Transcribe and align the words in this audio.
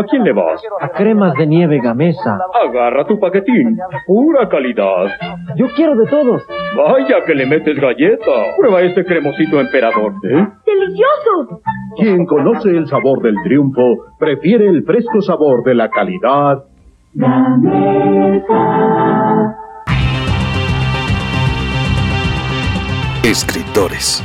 ¿A 0.00 0.04
quién 0.04 0.24
le 0.24 0.32
vas? 0.32 0.62
A 0.80 0.88
cremas 0.88 1.34
de 1.34 1.46
nieve 1.46 1.78
gamesa. 1.82 2.38
Agarra 2.66 3.06
tu 3.06 3.18
paquetín. 3.20 3.76
Pura 4.06 4.48
calidad. 4.48 5.08
Yo 5.56 5.66
quiero 5.76 5.94
de 5.94 6.06
todos. 6.06 6.42
Vaya 6.74 7.22
que 7.26 7.34
le 7.34 7.44
metes 7.44 7.78
galleta. 7.78 8.56
Prueba 8.56 8.80
este 8.80 9.04
cremosito 9.04 9.60
emperador, 9.60 10.14
¿eh? 10.24 10.46
¡Delicioso! 10.64 11.60
Quien 11.96 12.24
conoce 12.24 12.70
el 12.70 12.86
sabor 12.86 13.20
del 13.20 13.34
triunfo, 13.44 13.82
prefiere 14.18 14.68
el 14.68 14.84
fresco 14.84 15.20
sabor 15.20 15.64
de 15.64 15.74
la 15.74 15.90
calidad. 15.90 16.64
Escritores. 23.22 24.24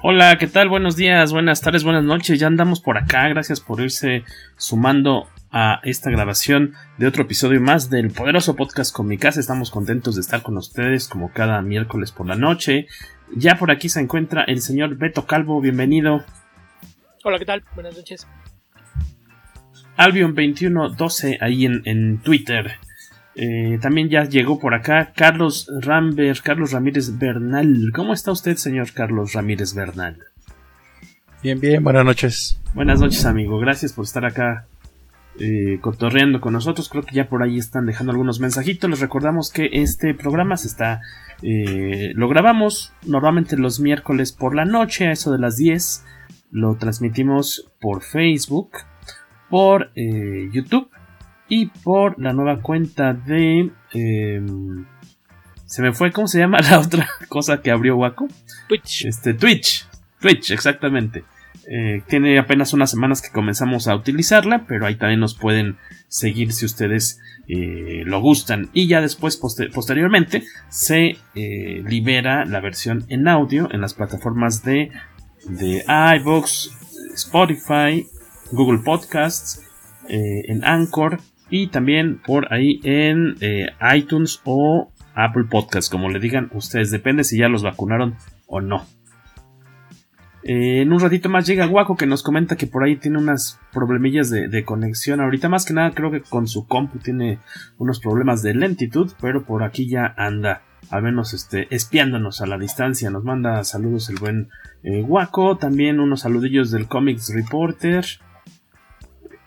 Hola, 0.00 0.38
¿qué 0.38 0.46
tal? 0.46 0.68
Buenos 0.68 0.94
días, 0.94 1.32
buenas 1.32 1.60
tardes, 1.60 1.82
buenas 1.82 2.04
noches. 2.04 2.38
Ya 2.38 2.46
andamos 2.46 2.80
por 2.80 2.96
acá. 2.96 3.26
Gracias 3.28 3.58
por 3.58 3.80
irse 3.80 4.22
sumando 4.56 5.28
a 5.50 5.80
esta 5.82 6.08
grabación 6.08 6.74
de 6.98 7.08
otro 7.08 7.24
episodio 7.24 7.60
más 7.60 7.90
del 7.90 8.12
poderoso 8.12 8.54
podcast 8.54 8.94
con 8.94 9.08
mi 9.08 9.18
casa. 9.18 9.40
Estamos 9.40 9.72
contentos 9.72 10.14
de 10.14 10.20
estar 10.20 10.42
con 10.42 10.56
ustedes 10.56 11.08
como 11.08 11.32
cada 11.32 11.62
miércoles 11.62 12.12
por 12.12 12.28
la 12.28 12.36
noche. 12.36 12.86
Ya 13.34 13.58
por 13.58 13.72
aquí 13.72 13.88
se 13.88 13.98
encuentra 13.98 14.44
el 14.44 14.60
señor 14.60 14.96
Beto 14.96 15.26
Calvo. 15.26 15.60
Bienvenido. 15.60 16.24
Hola, 17.24 17.40
¿qué 17.40 17.44
tal? 17.44 17.64
Buenas 17.74 17.96
noches. 17.96 18.28
Albion2112 19.96 21.38
ahí 21.40 21.66
en, 21.66 21.82
en 21.86 22.18
Twitter. 22.18 22.78
Eh, 23.40 23.78
también 23.80 24.08
ya 24.08 24.24
llegó 24.24 24.58
por 24.58 24.74
acá 24.74 25.12
Carlos 25.14 25.70
Rambert, 25.80 26.40
Carlos 26.42 26.72
Ramírez 26.72 27.18
Bernal. 27.18 27.92
¿Cómo 27.94 28.12
está 28.12 28.32
usted, 28.32 28.56
señor 28.56 28.92
Carlos 28.92 29.32
Ramírez 29.32 29.74
Bernal? 29.74 30.18
Bien, 31.40 31.60
bien, 31.60 31.84
buenas 31.84 32.04
noches. 32.04 32.60
Buenas 32.74 32.98
noches, 32.98 33.24
amigo. 33.26 33.60
Gracias 33.60 33.92
por 33.92 34.06
estar 34.06 34.24
acá 34.24 34.66
eh, 35.38 35.78
cotorreando 35.80 36.40
con 36.40 36.52
nosotros. 36.52 36.88
Creo 36.88 37.04
que 37.04 37.14
ya 37.14 37.28
por 37.28 37.44
ahí 37.44 37.58
están 37.58 37.86
dejando 37.86 38.10
algunos 38.10 38.40
mensajitos. 38.40 38.90
Les 38.90 38.98
recordamos 38.98 39.52
que 39.52 39.70
este 39.70 40.14
programa 40.14 40.56
se 40.56 40.66
está. 40.66 41.00
Eh, 41.42 42.10
lo 42.16 42.28
grabamos 42.28 42.92
normalmente 43.06 43.56
los 43.56 43.78
miércoles 43.78 44.32
por 44.32 44.56
la 44.56 44.64
noche, 44.64 45.06
a 45.06 45.12
eso 45.12 45.30
de 45.30 45.38
las 45.38 45.56
10. 45.56 46.04
Lo 46.50 46.74
transmitimos 46.74 47.70
por 47.80 48.02
Facebook, 48.02 48.78
por 49.48 49.92
eh, 49.94 50.48
YouTube 50.52 50.90
y 51.48 51.66
por 51.66 52.18
la 52.18 52.32
nueva 52.32 52.60
cuenta 52.60 53.12
de... 53.14 53.70
Eh, 53.94 54.40
se 55.68 55.82
me 55.82 55.92
fue, 55.92 56.12
¿cómo 56.12 56.26
se 56.26 56.38
llama 56.38 56.60
la 56.70 56.80
otra 56.80 57.08
cosa 57.28 57.60
que 57.60 57.70
abrió 57.70 57.96
Waco? 57.96 58.28
Twitch. 58.68 59.04
Este, 59.04 59.34
Twitch. 59.34 59.86
Twitch, 60.20 60.50
exactamente. 60.50 61.24
Eh, 61.70 62.02
tiene 62.08 62.38
apenas 62.38 62.72
unas 62.72 62.90
semanas 62.90 63.20
que 63.20 63.30
comenzamos 63.30 63.88
a 63.88 63.94
utilizarla, 63.94 64.64
pero 64.66 64.86
ahí 64.86 64.94
también 64.94 65.20
nos 65.20 65.34
pueden 65.34 65.76
seguir 66.08 66.52
si 66.52 66.64
ustedes 66.64 67.20
eh, 67.46 68.02
lo 68.06 68.20
gustan. 68.20 68.70
Y 68.72 68.86
ya 68.88 69.02
después, 69.02 69.36
poster 69.36 69.70
posteriormente, 69.70 70.44
se 70.70 71.18
eh, 71.34 71.82
libera 71.86 72.46
la 72.46 72.60
versión 72.60 73.04
en 73.10 73.28
audio 73.28 73.68
en 73.70 73.82
las 73.82 73.92
plataformas 73.92 74.64
de, 74.64 74.90
de 75.46 75.84
iVoox, 76.18 76.70
Spotify, 77.14 78.06
Google 78.50 78.78
Podcasts, 78.82 79.62
en 80.08 80.64
Anchor 80.64 81.20
y 81.50 81.68
también 81.68 82.20
por 82.24 82.52
ahí 82.52 82.80
en 82.84 83.36
eh, 83.40 83.70
iTunes 83.94 84.40
o 84.44 84.90
Apple 85.14 85.44
Podcasts, 85.50 85.90
como 85.90 86.08
le 86.08 86.20
digan 86.20 86.50
ustedes, 86.52 86.90
depende 86.90 87.24
si 87.24 87.38
ya 87.38 87.48
los 87.48 87.62
vacunaron 87.62 88.16
o 88.46 88.60
no. 88.60 88.86
Eh, 90.44 90.82
en 90.82 90.92
un 90.92 91.00
ratito 91.00 91.28
más 91.28 91.46
llega 91.46 91.66
Guaco 91.66 91.96
que 91.96 92.06
nos 92.06 92.22
comenta 92.22 92.56
que 92.56 92.66
por 92.66 92.84
ahí 92.84 92.96
tiene 92.96 93.18
unas 93.18 93.60
problemillas 93.72 94.30
de, 94.30 94.48
de, 94.48 94.64
conexión. 94.64 95.20
Ahorita 95.20 95.48
más 95.48 95.66
que 95.66 95.74
nada 95.74 95.90
creo 95.90 96.10
que 96.10 96.22
con 96.22 96.46
su 96.46 96.66
compu 96.66 96.98
tiene 96.98 97.38
unos 97.76 98.00
problemas 98.00 98.42
de 98.42 98.54
lentitud, 98.54 99.10
pero 99.20 99.44
por 99.44 99.62
aquí 99.62 99.88
ya 99.88 100.14
anda, 100.16 100.62
al 100.90 101.02
menos 101.02 101.34
este, 101.34 101.66
espiándonos 101.74 102.40
a 102.40 102.46
la 102.46 102.56
distancia. 102.56 103.10
Nos 103.10 103.24
manda 103.24 103.64
saludos 103.64 104.08
el 104.10 104.16
buen 104.16 104.48
eh, 104.84 105.02
Guaco, 105.02 105.58
también 105.58 106.00
unos 106.00 106.20
saludillos 106.20 106.70
del 106.70 106.86
Comics 106.86 107.34
Reporter 107.34 108.06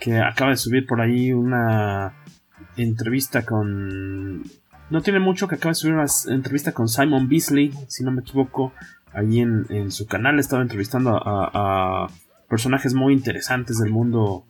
que 0.01 0.19
acaba 0.19 0.49
de 0.49 0.57
subir 0.57 0.85
por 0.87 0.99
ahí 0.99 1.31
una 1.31 2.15
entrevista 2.75 3.45
con... 3.45 4.43
No 4.89 5.01
tiene 5.01 5.19
mucho 5.19 5.47
que 5.47 5.55
acaba 5.55 5.71
de 5.71 5.75
subir 5.75 5.93
una 5.93 6.07
entrevista 6.27 6.73
con 6.73 6.89
Simon 6.89 7.29
Beasley, 7.29 7.71
si 7.87 8.03
no 8.03 8.11
me 8.11 8.21
equivoco, 8.21 8.73
ahí 9.13 9.39
en, 9.39 9.67
en 9.69 9.91
su 9.91 10.07
canal. 10.07 10.39
Estaba 10.39 10.63
entrevistando 10.63 11.15
a, 11.15 11.51
a, 11.53 12.07
personajes 12.49 12.93
muy 12.95 13.13
interesantes 13.13 13.77
del 13.77 13.91
mundo 13.91 14.45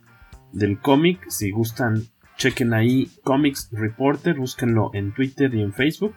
del 0.52 0.80
cómic. 0.80 1.28
Si 1.28 1.50
gustan, 1.52 2.02
chequen 2.36 2.72
ahí 2.72 3.10
Comics 3.22 3.68
Reporter, 3.72 4.38
búsquenlo 4.38 4.90
en 4.94 5.12
Twitter 5.12 5.54
y 5.54 5.60
en 5.60 5.74
Facebook. 5.74 6.14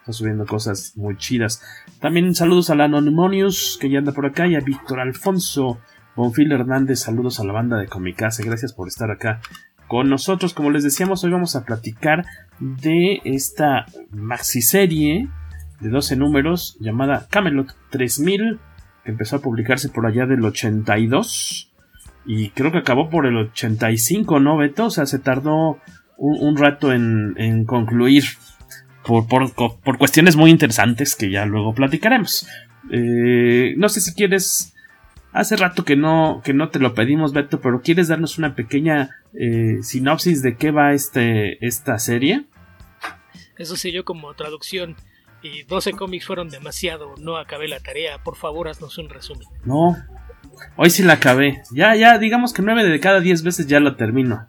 Está 0.00 0.12
subiendo 0.14 0.46
cosas 0.46 0.94
muy 0.96 1.18
chidas. 1.18 1.62
También 2.00 2.34
saludos 2.34 2.70
a 2.70 2.74
la 2.74 2.84
Anonymous, 2.84 3.76
que 3.78 3.90
ya 3.90 3.98
anda 3.98 4.12
por 4.12 4.24
acá, 4.24 4.46
y 4.46 4.56
a 4.56 4.60
Víctor 4.60 4.98
Alfonso. 4.98 5.78
Bonfil 6.18 6.50
Hernández, 6.50 6.98
saludos 6.98 7.38
a 7.38 7.44
la 7.44 7.52
banda 7.52 7.78
de 7.78 7.86
Comicase, 7.86 8.42
gracias 8.42 8.72
por 8.72 8.88
estar 8.88 9.08
acá 9.08 9.40
con 9.86 10.10
nosotros. 10.10 10.52
Como 10.52 10.72
les 10.72 10.82
decíamos, 10.82 11.22
hoy 11.22 11.30
vamos 11.30 11.54
a 11.54 11.64
platicar 11.64 12.26
de 12.58 13.20
esta 13.22 13.86
maxiserie 14.10 15.28
de 15.78 15.88
12 15.88 16.16
números 16.16 16.76
llamada 16.80 17.28
Camelot 17.30 17.72
3000, 17.90 18.58
que 19.04 19.12
empezó 19.12 19.36
a 19.36 19.42
publicarse 19.42 19.90
por 19.90 20.06
allá 20.06 20.26
del 20.26 20.44
82 20.44 21.72
y 22.26 22.50
creo 22.50 22.72
que 22.72 22.78
acabó 22.78 23.10
por 23.10 23.24
el 23.24 23.36
85, 23.36 24.40
¿no, 24.40 24.56
Beto? 24.56 24.86
O 24.86 24.90
sea, 24.90 25.06
se 25.06 25.20
tardó 25.20 25.78
un, 26.16 26.56
rato 26.56 26.92
en, 26.92 27.36
en 27.36 27.64
concluir 27.64 28.24
por, 29.06 29.28
por, 29.28 29.54
por, 29.54 29.98
cuestiones 29.98 30.34
muy 30.34 30.50
interesantes 30.50 31.14
que 31.14 31.30
ya 31.30 31.46
luego 31.46 31.74
platicaremos. 31.74 32.48
Eh, 32.90 33.74
no 33.76 33.88
sé 33.88 34.00
si 34.00 34.14
quieres 34.14 34.74
Hace 35.32 35.56
rato 35.56 35.84
que 35.84 35.96
no, 35.96 36.40
que 36.42 36.54
no 36.54 36.70
te 36.70 36.78
lo 36.78 36.94
pedimos, 36.94 37.32
Beto, 37.32 37.60
pero 37.60 37.82
¿quieres 37.82 38.08
darnos 38.08 38.38
una 38.38 38.54
pequeña 38.54 39.10
eh, 39.34 39.78
sinopsis 39.82 40.42
de 40.42 40.56
qué 40.56 40.70
va 40.70 40.94
este, 40.94 41.64
esta 41.66 41.98
serie? 41.98 42.46
Eso 43.58 43.76
sí, 43.76 43.92
yo 43.92 44.04
como 44.04 44.32
traducción 44.34 44.96
y 45.42 45.64
12 45.64 45.92
cómics 45.92 46.26
fueron 46.26 46.48
demasiado, 46.48 47.14
no 47.18 47.36
acabé 47.36 47.68
la 47.68 47.80
tarea, 47.80 48.22
por 48.22 48.36
favor 48.36 48.68
haznos 48.68 48.96
un 48.98 49.08
resumen. 49.08 49.46
No, 49.64 49.96
hoy 50.76 50.90
sí 50.90 51.02
la 51.02 51.14
acabé. 51.14 51.62
Ya, 51.72 51.94
ya, 51.94 52.18
digamos 52.18 52.52
que 52.52 52.62
9 52.62 52.84
de 52.84 53.00
cada 53.00 53.20
10 53.20 53.42
veces 53.42 53.66
ya 53.66 53.80
lo 53.80 53.96
termino. 53.96 54.48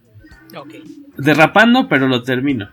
Ok. 0.56 0.76
Derrapando, 1.18 1.88
pero 1.90 2.08
lo 2.08 2.24
termino. 2.24 2.70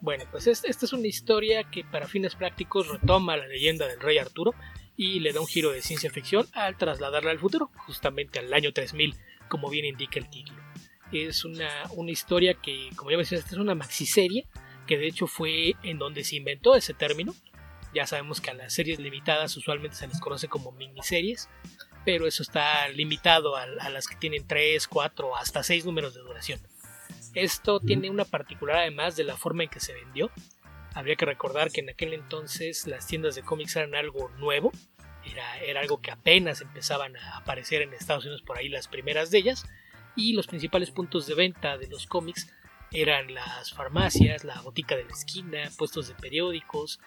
Bueno, 0.00 0.24
pues 0.30 0.46
esta 0.46 0.68
es 0.68 0.92
una 0.92 1.06
historia 1.06 1.64
que 1.64 1.84
para 1.84 2.06
fines 2.06 2.34
prácticos 2.34 2.88
retoma 2.88 3.36
la 3.36 3.46
leyenda 3.46 3.86
del 3.86 4.00
rey 4.00 4.16
Arturo 4.16 4.54
y 5.02 5.18
le 5.20 5.32
da 5.32 5.40
un 5.40 5.46
giro 5.46 5.70
de 5.72 5.80
ciencia 5.80 6.10
ficción 6.10 6.46
al 6.52 6.76
trasladarla 6.76 7.30
al 7.30 7.38
futuro, 7.38 7.70
justamente 7.86 8.38
al 8.38 8.52
año 8.52 8.74
3000, 8.74 9.14
como 9.48 9.70
bien 9.70 9.86
indica 9.86 10.20
el 10.20 10.28
título. 10.28 10.62
Es 11.10 11.46
una, 11.46 11.70
una 11.92 12.10
historia 12.10 12.52
que, 12.52 12.90
como 12.96 13.10
ya 13.10 13.16
mencionaste, 13.16 13.54
es 13.54 13.58
una 13.58 13.74
maxiserie, 13.74 14.46
que 14.86 14.98
de 14.98 15.06
hecho 15.06 15.26
fue 15.26 15.74
en 15.82 15.96
donde 15.96 16.22
se 16.22 16.36
inventó 16.36 16.76
ese 16.76 16.92
término. 16.92 17.34
Ya 17.94 18.06
sabemos 18.06 18.42
que 18.42 18.50
a 18.50 18.54
las 18.54 18.74
series 18.74 18.98
limitadas 18.98 19.56
usualmente 19.56 19.96
se 19.96 20.06
les 20.06 20.20
conoce 20.20 20.48
como 20.48 20.70
miniseries, 20.72 21.48
pero 22.04 22.26
eso 22.26 22.42
está 22.42 22.86
limitado 22.90 23.56
a, 23.56 23.62
a 23.62 23.88
las 23.88 24.06
que 24.06 24.16
tienen 24.16 24.46
3, 24.46 24.86
4, 24.86 25.34
hasta 25.34 25.62
6 25.62 25.86
números 25.86 26.12
de 26.12 26.20
duración. 26.20 26.60
Esto 27.32 27.80
tiene 27.80 28.10
una 28.10 28.26
particular 28.26 28.76
además 28.76 29.16
de 29.16 29.24
la 29.24 29.38
forma 29.38 29.62
en 29.62 29.70
que 29.70 29.80
se 29.80 29.94
vendió. 29.94 30.30
Habría 30.94 31.16
que 31.16 31.24
recordar 31.24 31.70
que 31.70 31.80
en 31.80 31.88
aquel 31.88 32.12
entonces 32.12 32.86
las 32.86 33.06
tiendas 33.06 33.34
de 33.34 33.42
cómics 33.42 33.76
eran 33.76 33.94
algo 33.94 34.28
nuevo, 34.38 34.72
era, 35.24 35.58
era, 35.58 35.80
algo 35.80 36.00
que 36.00 36.10
apenas 36.10 36.60
empezaban 36.60 37.16
a 37.16 37.38
aparecer 37.38 37.82
en 37.82 37.92
Estados 37.92 38.24
Unidos 38.24 38.42
por 38.42 38.58
ahí 38.58 38.68
las 38.68 38.88
primeras 38.88 39.30
de 39.30 39.38
ellas, 39.38 39.66
y 40.16 40.32
los 40.32 40.46
principales 40.46 40.90
puntos 40.90 41.26
de 41.26 41.34
venta 41.34 41.78
de 41.78 41.86
los 41.88 42.06
cómics 42.06 42.52
eran 42.92 43.32
las 43.34 43.72
farmacias, 43.72 44.44
la 44.44 44.60
botica 44.60 44.96
de 44.96 45.04
la 45.04 45.12
esquina, 45.12 45.70
puestos 45.78 46.08
de 46.08 46.14
periódicos 46.14 47.00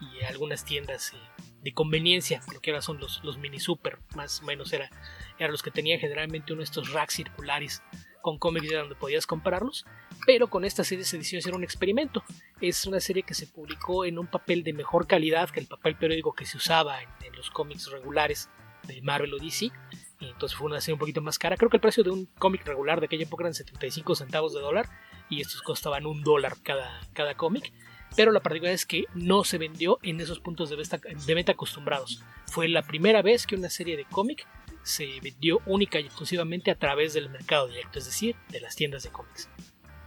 y 0.00 0.24
algunas 0.24 0.64
tiendas 0.64 1.12
eh, 1.12 1.16
de 1.62 1.72
conveniencia, 1.72 2.40
lo 2.52 2.60
que 2.60 2.70
ahora 2.70 2.82
son 2.82 2.98
los, 2.98 3.38
mini 3.38 3.60
super, 3.60 3.98
más 4.14 4.42
o 4.42 4.46
menos 4.46 4.72
era, 4.72 4.90
eran 5.38 5.52
los 5.52 5.62
que 5.62 5.70
tenían 5.70 6.00
generalmente 6.00 6.52
uno 6.52 6.60
de 6.60 6.64
estos 6.64 6.92
racks 6.92 7.14
circulares 7.14 7.82
con 8.26 8.38
cómics 8.38 8.68
de 8.68 8.74
donde 8.74 8.96
podías 8.96 9.24
comprarlos, 9.24 9.86
pero 10.26 10.48
con 10.48 10.64
esta 10.64 10.82
serie 10.82 11.04
se 11.04 11.16
decidió 11.16 11.38
hacer 11.38 11.54
un 11.54 11.62
experimento. 11.62 12.24
Es 12.60 12.84
una 12.84 12.98
serie 12.98 13.22
que 13.22 13.34
se 13.34 13.46
publicó 13.46 14.04
en 14.04 14.18
un 14.18 14.26
papel 14.26 14.64
de 14.64 14.72
mejor 14.72 15.06
calidad 15.06 15.48
que 15.50 15.60
el 15.60 15.68
papel 15.68 15.94
periódico 15.94 16.34
que 16.34 16.44
se 16.44 16.56
usaba 16.56 17.00
en, 17.00 17.08
en 17.22 17.36
los 17.36 17.52
cómics 17.52 17.88
regulares 17.88 18.50
de 18.82 19.00
Marvel 19.00 19.32
o 19.32 19.38
DC. 19.38 19.70
Y 20.18 20.26
entonces 20.26 20.58
fue 20.58 20.66
una 20.66 20.80
serie 20.80 20.94
un 20.94 20.98
poquito 20.98 21.20
más 21.20 21.38
cara. 21.38 21.56
Creo 21.56 21.70
que 21.70 21.76
el 21.76 21.80
precio 21.80 22.02
de 22.02 22.10
un 22.10 22.26
cómic 22.36 22.66
regular 22.66 22.98
de 22.98 23.06
aquella 23.06 23.22
época 23.22 23.44
eran 23.44 23.54
75 23.54 24.16
centavos 24.16 24.52
de 24.54 24.60
dólar 24.60 24.88
y 25.30 25.40
estos 25.40 25.62
costaban 25.62 26.04
un 26.04 26.24
dólar 26.24 26.56
cada, 26.64 27.00
cada 27.12 27.36
cómic 27.36 27.72
pero 28.14 28.32
la 28.32 28.40
particularidad 28.40 28.74
es 28.74 28.86
que 28.86 29.04
no 29.14 29.44
se 29.44 29.58
vendió 29.58 29.98
en 30.02 30.20
esos 30.20 30.40
puntos 30.40 30.70
de 30.70 30.76
venta, 30.76 30.98
de 30.98 31.34
venta 31.34 31.52
acostumbrados. 31.52 32.22
Fue 32.46 32.66
la 32.66 32.82
primera 32.82 33.20
vez 33.20 33.46
que 33.46 33.56
una 33.56 33.68
serie 33.68 33.96
de 33.96 34.04
cómic 34.04 34.46
se 34.86 35.18
vendió 35.20 35.60
única 35.66 35.98
y 35.98 36.04
exclusivamente 36.04 36.70
a 36.70 36.78
través 36.78 37.12
del 37.12 37.28
mercado 37.28 37.66
directo, 37.66 37.98
es 37.98 38.06
decir, 38.06 38.36
de 38.50 38.60
las 38.60 38.76
tiendas 38.76 39.02
de 39.02 39.10
cómics. 39.10 39.50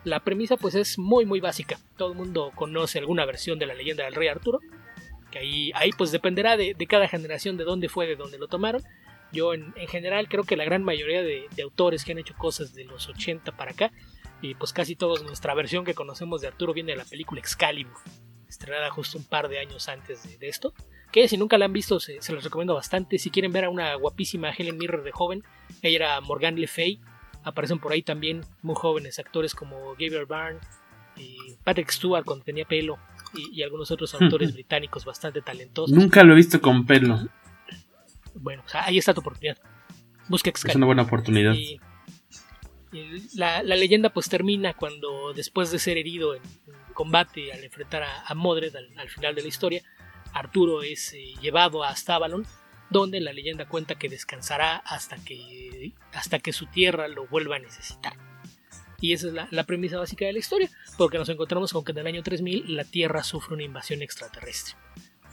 La 0.05 0.21
premisa 0.21 0.55
pues 0.55 0.73
es 0.73 0.97
muy 0.97 1.25
muy 1.25 1.41
básica. 1.41 1.77
Todo 1.97 2.13
el 2.13 2.17
mundo 2.17 2.53
conoce 2.55 2.97
alguna 2.97 3.25
versión 3.25 3.59
de 3.59 3.65
la 3.65 3.73
leyenda 3.73 4.05
del 4.05 4.15
rey 4.15 4.29
Arturo, 4.29 4.59
que 5.31 5.39
ahí, 5.39 5.71
ahí 5.75 5.91
pues 5.91 6.11
dependerá 6.11 6.55
de, 6.55 6.75
de 6.75 6.87
cada 6.87 7.09
generación 7.09 7.57
de 7.57 7.65
dónde 7.65 7.89
fue, 7.89 8.07
de 8.07 8.15
dónde 8.15 8.37
lo 8.37 8.47
tomaron. 8.47 8.81
Yo 9.33 9.53
en, 9.53 9.73
en 9.75 9.87
general 9.89 10.29
creo 10.29 10.45
que 10.45 10.55
la 10.55 10.63
gran 10.63 10.85
mayoría 10.85 11.23
de, 11.23 11.47
de 11.53 11.61
autores 11.61 12.05
que 12.05 12.13
han 12.13 12.17
hecho 12.17 12.35
cosas 12.35 12.73
de 12.73 12.85
los 12.85 13.09
80 13.09 13.57
para 13.57 13.71
acá 13.71 13.91
y 14.41 14.55
pues 14.55 14.71
casi 14.71 14.95
todos 14.95 15.23
nuestra 15.23 15.53
versión 15.55 15.83
que 15.83 15.93
conocemos 15.93 16.39
de 16.39 16.47
Arturo 16.47 16.73
viene 16.73 16.93
de 16.93 16.99
la 16.99 17.05
película 17.05 17.41
Excalibur, 17.41 17.97
estrenada 18.47 18.89
justo 18.89 19.17
un 19.17 19.25
par 19.25 19.49
de 19.49 19.59
años 19.59 19.89
antes 19.89 20.23
de, 20.23 20.37
de 20.37 20.47
esto. 20.47 20.73
Que 21.11 21.27
si 21.27 21.37
nunca 21.37 21.57
la 21.57 21.65
han 21.65 21.73
visto, 21.73 21.99
se, 21.99 22.21
se, 22.21 22.33
los 22.33 22.43
recomiendo 22.43 22.75
bastante. 22.75 23.17
Si 23.17 23.31
quieren 23.31 23.51
ver 23.51 23.65
a 23.65 23.69
una 23.69 23.95
guapísima 23.95 24.51
Helen 24.51 24.77
Mirren 24.77 25.03
de 25.03 25.11
joven, 25.11 25.43
ella 25.81 25.95
era 25.95 26.21
Morgan 26.21 26.59
Le 26.59 26.67
Fay. 26.67 26.99
Aparecen 27.43 27.79
por 27.79 27.91
ahí 27.91 28.03
también 28.03 28.41
muy 28.61 28.75
jóvenes 28.75 29.17
actores 29.17 29.55
como 29.55 29.91
Gabriel 29.91 30.25
Byrne, 30.25 30.59
y 31.19 31.37
Patrick 31.63 31.91
Stewart 31.91 32.25
cuando 32.25 32.45
tenía 32.45 32.65
pelo, 32.65 32.97
y, 33.33 33.59
y 33.59 33.63
algunos 33.63 33.91
otros 33.91 34.13
autores 34.21 34.53
británicos 34.53 35.05
bastante 35.05 35.41
talentosos. 35.41 35.95
Nunca 35.95 36.23
lo 36.23 36.33
he 36.33 36.35
visto 36.35 36.61
con 36.61 36.85
pelo. 36.85 37.19
Bueno, 38.35 38.63
o 38.65 38.69
sea, 38.69 38.85
ahí 38.85 38.97
está 38.97 39.13
tu 39.13 39.21
oportunidad. 39.21 39.57
Busca 40.27 40.49
Excalibur. 40.49 40.71
Es 40.71 40.75
una 40.75 40.85
buena 40.85 41.01
oportunidad. 41.03 41.53
Y, 41.53 41.79
la, 43.35 43.61
la, 43.61 43.75
leyenda 43.75 44.09
pues 44.09 44.29
termina 44.29 44.73
cuando 44.73 45.31
después 45.33 45.69
de 45.69 45.77
ser 45.77 45.99
herido 45.99 46.33
en, 46.33 46.41
en 46.41 46.93
combate 46.93 47.53
al 47.53 47.63
enfrentar 47.63 48.01
a, 48.01 48.25
a 48.25 48.33
Modred 48.33 48.75
al, 48.75 48.89
al, 48.97 49.09
final 49.09 49.35
de 49.35 49.43
la 49.43 49.47
historia, 49.47 49.83
Arturo 50.33 50.83
es 50.83 51.13
eh, 51.13 51.33
llevado 51.41 51.83
hasta 51.83 52.15
Avalon, 52.15 52.45
donde 52.89 53.19
la 53.19 53.33
leyenda 53.33 53.67
cuenta 53.67 53.95
que 53.95 54.09
descansará 54.09 54.77
hasta 54.77 55.17
que, 55.17 55.93
hasta 56.13 56.39
que 56.39 56.53
su 56.53 56.65
tierra 56.67 57.07
lo 57.07 57.27
vuelva 57.27 57.57
a 57.57 57.59
necesitar. 57.59 58.13
Y 59.01 59.13
esa 59.13 59.27
es 59.27 59.33
la, 59.33 59.63
premisa 59.63 59.97
básica 59.97 60.25
de 60.25 60.33
la 60.33 60.39
historia, 60.39 60.69
porque 60.97 61.17
nos 61.17 61.29
encontramos 61.29 61.71
con 61.71 61.85
que 61.85 61.93
en 61.93 61.99
el 61.99 62.07
año 62.07 62.23
3000 62.23 62.75
la 62.75 62.83
Tierra 62.83 63.23
sufre 63.23 63.53
una 63.53 63.63
invasión 63.63 64.01
extraterrestre. 64.01 64.75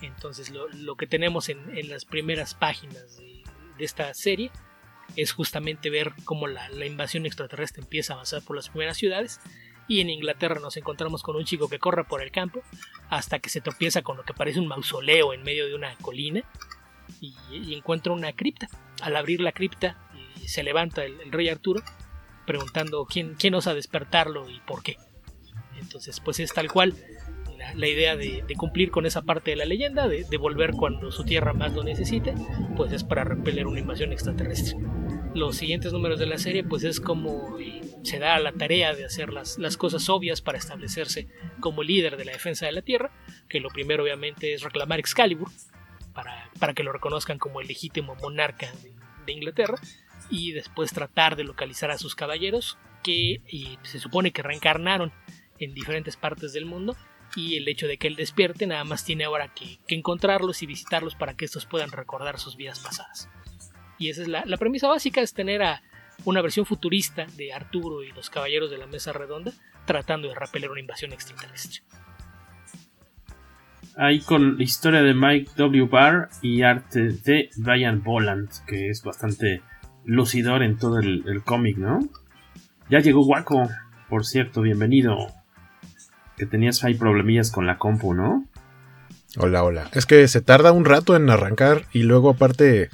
Entonces 0.02 0.50
lo, 0.50 0.69
lo 0.69 0.96
que 0.96 1.06
tenemos 1.06 1.49
en, 1.49 1.76
en, 1.76 1.88
las 1.88 2.04
primeras 2.04 2.54
páginas 2.54 3.16
de, 3.16 3.42
de 3.76 3.84
esta 3.84 4.12
serie 4.14 4.52
es 5.16 5.32
justamente 5.32 5.90
ver 5.90 6.12
cómo 6.25 6.46
la, 6.46 6.69
la, 6.69 6.87
invasión 6.87 7.26
extraterrestre 7.26 7.82
empieza 7.82 8.12
a 8.12 8.16
avanzar 8.16 8.42
por 8.42 8.54
las 8.56 8.69
primeras 8.69 8.99
ciudades. 8.99 9.40
Y 9.88 10.00
en 10.00 10.11
Inglaterra 10.11 10.61
nos 10.61 10.77
encontramos 10.77 11.23
con 11.23 11.37
un 11.37 11.44
chico 11.44 11.69
que 11.69 11.79
corre 11.79 12.05
por 12.05 12.23
el 12.23 12.31
campo 12.31 12.62
hasta 13.09 13.38
que 13.38 13.50
se 13.50 13.61
tropieza 13.61 14.03
con 14.03 14.17
lo 14.17 14.25
que 14.25 14.35
parece 14.35 14.59
un 14.59 14.67
mausoleo 14.67 15.33
en 15.33 15.43
medio 15.43 15.67
de 15.67 15.75
una 15.75 15.94
colina 15.97 16.43
y, 17.21 17.75
encuentra 17.75 18.12
una 18.12 18.33
cripta. 18.33 18.69
Al 19.00 19.17
abrir 19.17 19.41
la 19.41 19.53
cripta 19.53 19.97
se 20.44 20.62
levanta 20.62 21.05
el, 21.05 21.31
rey 21.31 21.49
Arturo 21.49 21.83
preguntando 22.47 23.06
quién, 23.06 23.35
quién 23.35 23.55
osa 23.55 23.75
despertarlo 23.75 24.49
y 24.49 24.61
por 24.61 24.83
qué. 24.83 24.97
Entonces 25.81 26.21
pues 26.21 26.41
es 26.41 26.53
tal 26.53 26.71
cual 26.71 26.94
la, 27.75 27.87
idea 27.87 28.17
de, 28.17 28.44
cumplir 28.56 28.91
con 28.91 29.06
esa 29.06 29.23
parte 29.23 29.53
de 29.53 29.56
la 29.56 29.65
leyenda, 29.65 30.09
de, 30.09 30.25
de 30.25 30.37
volver 30.37 30.73
cuando 30.73 31.11
su 31.11 31.25
tierra 31.25 31.53
más 31.53 31.75
lo 31.75 31.85
necesite, 31.85 32.35
pues 32.77 32.93
es 32.93 33.05
para 33.05 33.25
repeler 33.25 33.67
una 33.67 33.81
invasión 33.81 34.12
extraterrestre 34.12 34.77
los 35.37 35.56
siguientes 35.56 35.93
números 35.93 36.19
de 36.19 36.27
la 36.27 36.38
serie, 36.38 36.65
pues 36.65 36.83
es 36.83 37.00
como 37.00 37.56
se 38.02 38.19
da 38.19 38.38
la 38.38 38.52
tarea 38.52 38.94
de 38.94 39.04
hacer 39.04 39.32
las, 39.32 39.58
las, 39.58 39.76
cosas 39.76 40.08
obvias 40.08 40.40
para 40.40 40.58
establecerse 40.58 41.28
como 41.60 41.82
líder 41.82 42.16
de 42.16 42.25
la 42.25 42.32
defensa 42.32 42.66
de 42.66 42.72
la 42.72 42.82
Tierra, 42.82 43.10
que 43.48 43.60
lo 43.60 43.69
primero 43.70 44.02
obviamente 44.02 44.54
es 44.54 44.62
reclamar 44.62 44.98
Excalibur, 44.98 45.50
para, 46.14 46.50
para 46.58 46.75
que 46.75 46.82
lo 46.82 46.93
reconozcan 46.93 47.38
como 47.38 47.60
el 47.60 47.69
legítimo 47.69 48.14
monarca 48.16 48.72
de, 49.26 49.32
Inglaterra, 49.32 49.78
y 50.31 50.52
después 50.52 50.93
tratar 50.93 51.34
de 51.37 51.44
localizar 51.44 51.90
a 51.90 51.98
sus 51.98 52.14
caballeros, 52.14 52.78
que 53.02 53.40
se 53.82 53.99
supone 53.99 54.32
que 54.32 54.42
reencarnaron 54.42 55.12
en 55.58 55.75
diferentes 55.75 56.16
partes 56.16 56.52
del 56.52 56.64
mundo, 56.64 56.96
y 57.34 57.56
el 57.56 57.66
hecho 57.69 57.88
de 57.88 57.99
que 57.99 58.06
él 58.06 58.14
despierte 58.14 58.66
nada 58.66 58.84
más 58.84 59.04
tiene 59.04 59.25
ahora 59.25 59.52
que, 59.52 59.78
que 59.87 59.96
encontrarlos 59.96 60.62
y 60.62 60.66
visitarlos 60.66 61.16
para 61.16 61.37
que 61.37 61.44
estos 61.44 61.66
puedan 61.66 61.90
recordar 61.90 62.38
sus 62.38 62.56
vidas 62.56 62.78
pasadas. 62.78 63.28
Y 63.99 64.10
esa 64.10 64.22
es 64.22 64.28
la, 64.28 64.44
la, 64.46 64.56
premisa 64.58 64.88
básica, 64.88 65.20
es 65.20 65.34
tener 65.34 65.62
a 65.62 65.82
una 66.24 66.42
versión 66.42 66.66
futurista 66.66 67.26
de 67.36 67.52
Arturo 67.52 68.02
y 68.02 68.12
los 68.12 68.30
caballeros 68.30 68.70
de 68.70 68.78
la 68.78 68.86
mesa 68.86 69.12
redonda 69.12 69.52
tratando 69.84 70.28
de 70.28 70.34
repeler 70.34 70.70
una 70.70 70.80
invasión 70.80 71.12
extraterrestre. 71.12 71.82
Ahí 73.96 74.20
con 74.20 74.58
la 74.58 74.62
historia 74.62 75.02
de 75.02 75.14
Mike 75.14 75.52
W. 75.56 75.86
Barr 75.86 76.28
y 76.42 76.62
arte 76.62 77.12
de 77.24 77.48
Brian 77.56 78.02
Boland, 78.02 78.50
que 78.66 78.90
es 78.90 79.02
bastante 79.02 79.62
lucidor 80.04 80.62
en 80.62 80.76
todo 80.76 80.98
el, 80.98 81.24
el 81.26 81.42
cómic, 81.42 81.78
¿no? 81.78 82.00
Ya 82.90 83.00
llegó 83.00 83.24
Waco, 83.24 83.68
por 84.10 84.26
cierto, 84.26 84.60
bienvenido. 84.60 85.16
Que 86.36 86.44
tenías 86.44 86.84
ahí 86.84 86.94
problemillas 86.94 87.50
con 87.50 87.66
la 87.66 87.78
compu, 87.78 88.12
¿no? 88.12 88.44
Hola, 89.38 89.64
hola. 89.64 89.90
Es 89.92 90.06
que 90.06 90.28
se 90.28 90.42
tarda 90.42 90.73
un 90.73 90.85
rato 90.85 91.16
en 91.16 91.28
arrancar 91.30 91.87
y 91.92 92.02
luego 92.02 92.30
aparte 92.30 92.90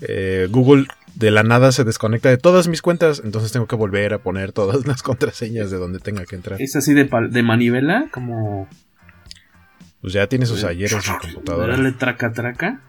eh, 0.00 0.48
Google 0.50 0.86
de 1.18 1.32
la 1.32 1.42
nada 1.42 1.72
se 1.72 1.82
desconecta 1.82 2.28
de 2.28 2.38
todas 2.38 2.68
mis 2.68 2.80
cuentas, 2.80 3.20
entonces 3.24 3.50
tengo 3.50 3.66
que 3.66 3.74
volver 3.74 4.14
a 4.14 4.18
poner 4.18 4.52
todas 4.52 4.86
las 4.86 5.02
contraseñas 5.02 5.70
de 5.70 5.76
donde 5.76 5.98
tenga 5.98 6.24
que 6.24 6.36
entrar. 6.36 6.62
¿Es 6.62 6.76
así 6.76 6.94
de, 6.94 7.10
de 7.30 7.42
manivela? 7.42 8.08
Como... 8.12 8.68
Pues 10.00 10.12
ya 10.12 10.28
tiene 10.28 10.46
sus 10.46 10.62
ayeres 10.62 11.08
en 11.08 11.16
computadora. 11.20 11.74
¿Darle 11.74 11.90
traca 11.90 12.32
traca? 12.32 12.82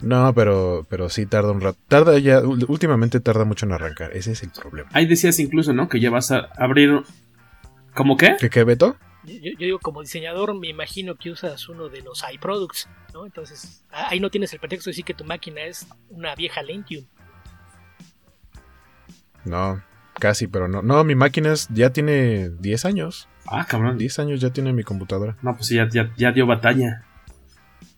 No, 0.00 0.34
pero, 0.34 0.84
pero 0.90 1.08
sí 1.08 1.26
tarda 1.26 1.52
un 1.52 1.60
rato. 1.60 1.78
Tarda 1.86 2.18
ya, 2.18 2.40
últimamente 2.40 3.20
tarda 3.20 3.44
mucho 3.44 3.66
en 3.66 3.72
arrancar. 3.72 4.10
Ese 4.16 4.32
es 4.32 4.42
el 4.42 4.50
problema. 4.50 4.90
Ahí 4.92 5.06
decías 5.06 5.38
incluso, 5.38 5.72
¿no? 5.72 5.88
Que 5.88 6.00
ya 6.00 6.10
vas 6.10 6.32
a 6.32 6.48
abrir. 6.56 7.02
¿Cómo 7.94 8.16
qué? 8.16 8.34
¿Qué 8.40 8.50
qué, 8.50 8.64
Beto? 8.64 8.96
Yo, 9.22 9.36
yo, 9.36 9.56
digo, 9.58 9.78
como 9.78 10.02
diseñador, 10.02 10.58
me 10.58 10.68
imagino 10.68 11.14
que 11.14 11.30
usas 11.30 11.68
uno 11.68 11.88
de 11.88 12.02
los 12.02 12.24
iProducts, 12.30 12.88
¿no? 13.14 13.24
Entonces, 13.24 13.84
ahí 13.90 14.18
no 14.18 14.28
tienes 14.28 14.52
el 14.52 14.58
pretexto 14.58 14.90
de 14.90 14.92
decir 14.92 15.04
que 15.04 15.14
tu 15.14 15.24
máquina 15.24 15.62
es 15.62 15.86
una 16.10 16.34
vieja 16.34 16.60
Lentium. 16.62 17.06
No, 19.44 19.82
casi, 20.18 20.46
pero 20.46 20.68
no. 20.68 20.82
No, 20.82 21.04
mi 21.04 21.14
máquina 21.14 21.52
es, 21.52 21.68
ya 21.68 21.90
tiene 21.90 22.50
10 22.50 22.84
años. 22.84 23.28
Ah, 23.46 23.66
cabrón. 23.68 23.98
10 23.98 24.18
años 24.20 24.40
ya 24.40 24.50
tiene 24.50 24.72
mi 24.72 24.82
computadora. 24.82 25.36
No, 25.42 25.54
pues 25.54 25.68
ya, 25.68 25.88
ya, 25.88 26.12
ya 26.16 26.32
dio 26.32 26.46
batalla. 26.46 27.04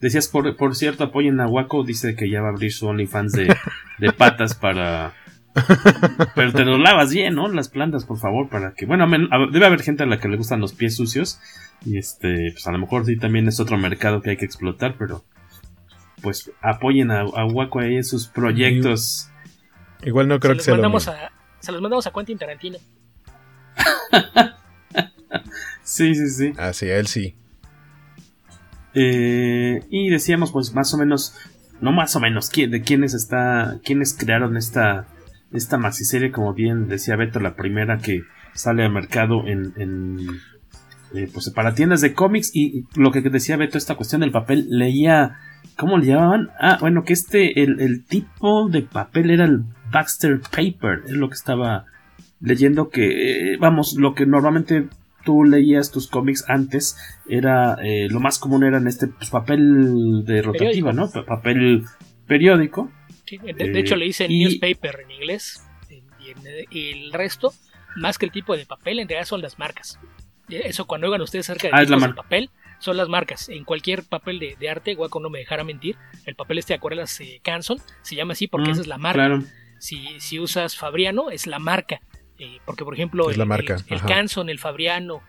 Decías, 0.00 0.28
por, 0.28 0.56
por 0.56 0.74
cierto, 0.74 1.04
apoyen 1.04 1.40
a 1.40 1.46
Waco, 1.46 1.84
dice 1.84 2.14
que 2.16 2.28
ya 2.28 2.42
va 2.42 2.48
a 2.48 2.50
abrir 2.50 2.72
su 2.72 2.86
OnlyFans 2.86 3.32
de, 3.32 3.56
de 3.98 4.12
patas 4.12 4.54
para 4.54 5.14
pero 6.34 6.52
te 6.52 6.64
lo 6.64 6.76
lavas 6.76 7.12
bien, 7.12 7.34
¿no? 7.34 7.48
Las 7.48 7.68
plantas, 7.68 8.04
por 8.04 8.18
favor, 8.18 8.48
para 8.48 8.74
que. 8.74 8.84
Bueno, 8.84 9.06
debe 9.50 9.66
haber 9.66 9.82
gente 9.82 10.02
a 10.02 10.06
la 10.06 10.18
que 10.18 10.28
le 10.28 10.36
gustan 10.36 10.60
los 10.60 10.74
pies 10.74 10.96
sucios. 10.96 11.40
Y 11.84 11.98
este, 11.98 12.50
pues 12.52 12.66
a 12.66 12.72
lo 12.72 12.78
mejor 12.78 13.06
sí 13.06 13.16
también 13.16 13.48
es 13.48 13.58
otro 13.58 13.78
mercado 13.78 14.20
que 14.20 14.30
hay 14.30 14.36
que 14.36 14.44
explotar, 14.44 14.96
pero. 14.98 15.24
Pues 16.22 16.50
apoyen 16.60 17.10
a, 17.10 17.20
a 17.20 17.46
Waco 17.46 17.80
ahí 17.80 17.96
en 17.96 18.04
sus 18.04 18.26
proyectos. 18.26 19.30
Igual 20.02 20.28
no 20.28 20.40
creo 20.40 20.54
se 20.54 20.58
que 20.58 20.64
sea. 20.64 20.74
Mandamos 20.74 21.08
a, 21.08 21.30
se 21.66 21.73
los 21.73 21.82
mandamos 21.82 22.06
a 22.06 22.12
Quentin 22.12 22.38
Tarantino. 22.38 22.78
sí, 25.82 26.14
sí, 26.14 26.30
sí. 26.30 26.52
Ah, 26.56 26.73
sí, 26.73 26.88
a 26.88 26.96
él 26.96 27.08
sí. 27.08 27.35
Eh, 28.94 29.82
y 29.90 30.08
decíamos, 30.08 30.52
pues 30.52 30.73
más 30.75 30.94
o 30.94 30.96
menos. 30.96 31.35
No 31.80 31.92
más 31.92 32.16
o 32.16 32.20
menos, 32.20 32.50
de 32.50 32.82
quiénes 32.82 33.12
está. 33.14 33.80
quiénes 33.85 34.14
crearon 34.14 34.56
esta 34.56 35.08
esta 35.52 35.76
maxiserie, 35.76 36.30
como 36.30 36.54
bien 36.54 36.88
decía 36.88 37.16
Beto, 37.16 37.40
la 37.40 37.56
primera 37.56 37.99
que 37.99 38.23
sale 38.54 38.85
al 38.85 38.92
mercado 38.92 39.46
en, 39.46 39.75
en 39.76 40.18
eh, 41.16 41.28
pues 41.32 41.50
para 41.50 41.75
tiendas 41.75 42.00
de 42.00 42.14
cómics 42.14 42.50
y 42.54 42.85
lo 42.94 43.11
que 43.11 43.20
decía 43.20 43.56
Beto 43.56 43.78
esta 43.78 43.94
cuestión 43.94 44.20
del 44.20 44.30
papel 44.30 44.66
leía 44.68 45.37
¿cómo 45.76 45.99
le 45.99 46.06
llamaban? 46.06 46.50
Ah, 46.58 46.78
bueno, 46.80 47.04
que 47.04 47.12
este 47.12 47.62
el, 47.62 47.80
el 47.80 48.04
tipo 48.04 48.68
de 48.68 48.82
papel 48.82 49.30
era 49.30 49.44
el 49.44 49.64
Baxter 49.90 50.40
Paper, 50.40 51.02
es 51.06 51.12
lo 51.12 51.28
que 51.28 51.35
estaba 51.35 51.87
leyendo 52.40 52.90
que 52.90 53.52
eh, 53.52 53.56
vamos, 53.58 53.94
lo 53.99 54.14
que 54.14 54.26
normalmente 54.26 54.88
tú 55.25 55.44
leías 55.44 55.90
tus 55.90 56.08
cómics 56.08 56.44
antes 56.49 56.96
era 57.28 57.76
eh, 57.82 58.08
lo 58.08 58.20
más 58.20 58.38
común 58.38 58.64
era 58.64 58.78
en 58.78 58.87
este 58.87 59.08
pues, 59.08 59.30
papel 59.30 60.25
de 60.25 60.42
rotativa, 60.42 60.92
¿no? 60.92 61.11
Papel 61.11 61.85
periódico. 62.26 62.90
Sí, 63.25 63.38
de, 63.38 63.52
de, 63.52 63.80
hecho 63.80 63.96
le 63.96 64.04
dicen 64.04 64.30
y, 64.30 64.44
newspaper 64.44 65.00
en 65.00 65.11
inglés 65.11 65.64
y, 65.90 66.30
en, 66.30 66.38
y 66.70 66.90
el 66.92 67.12
resto 67.12 67.52
más 67.96 68.18
que 68.18 68.26
el 68.26 68.32
tipo 68.32 68.56
de 68.56 68.66
papel 68.66 69.00
en 69.00 69.08
realidad 69.08 69.26
son 69.26 69.42
las 69.42 69.58
marcas. 69.58 69.99
Eso 70.48 70.86
cuando 70.86 71.06
oigan 71.08 71.22
ustedes 71.22 71.46
cerca 71.46 71.68
de 71.68 71.74
ah, 71.74 71.84
tipos 71.84 72.02
de 72.02 72.14
papel, 72.14 72.50
son 72.78 72.96
las 72.96 73.08
marcas. 73.08 73.48
En 73.48 73.64
cualquier 73.64 74.04
papel 74.04 74.38
de, 74.38 74.56
de 74.58 74.68
arte, 74.68 74.94
Guaco 74.94 75.18
no 75.20 75.30
me 75.30 75.38
dejara 75.40 75.64
mentir, 75.64 75.96
el 76.24 76.34
papel 76.36 76.58
este 76.58 76.72
de 76.74 76.78
acuarelas 76.78 77.20
eh, 77.20 77.40
Canson 77.42 77.78
se 78.02 78.14
llama 78.14 78.32
así 78.34 78.46
porque 78.46 78.68
Mm, 78.68 78.72
esa 78.72 78.80
es 78.82 78.86
la 78.86 78.98
marca. 78.98 79.26
claro. 79.26 79.42
Si, 79.78 80.20
si 80.20 80.38
usas 80.40 80.76
Fabriano, 80.76 81.30
es 81.30 81.46
la 81.46 81.58
marca. 81.58 82.00
Eh, 82.38 82.58
porque, 82.64 82.84
por 82.84 82.94
ejemplo, 82.94 83.28
Es 83.28 83.34
el, 83.34 83.38
la 83.40 83.44
marca, 83.44 83.74
el, 83.74 83.84
el 83.88 83.98
ajá. 83.98 84.06
Canson, 84.06 84.48
el 84.50 84.58
Fabriano 84.58 85.22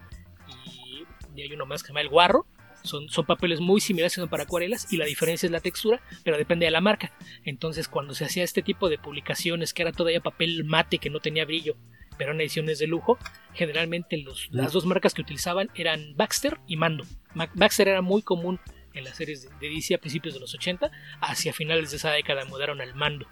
y, 0.47 1.03
y 1.35 1.41
hay 1.41 1.53
uno 1.53 1.65
más 1.65 1.81
que 1.81 1.87
se 1.87 1.91
llama 1.93 2.01
el 2.01 2.09
Guarro, 2.09 2.45
son, 2.83 3.09
son 3.09 3.25
papeles 3.25 3.59
muy 3.59 3.81
similares 3.81 4.13
son 4.13 4.29
para 4.29 4.43
acuarelas 4.43 4.91
y 4.93 4.97
la 4.97 5.05
diferencia 5.05 5.47
es 5.47 5.51
la 5.51 5.59
textura, 5.59 6.01
pero 6.23 6.37
depende 6.37 6.65
de 6.65 6.71
la 6.71 6.79
marca. 6.81 7.11
Entonces, 7.43 7.87
cuando 7.87 8.13
se 8.13 8.23
hacía 8.25 8.43
este 8.43 8.61
tipo 8.61 8.87
de 8.87 8.97
publicaciones, 8.97 9.73
que 9.73 9.81
era 9.81 9.91
todavía 9.91 10.21
papel 10.21 10.63
mate 10.63 10.97
que 10.99 11.09
no 11.09 11.19
tenía 11.19 11.43
brillo, 11.45 11.75
pero 12.17 12.31
eran 12.31 12.41
ediciones 12.41 12.79
de 12.79 12.87
lujo, 12.87 13.17
generalmente 13.53 14.17
los, 14.17 14.49
las 14.51 14.73
dos 14.73 14.85
marcas 14.85 15.13
que 15.13 15.21
utilizaban 15.21 15.69
eran 15.75 16.15
Baxter 16.15 16.57
y 16.67 16.77
Mando. 16.77 17.03
Ma- 17.33 17.49
Baxter 17.53 17.87
era 17.87 18.01
muy 18.01 18.21
común 18.21 18.59
en 18.93 19.03
las 19.03 19.15
series 19.17 19.43
de, 19.43 19.49
de 19.61 19.73
DC 19.75 19.95
a 19.95 19.99
principios 19.99 20.33
de 20.33 20.39
los 20.39 20.53
80, 20.55 20.89
hacia 21.21 21.53
finales 21.53 21.91
de 21.91 21.97
esa 21.97 22.11
década 22.11 22.45
mudaron 22.45 22.81
al 22.81 22.95
Mando. 22.95 23.27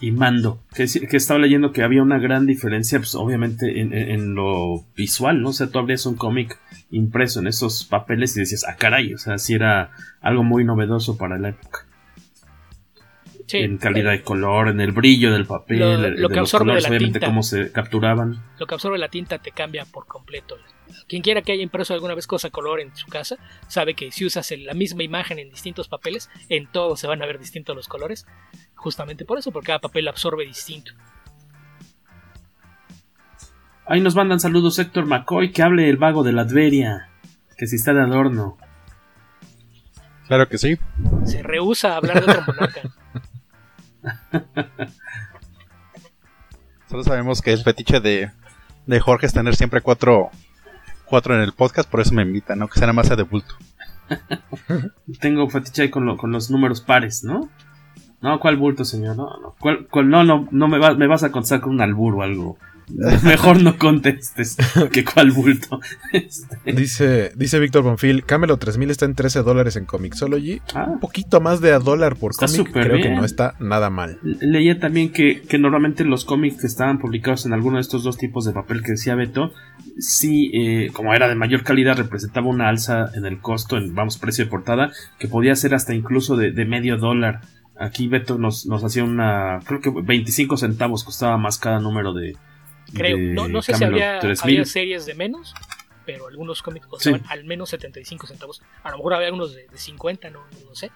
y 0.00 0.12
Mando, 0.12 0.62
que, 0.74 0.82
estaba 0.84 1.40
leyendo 1.40 1.72
que 1.72 1.82
había 1.82 2.02
una 2.02 2.18
gran 2.18 2.44
diferencia, 2.46 2.98
pues 2.98 3.14
obviamente 3.14 3.80
en, 3.80 3.92
en- 3.94 4.10
en 4.10 4.34
lo 4.34 4.84
visual, 4.94 5.40
¿no? 5.40 5.48
O 5.48 5.52
sea, 5.52 5.68
tú 5.70 5.78
abrías 5.78 6.04
un 6.06 6.16
cómic 6.16 6.60
impreso 6.90 7.40
en 7.40 7.46
esos 7.46 7.84
papeles 7.84 8.36
y 8.36 8.40
decías, 8.40 8.64
ah, 8.68 8.76
caray, 8.76 9.14
o 9.14 9.18
sea, 9.18 9.38
sí 9.38 9.54
era 9.54 9.90
algo 10.20 10.44
muy 10.44 10.64
novedoso 10.64 11.16
para 11.16 11.38
la 11.38 11.48
época. 11.48 11.85
Sí, 13.46 13.58
en 13.58 13.78
calidad 13.78 14.10
de 14.10 14.22
color, 14.22 14.68
en 14.68 14.80
el 14.80 14.90
brillo 14.92 15.32
del 15.32 15.46
papel, 15.46 15.78
Lo- 15.78 15.98
de- 15.98 16.10
lo 16.10 16.28
de 16.28 16.34
que 16.34 16.40
los 16.40 16.52
absorbe 16.52 16.64
de 16.64 16.68
colores, 16.70 16.82
la 16.82 16.88
obviamente 16.88 17.18
tinta. 17.20 17.26
cómo 17.26 17.42
se 17.44 17.70
capturaban. 17.70 18.42
lo 18.58 18.66
que 18.66 18.74
absorbe 18.74 18.98
la 18.98 19.08
tinta 19.08 19.38
te 19.38 19.52
cambia 19.52 19.84
por 19.84 20.06
completo. 20.06 20.56
Quien 21.08 21.22
quiera 21.22 21.42
que 21.42 21.52
haya 21.52 21.62
impreso 21.62 21.94
alguna 21.94 22.14
vez 22.14 22.26
cosa 22.26 22.50
color 22.50 22.80
en 22.80 22.94
su 22.96 23.06
casa, 23.06 23.36
sabe 23.68 23.94
que 23.94 24.10
si 24.10 24.24
usas 24.24 24.52
la 24.58 24.74
misma 24.74 25.02
imagen 25.04 25.38
en 25.38 25.48
distintos 25.50 25.86
papeles, 25.88 26.28
en 26.48 26.66
todos 26.66 26.98
se 26.98 27.06
van 27.06 27.22
a 27.22 27.26
ver 27.26 27.38
distintos 27.38 27.76
los 27.76 27.86
colores. 27.88 28.26
Justamente 28.74 29.24
por 29.24 29.38
eso, 29.38 29.52
porque 29.52 29.66
cada 29.68 29.78
papel 29.80 30.08
absorbe 30.08 30.44
distinto. 30.44 30.92
Ahí 33.86 34.00
nos 34.00 34.16
mandan 34.16 34.40
saludos 34.40 34.78
Héctor 34.80 35.06
McCoy, 35.06 35.52
que 35.52 35.62
hable 35.62 35.88
el 35.88 35.96
vago 35.96 36.24
de 36.24 36.32
la 36.32 36.42
Adveria, 36.42 37.08
que 37.56 37.66
si 37.68 37.76
está 37.76 37.92
de 37.94 38.00
adorno. 38.02 38.56
Claro 40.26 40.48
que 40.48 40.58
sí. 40.58 40.76
Se 41.24 41.42
rehúsa 41.44 41.92
a 41.92 41.96
hablar 41.98 42.24
de 42.24 42.32
otro 42.32 42.42
monarca. 42.48 42.80
Solo 46.88 47.02
sabemos 47.04 47.42
que 47.42 47.52
es 47.52 47.64
fetiche 47.64 48.00
de, 48.00 48.30
de 48.86 49.00
Jorge 49.00 49.26
es 49.26 49.32
tener 49.32 49.56
siempre 49.56 49.80
cuatro, 49.80 50.30
cuatro 51.04 51.34
en 51.34 51.40
el 51.42 51.52
podcast, 51.52 51.90
por 51.90 52.00
eso 52.00 52.14
me 52.14 52.22
invitan, 52.22 52.58
¿no? 52.58 52.68
Que 52.68 52.78
sea 52.78 52.92
más 52.92 53.08
sea 53.08 53.16
de 53.16 53.24
bulto. 53.24 53.54
Tengo 55.20 55.48
fetiche 55.50 55.82
ahí 55.82 55.90
con, 55.90 56.06
lo- 56.06 56.16
con 56.16 56.30
los 56.30 56.50
números 56.50 56.80
pares, 56.80 57.24
¿no? 57.24 57.48
No, 58.20 58.38
¿cuál 58.40 58.56
bulto, 58.56 58.84
señor? 58.84 59.16
No, 59.16 59.36
no, 59.40 59.54
¿cuál- 59.58 59.86
cuál- 59.90 60.08
no, 60.08 60.22
no, 60.24 60.48
no 60.50 60.68
me, 60.68 60.78
va- 60.78 60.94
me 60.94 61.06
vas 61.08 61.22
a 61.24 61.32
contestar 61.32 61.60
con 61.60 61.72
un 61.74 61.80
albur 61.80 62.14
o 62.14 62.22
algo. 62.22 62.56
Mejor 63.24 63.62
no 63.62 63.78
contestes 63.78 64.56
que 64.92 65.04
cuál 65.04 65.32
bulto. 65.32 65.80
Este, 66.12 66.72
Dice, 66.72 67.32
dice 67.34 67.58
Víctor 67.58 67.82
Bonfil, 67.82 68.24
Camelo 68.24 68.58
3000 68.58 68.90
está 68.90 69.04
en 69.06 69.14
13 69.14 69.42
dólares 69.42 69.76
en 69.76 69.86
Comixology. 69.86 70.60
Ah. 70.74 70.86
Un 70.88 71.00
poquito 71.00 71.40
más 71.40 71.60
de 71.60 71.72
a 71.72 71.78
dólar 71.78 72.16
por 72.16 72.34
cómic. 72.34 72.70
Creo 72.72 73.02
que 73.02 73.10
no 73.10 73.24
está 73.24 73.54
nada 73.58 73.90
mal. 73.90 74.18
Leía 74.22 74.78
también 74.78 75.12
que, 75.12 75.42
que 75.42 75.58
normalmente 75.58 76.04
los 76.04 76.24
cómics 76.24 76.60
que 76.60 76.66
estaban 76.66 76.98
publicados 76.98 77.46
en 77.46 77.52
alguno 77.52 77.76
de 77.76 77.82
estos 77.82 78.04
dos 78.04 78.18
tipos 78.18 78.44
de 78.44 78.52
papel 78.52 78.82
que 78.82 78.92
decía 78.92 79.14
Beto, 79.14 79.52
sí, 79.98 80.50
eh, 80.54 80.90
como 80.92 81.14
era 81.14 81.28
de 81.28 81.34
mayor 81.34 81.64
calidad, 81.64 81.96
representaba 81.96 82.46
una 82.46 82.68
alza 82.68 83.10
en 83.14 83.26
el 83.26 83.40
costo, 83.40 83.76
en 83.76 83.94
vamos, 83.94 84.18
precio 84.18 84.44
de 84.44 84.50
portada, 84.50 84.92
que 85.18 85.28
podía 85.28 85.56
ser 85.56 85.74
hasta 85.74 85.94
incluso 85.94 86.36
de, 86.36 86.52
de 86.52 86.64
medio 86.64 86.98
dólar. 86.98 87.40
Aquí 87.78 88.08
Beto 88.08 88.38
nos, 88.38 88.66
nos 88.66 88.82
hacía 88.84 89.04
una, 89.04 89.60
creo 89.66 89.80
que 89.80 89.90
25 89.90 90.56
centavos 90.56 91.04
costaba 91.04 91.36
más 91.36 91.58
cada 91.58 91.80
número 91.80 92.14
de... 92.14 92.36
Creo. 92.94 93.16
No, 93.18 93.48
no 93.48 93.62
sé 93.62 93.74
si 93.74 93.80
Camelot 93.80 94.00
había, 94.02 94.18
3000. 94.20 94.42
había 94.54 94.64
series 94.64 95.06
de 95.06 95.14
menos, 95.14 95.54
pero 96.04 96.28
algunos 96.28 96.62
cómics 96.62 96.86
costaban 96.86 97.22
al 97.28 97.44
menos 97.44 97.68
75 97.70 98.26
centavos. 98.26 98.62
A 98.82 98.90
lo 98.90 98.98
mejor 98.98 99.14
había 99.14 99.32
unos 99.32 99.54
de, 99.54 99.66
de 99.68 99.78
50, 99.78 100.30
no, 100.30 100.40
no 100.68 100.74
sé. 100.74 100.90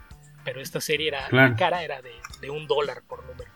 Pero 0.44 0.60
esta 0.60 0.80
serie 0.80 1.08
era 1.08 1.26
Claro. 1.28 1.50
la 1.50 1.56
cara 1.56 1.82
era 1.84 2.00
de, 2.00 2.12
de 2.40 2.50
un 2.50 2.66
dólar 2.66 3.02
por 3.06 3.24
número. 3.26 3.50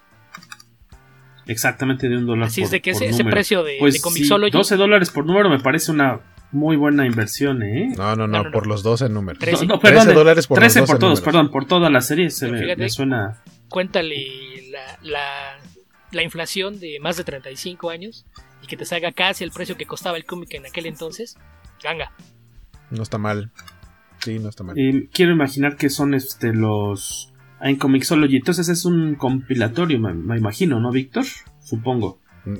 Exactamente 1.47 2.09
de 2.09 2.17
un 2.17 2.26
dólar 2.26 2.47
Así 2.49 2.62
es 2.62 2.69
por- 2.69 2.73
de 2.73 2.83
que 2.83 2.93
por 2.93 3.03
ese- 3.03 3.11
ese 3.14 3.25
precio 3.25 3.62
de- 3.62 3.76
Pues 3.79 3.95
de 3.95 3.99
sí, 4.00 4.05
Comixology- 4.25 4.50
12 4.53 4.76
dólares 4.76 5.11
por 5.11 5.26
número 5.26 5.50
me 5.50 5.59
parece 5.61 5.91
una 5.93 6.21
muy 6.53 6.76
buena 6.76 7.05
inversión, 7.05 7.62
¿eh? 7.62 7.93
No, 7.97 8.14
no, 8.17 8.26
no, 8.26 8.26
No, 8.26 8.38
no, 8.38 8.45
no. 8.45 8.50
por 8.50 8.67
los 8.67 8.83
12 8.83 9.09
números. 9.09 9.38
Trece. 9.41 9.67
No, 9.67 9.75
no, 9.75 9.81
13 9.81 9.97
perdón, 9.99 10.14
dólares 10.14 10.47
por 10.47 10.59
los 10.59 10.62
13 10.73 10.81
por 10.81 10.88
12 10.88 11.00
todos, 11.00 11.19
números. 11.21 11.25
perdón, 11.25 11.50
por 11.50 11.64
toda 11.67 11.91
la 11.91 12.00
serie 12.00 12.31
se 12.31 12.49
me, 12.49 12.61
fíjate- 12.61 12.76
me 12.83 12.88
suena... 12.88 13.43
Cuéntale 13.69 14.71
la, 14.71 14.99
la, 15.03 15.59
la 16.14 16.23
inflación 16.23 16.78
de 16.80 16.99
más 17.00 17.16
de 17.16 17.25
35 17.25 17.90
años 17.90 18.25
y 18.62 18.66
que 18.66 18.76
te 18.76 18.85
salga 18.85 19.12
casi 19.12 19.44
el 19.44 19.50
precio 19.50 19.76
que 19.76 19.87
costaba 19.87 20.16
el 20.16 20.25
cómic 20.25 20.54
en 20.54 20.66
aquel 20.66 20.87
entonces. 20.87 21.37
Ganga. 21.83 22.12
No 22.90 23.02
está 23.02 23.18
mal. 23.18 23.50
Sí, 24.21 24.38
no 24.38 24.49
está 24.49 24.64
mal. 24.64 24.78
Eh, 24.78 25.09
quiero 25.12 25.33
imaginar 25.33 25.76
que 25.76 25.90
son 25.90 26.14
este 26.14 26.52
los 26.54 27.33
ah, 27.61 27.68
en 27.68 27.76
Comixology. 27.76 28.37
Entonces 28.37 28.68
es 28.68 28.85
un 28.85 29.16
compilatorio, 29.16 29.99
me, 30.00 30.14
me 30.14 30.38
imagino, 30.38 30.80
¿no, 30.80 30.90
Víctor? 30.90 31.25
Supongo. 31.61 32.21
Mm. 32.44 32.59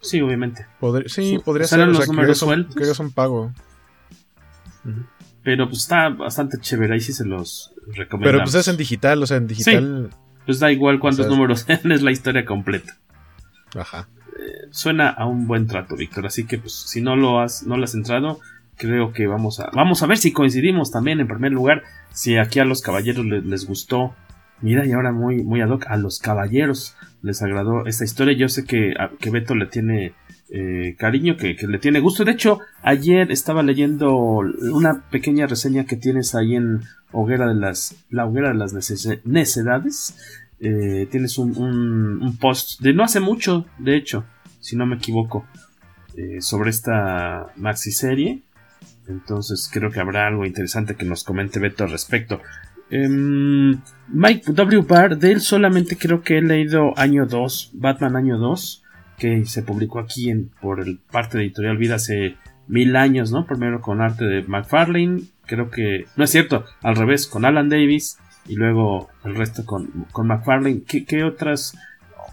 Sí, 0.00 0.20
obviamente. 0.20 0.66
Podr- 0.80 1.08
sí, 1.08 1.36
Su- 1.36 1.42
podría 1.42 1.66
¿serán 1.66 1.88
ser. 1.88 1.94
O 1.94 1.98
los 1.98 2.04
sea, 2.06 2.14
números 2.14 2.38
sueltos? 2.38 2.96
que 2.96 3.02
un 3.02 3.12
pago. 3.12 3.52
Pero 5.42 5.68
pues 5.68 5.82
está 5.82 6.08
bastante 6.08 6.58
chévere, 6.60 6.94
ahí 6.94 7.00
sí 7.00 7.12
se 7.12 7.24
los 7.24 7.72
recomiendo. 7.86 8.32
Pero 8.32 8.42
pues 8.44 8.54
es 8.54 8.68
en 8.68 8.76
digital, 8.76 9.22
o 9.22 9.26
sea, 9.26 9.36
en 9.36 9.46
digital. 9.46 10.10
Pues 10.48 10.60
da 10.60 10.72
igual 10.72 10.98
cuántos 10.98 11.20
O 11.20 11.22
sea, 11.24 11.30
es- 11.30 11.36
números 11.36 11.60
sean, 11.66 11.92
es 11.92 12.00
la 12.00 12.10
historia 12.10 12.46
completa. 12.46 12.96
Ajá. 13.76 14.08
Suena 14.70 15.10
a 15.10 15.26
un 15.26 15.46
buen 15.46 15.66
trato, 15.66 15.94
Víctor. 15.94 16.24
Así 16.24 16.46
que 16.46 16.56
pues 16.56 16.72
si 16.72 17.02
no 17.02 17.16
lo 17.16 17.40
has, 17.40 17.64
no 17.66 17.76
lo 17.76 17.84
has 17.84 17.94
entrado, 17.94 18.40
creo 18.78 19.12
que 19.12 19.26
vamos 19.26 19.60
a, 19.60 19.68
vamos 19.74 20.02
a 20.02 20.06
ver 20.06 20.16
si 20.16 20.32
coincidimos 20.32 20.90
también 20.90 21.20
en 21.20 21.28
primer 21.28 21.52
lugar. 21.52 21.82
Si 22.14 22.38
aquí 22.38 22.60
a 22.60 22.64
los 22.64 22.80
caballeros 22.80 23.26
les, 23.26 23.44
les 23.44 23.66
gustó. 23.66 24.14
Mira, 24.62 24.86
y 24.86 24.92
ahora 24.92 25.12
muy, 25.12 25.42
muy 25.44 25.60
ad 25.60 25.68
hoc, 25.70 25.84
a 25.86 25.98
los 25.98 26.18
caballeros 26.18 26.96
les 27.22 27.42
agradó 27.42 27.84
esta 27.86 28.04
historia. 28.04 28.34
Yo 28.34 28.48
sé 28.48 28.64
que, 28.64 28.94
a- 28.98 29.10
que 29.20 29.28
Beto 29.30 29.54
le 29.54 29.66
tiene 29.66 30.14
eh, 30.50 30.96
cariño, 30.98 31.36
que, 31.36 31.56
que 31.56 31.66
le 31.66 31.78
tiene 31.78 32.00
gusto. 32.00 32.24
De 32.24 32.32
hecho, 32.32 32.60
ayer 32.82 33.30
estaba 33.30 33.62
leyendo 33.62 34.16
una 34.16 35.02
pequeña 35.10 35.46
reseña 35.46 35.84
que 35.84 35.96
tienes 35.96 36.34
ahí 36.34 36.56
en 36.56 36.80
Hoguera 37.12 37.46
de 37.46 37.54
las, 37.54 37.94
la 38.10 38.26
Hoguera 38.26 38.48
de 38.48 38.54
las 38.56 38.74
Nece- 38.74 39.20
Necedades. 39.24 40.16
Eh, 40.60 41.06
tienes 41.10 41.38
un, 41.38 42.36
post 42.40 42.80
de 42.80 42.92
no 42.92 43.04
hace 43.04 43.20
mucho, 43.20 43.66
de 43.78 43.96
hecho, 43.96 44.24
si 44.60 44.76
no 44.76 44.86
me 44.86 44.96
equivoco, 44.96 45.46
eh, 46.16 46.40
sobre 46.40 46.70
esta 46.70 47.52
maxi 47.56 47.92
serie. 47.92 48.42
Entonces 49.08 49.70
creo 49.72 49.90
que 49.90 50.00
habrá 50.00 50.26
algo 50.26 50.44
interesante 50.44 50.94
que 50.94 51.06
nos 51.06 51.24
comente 51.24 51.60
Beto 51.60 51.84
al 51.84 51.90
respecto. 51.90 52.40
Em, 52.90 53.80
Mike 54.08 54.52
W. 54.52 54.82
Barr, 54.82 55.16
de 55.18 55.32
él 55.32 55.40
solamente 55.40 55.96
creo 55.96 56.22
que 56.22 56.38
he 56.38 56.42
leído 56.42 56.96
año 56.98 57.26
2, 57.26 57.70
Batman 57.74 58.16
año 58.16 58.38
2, 58.38 58.82
que 59.18 59.44
se 59.46 59.62
publicó 59.62 59.98
aquí 59.98 60.30
en, 60.30 60.50
por 60.60 60.80
el 60.80 60.98
parte 60.98 61.38
de 61.38 61.44
Editorial 61.44 61.76
Vida 61.76 61.96
hace 61.96 62.36
mil 62.66 62.96
años, 62.96 63.32
¿no? 63.32 63.46
Primero 63.46 63.80
con 63.80 64.00
arte 64.00 64.24
de 64.24 64.42
McFarlane, 64.42 65.22
creo 65.46 65.70
que... 65.70 66.06
No 66.16 66.24
es 66.24 66.30
cierto, 66.30 66.64
al 66.82 66.96
revés, 66.96 67.26
con 67.26 67.44
Alan 67.44 67.68
Davis 67.68 68.18
y 68.48 68.56
luego 68.56 69.10
el 69.24 69.36
resto 69.36 69.64
con, 69.64 70.06
con 70.10 70.26
McFarlane. 70.26 70.82
¿Qué, 70.82 71.04
qué 71.04 71.22
otras 71.22 71.76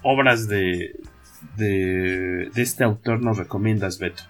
obras 0.02 0.48
de, 0.48 0.96
de, 1.58 2.50
de 2.54 2.62
este 2.62 2.84
autor 2.84 3.22
nos 3.22 3.38
recomiendas, 3.38 4.00
Beto? 4.00 4.24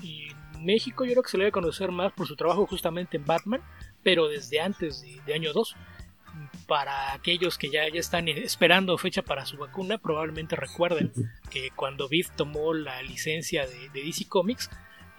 Y 0.00 0.28
México 0.60 1.04
yo 1.04 1.12
creo 1.12 1.22
que 1.24 1.28
se 1.28 1.36
le 1.36 1.44
debe 1.44 1.52
conocer 1.52 1.90
más 1.90 2.12
por 2.12 2.26
su 2.26 2.36
trabajo 2.36 2.66
justamente 2.66 3.16
en 3.16 3.26
Batman, 3.26 3.60
pero 4.02 4.28
desde 4.28 4.60
antes 4.60 5.04
de, 5.26 5.34
año 5.34 5.52
2. 5.52 5.76
para 6.68 7.12
aquellos 7.12 7.58
que 7.58 7.68
ya, 7.68 7.88
ya 7.92 7.98
están 7.98 8.28
esperando 8.28 8.96
fecha 8.96 9.22
para 9.22 9.44
su 9.44 9.56
vacuna, 9.56 9.98
probablemente 9.98 10.54
recuerden 10.54 11.12
que 11.50 11.70
cuando 11.74 12.08
Vid 12.08 12.26
tomó 12.36 12.74
la 12.74 13.02
licencia 13.02 13.66
de 13.66 13.90
DC 13.92 14.28
Comics, 14.28 14.70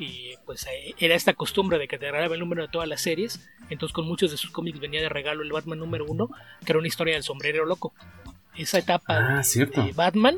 y 0.01 0.33
pues 0.47 0.65
eh, 0.65 0.95
era 0.97 1.13
esta 1.13 1.33
costumbre 1.33 1.77
de 1.77 1.87
que 1.87 1.99
te 1.99 2.09
regalaba 2.09 2.33
el 2.33 2.39
número 2.39 2.63
de 2.63 2.69
todas 2.69 2.87
las 2.87 3.01
series. 3.01 3.47
Entonces 3.69 3.93
con 3.93 4.07
muchos 4.07 4.31
de 4.31 4.37
sus 4.37 4.49
cómics 4.49 4.79
venía 4.79 4.99
de 4.99 5.09
regalo 5.09 5.43
el 5.43 5.51
Batman 5.51 5.77
número 5.77 6.05
uno, 6.05 6.29
que 6.65 6.71
era 6.71 6.79
una 6.79 6.87
historia 6.87 7.13
del 7.13 7.23
sombrero 7.23 7.65
loco. 7.65 7.93
Esa 8.55 8.79
etapa 8.79 9.39
ah, 9.39 9.41
de, 9.41 9.65
de, 9.67 9.91
Batman 9.93 10.37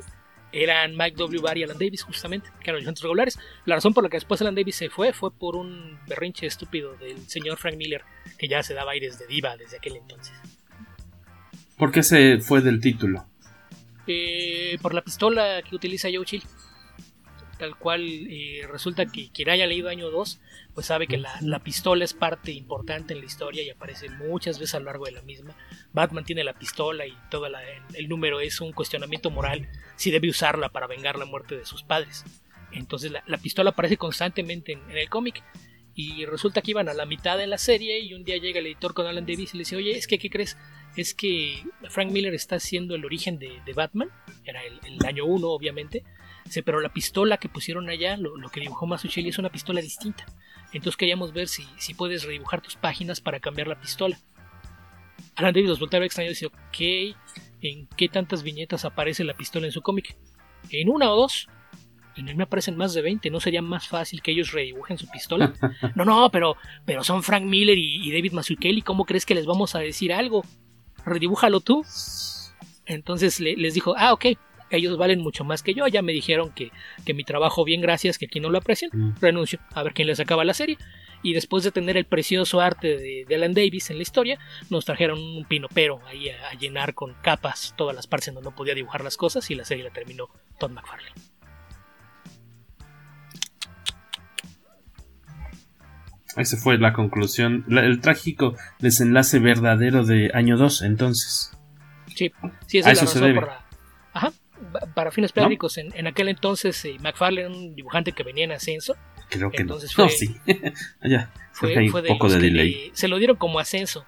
eran 0.51 0.97
Mike 0.97 1.15
W. 1.15 1.41
Barr 1.41 1.57
y 1.57 1.63
Alan 1.63 1.77
Davis 1.79 2.03
justamente, 2.03 2.49
que 2.61 2.71
eran 2.71 2.83
los 2.83 3.01
regulares. 3.01 3.39
La 3.65 3.75
razón 3.75 3.93
por 3.93 4.03
la 4.03 4.09
que 4.09 4.17
después 4.17 4.41
Alan 4.41 4.53
Davis 4.53 4.75
se 4.75 4.89
fue 4.89 5.13
fue 5.13 5.31
por 5.31 5.55
un 5.55 5.97
berrinche 6.07 6.45
estúpido 6.45 6.95
del 6.97 7.27
señor 7.29 7.57
Frank 7.57 7.77
Miller, 7.77 8.03
que 8.37 8.49
ya 8.49 8.63
se 8.63 8.73
daba 8.73 8.91
aires 8.91 9.17
de 9.17 9.27
diva 9.27 9.55
desde 9.55 9.77
aquel 9.77 9.95
entonces. 9.95 10.33
¿Por 11.77 11.91
qué 11.91 12.03
se 12.03 12.39
fue 12.39 12.61
del 12.61 12.81
título? 12.81 13.25
Eh, 14.07 14.77
por 14.81 14.93
la 14.93 15.01
pistola 15.01 15.61
que 15.67 15.73
utiliza 15.73 16.09
Joe 16.13 16.25
Chill 16.25 16.43
tal 17.63 17.77
cual 17.77 18.01
eh, 18.03 18.67
resulta 18.69 19.05
que 19.05 19.29
quien 19.29 19.49
haya 19.49 19.65
leído 19.65 19.87
año 19.87 20.11
2 20.11 20.41
pues 20.73 20.87
sabe 20.87 21.07
que 21.07 21.15
la, 21.17 21.33
la, 21.39 21.59
pistola 21.59 22.03
es 22.03 22.13
parte 22.13 22.51
importante 22.51 23.13
en 23.13 23.21
la 23.21 23.25
historia 23.25 23.63
y 23.63 23.69
aparece 23.69 24.09
muchas 24.09 24.59
veces 24.59 24.75
a 24.75 24.79
lo 24.79 24.87
largo 24.87 25.05
de 25.05 25.13
la 25.13 25.21
misma. 25.21 25.55
Batman 25.93 26.25
tiene 26.25 26.43
la 26.43 26.59
pistola 26.59 27.07
y 27.07 27.13
todo 27.31 27.47
la, 27.47 27.61
el 27.93 28.09
número 28.09 28.41
es 28.41 28.59
un 28.59 28.73
cuestionamiento 28.73 29.31
moral 29.31 29.69
si 29.95 30.11
debe 30.11 30.29
usarla 30.29 30.67
para 30.67 30.87
vengar 30.87 31.17
la 31.17 31.23
muerte 31.23 31.55
de 31.55 31.65
sus 31.65 31.83
padres. 31.83 32.25
Entonces 32.73 33.11
la, 33.11 33.23
la 33.27 33.37
pistola 33.37 33.69
aparece 33.69 33.95
constantemente 33.95 34.73
en, 34.73 34.81
en 34.91 34.97
el 34.97 35.07
cómic 35.07 35.41
y 35.95 36.25
resulta 36.25 36.61
que 36.61 36.71
iban 36.71 36.89
a 36.89 36.93
la 36.93 37.05
mitad 37.05 37.37
de 37.37 37.47
la 37.47 37.57
serie 37.57 37.99
y 38.01 38.13
un 38.13 38.25
día 38.25 38.35
llega 38.39 38.59
el 38.59 38.65
editor 38.65 38.93
con 38.93 39.07
Alan 39.07 39.25
Davis 39.25 39.53
y 39.53 39.57
le 39.57 39.61
dice, 39.61 39.77
oye, 39.77 39.97
es 39.97 40.07
que, 40.07 40.19
¿qué 40.19 40.29
crees? 40.29 40.57
Es 40.97 41.13
que 41.13 41.63
Frank 41.89 42.11
Miller 42.11 42.33
está 42.33 42.57
haciendo 42.57 42.93
el 42.93 43.05
origen 43.05 43.39
de, 43.39 43.61
de 43.65 43.71
Batman, 43.73 44.09
era 44.43 44.61
el, 44.65 44.81
el 44.83 45.05
año 45.05 45.23
1 45.25 45.47
obviamente, 45.47 46.03
Dice, 46.45 46.63
pero 46.63 46.81
la 46.81 46.89
pistola 46.89 47.37
que 47.37 47.49
pusieron 47.49 47.89
allá, 47.89 48.17
lo, 48.17 48.37
lo 48.37 48.49
que 48.49 48.59
dibujó 48.59 48.85
Mazzucchelli 48.85 49.29
es 49.29 49.39
una 49.39 49.49
pistola 49.49 49.81
distinta. 49.81 50.25
Entonces 50.73 50.97
queríamos 50.97 51.33
ver 51.33 51.47
si, 51.47 51.65
si 51.77 51.93
puedes 51.93 52.23
redibujar 52.23 52.61
tus 52.61 52.75
páginas 52.75 53.21
para 53.21 53.39
cambiar 53.39 53.67
la 53.67 53.79
pistola. 53.79 54.17
Alan 55.35 55.53
Davis 55.53 55.69
los 55.69 55.79
voltea 55.79 55.97
a 55.97 56.01
ver 56.01 56.07
extraño 56.07 56.27
y 56.27 56.33
dice, 56.33 56.47
ok, 56.47 57.15
¿en 57.61 57.87
qué 57.95 58.09
tantas 58.09 58.43
viñetas 58.43 58.85
aparece 58.85 59.23
la 59.23 59.35
pistola 59.35 59.67
en 59.67 59.71
su 59.71 59.81
cómic? 59.81 60.15
¿En 60.69 60.89
una 60.89 61.11
o 61.11 61.15
dos? 61.15 61.47
En 62.15 62.27
él 62.27 62.35
me 62.35 62.43
aparecen 62.43 62.77
más 62.77 62.93
de 62.93 63.01
20, 63.01 63.29
¿no 63.31 63.39
sería 63.39 63.61
más 63.61 63.87
fácil 63.87 64.21
que 64.21 64.31
ellos 64.31 64.51
redibujen 64.51 64.97
su 64.97 65.07
pistola? 65.07 65.53
no, 65.95 66.05
no, 66.05 66.29
pero, 66.29 66.57
pero 66.85 67.03
son 67.03 67.23
Frank 67.23 67.43
Miller 67.43 67.77
y, 67.77 68.07
y 68.07 68.11
David 68.11 68.33
Mazzucchelli, 68.33 68.81
¿cómo 68.81 69.05
crees 69.05 69.25
que 69.25 69.35
les 69.35 69.45
vamos 69.45 69.75
a 69.75 69.79
decir 69.79 70.13
algo? 70.13 70.43
Redibújalo 71.05 71.59
tú. 71.59 71.83
Entonces 72.85 73.39
le, 73.39 73.55
les 73.55 73.73
dijo, 73.73 73.95
ah, 73.97 74.13
ok, 74.13 74.25
ellos 74.77 74.97
valen 74.97 75.21
mucho 75.21 75.43
más 75.43 75.63
que 75.63 75.73
yo, 75.73 75.87
ya 75.87 76.01
me 76.01 76.13
dijeron 76.13 76.51
que, 76.53 76.71
que 77.05 77.13
mi 77.13 77.23
trabajo 77.23 77.63
bien 77.63 77.81
gracias, 77.81 78.17
que 78.17 78.25
aquí 78.25 78.39
no 78.39 78.49
lo 78.49 78.57
aprecian, 78.57 78.91
mm. 78.93 79.15
renuncio, 79.21 79.59
a 79.73 79.83
ver 79.83 79.93
quién 79.93 80.07
les 80.07 80.19
acaba 80.19 80.43
la 80.43 80.53
serie. 80.53 80.77
Y 81.21 81.33
después 81.33 81.63
de 81.63 81.71
tener 81.71 81.95
el 81.95 82.05
precioso 82.05 82.59
arte 82.59 82.97
de, 82.97 83.25
de 83.27 83.35
Alan 83.35 83.53
Davis 83.53 83.89
en 83.89 83.97
la 83.97 84.01
historia, 84.01 84.39
nos 84.69 84.83
trajeron 84.83 85.19
un 85.19 85.45
pinopero 85.45 86.01
ahí 86.05 86.29
a, 86.29 86.49
a, 86.49 86.53
llenar 86.53 86.93
con 86.93 87.13
capas 87.21 87.73
todas 87.77 87.95
las 87.95 88.07
partes 88.07 88.27
en 88.27 88.33
donde 88.35 88.49
no 88.49 88.55
podía 88.55 88.75
dibujar 88.75 89.03
las 89.03 89.15
cosas 89.15 89.49
y 89.49 89.55
la 89.55 89.63
serie 89.63 89.85
la 89.85 89.91
terminó 89.91 90.27
Todd 90.59 90.71
McFarlane. 90.71 91.13
Esa 96.35 96.57
fue 96.57 96.77
la 96.77 96.93
conclusión, 96.93 97.63
la, 97.67 97.81
el 97.85 98.01
trágico 98.01 98.55
desenlace 98.79 99.39
verdadero 99.39 100.03
de 100.03 100.31
año 100.33 100.57
2, 100.57 100.81
entonces. 100.81 101.51
Sí, 102.15 102.31
sí, 102.65 102.79
esa 102.79 102.91
es 102.91 102.97
la 102.97 103.05
razón 103.05 103.35
por 103.35 103.47
la... 103.47 103.65
Ajá, 104.13 104.33
para 104.93 105.11
fines 105.11 105.31
prácticos, 105.31 105.77
¿No? 105.77 105.83
en, 105.83 105.95
en, 105.95 106.07
aquel 106.07 106.29
entonces 106.29 106.83
eh, 106.85 106.97
McFarlane 106.99 107.41
era 107.41 107.49
un 107.49 107.75
dibujante 107.75 108.11
que 108.11 108.23
venía 108.23 108.43
en 108.45 108.51
ascenso. 108.51 108.95
Creo 109.29 109.51
que 109.51 109.61
entonces 109.61 109.97
no. 109.97 110.05
Fue, 110.05 110.05
no, 110.05 110.09
sí. 110.09 110.35
ya, 111.03 111.31
fue, 111.51 111.77
hay 111.77 111.89
fue 111.89 112.01
un 112.01 112.07
poco 112.07 112.29
de 112.29 112.39
delay. 112.39 112.89
Le, 112.89 112.95
se 112.95 113.07
lo 113.07 113.17
dieron 113.17 113.37
como 113.37 113.59
ascenso. 113.59 114.05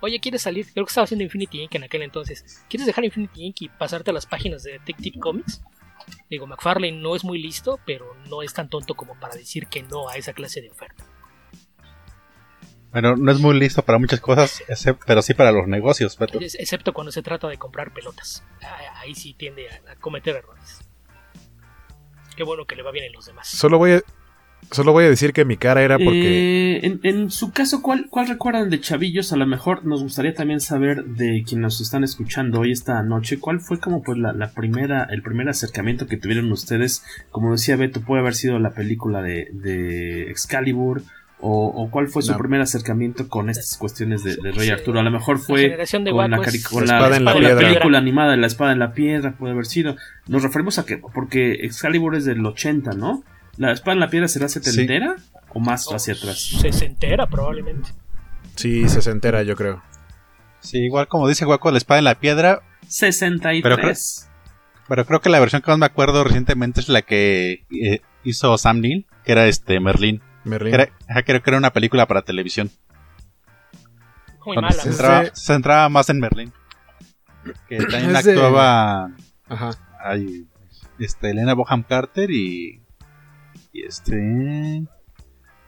Oye, 0.00 0.20
¿quieres 0.20 0.42
salir? 0.42 0.66
Creo 0.72 0.84
que 0.84 0.90
estaba 0.90 1.04
haciendo 1.04 1.24
Infinity 1.24 1.62
Inc. 1.62 1.74
en 1.74 1.84
aquel 1.84 2.02
entonces. 2.02 2.64
¿Quieres 2.68 2.86
dejar 2.86 3.04
Infinity 3.04 3.44
Inc. 3.44 3.62
y 3.62 3.68
pasarte 3.68 4.10
a 4.10 4.12
las 4.14 4.26
páginas 4.26 4.62
de 4.62 4.72
Detective 4.72 5.18
Comics? 5.18 5.60
Digo, 6.30 6.46
McFarlane 6.46 7.00
no 7.00 7.16
es 7.16 7.24
muy 7.24 7.40
listo, 7.42 7.80
pero 7.84 8.16
no 8.28 8.42
es 8.42 8.54
tan 8.54 8.68
tonto 8.68 8.94
como 8.94 9.18
para 9.18 9.34
decir 9.34 9.66
que 9.66 9.82
no 9.82 10.08
a 10.08 10.16
esa 10.16 10.32
clase 10.32 10.60
de 10.60 10.70
oferta. 10.70 11.04
Bueno, 13.00 13.14
no 13.14 13.30
es 13.30 13.38
muy 13.38 13.56
listo 13.56 13.82
para 13.82 13.96
muchas 14.00 14.18
cosas, 14.18 14.60
pero 15.06 15.22
sí 15.22 15.32
para 15.32 15.52
los 15.52 15.68
negocios, 15.68 16.18
Beto. 16.18 16.40
Excepto 16.40 16.92
cuando 16.92 17.12
se 17.12 17.22
trata 17.22 17.46
de 17.46 17.56
comprar 17.56 17.92
pelotas. 17.92 18.42
Ahí 18.96 19.14
sí 19.14 19.34
tiende 19.34 19.68
a 19.68 19.94
cometer 20.00 20.34
errores. 20.34 20.80
Qué 22.36 22.42
bueno 22.42 22.66
que 22.66 22.74
le 22.74 22.82
va 22.82 22.90
bien 22.90 23.04
en 23.04 23.12
los 23.12 23.26
demás. 23.26 23.46
Solo 23.46 23.78
voy 23.78 23.92
a, 23.92 24.02
solo 24.72 24.90
voy 24.90 25.04
a 25.04 25.10
decir 25.10 25.32
que 25.32 25.44
mi 25.44 25.56
cara 25.56 25.84
era 25.84 25.96
porque... 25.96 26.78
Eh, 26.78 26.86
en, 26.86 27.00
en, 27.04 27.30
su 27.30 27.52
caso, 27.52 27.82
¿cuál, 27.82 28.08
¿cuál 28.10 28.26
recuerdan 28.26 28.68
de 28.68 28.80
Chavillos? 28.80 29.32
A 29.32 29.36
lo 29.36 29.46
mejor 29.46 29.84
nos 29.84 30.02
gustaría 30.02 30.34
también 30.34 30.60
saber 30.60 31.04
de 31.04 31.44
quienes 31.46 31.62
nos 31.62 31.80
están 31.80 32.02
escuchando 32.02 32.58
hoy 32.58 32.72
esta 32.72 33.00
noche, 33.04 33.38
¿cuál 33.38 33.60
fue 33.60 33.78
como 33.78 34.02
pues 34.02 34.18
la, 34.18 34.32
la 34.32 34.50
primera, 34.50 35.04
el 35.04 35.22
primer 35.22 35.48
acercamiento 35.48 36.08
que 36.08 36.16
tuvieron 36.16 36.50
ustedes? 36.50 37.04
Como 37.30 37.52
decía 37.52 37.76
Beto, 37.76 38.00
puede 38.00 38.22
haber 38.22 38.34
sido 38.34 38.58
la 38.58 38.72
película 38.72 39.22
de, 39.22 39.48
de 39.52 40.30
Excalibur, 40.32 41.02
o, 41.40 41.66
o, 41.66 41.90
cuál 41.90 42.08
fue 42.08 42.22
su 42.22 42.32
no. 42.32 42.38
primer 42.38 42.60
acercamiento 42.60 43.28
con 43.28 43.48
estas 43.48 43.76
cuestiones 43.76 44.24
de, 44.24 44.36
de 44.36 44.52
Rey 44.52 44.70
Arturo. 44.70 44.98
A 44.98 45.02
lo 45.02 45.10
mejor 45.10 45.38
fue 45.38 45.76
con, 46.68 46.86
la, 46.86 46.98
con, 46.98 47.24
la, 47.24 47.32
con 47.32 47.42
la, 47.42 47.56
película 47.56 47.98
animada 47.98 48.32
de 48.32 48.38
la 48.38 48.46
espada 48.46 48.72
en 48.72 48.80
la 48.80 48.92
piedra, 48.92 49.32
puede 49.32 49.52
haber 49.52 49.66
sido. 49.66 49.96
Nos 50.26 50.42
referimos 50.42 50.78
a 50.78 50.86
que, 50.86 50.98
porque 50.98 51.52
Excalibur 51.62 52.16
es 52.16 52.24
del 52.24 52.44
80, 52.44 52.92
¿no? 52.92 53.22
¿La 53.56 53.72
espada 53.72 53.94
en 53.94 54.00
la 54.00 54.08
piedra 54.08 54.28
será 54.28 54.48
setentera 54.48 55.16
sí. 55.16 55.24
o 55.50 55.60
más 55.60 55.86
o 55.88 55.94
hacia 55.94 56.14
atrás? 56.14 56.40
Sesentera, 56.60 57.26
probablemente. 57.26 57.90
Sí, 58.56 58.88
sesentera, 58.88 59.42
yo 59.42 59.54
creo. 59.56 59.82
Sí, 60.60 60.78
igual 60.78 61.06
como 61.08 61.28
dice 61.28 61.44
Guaco, 61.44 61.70
la 61.70 61.78
espada 61.78 61.98
en 61.98 62.04
la 62.04 62.16
piedra. 62.16 62.62
63. 62.88 63.62
Pero 63.62 63.76
creo, 63.76 63.94
pero 64.88 65.06
creo 65.06 65.20
que 65.20 65.28
la 65.28 65.40
versión 65.40 65.62
que 65.62 65.70
más 65.70 65.78
me 65.78 65.86
acuerdo 65.86 66.24
recientemente 66.24 66.80
es 66.80 66.88
la 66.88 67.02
que 67.02 67.64
eh, 67.70 68.00
hizo 68.24 68.56
Sam 68.58 68.80
Neill, 68.80 69.06
que 69.24 69.32
era 69.32 69.46
este 69.46 69.78
Merlín. 69.80 70.22
Creo 70.50 71.42
que 71.42 71.50
era 71.50 71.58
una 71.58 71.72
película 71.72 72.06
para 72.06 72.22
televisión. 72.22 72.70
Muy 74.46 74.56
mala. 74.56 74.72
Se 74.72 74.92
centraba, 74.92 75.24
se 75.26 75.52
centraba, 75.52 75.88
más 75.88 76.08
en 76.08 76.20
Merlin. 76.20 76.52
Que 77.68 77.78
también 77.78 78.16
es 78.16 78.26
actuaba. 78.26 79.10
De... 79.48 79.54
Ajá. 79.54 79.70
Ay, 80.00 80.46
este, 80.98 81.30
Elena 81.30 81.54
Boham 81.54 81.82
Carter 81.82 82.30
y. 82.30 82.82
Y 83.72 83.84
este. 83.84 84.84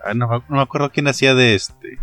Ah, 0.04 0.14
no, 0.14 0.26
no, 0.26 0.56
me 0.56 0.62
acuerdo 0.62 0.90
quién 0.90 1.08
hacía 1.08 1.34
de 1.34 1.54
este. 1.54 1.98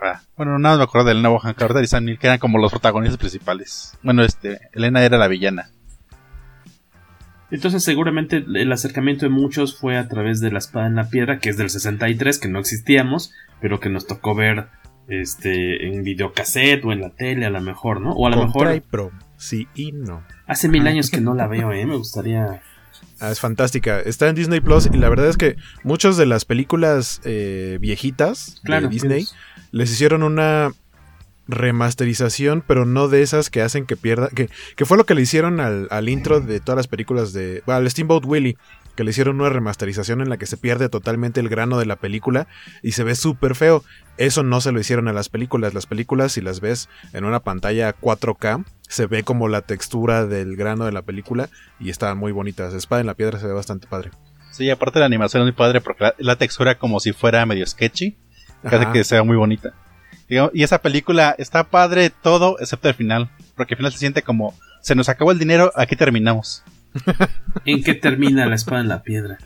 Ah, 0.00 0.20
bueno, 0.36 0.58
nada 0.58 0.76
me 0.76 0.82
acuerdo 0.82 1.06
de 1.06 1.12
Elena 1.12 1.28
Boham 1.28 1.54
Carter 1.54 1.82
y 1.82 1.86
Sam 1.86 2.04
Neill, 2.04 2.18
que 2.18 2.26
eran 2.26 2.38
como 2.38 2.58
los 2.58 2.72
protagonistas 2.72 3.18
principales. 3.18 3.96
Bueno, 4.02 4.22
este, 4.22 4.60
Elena 4.72 5.02
era 5.02 5.16
la 5.16 5.28
villana. 5.28 5.70
Entonces 7.52 7.84
seguramente 7.84 8.38
el 8.38 8.72
acercamiento 8.72 9.26
de 9.26 9.30
muchos 9.30 9.76
fue 9.76 9.98
a 9.98 10.08
través 10.08 10.40
de 10.40 10.50
la 10.50 10.58
espada 10.58 10.86
en 10.86 10.96
la 10.96 11.10
piedra, 11.10 11.38
que 11.38 11.50
es 11.50 11.58
del 11.58 11.68
63, 11.68 12.38
que 12.38 12.48
no 12.48 12.58
existíamos, 12.58 13.34
pero 13.60 13.78
que 13.78 13.90
nos 13.90 14.06
tocó 14.06 14.34
ver 14.34 14.68
este 15.06 15.86
en 15.86 16.02
videocassette 16.02 16.82
o 16.86 16.92
en 16.92 17.02
la 17.02 17.10
tele 17.10 17.44
a 17.44 17.50
lo 17.50 17.60
mejor, 17.60 18.00
¿no? 18.00 18.12
O 18.12 18.26
a 18.26 18.30
lo 18.30 18.46
mejor... 18.46 18.80
Pro. 18.90 19.12
Sí 19.36 19.68
y 19.74 19.92
no. 19.92 20.24
Hace 20.46 20.68
mil 20.68 20.86
años 20.86 21.10
que 21.10 21.20
no 21.20 21.34
la 21.34 21.46
veo, 21.48 21.72
¿eh? 21.72 21.84
Me 21.84 21.96
gustaría... 21.96 22.62
Ah, 23.20 23.30
es 23.30 23.38
fantástica. 23.38 24.00
Está 24.00 24.28
en 24.28 24.34
Disney 24.34 24.60
Plus 24.60 24.88
y 24.90 24.96
la 24.96 25.10
verdad 25.10 25.28
es 25.28 25.36
que 25.36 25.56
muchas 25.84 26.16
de 26.16 26.24
las 26.24 26.46
películas 26.46 27.20
eh, 27.24 27.76
viejitas 27.82 28.60
claro, 28.64 28.88
de 28.88 28.94
Disney 28.94 29.26
les 29.72 29.92
hicieron 29.92 30.22
una 30.22 30.72
remasterización, 31.48 32.62
pero 32.66 32.84
no 32.84 33.08
de 33.08 33.22
esas 33.22 33.50
que 33.50 33.62
hacen 33.62 33.86
que 33.86 33.96
pierda. 33.96 34.28
Que, 34.28 34.48
que 34.76 34.84
fue 34.84 34.96
lo 34.96 35.04
que 35.04 35.14
le 35.14 35.22
hicieron 35.22 35.60
al, 35.60 35.88
al, 35.90 36.08
intro 36.08 36.40
de 36.40 36.60
todas 36.60 36.76
las 36.76 36.88
películas 36.88 37.32
de. 37.32 37.62
Al 37.66 37.90
Steamboat 37.90 38.24
Willie. 38.24 38.56
Que 38.94 39.04
le 39.04 39.10
hicieron 39.10 39.40
una 39.40 39.48
remasterización 39.48 40.20
en 40.20 40.28
la 40.28 40.36
que 40.36 40.44
se 40.44 40.58
pierde 40.58 40.90
totalmente 40.90 41.40
el 41.40 41.48
grano 41.48 41.78
de 41.78 41.86
la 41.86 41.96
película 41.96 42.46
y 42.82 42.92
se 42.92 43.04
ve 43.04 43.14
súper 43.14 43.54
feo. 43.54 43.82
Eso 44.18 44.42
no 44.42 44.60
se 44.60 44.70
lo 44.70 44.80
hicieron 44.80 45.08
a 45.08 45.14
las 45.14 45.30
películas. 45.30 45.72
Las 45.72 45.86
películas, 45.86 46.32
si 46.32 46.42
las 46.42 46.60
ves 46.60 46.90
en 47.14 47.24
una 47.24 47.40
pantalla 47.40 47.96
4K, 47.98 48.66
se 48.86 49.06
ve 49.06 49.22
como 49.22 49.48
la 49.48 49.62
textura 49.62 50.26
del 50.26 50.56
grano 50.56 50.84
de 50.84 50.92
la 50.92 51.00
película 51.00 51.48
y 51.80 51.88
están 51.88 52.18
muy 52.18 52.32
bonitas. 52.32 52.74
Espada 52.74 53.00
en 53.00 53.06
la 53.06 53.14
piedra 53.14 53.38
se 53.38 53.46
ve 53.46 53.54
bastante 53.54 53.86
padre. 53.86 54.10
Sí, 54.50 54.68
aparte 54.68 55.00
la 55.00 55.06
animación 55.06 55.40
es 55.40 55.46
muy 55.46 55.52
padre 55.52 55.80
porque 55.80 56.04
la, 56.04 56.14
la 56.18 56.36
textura 56.36 56.78
como 56.78 57.00
si 57.00 57.14
fuera 57.14 57.46
medio 57.46 57.66
sketchy. 57.66 58.18
Que 58.68 58.76
hace 58.76 58.92
que 58.92 59.04
sea 59.04 59.22
muy 59.24 59.36
bonita. 59.36 59.72
Y 60.52 60.62
esa 60.62 60.80
película 60.80 61.34
está 61.38 61.64
padre 61.64 62.10
todo 62.10 62.58
excepto 62.60 62.88
el 62.88 62.94
final. 62.94 63.30
Porque 63.56 63.74
al 63.74 63.78
final 63.78 63.92
se 63.92 63.98
siente 63.98 64.22
como, 64.22 64.54
se 64.80 64.94
nos 64.94 65.08
acabó 65.08 65.32
el 65.32 65.38
dinero, 65.38 65.72
aquí 65.76 65.96
terminamos. 65.96 66.64
¿En 67.64 67.82
qué 67.82 67.94
termina 67.94 68.46
la 68.46 68.54
espada 68.54 68.80
en 68.80 68.88
la 68.88 69.02
piedra? 69.02 69.38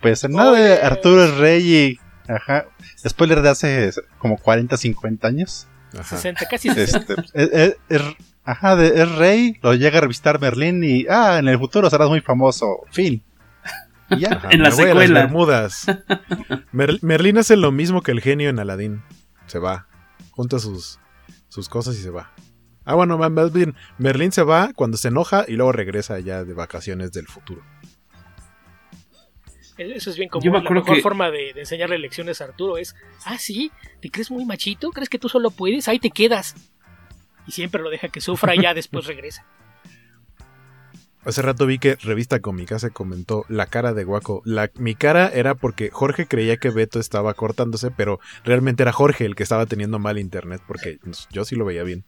Pues 0.00 0.24
en 0.24 0.32
nada 0.32 0.52
de 0.52 0.80
Arturo 0.82 1.24
es 1.24 1.36
rey 1.36 1.74
y... 1.74 2.00
Ajá. 2.30 2.66
Spoiler 3.06 3.42
de 3.42 3.48
hace 3.48 3.90
como 4.18 4.36
40, 4.36 4.76
50 4.76 5.26
años. 5.26 5.66
Ajá. 5.92 6.16
60, 6.16 6.46
casi 6.46 6.70
60. 6.70 7.14
Este, 7.14 7.42
es, 7.42 7.50
es, 7.52 7.76
es, 7.88 8.02
ajá, 8.44 8.76
de, 8.76 9.02
es 9.02 9.12
rey, 9.16 9.58
lo 9.62 9.74
llega 9.74 9.98
a 9.98 10.02
revistar 10.02 10.40
Merlín 10.40 10.84
y, 10.84 11.06
ah, 11.08 11.38
en 11.38 11.48
el 11.48 11.58
futuro 11.58 11.90
serás 11.90 12.08
muy 12.08 12.20
famoso. 12.20 12.82
Fin. 12.92 13.22
Y 14.10 14.20
ya. 14.20 14.34
Ajá, 14.34 14.48
en 14.52 14.62
la 14.62 14.70
secuela. 14.70 15.06
Las 15.06 15.24
Bermudas. 15.24 15.86
Mer, 16.72 16.98
Merlín 17.02 17.38
hace 17.38 17.56
lo 17.56 17.72
mismo 17.72 18.02
que 18.02 18.12
el 18.12 18.20
genio 18.20 18.48
en 18.48 18.60
Aladdin. 18.60 19.02
Se 19.50 19.58
va. 19.58 19.88
Junta 20.30 20.60
sus, 20.60 21.00
sus 21.48 21.68
cosas 21.68 21.96
y 21.96 22.02
se 22.02 22.10
va. 22.10 22.32
Ah, 22.84 22.94
bueno, 22.94 23.18
más 23.18 23.52
bien, 23.52 23.74
Merlín 23.98 24.30
se 24.30 24.44
va 24.44 24.72
cuando 24.76 24.96
se 24.96 25.08
enoja 25.08 25.44
y 25.48 25.54
luego 25.54 25.72
regresa 25.72 26.20
ya 26.20 26.44
de 26.44 26.54
vacaciones 26.54 27.10
del 27.10 27.26
futuro. 27.26 27.62
Eso 29.76 30.10
es 30.10 30.16
bien 30.16 30.28
como 30.28 30.48
la 30.52 30.60
mejor 30.60 30.84
que... 30.84 31.02
forma 31.02 31.32
de, 31.32 31.52
de, 31.52 31.60
enseñarle 31.60 31.98
lecciones 31.98 32.40
a 32.40 32.44
Arturo 32.44 32.78
es, 32.78 32.94
ah, 33.24 33.38
sí, 33.38 33.72
¿te 34.00 34.08
crees 34.08 34.30
muy 34.30 34.44
machito? 34.44 34.90
¿Crees 34.90 35.08
que 35.08 35.18
tú 35.18 35.28
solo 35.28 35.50
puedes? 35.50 35.88
Ahí 35.88 35.98
te 35.98 36.10
quedas. 36.10 36.54
Y 37.48 37.50
siempre 37.50 37.82
lo 37.82 37.90
deja 37.90 38.08
que 38.08 38.20
sufra 38.20 38.54
y 38.54 38.62
ya 38.62 38.72
después 38.72 39.06
regresa. 39.06 39.44
Hace 41.24 41.42
rato 41.42 41.66
vi 41.66 41.78
que 41.78 41.96
Revista 41.96 42.40
Cómica 42.40 42.78
se 42.78 42.90
comentó 42.90 43.44
la 43.48 43.66
cara 43.66 43.92
de 43.92 44.04
Guaco. 44.04 44.40
La, 44.46 44.70
mi 44.78 44.94
cara 44.94 45.28
era 45.28 45.54
porque 45.54 45.90
Jorge 45.90 46.26
creía 46.26 46.56
que 46.56 46.70
Beto 46.70 46.98
estaba 46.98 47.34
cortándose, 47.34 47.90
pero 47.90 48.20
realmente 48.42 48.82
era 48.82 48.92
Jorge 48.92 49.26
el 49.26 49.34
que 49.34 49.42
estaba 49.42 49.66
teniendo 49.66 49.98
mal 49.98 50.18
internet, 50.18 50.62
porque 50.66 50.98
yo 51.30 51.44
sí 51.44 51.56
lo 51.56 51.66
veía 51.66 51.82
bien. 51.82 52.04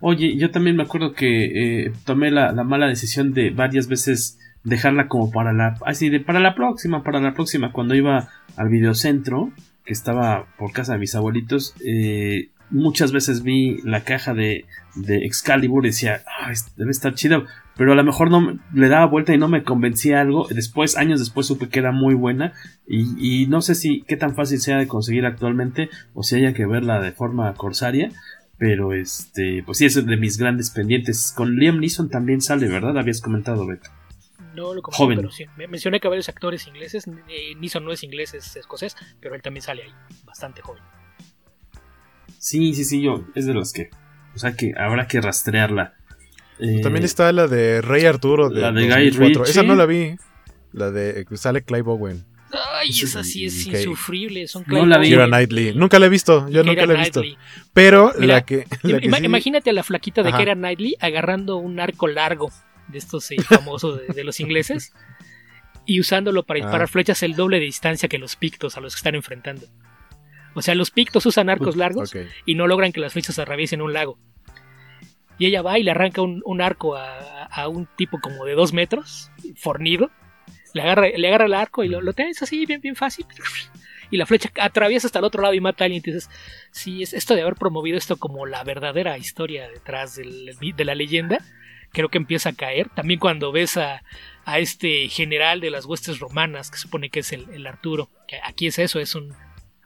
Oye, 0.00 0.36
yo 0.36 0.50
también 0.50 0.74
me 0.74 0.82
acuerdo 0.82 1.12
que 1.12 1.84
eh, 1.84 1.92
tomé 2.04 2.32
la, 2.32 2.50
la, 2.50 2.64
mala 2.64 2.88
decisión 2.88 3.34
de 3.34 3.50
varias 3.50 3.86
veces 3.86 4.36
dejarla 4.64 5.06
como 5.06 5.30
para 5.30 5.52
la 5.52 5.76
así 5.86 6.08
de 6.08 6.18
para 6.18 6.40
la 6.40 6.56
próxima, 6.56 7.04
para 7.04 7.20
la 7.20 7.34
próxima. 7.34 7.70
Cuando 7.70 7.94
iba 7.94 8.28
al 8.56 8.68
videocentro, 8.68 9.52
que 9.84 9.92
estaba 9.92 10.46
por 10.58 10.72
casa 10.72 10.94
de 10.94 10.98
mis 10.98 11.14
abuelitos, 11.14 11.74
eh, 11.84 12.48
muchas 12.72 13.12
veces 13.12 13.42
vi 13.42 13.80
la 13.84 14.02
caja 14.02 14.34
de, 14.34 14.64
de 14.96 15.24
Excalibur 15.24 15.84
y 15.84 15.90
decía, 15.90 16.24
ah, 16.40 16.52
debe 16.76 16.90
estar 16.90 17.14
chido, 17.14 17.44
pero 17.76 17.92
a 17.92 17.94
lo 17.94 18.04
mejor 18.04 18.30
no 18.30 18.58
le 18.74 18.88
daba 18.88 19.06
vuelta 19.06 19.32
y 19.34 19.38
no 19.38 19.48
me 19.48 19.62
convencía 19.62 20.20
algo. 20.20 20.48
Después, 20.50 20.96
años 20.96 21.20
después, 21.20 21.46
supe 21.46 21.68
que 21.68 21.78
era 21.78 21.92
muy 21.92 22.14
buena 22.14 22.52
y, 22.86 23.42
y 23.42 23.46
no 23.46 23.62
sé 23.62 23.74
si 23.74 24.02
qué 24.02 24.16
tan 24.16 24.34
fácil 24.34 24.60
sea 24.60 24.78
de 24.78 24.88
conseguir 24.88 25.24
actualmente 25.24 25.88
o 26.14 26.22
si 26.22 26.36
haya 26.36 26.52
que 26.52 26.66
verla 26.66 27.00
de 27.00 27.12
forma 27.12 27.52
corsaria. 27.54 28.10
Pero 28.58 28.92
este, 28.92 29.62
pues 29.64 29.78
sí, 29.78 29.86
es 29.86 30.06
de 30.06 30.16
mis 30.16 30.38
grandes 30.38 30.70
pendientes. 30.70 31.32
Con 31.36 31.56
Liam 31.56 31.80
Neeson 31.80 32.10
también 32.10 32.40
sale, 32.40 32.68
¿verdad? 32.68 32.96
Habías 32.96 33.20
comentado, 33.20 33.66
Beto. 33.66 33.90
No 34.54 34.74
lo 34.74 34.82
comenté, 34.82 34.96
Joven. 34.98 35.16
pero 35.16 35.30
sí. 35.32 35.46
Mencioné 35.56 35.98
que 35.98 36.06
varios 36.06 36.28
actores 36.28 36.66
ingleses. 36.68 37.08
Eh, 37.28 37.56
Neeson 37.58 37.84
no 37.84 37.90
es 37.90 38.04
inglés, 38.04 38.34
es 38.34 38.54
escocés, 38.54 38.96
pero 39.20 39.34
él 39.34 39.42
también 39.42 39.62
sale 39.62 39.82
ahí, 39.82 39.92
bastante 40.24 40.60
joven. 40.60 40.82
Sí, 42.42 42.74
sí, 42.74 42.82
sí, 42.84 43.00
yo, 43.00 43.24
es 43.36 43.46
de 43.46 43.54
los 43.54 43.72
que. 43.72 43.88
O 44.34 44.38
sea 44.38 44.54
que 44.56 44.72
habrá 44.76 45.06
que 45.06 45.20
rastrearla. 45.20 45.94
Eh, 46.58 46.80
también 46.82 47.04
está 47.04 47.30
la 47.32 47.46
de 47.46 47.80
Rey 47.82 48.04
Arturo 48.04 48.50
de, 48.50 48.60
la 48.60 48.72
de 48.72 48.86
Guy 48.88 49.10
Ritchie. 49.10 49.42
Esa 49.44 49.62
no 49.62 49.76
la 49.76 49.86
vi. 49.86 50.16
La 50.72 50.90
de 50.90 51.24
sale 51.34 51.62
Clive 51.62 51.88
Owen. 51.88 52.24
Ay, 52.74 52.88
esa 52.90 53.22
sí 53.22 53.44
es 53.46 53.66
Okay. 53.68 53.82
insufrible. 53.84 54.48
Son 54.48 54.64
No 54.66 54.84
la 54.86 54.98
vi. 54.98 55.08
Keira 55.08 55.26
Knightley. 55.28 55.72
Nunca 55.74 56.00
la 56.00 56.06
he 56.06 56.08
visto. 56.08 56.48
Yo 56.48 56.64
nunca 56.64 56.84
la 56.84 56.94
he 56.94 56.96
visto. 56.98 57.20
Knightley. 57.20 57.38
Pero 57.72 58.12
Mira, 58.18 58.34
la 58.34 58.44
que. 58.44 58.66
la 58.82 58.98
que 58.98 59.06
Ima- 59.08 59.18
sí- 59.18 59.24
Imagínate 59.24 59.70
a 59.70 59.72
la 59.72 59.84
flaquita 59.84 60.22
de 60.24 60.30
Ajá. 60.30 60.44
Knightley 60.54 60.96
agarrando 61.00 61.58
un 61.58 61.78
arco 61.78 62.08
largo 62.08 62.50
de 62.88 62.98
estos 62.98 63.30
eh, 63.30 63.36
famosos 63.40 64.00
de, 64.00 64.12
de 64.12 64.24
los 64.24 64.40
ingleses 64.40 64.92
y 65.86 66.00
usándolo 66.00 66.42
para 66.42 66.58
disparar 66.58 66.82
Ah. 66.82 66.88
flechas 66.88 67.22
el 67.22 67.36
doble 67.36 67.58
de 67.60 67.66
distancia 67.66 68.08
que 68.08 68.18
los 68.18 68.34
pictos 68.36 68.76
a 68.76 68.80
los 68.80 68.94
que 68.94 68.98
están 68.98 69.14
enfrentando. 69.14 69.66
O 70.54 70.62
sea, 70.62 70.74
los 70.74 70.90
pictos 70.90 71.24
usan 71.26 71.48
arcos 71.50 71.76
largos 71.76 72.10
y 72.46 72.54
no 72.54 72.66
logran 72.66 72.92
que 72.92 73.00
las 73.00 73.12
flechas 73.12 73.38
atraviesen 73.38 73.80
un 73.82 73.92
lago. 73.92 74.18
Y 75.38 75.46
ella 75.46 75.62
va 75.62 75.78
y 75.78 75.82
le 75.82 75.90
arranca 75.90 76.22
un, 76.22 76.42
un 76.44 76.60
arco 76.60 76.94
a, 76.96 77.44
a 77.44 77.68
un 77.68 77.86
tipo 77.96 78.20
como 78.20 78.44
de 78.44 78.54
dos 78.54 78.72
metros, 78.72 79.30
fornido. 79.56 80.10
Le 80.74 80.82
agarra, 80.82 81.08
le 81.08 81.28
agarra 81.28 81.46
el 81.46 81.54
arco 81.54 81.84
y 81.84 81.88
lo, 81.88 82.00
lo 82.00 82.12
tenés 82.12 82.42
así, 82.42 82.64
bien, 82.66 82.80
bien 82.80 82.96
fácil. 82.96 83.26
Y 84.10 84.18
la 84.18 84.26
flecha 84.26 84.50
atraviesa 84.60 85.06
hasta 85.06 85.18
el 85.18 85.24
otro 85.24 85.42
lado 85.42 85.54
y 85.54 85.60
mata 85.60 85.84
a 85.84 85.86
alguien. 85.86 86.02
Entonces, 86.04 86.30
sí, 86.70 87.02
es 87.02 87.12
esto 87.14 87.34
de 87.34 87.42
haber 87.42 87.54
promovido 87.54 87.96
esto 87.96 88.16
como 88.18 88.46
la 88.46 88.62
verdadera 88.62 89.16
historia 89.18 89.68
detrás 89.68 90.16
del- 90.16 90.54
de 90.60 90.84
la 90.84 90.94
leyenda. 90.94 91.38
Creo 91.92 92.08
que 92.10 92.18
empieza 92.18 92.50
a 92.50 92.54
caer. 92.54 92.88
También 92.90 93.18
cuando 93.18 93.52
ves 93.52 93.76
a, 93.78 94.02
a 94.44 94.58
este 94.58 95.08
general 95.08 95.60
de 95.60 95.70
las 95.70 95.86
huestes 95.86 96.20
romanas, 96.20 96.70
que 96.70 96.76
supone 96.78 97.08
que 97.10 97.20
es 97.20 97.32
el, 97.32 97.48
el 97.50 97.66
Arturo. 97.66 98.10
Que 98.28 98.38
aquí 98.44 98.66
es 98.66 98.78
eso, 98.78 99.00
es 99.00 99.14
un, 99.14 99.34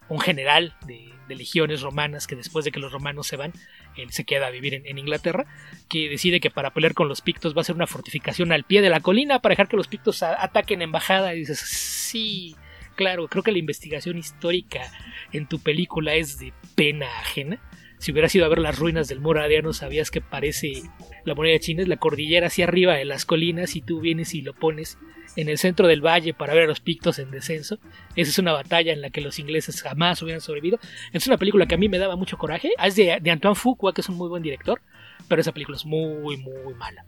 un 0.09 0.19
general 0.19 0.75
de, 0.85 1.13
legiones 1.29 1.81
romanas 1.81 2.25
que 2.25 2.37
después 2.37 2.63
de 2.63 2.71
que 2.71 2.79
los 2.79 2.93
romanos 2.93 3.27
se 3.27 3.35
van, 3.35 3.51
él 3.97 4.11
se 4.11 4.23
queda 4.23 4.47
a 4.47 4.49
vivir 4.49 4.81
en, 4.85 4.97
Inglaterra, 4.97 5.45
que 5.89 6.07
decide 6.07 6.39
que 6.39 6.49
para 6.49 6.71
pelear 6.71 6.93
con 6.93 7.09
los 7.09 7.19
pictos 7.19 7.53
va 7.53 7.57
a 7.57 7.61
hacer 7.61 7.75
una 7.75 7.85
fortificación 7.85 8.53
al 8.53 8.63
pie 8.63 8.81
de 8.81 8.89
la 8.89 9.01
colina 9.01 9.39
para 9.39 9.51
dejar 9.51 9.67
que 9.67 9.75
los 9.75 9.89
pictos 9.89 10.23
a- 10.23 10.41
ataquen 10.41 10.81
embajada. 10.81 11.35
Y 11.35 11.39
dices, 11.39 11.59
sí, 11.59 12.55
claro, 12.95 13.27
creo 13.27 13.43
que 13.43 13.51
la 13.51 13.57
investigación 13.57 14.17
histórica 14.17 14.89
en 15.33 15.47
tu 15.47 15.59
película 15.59 16.15
es 16.15 16.39
de 16.39 16.53
pena 16.75 17.07
ajena. 17.19 17.59
Si 17.97 18.13
hubieras 18.13 18.33
ido 18.33 18.45
a 18.45 18.49
ver 18.49 18.59
las 18.59 18.79
ruinas 18.79 19.09
del 19.09 19.19
muro 19.19 19.41
Adriano, 19.41 19.73
sabías 19.73 20.11
que 20.11 20.21
parece 20.21 20.83
la 21.25 21.35
moneda 21.35 21.59
china, 21.59 21.81
es 21.81 21.89
la 21.89 21.97
cordillera 21.97 22.47
hacia 22.47 22.65
arriba 22.65 22.93
de 22.95 23.03
las 23.03 23.25
colinas 23.25 23.75
y 23.75 23.81
tú 23.81 23.99
vienes 23.99 24.33
y 24.33 24.43
lo 24.43 24.53
pones 24.53 24.97
en 25.37 25.49
el 25.49 25.57
centro 25.59 25.87
del 25.87 26.01
valle 26.01 26.33
para 26.33 26.53
ver 26.53 26.63
a 26.63 26.67
los 26.67 26.79
pictos 26.79 27.19
en 27.19 27.29
descenso. 27.29 27.77
Esa 28.15 28.31
es 28.31 28.39
una 28.39 28.53
batalla 28.53 28.91
en 28.91 29.01
la 29.01 29.11
que 29.11 29.21
los 29.21 29.37
ingleses 29.37 29.81
jamás 29.83 30.21
hubieran 30.23 30.41
sobrevivido. 30.41 30.79
Es 31.13 31.27
una 31.27 31.37
película 31.37 31.67
que 31.67 31.75
a 31.75 31.77
mí 31.77 31.87
me 31.87 31.99
daba 31.99 32.15
mucho 32.15 32.37
coraje. 32.37 32.71
Ah, 32.77 32.87
Es 32.87 32.95
de, 32.95 33.19
de 33.21 33.31
Antoine 33.31 33.55
Fuqua, 33.55 33.93
que 33.93 34.01
es 34.01 34.09
un 34.09 34.17
muy 34.17 34.27
buen 34.29 34.41
director, 34.41 34.81
pero 35.27 35.39
esa 35.39 35.51
película 35.51 35.77
es 35.77 35.85
muy, 35.85 36.37
muy 36.37 36.73
mala. 36.75 37.05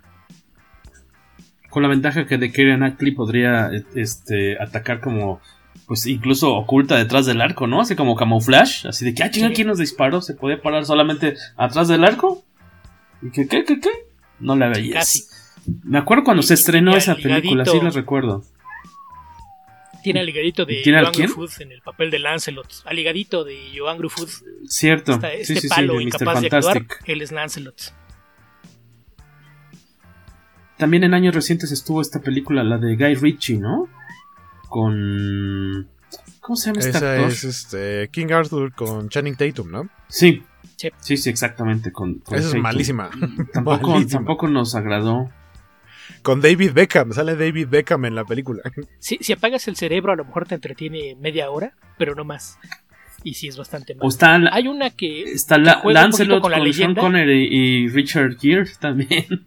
Con 1.72 1.82
la 1.82 1.90
ventaja 1.90 2.28
que 2.28 2.38
de 2.38 2.52
Keira 2.52 2.78
Knightley 2.78 3.14
podría 3.14 3.70
eh, 3.74 3.84
este, 3.96 4.62
atacar 4.62 5.02
como, 5.02 5.42
pues 5.88 6.06
incluso 6.06 6.54
oculta 6.56 6.98
detrás 6.98 7.26
del 7.26 7.42
arco, 7.42 7.66
¿no? 7.66 7.82
Así 7.82 7.96
como 7.96 8.16
camouflage, 8.16 8.88
así 8.88 9.06
de 9.06 9.16
que, 9.16 9.24
ah, 9.24 9.32
chinga. 9.32 9.52
¿quién 9.54 9.68
nos 9.68 9.80
disparó? 9.80 10.22
¿Se 10.22 10.36
podía 10.36 10.62
parar 10.62 10.86
solamente 10.86 11.36
atrás 11.58 11.88
del 11.88 12.04
arco? 12.04 12.44
¿Y 13.24 13.32
que 13.32 13.48
qué, 13.48 13.64
qué, 13.64 13.80
qué? 13.80 13.90
No 14.40 14.56
la 14.56 14.70
veías. 14.70 14.94
Casi. 14.94 15.24
Me 15.84 15.98
acuerdo 15.98 16.24
cuando 16.24 16.44
se 16.44 16.54
estrenó 16.54 16.96
esa 16.96 17.16
película, 17.16 17.66
sí 17.66 17.80
la 17.82 17.90
recuerdo. 17.90 18.44
Tiene 20.04 20.22
aligadito 20.22 20.66
de 20.66 20.82
¿Tiene 20.82 21.00
al 21.00 21.06
Joan 21.06 21.14
quién? 21.16 21.30
Griffith 21.36 21.62
en 21.62 21.72
el 21.74 21.82
papel 21.82 22.10
de 22.10 22.20
Lancelot. 22.20 22.68
Aligadito 22.86 23.44
de 23.44 23.58
Joan 23.78 23.98
Griffith. 23.98 24.30
Cierto. 24.66 25.12
Esta- 25.14 25.30
sí, 25.32 25.36
este 25.42 25.56
sí, 25.56 25.60
sí, 25.62 25.68
palo 25.68 25.94
de 25.94 26.00
Mr. 26.00 26.04
incapaz 26.04 26.42
de 26.42 26.48
actuar, 26.48 26.64
Fantastic. 26.78 27.04
él 27.10 27.22
es 27.22 27.32
Lancelot. 27.34 27.94
También 30.78 31.04
en 31.04 31.14
años 31.14 31.36
recientes 31.36 31.72
estuvo 31.74 32.02
esta 32.02 32.22
película, 32.22 32.64
la 32.64 32.78
de 32.78 32.96
Guy 32.96 33.16
Ritchie, 33.16 33.58
¿no? 33.60 33.88
Con... 34.70 35.90
¿Cómo 36.40 36.56
se 36.56 36.68
llama 36.70 36.80
este 36.80 36.98
Esa 36.98 37.14
actor? 37.16 37.30
es 37.32 37.44
este, 37.44 38.10
King 38.12 38.32
Arthur 38.32 38.74
con 38.74 39.10
Channing 39.10 39.36
Tatum, 39.36 39.70
¿no? 39.70 39.90
Sí. 40.08 40.44
Sí. 40.78 40.90
Sí, 41.00 41.18
sí, 41.18 41.30
exactamente. 41.30 41.92
Con, 41.92 42.20
con 42.20 42.36
Esa 42.36 42.46
es 42.46 42.52
Tatum. 42.52 42.64
malísima. 42.64 43.10
Tampoco, 43.54 43.90
Malísima. 43.92 44.12
tampoco 44.20 44.48
nos 44.48 44.74
agradó. 44.76 45.30
Con 46.22 46.42
David 46.42 46.72
Beckham, 46.74 47.12
sale 47.14 47.36
David 47.36 47.68
Beckham 47.70 48.06
en 48.06 48.16
la 48.16 48.26
película. 48.26 48.62
Si, 49.00 49.18
si 49.22 49.34
apagas 49.34 49.68
el 49.68 49.76
cerebro, 49.76 50.12
a 50.14 50.16
lo 50.16 50.26
mejor 50.26 50.46
te 50.48 50.56
entretiene 50.56 51.16
media 51.16 51.50
hora, 51.52 51.74
pero 51.98 52.16
no 52.16 52.24
más. 52.26 52.58
Y 53.24 53.34
sí 53.34 53.48
es 53.48 53.58
bastante 53.58 53.96
mal. 53.96 54.06
O 54.06 54.10
está, 54.10 54.38
la- 54.40 54.52
Hay 54.54 54.68
una 54.68 54.90
que, 54.92 55.24
está 55.24 55.56
que 55.56 55.62
la, 55.62 55.82
Lancelot 55.84 56.42
con 56.42 56.42
con, 56.44 56.52
la 56.52 56.58
Sean 56.58 56.68
leyenda. 56.68 57.02
Connery 57.02 57.48
y 57.52 57.88
Richard 57.90 58.38
Gere 58.40 58.66
también. 58.80 59.46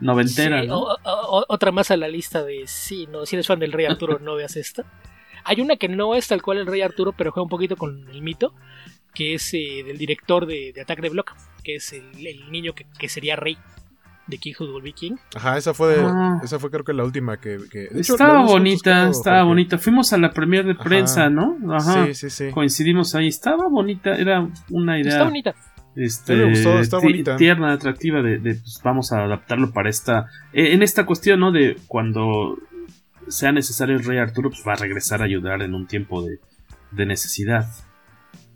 Noventera, 0.00 0.62
Sí, 0.62 0.68
¿no? 0.68 0.80
o- 0.80 0.98
o- 1.04 1.44
otra 1.48 1.72
más 1.72 1.90
a 1.90 1.96
la 1.96 2.08
lista 2.08 2.42
de 2.44 2.62
sí, 2.66 3.06
no, 3.10 3.26
si 3.26 3.36
eres 3.36 3.46
fan 3.46 3.58
del 3.58 3.72
Rey 3.72 3.86
Arturo, 3.86 4.18
no 4.18 4.34
veas 4.36 4.56
esta. 4.56 4.84
Hay 5.44 5.60
una 5.60 5.76
que 5.76 5.88
no 5.88 6.14
es 6.14 6.28
tal 6.28 6.42
cual 6.42 6.58
el 6.58 6.66
Rey 6.66 6.80
Arturo, 6.82 7.12
pero 7.12 7.32
juega 7.32 7.44
un 7.44 7.50
poquito 7.50 7.76
con 7.76 8.08
el 8.10 8.22
mito, 8.22 8.54
que 9.14 9.34
es 9.34 9.52
eh, 9.54 9.82
del 9.84 9.98
director 9.98 10.46
de, 10.46 10.72
de 10.72 10.80
Attack 10.82 11.00
the 11.00 11.08
Block, 11.10 11.32
que 11.62 11.76
es 11.76 11.92
el, 11.92 12.26
el 12.26 12.50
niño 12.50 12.74
que, 12.74 12.86
que 12.98 13.08
sería 13.08 13.36
rey 13.36 13.56
de 14.26 14.38
King 14.38 14.54
Who 14.58 14.66
Will 14.74 14.82
Be 14.82 14.92
King. 14.92 15.16
Ajá, 15.34 15.56
esa 15.58 15.74
fue, 15.74 15.96
Ah. 16.00 16.40
esa 16.42 16.58
fue 16.58 16.70
creo 16.70 16.84
que 16.84 16.92
la 16.94 17.04
última 17.04 17.36
que... 17.38 17.58
que- 17.70 17.88
de 17.90 18.00
hecho, 18.00 18.16
la 18.16 18.24
Estaba 18.24 18.44
bonita, 18.46 19.08
estaba 19.10 19.36
Jorge. 19.38 19.48
bonita. 19.48 19.78
Fuimos 19.78 20.12
a 20.12 20.18
la 20.18 20.30
premier 20.30 20.64
de 20.64 20.72
Ajá. 20.72 20.82
prensa, 20.84 21.28
¿no? 21.30 21.56
Ajá. 21.74 22.06
Sí, 22.06 22.14
sí, 22.14 22.30
sí. 22.30 22.50
Coincidimos 22.50 23.14
ahí. 23.14 23.28
Estaba 23.28 23.68
bonita, 23.68 24.14
era 24.16 24.48
una 24.70 24.98
idea. 24.98 25.12
Está 25.12 25.24
bonita. 25.24 25.54
Este, 25.96 26.34
me 26.34 26.50
gustó, 26.50 26.78
está 26.80 26.98
bonita. 26.98 27.36
tierna, 27.36 27.72
atractiva 27.72 28.20
de, 28.20 28.38
de, 28.38 28.54
pues, 28.56 28.80
vamos 28.82 29.12
a 29.12 29.22
adaptarlo 29.24 29.72
para 29.72 29.88
esta 29.88 30.26
eh, 30.52 30.72
en 30.72 30.82
esta 30.82 31.06
cuestión, 31.06 31.38
¿no? 31.38 31.52
De 31.52 31.76
cuando 31.86 32.56
sea 33.28 33.52
necesario 33.52 33.94
el 33.96 34.04
rey 34.04 34.18
Arturo, 34.18 34.50
pues 34.50 34.62
va 34.66 34.72
a 34.72 34.76
regresar 34.76 35.22
a 35.22 35.26
ayudar 35.26 35.62
en 35.62 35.72
un 35.74 35.86
tiempo 35.86 36.22
de, 36.22 36.40
de 36.90 37.06
necesidad. 37.06 37.66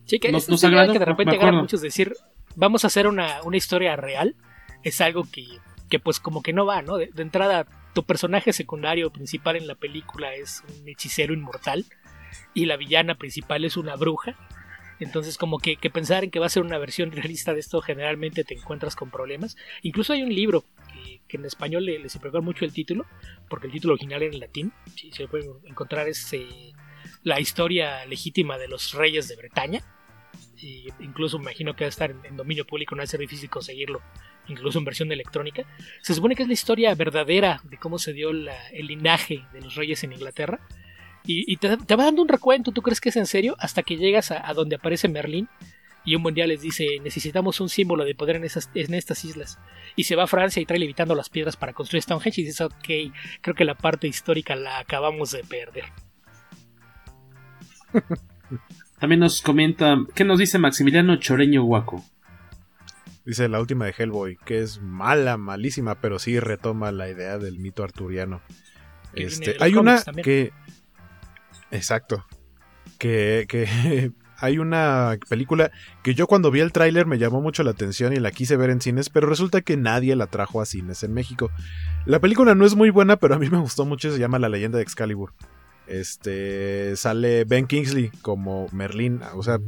Sí, 0.05 0.19
que 0.19 0.33
Nos- 0.33 0.45
es 0.45 0.49
nos 0.49 0.65
agradó, 0.65 0.93
que 0.93 0.99
de 0.99 1.05
repente 1.05 1.37
agarran 1.37 1.57
muchos 1.61 1.81
decir, 1.81 2.13
vamos 2.57 2.83
a 2.83 2.89
hacer 2.89 3.07
una, 3.07 3.41
una 3.45 3.57
historia 3.57 3.95
real, 3.95 4.35
es 4.83 5.01
algo 5.01 5.25
que, 5.31 5.47
que 5.89 5.99
pues 5.99 6.21
como 6.21 6.43
que 6.43 6.53
no 6.53 6.67
va, 6.67 6.83
¿no? 6.83 6.97
De, 6.97 7.11
entrada, 7.17 7.67
tu 7.95 8.05
personaje 8.05 8.53
secundario 8.53 9.11
principal 9.11 9.57
en 9.57 9.67
la 9.67 9.75
película 9.75 10.35
es 10.35 10.63
un 10.81 10.89
hechicero 10.89 11.35
inmortal 11.35 11.87
y 12.55 12.67
la 12.67 12.77
villana 12.77 13.17
principal 13.17 13.65
es 13.65 13.77
una 13.77 13.97
bruja. 13.97 14.37
Entonces, 15.01 15.39
como 15.39 15.59
que, 15.59 15.77
que, 15.77 15.91
pensar 15.91 16.25
en 16.25 16.31
que 16.31 16.41
va 16.41 16.47
a 16.47 16.51
ser 16.51 16.65
una 16.65 16.79
versión 16.79 17.13
realista 17.13 17.55
de 17.55 17.61
esto, 17.61 17.81
generalmente 17.81 18.43
te 18.43 18.55
encuentras 18.55 18.97
con 18.97 19.11
problemas. 19.11 19.57
Incluso 19.83 20.13
hay 20.13 20.23
un 20.23 20.35
libro 20.35 20.65
que, 20.93 21.21
que 21.29 21.37
en 21.37 21.45
español 21.45 21.85
le, 21.85 22.01
le 22.01 22.41
mucho 22.43 22.65
el 22.65 22.73
título, 22.73 23.07
porque 23.49 23.69
el 23.69 23.73
título 23.73 23.95
original 23.95 24.23
era 24.23 24.35
en 24.35 24.41
latín. 24.41 24.73
Si 24.97 25.13
se 25.13 25.29
pueden 25.29 25.53
encontrar 25.67 26.09
es 26.09 26.33
eh, 26.33 26.73
la 27.23 27.39
historia 27.39 28.05
legítima 28.07 28.59
de 28.59 28.67
los 28.67 28.93
reyes 28.93 29.29
de 29.29 29.37
Bretaña. 29.37 29.83
Y 30.57 30.89
incluso 30.99 31.39
me 31.39 31.45
imagino 31.45 31.77
que 31.77 31.85
va 31.85 31.87
a 31.87 31.91
estar 31.91 32.11
en, 32.11 32.25
en 32.25 32.37
dominio 32.37 32.67
público, 32.67 32.97
no 32.97 33.01
va 33.01 33.05
a 33.05 33.07
ser 33.07 33.21
difícil 33.21 33.49
conseguirlo, 33.49 34.03
incluso 34.49 34.79
en 34.79 34.85
versión 34.85 35.13
electrónica. 35.13 35.65
Se 36.03 36.15
supone 36.15 36.35
que 36.35 36.43
es 36.43 36.49
la 36.49 36.55
historia 36.55 36.95
verdadera 36.95 37.61
de 37.65 37.79
cómo 37.79 37.99
se 37.99 38.13
dio 38.13 38.31
el 38.31 38.49
linaje 38.87 39.45
de 39.53 39.61
los 39.61 39.75
reyes 39.75 40.03
en 40.05 40.13
Inglaterra 40.13 40.61
y, 41.31 41.57
te, 41.59 41.69
va 41.69 42.05
dando 42.05 42.23
un 42.23 42.29
recuento, 42.29 42.73
tú 42.73 42.81
crees 42.81 43.03
que 43.03 43.11
es 43.11 43.17
en 43.17 43.27
serio, 43.27 43.55
hasta 43.59 43.83
que 43.83 43.99
llegas 43.99 44.31
a, 44.31 44.51
donde 44.55 44.77
aparece 44.77 45.09
Merlín 45.09 45.47
y 46.03 46.15
un 46.15 46.23
día 46.33 46.47
les 46.47 46.63
dice 46.63 46.87
necesitamos 47.03 47.61
un 47.61 47.69
símbolo 47.69 48.07
de 48.07 48.15
poder 48.15 48.37
en, 48.37 48.45
esas, 48.45 48.71
en 48.75 48.95
estas 48.95 49.27
islas. 49.27 49.59
Y 49.95 50.05
se 50.05 50.17
va 50.17 50.25
a 50.25 50.27
Francia 50.27 50.63
y 50.63 50.65
trae 50.65 50.79
levitando 50.79 51.15
las 51.15 51.29
piedras 51.29 51.57
para 51.57 51.75
construir 51.75 52.03
Stonehenge 52.03 52.41
y 52.41 52.45
dices, 52.45 52.63
ok, 52.63 52.89
creo 53.43 53.55
que 53.55 53.67
la 53.67 53.75
parte 53.75 54.09
histórica 54.09 54.57
la 54.57 54.79
acabamos 54.79 55.33
de 55.33 55.45
perder. 55.45 55.85
También 58.99 59.21
nos 59.21 59.43
comenta, 59.43 59.99
¿qué 60.15 60.25
nos 60.25 60.39
dice 60.39 60.59
Maximiliano 60.59 61.17
Choreño 61.17 61.63
Guaco? 61.63 62.03
Dice 63.29 63.47
la 63.47 63.61
última 63.61 63.85
de 63.85 63.95
Hellboy, 63.95 64.39
que 64.47 64.61
es 64.63 64.81
mala, 64.81 65.37
malísima, 65.37 65.97
pero 65.97 66.19
sí 66.19 66.41
retoma 66.41 66.93
la 66.93 67.11
idea 67.11 67.37
del 67.37 67.59
mito 67.59 67.85
arturiano. 67.85 68.41
Este, 69.13 69.59
hay 69.61 69.75
una 69.75 70.01
también. 70.03 70.25
que 70.25 70.53
Exacto. 71.71 72.25
Que, 72.97 73.45
que 73.47 74.13
hay 74.39 74.59
una 74.59 75.19
película 75.29 75.71
que 76.03 76.15
yo 76.15 76.27
cuando 76.27 76.51
vi 76.51 76.61
el 76.61 76.73
tráiler 76.73 77.05
me 77.05 77.19
llamó 77.19 77.43
mucho 77.43 77.63
la 77.65 77.73
atención 77.73 78.15
y 78.15 78.17
la 78.17 78.31
quise 78.31 78.57
ver 78.57 78.71
en 78.71 78.81
cines, 78.81 79.11
pero 79.11 79.29
resulta 79.29 79.61
que 79.61 79.77
nadie 79.77 80.17
la 80.17 80.29
trajo 80.29 80.63
a 80.63 80.65
cines 80.65 81.03
en 81.03 81.13
México. 81.13 81.51
La 82.07 82.21
película 82.21 82.55
no 82.55 82.65
es 82.65 82.77
muy 82.77 82.89
buena, 82.89 83.17
pero 83.17 83.35
a 83.35 83.39
mí 83.39 83.51
me 83.51 83.59
gustó 83.59 83.85
mucho, 83.85 84.11
se 84.11 84.19
llama 84.19 84.39
La 84.39 84.49
leyenda 84.49 84.79
de 84.79 84.85
Excalibur. 84.85 85.35
Este 85.87 86.97
sale 86.97 87.45
Ben 87.45 87.67
Kingsley 87.67 88.11
como 88.23 88.69
Merlín, 88.73 89.21
o 89.35 89.43
sea, 89.43 89.59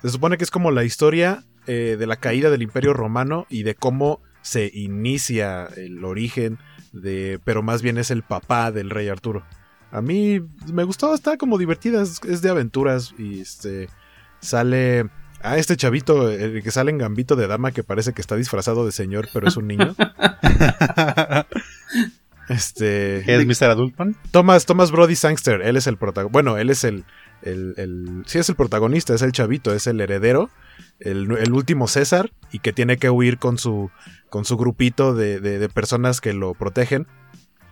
se 0.00 0.08
supone 0.08 0.38
que 0.38 0.44
es 0.44 0.50
como 0.50 0.70
la 0.70 0.84
historia 0.84 1.44
eh, 1.72 1.96
de 1.96 2.06
la 2.08 2.16
caída 2.16 2.50
del 2.50 2.62
Imperio 2.62 2.94
Romano 2.94 3.46
y 3.48 3.62
de 3.62 3.76
cómo 3.76 4.20
se 4.42 4.72
inicia 4.74 5.68
el 5.76 6.04
origen 6.04 6.58
de, 6.92 7.38
pero 7.44 7.62
más 7.62 7.80
bien 7.80 7.96
es 7.96 8.10
el 8.10 8.24
papá 8.24 8.72
del 8.72 8.90
rey 8.90 9.08
Arturo. 9.08 9.44
A 9.92 10.00
mí 10.00 10.40
me 10.72 10.82
gustó, 10.82 11.14
está 11.14 11.36
como 11.36 11.58
divertida, 11.58 12.02
es, 12.02 12.20
es 12.24 12.42
de 12.42 12.50
aventuras 12.50 13.14
y 13.16 13.38
este 13.38 13.88
sale 14.40 15.10
a 15.44 15.58
este 15.58 15.76
chavito 15.76 16.28
el 16.28 16.60
que 16.60 16.72
sale 16.72 16.90
en 16.90 16.98
Gambito 16.98 17.36
de 17.36 17.46
Dama 17.46 17.70
que 17.70 17.84
parece 17.84 18.14
que 18.14 18.20
está 18.20 18.34
disfrazado 18.34 18.84
de 18.84 18.90
señor, 18.90 19.28
pero 19.32 19.46
es 19.46 19.56
un 19.56 19.68
niño. 19.68 19.94
este 22.48 23.22
¿Qué 23.24 23.36
es 23.36 23.46
Mr. 23.46 23.70
Adultman? 23.70 24.16
Thomas 24.32 24.66
Thomas 24.66 24.90
Brody 24.90 25.14
Sangster, 25.14 25.62
él 25.62 25.76
es 25.76 25.86
el 25.86 25.98
protagonista. 25.98 26.32
Bueno, 26.32 26.58
él 26.58 26.68
es 26.68 26.82
el 26.82 27.04
el, 27.42 27.74
el 27.76 28.24
sí 28.26 28.40
es 28.40 28.48
el 28.48 28.56
protagonista, 28.56 29.14
es 29.14 29.22
el 29.22 29.30
chavito, 29.30 29.72
es 29.72 29.86
el 29.86 30.00
heredero, 30.00 30.50
el, 30.98 31.52
último 31.52 31.88
César 31.88 32.30
y 32.52 32.58
que 32.60 32.72
tiene 32.72 32.96
que 32.96 33.10
huir 33.10 33.38
con 33.38 33.58
su 33.58 33.90
con 34.28 34.44
su 34.44 34.56
grupito 34.56 35.14
de, 35.14 35.40
de, 35.40 35.58
de 35.58 35.68
personas 35.68 36.20
que 36.20 36.32
lo 36.32 36.54
protegen 36.54 37.06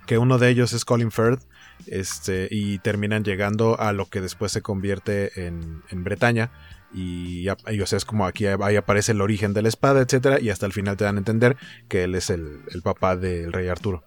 que 0.08 0.16
uno 0.16 0.38
de 0.38 0.48
ellos 0.48 0.72
es 0.72 0.86
Colin 0.86 1.12
Firth, 1.12 1.42
este, 1.86 2.48
y 2.50 2.78
terminan 2.78 3.24
llegando 3.24 3.78
a 3.78 3.92
lo 3.92 4.06
que 4.06 4.22
después 4.22 4.50
se 4.50 4.62
convierte 4.62 5.46
en, 5.46 5.82
en 5.90 6.02
Bretaña. 6.02 6.50
Y, 6.94 7.46
y, 7.46 7.80
o 7.80 7.86
sea, 7.86 7.98
es 7.98 8.06
como 8.06 8.26
aquí 8.26 8.46
ahí 8.46 8.76
aparece 8.76 9.12
el 9.12 9.20
origen 9.20 9.52
de 9.52 9.60
la 9.60 9.68
espada, 9.68 10.00
etcétera, 10.00 10.40
y 10.40 10.48
hasta 10.48 10.64
el 10.64 10.72
final 10.72 10.96
te 10.96 11.04
dan 11.04 11.16
a 11.16 11.18
entender 11.18 11.58
que 11.88 12.04
él 12.04 12.14
es 12.14 12.30
el, 12.30 12.62
el 12.72 12.80
papá 12.80 13.16
del 13.16 13.52
rey 13.52 13.68
Arturo. 13.68 14.02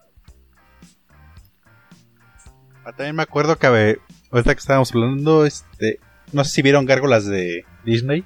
Ah, 2.83 2.93
también 2.93 3.15
me 3.15 3.21
acuerdo 3.21 3.57
que 3.57 3.67
ahorita 3.67 4.55
que 4.55 4.59
estábamos 4.59 4.91
hablando, 4.95 5.45
este, 5.45 5.99
no 6.33 6.43
sé 6.43 6.51
si 6.51 6.61
vieron 6.63 6.87
gárgolas 6.87 7.27
de 7.27 7.63
Disney. 7.85 8.25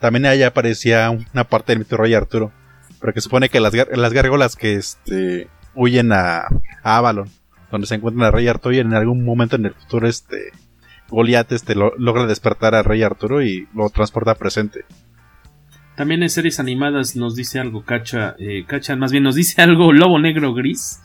También 0.00 0.26
ahí 0.26 0.42
aparecía 0.42 1.10
una 1.10 1.44
parte 1.44 1.72
del 1.72 1.80
mito 1.80 1.96
rey 1.96 2.14
Arturo. 2.14 2.52
Pero 3.00 3.12
que 3.12 3.20
supone 3.20 3.48
que 3.48 3.60
las, 3.60 3.72
las 3.74 4.12
gárgolas 4.12 4.56
que 4.56 4.74
este 4.74 5.48
huyen 5.74 6.12
a, 6.12 6.40
a 6.82 6.96
Avalon, 6.96 7.28
donde 7.70 7.86
se 7.86 7.94
encuentran 7.94 8.26
a 8.26 8.30
Rey 8.32 8.48
Arturo 8.48 8.74
y 8.74 8.80
en 8.80 8.92
algún 8.92 9.24
momento 9.24 9.54
en 9.54 9.66
el 9.66 9.74
futuro 9.74 10.08
este 10.08 10.50
Goliath 11.08 11.52
este, 11.52 11.74
lo, 11.74 11.94
logra 11.96 12.26
despertar 12.26 12.74
a 12.74 12.82
Rey 12.82 13.02
Arturo 13.02 13.42
y 13.42 13.68
lo 13.74 13.88
transporta 13.90 14.32
a 14.32 14.34
presente. 14.34 14.84
También 15.96 16.22
en 16.22 16.30
series 16.30 16.60
animadas 16.60 17.16
nos 17.16 17.34
dice 17.34 17.58
algo 17.58 17.84
Cacha, 17.84 18.36
eh, 18.38 18.64
Cacha 18.66 18.94
más 18.96 19.10
bien 19.10 19.24
nos 19.24 19.34
dice 19.34 19.62
algo 19.62 19.92
Lobo 19.92 20.18
Negro 20.18 20.54
Gris. 20.54 21.00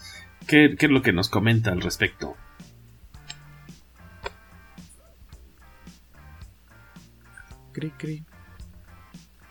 ¿Qué, 0.47 0.75
¿Qué, 0.77 0.87
es 0.87 0.91
lo 0.91 1.01
que 1.01 1.13
nos 1.13 1.29
comenta 1.29 1.71
al 1.71 1.81
respecto? 1.81 2.35
Cri, 7.71 7.91
cri. 7.91 8.25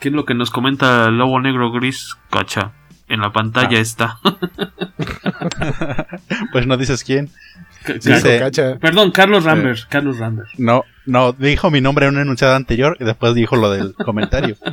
¿Qué 0.03 0.09
es 0.09 0.15
lo 0.17 0.25
que 0.25 0.35
nos 0.35 0.51
comenta 0.51 1.13
Lobo 1.13 1.41
Negro 1.41 1.71
Gris, 1.71 2.17
Cacha? 2.29 2.73
En 3.07 3.21
la 3.21 3.31
pantalla 3.31 3.79
ah. 3.79 3.81
está. 3.81 4.19
pues 6.53 6.67
no 6.67 6.77
dices 6.77 7.05
quién. 7.05 7.31
Dice, 7.87 8.51
Perdón, 8.81 9.13
Carlos 9.13 9.45
Rambert. 9.45 9.79
Eh, 9.79 9.87
Carlos 9.89 10.19
Rambert. 10.19 10.49
No, 10.59 10.83
no, 11.07 11.33
dijo 11.33 11.71
mi 11.71 11.81
nombre 11.81 12.07
en 12.07 12.17
un 12.17 12.23
enunciado 12.23 12.57
anterior 12.57 12.97
y 12.99 13.05
después 13.05 13.37
dijo 13.37 13.55
lo 13.55 13.71
del 13.71 13.95
comentario. 13.95 14.57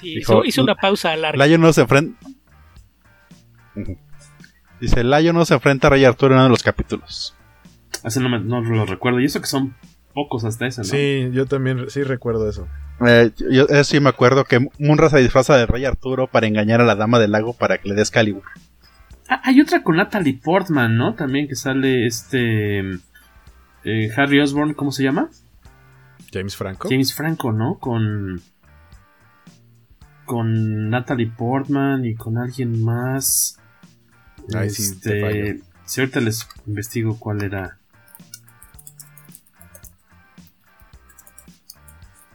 Sí, 0.00 0.16
dijo, 0.16 0.40
hizo, 0.40 0.44
hizo, 0.44 0.62
una 0.62 0.74
pausa 0.74 1.14
larga. 1.16 1.38
Layo 1.38 1.58
no 1.58 1.72
se 1.72 1.82
enfrenta. 1.82 2.18
Dice, 4.80 5.04
Layo 5.04 5.32
no 5.32 5.44
se 5.44 5.54
enfrenta 5.54 5.86
a 5.86 5.90
Rey 5.90 6.04
Arturo 6.04 6.34
en 6.34 6.38
uno 6.38 6.44
de 6.44 6.50
los 6.50 6.64
capítulos. 6.64 7.36
No, 8.20 8.28
me, 8.28 8.40
no 8.40 8.60
lo 8.60 8.84
recuerdo. 8.84 9.20
Y 9.20 9.26
eso 9.26 9.40
que 9.40 9.46
son 9.46 9.76
pocos 10.12 10.44
hasta 10.44 10.66
ese, 10.66 10.80
¿no? 10.80 10.84
Sí, 10.84 11.30
yo 11.32 11.46
también 11.46 11.88
sí 11.88 12.02
recuerdo 12.02 12.50
eso. 12.50 12.66
Eh, 13.06 13.30
yo 13.50 13.64
eso 13.64 13.84
sí 13.84 14.00
me 14.00 14.08
acuerdo 14.08 14.44
que 14.44 14.68
Munra 14.78 15.10
se 15.10 15.18
disfraza 15.18 15.56
de 15.56 15.66
Rey 15.66 15.84
Arturo 15.84 16.28
para 16.28 16.46
engañar 16.46 16.80
a 16.80 16.84
la 16.84 16.94
Dama 16.94 17.18
del 17.18 17.32
Lago 17.32 17.52
para 17.52 17.78
que 17.78 17.88
le 17.88 17.94
des 17.94 18.08
Excalibur. 18.08 18.44
Ah, 19.28 19.40
hay 19.44 19.60
otra 19.60 19.82
con 19.82 19.96
Natalie 19.96 20.40
Portman, 20.42 20.96
¿no? 20.96 21.14
También 21.14 21.48
que 21.48 21.56
sale 21.56 22.06
este. 22.06 22.80
Eh, 23.84 24.10
Harry 24.16 24.40
Osborn, 24.40 24.74
¿cómo 24.74 24.92
se 24.92 25.02
llama? 25.02 25.30
James 26.32 26.56
Franco. 26.56 26.88
James 26.88 27.14
Franco, 27.14 27.52
¿no? 27.52 27.78
Con. 27.78 28.40
Con 30.24 30.90
Natalie 30.90 31.30
Portman 31.36 32.04
y 32.04 32.14
con 32.14 32.38
alguien 32.38 32.82
más. 32.82 33.58
Ay, 34.54 34.68
este, 34.68 34.82
sí, 34.82 35.00
te 35.00 35.60
si 35.86 36.00
ahorita 36.00 36.20
les 36.20 36.48
investigo 36.66 37.18
cuál 37.18 37.42
era. 37.42 37.78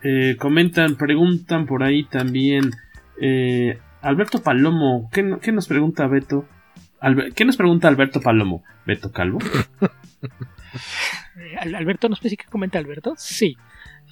Eh, 0.04 0.36
comentan, 0.38 0.96
preguntan 0.96 1.66
por 1.66 1.84
ahí 1.84 2.04
también. 2.04 2.72
Eh, 3.22 3.80
Alberto 4.02 4.42
Palomo, 4.42 5.10
¿qué, 5.12 5.38
¿qué, 5.42 5.52
nos 5.52 5.68
pregunta 5.68 6.08
Beto? 6.08 6.48
¿Qué 7.36 7.46
nos 7.46 7.58
pregunta 7.58 7.88
Alberto 7.88 8.22
Palomo? 8.22 8.64
¿Beto 8.86 9.12
Calvo? 9.12 9.40
Alberto, 11.60 12.10
¿no 12.10 12.16
sé 12.16 12.30
si 12.30 12.38
qué 12.38 12.46
comenta 12.46 12.80
Alberto? 12.80 13.14
Sí. 13.18 13.58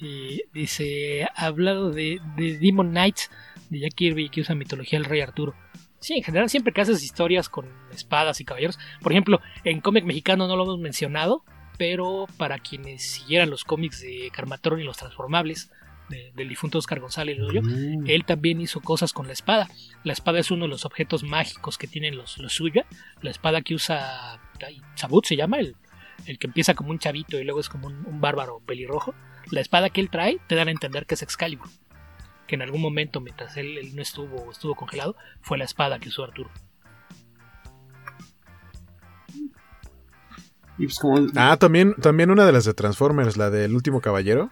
Y 0.00 0.42
dice, 0.52 1.26
ha 1.34 1.46
hablado 1.46 1.90
de, 1.90 2.20
de 2.36 2.58
Demon 2.58 2.90
Knights 2.90 3.30
de 3.68 3.80
Jack 3.80 3.94
Kirby 3.94 4.28
que 4.28 4.40
usa 4.40 4.54
mitología 4.54 4.98
del 4.98 5.08
rey 5.08 5.20
Arturo. 5.20 5.54
Sí, 6.00 6.14
en 6.14 6.22
general 6.22 6.48
siempre 6.48 6.72
que 6.72 6.80
haces 6.80 7.02
historias 7.02 7.48
con 7.48 7.66
espadas 7.92 8.40
y 8.40 8.44
caballeros. 8.44 8.78
Por 9.02 9.12
ejemplo, 9.12 9.40
en 9.64 9.80
cómic 9.80 10.04
mexicano 10.04 10.48
no 10.48 10.56
lo 10.56 10.64
hemos 10.64 10.78
mencionado, 10.78 11.44
pero 11.80 12.26
para 12.36 12.58
quienes 12.58 13.02
siguieran 13.02 13.48
los 13.48 13.64
cómics 13.64 14.02
de 14.02 14.30
Carmatron 14.34 14.80
y 14.80 14.84
los 14.84 14.98
Transformables, 14.98 15.70
de, 16.10 16.30
del 16.34 16.50
difunto 16.50 16.76
Oscar 16.76 17.00
González 17.00 17.38
Loyo, 17.38 17.62
mm. 17.62 18.04
él 18.06 18.26
también 18.26 18.60
hizo 18.60 18.82
cosas 18.82 19.14
con 19.14 19.26
la 19.26 19.32
espada. 19.32 19.66
La 20.04 20.12
espada 20.12 20.40
es 20.40 20.50
uno 20.50 20.66
de 20.66 20.68
los 20.68 20.84
objetos 20.84 21.22
mágicos 21.22 21.78
que 21.78 21.86
tienen 21.86 22.18
los, 22.18 22.36
los 22.36 22.52
suya. 22.52 22.84
La 23.22 23.30
espada 23.30 23.62
que 23.62 23.74
usa 23.74 24.38
Sabut 24.94 25.24
se 25.24 25.36
llama, 25.36 25.58
el, 25.58 25.74
el, 26.26 26.38
que 26.38 26.48
empieza 26.48 26.74
como 26.74 26.90
un 26.90 26.98
chavito 26.98 27.38
y 27.38 27.44
luego 27.44 27.60
es 27.60 27.70
como 27.70 27.86
un, 27.86 28.04
un, 28.04 28.20
bárbaro 28.20 28.60
pelirrojo. 28.66 29.14
La 29.50 29.62
espada 29.62 29.88
que 29.88 30.02
él 30.02 30.10
trae 30.10 30.38
te 30.48 30.56
dan 30.56 30.68
a 30.68 30.72
entender 30.72 31.06
que 31.06 31.14
es 31.14 31.22
Excalibur. 31.22 31.70
Que 32.46 32.56
en 32.56 32.62
algún 32.62 32.82
momento, 32.82 33.22
mientras 33.22 33.56
él, 33.56 33.78
él 33.78 33.96
no 33.96 34.02
estuvo, 34.02 34.50
estuvo 34.50 34.74
congelado, 34.74 35.16
fue 35.40 35.56
la 35.56 35.64
espada 35.64 35.98
que 35.98 36.10
usó 36.10 36.24
Arturo. 36.24 36.50
Pues 40.86 40.98
como... 40.98 41.26
Ah, 41.36 41.56
también, 41.58 41.94
también 41.94 42.30
una 42.30 42.46
de 42.46 42.52
las 42.52 42.64
de 42.64 42.74
Transformers, 42.74 43.36
la 43.36 43.50
del 43.50 43.74
último 43.74 44.00
caballero. 44.00 44.50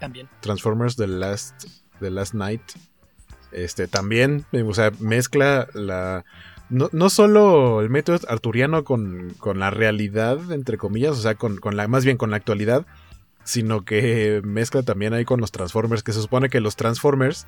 También. 0.00 0.28
Transformers 0.40 0.96
The 0.96 1.06
Last, 1.06 1.64
The 2.00 2.10
Last 2.10 2.34
Night. 2.34 2.62
Este 3.52 3.86
también, 3.86 4.44
o 4.52 4.74
sea, 4.74 4.90
mezcla 4.98 5.68
la. 5.74 6.24
No, 6.70 6.88
no 6.92 7.08
solo 7.08 7.82
el 7.82 7.90
método 7.90 8.18
arturiano 8.28 8.84
con, 8.84 9.32
con, 9.38 9.60
la 9.60 9.70
realidad, 9.70 10.50
entre 10.50 10.76
comillas, 10.76 11.12
o 11.12 11.20
sea, 11.20 11.36
con, 11.36 11.58
con, 11.58 11.76
la, 11.76 11.86
más 11.86 12.04
bien 12.04 12.16
con 12.16 12.30
la 12.30 12.36
actualidad. 12.36 12.84
sino 13.44 13.84
que 13.84 14.40
mezcla 14.42 14.82
también 14.82 15.12
ahí 15.12 15.24
con 15.24 15.40
los 15.40 15.52
Transformers, 15.52 16.02
que 16.02 16.12
se 16.12 16.22
supone 16.22 16.48
que 16.48 16.60
los 16.60 16.76
Transformers 16.76 17.46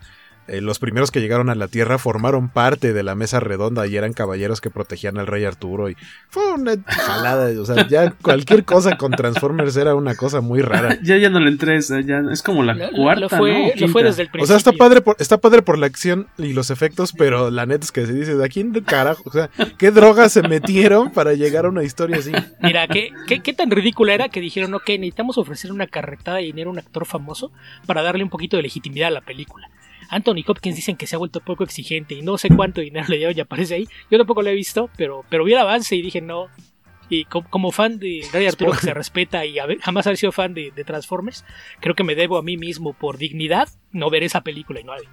eh, 0.49 0.61
los 0.61 0.79
primeros 0.79 1.11
que 1.11 1.21
llegaron 1.21 1.51
a 1.51 1.55
la 1.55 1.69
Tierra 1.69 1.99
formaron 1.99 2.49
parte 2.49 2.93
de 2.93 3.03
la 3.03 3.15
mesa 3.15 3.41
redonda 3.41 3.87
y 3.87 3.97
eran 3.97 4.13
caballeros 4.13 4.61
que 4.61 4.71
protegían 4.71 5.19
al 5.19 5.27
rey 5.27 5.45
Arturo 5.45 5.91
y 5.91 5.97
fue 6.29 6.53
una 6.53 6.75
jalada, 6.87 7.51
o 7.61 7.65
sea, 7.65 7.87
ya 7.89 8.11
cualquier 8.11 8.65
cosa 8.65 8.97
con 8.97 9.13
Transformers 9.13 9.77
era 9.77 9.95
una 9.95 10.15
cosa 10.15 10.41
muy 10.41 10.61
rara. 10.61 10.99
ya 11.03 11.17
ya 11.17 11.31
no 11.31 11.41
le 11.41 11.51
entres, 11.51 11.89
ya 12.05 12.23
es 12.31 12.43
como 12.43 12.63
la 12.63 12.91
cuarta, 12.91 13.21
lo 13.21 13.29
fue, 13.29 13.75
¿no? 13.75 13.87
Lo 13.87 13.89
fue 13.89 14.03
desde 14.03 14.23
el 14.23 14.29
principio. 14.29 14.45
O 14.45 14.47
sea, 14.47 14.57
está 14.57 14.73
padre 14.73 15.01
por, 15.01 15.17
está 15.19 15.39
padre 15.39 15.63
por 15.63 15.79
la 15.79 15.87
acción 15.87 16.29
y 16.39 16.53
los 16.53 16.71
efectos, 16.71 17.13
pero 17.13 17.51
la 17.51 17.67
neta 17.67 17.85
es 17.85 17.93
que 17.93 18.07
se 18.07 18.13
dice, 18.13 18.37
¿de 18.37 18.45
aquí 18.45 18.63
de 18.63 18.83
carajo? 18.83 19.23
O 19.27 19.33
sea, 19.33 19.51
¿qué 19.79 19.91
drogas 19.91 20.33
se 20.33 20.43
metieron 20.43 21.11
para 21.11 21.35
llegar 21.35 21.67
a 21.67 21.69
una 21.69 21.83
historia 21.83 22.19
así? 22.19 22.33
Mira, 22.63 22.87
¿qué, 22.89 23.11
qué, 23.27 23.41
qué 23.41 23.53
tan 23.53 23.71
ridícula 23.71 24.15
era 24.15 24.29
que 24.29 24.41
dijeron, 24.41 24.75
ok, 24.75 24.89
necesitamos 24.89 25.39
ofrecer 25.39 25.73
una 25.73 25.87
carretada 25.87 26.39
de 26.39 26.45
dinero 26.45 26.71
a 26.71 26.73
un 26.73 26.79
actor 26.79 27.07
famoso 27.07 27.51
para 27.87 28.03
darle 28.03 28.23
un 28.23 28.31
poquito 28.31 28.57
de 28.57 28.63
legitimidad 28.63 29.09
a 29.09 29.13
la 29.13 29.21
película? 29.21 29.69
Anthony 30.09 30.45
Hopkins 30.47 30.77
dicen 30.77 30.97
que 30.97 31.07
se 31.07 31.17
ha 31.17 31.19
vuelto 31.19 31.41
poco 31.41 31.65
exigente 31.65 32.15
y 32.15 32.23
no 32.23 32.39
sé 32.39 32.49
cuánto 32.49 32.81
dinero 32.81 33.07
le 33.09 33.17
dieron 33.17 33.37
y 33.37 33.41
aparece 33.41 33.75
ahí. 33.75 33.89
Yo 34.11 34.19
tampoco 34.19 34.43
lo 34.43 34.51
he 34.51 34.55
visto, 34.55 34.91
pero, 34.97 35.25
pero 35.29 35.45
vi 35.45 35.53
el 35.53 35.59
avance 35.59 35.97
y 35.97 36.03
dije 36.03 36.21
no. 36.21 36.49
Y 37.09 37.25
como, 37.27 37.49
como 37.49 37.73
fan 37.73 37.99
de 37.99 38.27
Rey 38.33 38.47
Arturo 38.49 38.73
que 38.73 38.79
se 38.79 38.95
respeta 38.95 39.45
y 39.47 39.57
jamás 39.81 40.07
haber 40.07 40.17
sido 40.17 40.33
fan 40.33 40.55
de, 40.55 40.73
de, 40.75 40.85
Transformers, 40.85 41.45
creo 41.81 41.95
que 41.95 42.05
me 42.05 42.15
debo 42.15 42.37
a 42.37 42.43
mí 42.43 42.57
mismo 42.57 42.95
por 42.95 43.17
dignidad 43.17 43.69
no 43.93 44.11
ver 44.11 44.25
esa 44.25 44.41
película 44.43 44.81
y 44.81 44.85
no 44.85 44.95
la 44.95 45.01
vi. 45.01 45.07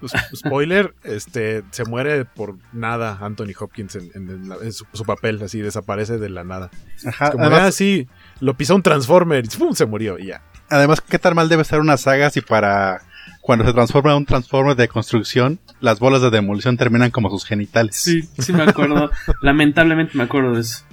Pues, 0.00 0.12
spoiler, 0.36 0.94
este 1.02 1.62
se 1.70 1.84
muere 1.84 2.26
por 2.26 2.58
nada 2.74 3.18
Anthony 3.22 3.52
Hopkins 3.58 3.96
en, 3.96 4.10
en, 4.14 4.28
en, 4.28 4.52
en 4.52 4.72
su, 4.72 4.84
su, 4.92 5.04
papel, 5.04 5.42
así 5.42 5.60
desaparece 5.60 6.18
de 6.18 6.28
la 6.28 6.44
nada. 6.44 6.70
Ajá, 7.06 7.30
como 7.30 7.44
además, 7.44 7.62
ah, 7.62 7.72
sí, 7.72 8.06
lo 8.40 8.54
pisó 8.54 8.74
un 8.74 8.82
Transformer 8.82 9.44
y 9.44 9.48
¡pum! 9.56 9.72
se 9.72 9.86
murió 9.86 10.18
y 10.18 10.26
ya. 10.26 10.42
Además, 10.68 11.00
¿qué 11.00 11.18
tal 11.18 11.34
mal 11.34 11.48
debe 11.48 11.64
ser 11.64 11.80
una 11.80 11.96
saga 11.96 12.28
si 12.28 12.42
para 12.42 13.02
cuando 13.46 13.66
se 13.66 13.74
transforma 13.74 14.12
en 14.12 14.16
un 14.16 14.24
transformer 14.24 14.74
de 14.74 14.88
construcción, 14.88 15.58
las 15.80 16.00
bolas 16.00 16.22
de 16.22 16.30
demolición 16.30 16.78
terminan 16.78 17.10
como 17.10 17.28
sus 17.28 17.44
genitales. 17.44 17.94
Sí, 17.94 18.22
sí 18.38 18.54
me 18.54 18.62
acuerdo. 18.62 19.10
Lamentablemente 19.42 20.16
me 20.16 20.22
acuerdo 20.24 20.54
de 20.54 20.60
eso. 20.62 20.84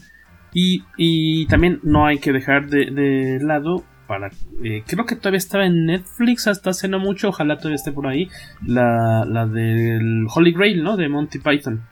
Y, 0.54 0.84
y 0.98 1.46
también 1.46 1.80
no 1.84 2.06
hay 2.06 2.20
que 2.20 2.34
dejar 2.34 2.68
de, 2.68 2.92
de 2.92 3.40
lado 3.42 3.86
para... 4.06 4.28
Eh, 4.66 4.84
creo 4.86 5.06
que 5.06 5.16
todavía 5.16 5.38
estaba 5.38 5.66
en 5.66 5.86
Netflix 5.86 6.46
hasta 6.48 6.72
hace 6.72 6.90
no 6.90 7.00
mucho, 7.00 7.30
ojalá 7.30 7.56
todavía 7.56 7.78
esté 7.78 7.94
por 7.94 8.06
ahí, 8.08 8.28
la, 8.68 9.24
la 9.26 9.46
del 9.48 10.26
Holy 10.36 10.52
Grail, 10.52 10.84
¿no? 10.84 10.98
De 10.98 11.08
Monty 11.08 11.40
Python. 11.40 11.86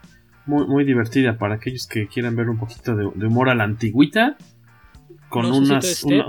Muy, 0.46 0.68
muy 0.68 0.84
divertida 0.84 1.38
para 1.38 1.56
aquellos 1.56 1.88
que 1.88 2.08
quieran 2.08 2.36
ver 2.36 2.50
un 2.50 2.58
poquito 2.58 2.98
de, 2.98 3.10
de 3.16 3.28
humor 3.28 3.50
a 3.50 3.56
la 3.56 3.64
antigüita. 3.64 4.36
Con 5.30 5.44
No 5.48 5.56
unas... 5.56 6.04
una- 6.04 6.26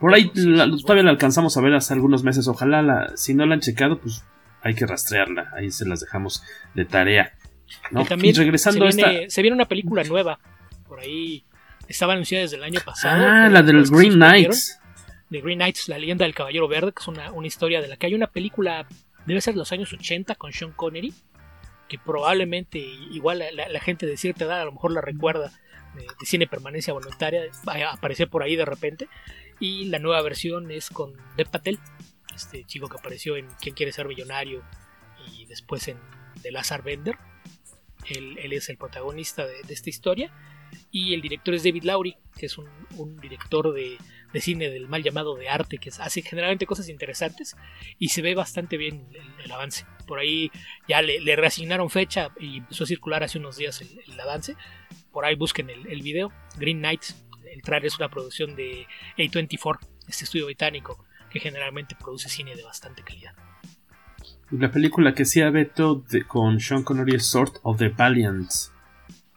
por 0.00 0.14
ahí 0.14 0.30
la- 0.34 0.68
todavía 0.82 1.04
la 1.04 1.10
alcanzamos 1.10 1.56
a 1.56 1.60
ver 1.60 1.74
hace 1.74 1.94
algunos 1.94 2.22
meses. 2.24 2.46
Ojalá 2.48 2.82
la, 2.82 3.12
si 3.16 3.34
no 3.34 3.46
la 3.46 3.54
han 3.54 3.60
checado, 3.60 3.98
pues 4.00 4.24
hay 4.62 4.74
que 4.74 4.86
rastrearla. 4.86 5.50
Ahí 5.56 5.70
se 5.70 5.86
las 5.86 6.00
dejamos 6.00 6.42
de 6.74 6.84
tarea. 6.84 7.32
¿no? 7.90 8.02
Y 8.02 8.04
también 8.06 8.34
Y 8.34 8.38
regresando 8.38 8.80
se 8.90 8.92
a 8.92 8.96
viene, 9.06 9.22
esta. 9.24 9.34
se 9.34 9.42
viene 9.42 9.54
una 9.54 9.66
película 9.66 10.02
nueva. 10.04 10.38
Por 10.86 11.00
ahí 11.00 11.44
estaba 11.88 12.12
anunciada 12.14 12.42
desde 12.42 12.56
el 12.56 12.64
año 12.64 12.80
pasado. 12.84 13.26
Ah, 13.26 13.48
la 13.48 13.62
del 13.62 13.76
los 13.76 13.90
que 13.90 13.96
Green 13.96 14.14
Knights. 14.14 14.78
De 15.30 15.40
Green 15.42 15.58
Knights, 15.58 15.88
la 15.88 15.98
leyenda 15.98 16.24
del 16.24 16.34
Caballero 16.34 16.68
Verde, 16.68 16.92
que 16.92 17.02
es 17.02 17.08
una, 17.08 17.30
una 17.32 17.46
historia 17.46 17.82
de 17.82 17.88
la 17.88 17.96
que 17.98 18.06
hay 18.06 18.14
una 18.14 18.28
película, 18.28 18.86
debe 19.26 19.40
ser 19.42 19.52
de 19.54 19.58
los 19.58 19.70
años 19.72 19.92
80 19.92 20.34
con 20.36 20.52
Sean 20.54 20.72
Connery, 20.72 21.12
que 21.88 21.98
probablemente 21.98 22.78
igual 22.78 23.40
la, 23.40 23.50
la- 23.52 23.68
la 23.68 23.80
gente 23.80 24.06
de 24.06 24.16
cierta 24.16 24.44
edad 24.44 24.62
a 24.62 24.64
lo 24.64 24.72
mejor 24.72 24.92
la 24.92 25.02
recuerda 25.02 25.52
de, 25.94 26.02
de 26.02 26.26
cine 26.26 26.46
permanencia 26.46 26.94
voluntaria, 26.94 27.42
a 27.66 27.92
aparecer 27.92 28.28
por 28.28 28.42
ahí 28.42 28.56
de 28.56 28.64
repente. 28.64 29.08
Y 29.60 29.86
la 29.86 29.98
nueva 29.98 30.22
versión 30.22 30.70
es 30.70 30.90
con 30.90 31.14
Dev 31.36 31.50
Patel, 31.50 31.78
este 32.34 32.64
chico 32.64 32.88
que 32.88 32.96
apareció 32.96 33.36
en 33.36 33.48
Quién 33.60 33.74
quiere 33.74 33.92
ser 33.92 34.06
millonario 34.06 34.62
y 35.32 35.46
después 35.46 35.88
en 35.88 35.98
The 36.42 36.52
Lazar 36.52 36.82
Bender. 36.82 37.16
Él, 38.06 38.38
él 38.38 38.52
es 38.52 38.68
el 38.68 38.78
protagonista 38.78 39.46
de, 39.46 39.62
de 39.62 39.74
esta 39.74 39.90
historia. 39.90 40.32
Y 40.90 41.14
el 41.14 41.22
director 41.22 41.54
es 41.54 41.64
David 41.64 41.84
Lowry, 41.84 42.16
que 42.36 42.44
es 42.46 42.58
un, 42.58 42.68
un 42.96 43.16
director 43.16 43.72
de, 43.72 43.96
de 44.32 44.40
cine 44.40 44.68
del 44.68 44.86
mal 44.86 45.02
llamado 45.02 45.34
de 45.34 45.48
arte, 45.48 45.78
que 45.78 45.88
hace 45.88 46.20
generalmente 46.20 46.66
cosas 46.66 46.90
interesantes 46.90 47.56
y 47.98 48.08
se 48.10 48.20
ve 48.20 48.34
bastante 48.34 48.76
bien 48.76 49.08
el, 49.14 49.44
el 49.44 49.50
avance. 49.50 49.86
Por 50.06 50.18
ahí 50.18 50.50
ya 50.86 51.00
le, 51.00 51.20
le 51.20 51.36
reasignaron 51.36 51.88
fecha 51.88 52.28
y 52.38 52.58
empezó 52.58 52.84
a 52.84 52.86
circular 52.86 53.24
hace 53.24 53.38
unos 53.38 53.56
días 53.56 53.80
el, 53.80 53.98
el 54.06 54.20
avance. 54.20 54.56
Por 55.10 55.24
ahí 55.24 55.36
busquen 55.36 55.70
el, 55.70 55.86
el 55.86 56.02
video. 56.02 56.32
Green 56.58 56.80
Knights, 56.80 57.24
el 57.52 57.62
trailer 57.62 57.86
es 57.86 57.96
una 57.98 58.08
producción 58.08 58.54
de 58.56 58.86
A24, 59.16 59.78
este 60.06 60.24
estudio 60.24 60.46
británico 60.46 61.04
que 61.30 61.40
generalmente 61.40 61.94
produce 61.98 62.28
cine 62.28 62.56
de 62.56 62.62
bastante 62.64 63.02
calidad. 63.02 63.34
La 64.50 64.70
película 64.70 65.14
que 65.14 65.24
hacía 65.24 65.50
Beto 65.50 65.96
de- 66.08 66.24
con 66.26 66.58
Sean 66.60 66.82
Connery 66.82 67.16
es 67.16 67.26
Sword 67.26 67.58
of 67.62 67.78
the 67.78 67.90
Valiant. 67.90 68.50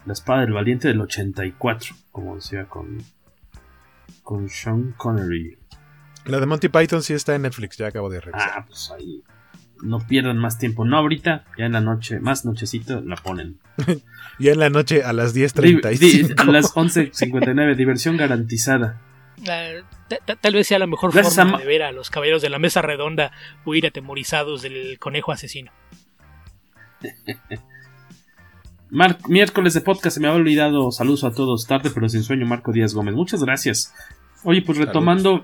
La 0.05 0.13
espada 0.13 0.41
del 0.41 0.53
valiente 0.53 0.87
del 0.87 1.01
84, 1.01 1.95
como 2.11 2.35
decía 2.35 2.65
con, 2.67 3.03
con 4.23 4.49
Sean 4.49 4.93
Connery. 4.97 5.57
La 6.25 6.39
de 6.39 6.45
Monty 6.45 6.69
Python 6.69 7.03
sí 7.03 7.13
está 7.13 7.35
en 7.35 7.41
Netflix, 7.43 7.77
ya 7.77 7.87
acabo 7.87 8.09
de 8.09 8.21
revisar. 8.21 8.51
Ah, 8.55 8.65
pues 8.65 8.89
ahí. 8.91 9.21
No 9.83 9.99
pierdan 9.99 10.37
más 10.37 10.57
tiempo. 10.57 10.85
No 10.85 10.97
ahorita, 10.97 11.45
ya 11.57 11.65
en 11.65 11.71
la 11.73 11.81
noche, 11.81 12.19
más 12.19 12.45
nochecito, 12.45 13.01
la 13.01 13.15
ponen. 13.15 13.57
Ya 14.39 14.53
en 14.53 14.59
la 14.59 14.69
noche 14.71 15.03
a 15.03 15.13
las 15.13 15.33
Di- 15.35 15.41
di- 15.41 15.47
10.35. 15.47 16.39
a 16.39 16.45
las 16.51 16.73
11.59, 16.73 17.75
diversión 17.75 18.17
garantizada. 18.17 18.99
Ta- 19.45 20.17
ta- 20.25 20.35
tal 20.35 20.53
vez 20.53 20.67
sea 20.67 20.79
la 20.79 20.87
mejor 20.87 21.13
Gracias 21.13 21.35
forma 21.35 21.59
de 21.59 21.65
ver 21.65 21.83
a 21.83 21.91
los 21.91 22.09
caballeros 22.09 22.41
de 22.41 22.49
la 22.49 22.57
mesa 22.57 22.81
redonda 22.81 23.31
huir 23.65 23.85
atemorizados 23.85 24.63
del 24.63 24.97
conejo 24.97 25.31
asesino. 25.31 25.71
Mar- 28.89 29.17
miércoles 29.27 29.73
de 29.73 29.81
podcast, 29.81 30.15
se 30.15 30.19
me 30.19 30.27
había 30.27 30.39
olvidado. 30.41 30.91
Saludos 30.91 31.23
a 31.23 31.31
todos, 31.31 31.65
tarde 31.67 31.91
pero 31.93 32.09
sin 32.09 32.23
sueño, 32.23 32.45
Marco 32.45 32.71
Díaz 32.71 32.93
Gómez. 32.93 33.15
Muchas 33.15 33.43
gracias. 33.43 33.93
Oye, 34.43 34.61
pues 34.63 34.77
retomando 34.77 35.43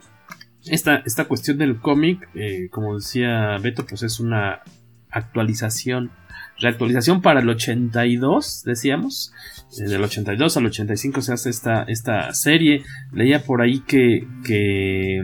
esta, 0.72 0.98
esta 1.06 1.26
cuestión 1.26 1.58
del 1.58 1.78
cómic, 1.80 2.28
eh, 2.36 2.70
como 2.72 2.96
decía 2.96 3.58
Beto, 3.62 3.86
pues 3.86 4.04
es 4.04 4.20
una 4.20 4.62
actualización. 5.10 6.12
Reactualización 6.60 7.22
para 7.22 7.40
el 7.42 7.50
82, 7.50 8.64
decíamos. 8.66 9.32
Eh, 9.80 9.84
del 9.90 10.04
82 10.04 10.58
al 10.58 10.66
85 10.66 11.22
se 11.22 11.34
hace 11.34 11.50
esta, 11.50 11.84
esta 11.84 12.34
serie. 12.34 12.84
Leía 13.12 13.44
por 13.44 13.62
ahí 13.62 13.80
que, 13.82 14.28
que 14.44 15.20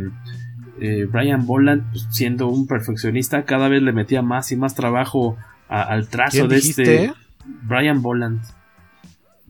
eh, 0.79 1.05
Brian 1.11 1.45
Boland, 1.45 1.89
pues, 1.91 2.07
siendo 2.11 2.47
un 2.47 2.67
perfeccionista, 2.67 3.45
cada 3.45 3.67
vez 3.67 3.81
le 3.81 3.93
metía 3.93 4.21
más 4.21 4.51
y 4.51 4.57
más 4.57 4.75
trabajo 4.75 5.37
a- 5.69 5.81
al 5.83 6.07
trazo 6.07 6.37
¿Quién 6.37 6.47
de 6.49 6.55
dijiste? 6.55 7.05
este. 7.05 7.13
Brian 7.63 8.01
Boland. 8.01 8.41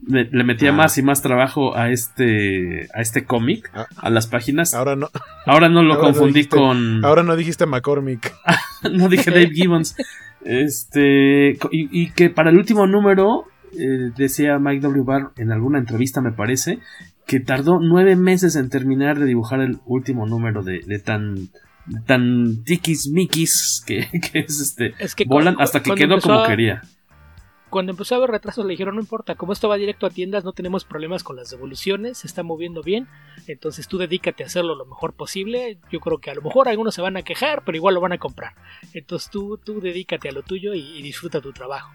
Le, 0.06 0.28
le 0.30 0.44
metía 0.44 0.70
Ah. 0.70 0.74
más 0.74 0.98
y 0.98 1.02
más 1.02 1.22
trabajo 1.22 1.76
a 1.76 1.90
este 1.90 2.88
a 2.94 3.00
este 3.00 3.24
cómic, 3.24 3.70
Ah. 3.74 3.86
a 3.96 4.10
las 4.10 4.26
páginas. 4.26 4.74
Ahora 4.74 4.96
no. 4.96 5.08
Ahora 5.46 5.68
no 5.68 5.82
lo 5.82 5.94
ahora 5.94 6.08
no 6.08 6.12
confundí 6.14 6.40
dijiste- 6.40 6.56
con. 6.56 7.04
Ahora 7.04 7.22
no 7.22 7.36
dijiste 7.36 7.64
McCormick. 7.66 8.32
no 8.92 9.08
dije 9.08 9.30
Dave 9.30 9.50
Gibbons. 9.50 9.96
Este. 10.44 11.50
Y, 11.70 11.88
y 12.02 12.10
que 12.12 12.30
para 12.30 12.50
el 12.50 12.56
último 12.58 12.86
número. 12.86 13.44
eh, 13.76 14.12
decía 14.16 14.58
Mike 14.60 14.82
W. 14.82 15.02
Barr 15.04 15.32
en 15.36 15.50
alguna 15.52 15.78
entrevista, 15.78 16.20
me 16.20 16.32
parece. 16.32 16.78
Que 17.26 17.40
tardó 17.40 17.78
nueve 17.80 18.14
meses 18.16 18.54
en 18.56 18.68
terminar 18.68 19.18
de 19.18 19.24
dibujar 19.24 19.60
el 19.60 19.78
último 19.86 20.26
número 20.26 20.62
de, 20.62 20.80
de 20.86 20.98
tan. 20.98 21.48
Tan 22.06 22.62
tiquismiquis 22.64 23.82
que, 23.86 24.08
que 24.32 24.38
es 24.40 24.60
este. 24.60 24.94
Es 24.98 25.14
que 25.14 25.24
Boland 25.26 25.56
cu- 25.56 25.62
hasta 25.62 25.82
que 25.82 25.94
quedó 25.94 26.14
empezó 26.14 26.28
como 26.30 26.46
quería. 26.46 26.82
Cuando 27.74 27.90
empezó 27.90 28.14
a 28.14 28.18
haber 28.18 28.30
retrasos 28.30 28.64
le 28.64 28.70
dijeron 28.70 28.94
no 28.94 29.00
importa, 29.00 29.34
como 29.34 29.52
esto 29.52 29.68
va 29.68 29.74
directo 29.76 30.06
a 30.06 30.10
tiendas 30.10 30.44
no 30.44 30.52
tenemos 30.52 30.84
problemas 30.84 31.24
con 31.24 31.34
las 31.34 31.50
devoluciones, 31.50 32.18
se 32.18 32.28
está 32.28 32.44
moviendo 32.44 32.82
bien, 32.82 33.08
entonces 33.48 33.88
tú 33.88 33.98
dedícate 33.98 34.44
a 34.44 34.46
hacerlo 34.46 34.76
lo 34.76 34.86
mejor 34.86 35.14
posible, 35.14 35.78
yo 35.90 35.98
creo 35.98 36.18
que 36.18 36.30
a 36.30 36.34
lo 36.36 36.42
mejor 36.42 36.68
algunos 36.68 36.94
se 36.94 37.02
van 37.02 37.16
a 37.16 37.22
quejar, 37.22 37.64
pero 37.64 37.74
igual 37.76 37.94
lo 37.94 38.00
van 38.00 38.12
a 38.12 38.18
comprar, 38.18 38.54
entonces 38.92 39.28
tú, 39.28 39.58
tú 39.58 39.80
dedícate 39.80 40.28
a 40.28 40.32
lo 40.32 40.42
tuyo 40.44 40.72
y, 40.72 40.78
y 40.80 41.02
disfruta 41.02 41.40
tu 41.40 41.52
trabajo. 41.52 41.92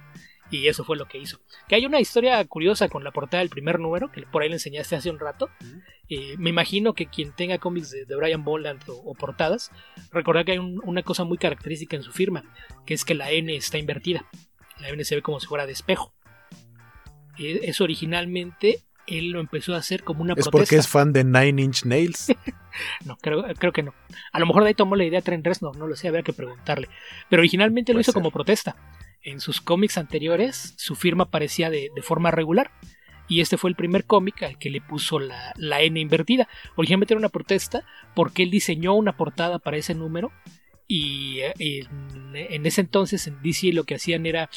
Y 0.52 0.68
eso 0.68 0.84
fue 0.84 0.98
lo 0.98 1.06
que 1.06 1.20
hizo. 1.20 1.40
Que 1.68 1.76
hay 1.76 1.86
una 1.86 2.00
historia 2.00 2.44
curiosa 2.46 2.90
con 2.90 3.04
la 3.04 3.12
portada 3.12 3.42
del 3.42 3.52
primer 3.52 3.80
número, 3.80 4.12
que 4.12 4.24
por 4.24 4.42
ahí 4.42 4.50
le 4.50 4.56
enseñaste 4.56 4.96
hace 4.96 5.12
un 5.12 5.20
rato. 5.20 5.48
Eh, 6.10 6.36
me 6.40 6.50
imagino 6.50 6.94
que 6.96 7.06
quien 7.06 7.34
tenga 7.34 7.60
cómics 7.60 7.92
de, 7.92 8.06
de 8.06 8.16
Brian 8.16 8.44
Boland 8.44 8.82
o, 8.90 8.94
o 8.94 9.14
portadas, 9.14 9.70
recordar 10.12 10.46
que 10.46 10.54
hay 10.54 10.58
un- 10.58 10.82
una 10.84 11.04
cosa 11.04 11.24
muy 11.24 11.38
característica 11.38 11.96
en 11.96 12.02
su 12.02 12.12
firma, 12.12 12.44
que 12.88 12.96
es 12.96 13.06
que 13.06 13.14
la 13.14 13.30
N 13.32 13.56
está 13.56 13.78
invertida. 13.78 14.26
La 14.82 14.90
N 14.90 15.04
se 15.04 15.16
ve 15.16 15.22
como 15.22 15.40
si 15.40 15.48
fuera 15.48 15.66
de 15.66 15.74
espejo. 15.74 16.14
Eso 17.38 17.84
originalmente 17.86 18.82
él 19.08 19.30
lo 19.32 19.40
empezó 19.40 19.74
a 19.74 19.78
hacer 19.78 20.04
como 20.04 20.22
una 20.22 20.34
Es 20.34 20.48
protesta. 20.48 20.52
porque 20.52 20.76
es 20.76 20.88
fan 20.88 21.14
de 21.14 21.24
Nine 21.24 21.62
Inch 21.62 21.86
Nails. 21.86 22.28
No, 23.04 23.18
creo, 23.18 23.44
creo 23.58 23.74
que 23.74 23.82
no. 23.84 23.94
A 24.32 24.40
lo 24.40 24.46
mejor 24.46 24.62
de 24.64 24.70
ahí 24.70 24.74
tomó 24.76 24.96
la 24.96 25.04
idea 25.04 25.22
Trent 25.22 25.46
Reznor, 25.46 25.76
no 25.76 25.88
lo 25.88 25.96
sé, 25.98 26.08
habría 26.08 26.24
que 26.24 26.32
preguntarle. 26.34 26.88
Pero 27.28 27.42
originalmente 27.42 27.94
lo 27.94 28.00
hizo 28.00 28.12
ser. 28.12 28.22
como 28.22 28.32
protesta. 28.32 28.76
En 29.22 29.42
sus 29.42 29.60
cómics 29.60 29.98
anteriores, 29.98 30.76
su 30.78 30.96
firma 30.96 31.26
aparecía 31.26 31.70
de, 31.70 31.90
de 31.94 32.02
forma 32.04 32.30
regular. 32.32 32.72
y 33.28 33.42
este 33.42 33.58
fue 33.58 33.70
el 33.72 33.76
primer 33.76 34.06
cómic 34.06 34.44
al 34.44 34.58
que 34.60 34.70
le 34.70 34.80
puso 34.82 35.20
la, 35.20 35.52
la 35.58 35.82
N 35.82 36.00
invertida. 36.00 36.48
Originalmente 36.76 37.16
era 37.16 37.20
una 37.20 37.30
protesta 37.30 37.84
porque 38.16 38.44
él 38.44 38.52
diseñó 38.52 38.94
una 38.94 39.18
portada 39.18 39.60
para 39.60 39.76
ese 39.78 39.94
número 39.96 40.32
y 40.92 41.42
eh, 41.42 41.86
en, 42.34 42.66
ese 42.66 42.82
entonces 42.82 43.28
en 43.28 43.42
DC 43.44 43.72
lo 43.74 43.84
que 43.84 43.96
hacían 43.96 44.26
era 44.26 44.50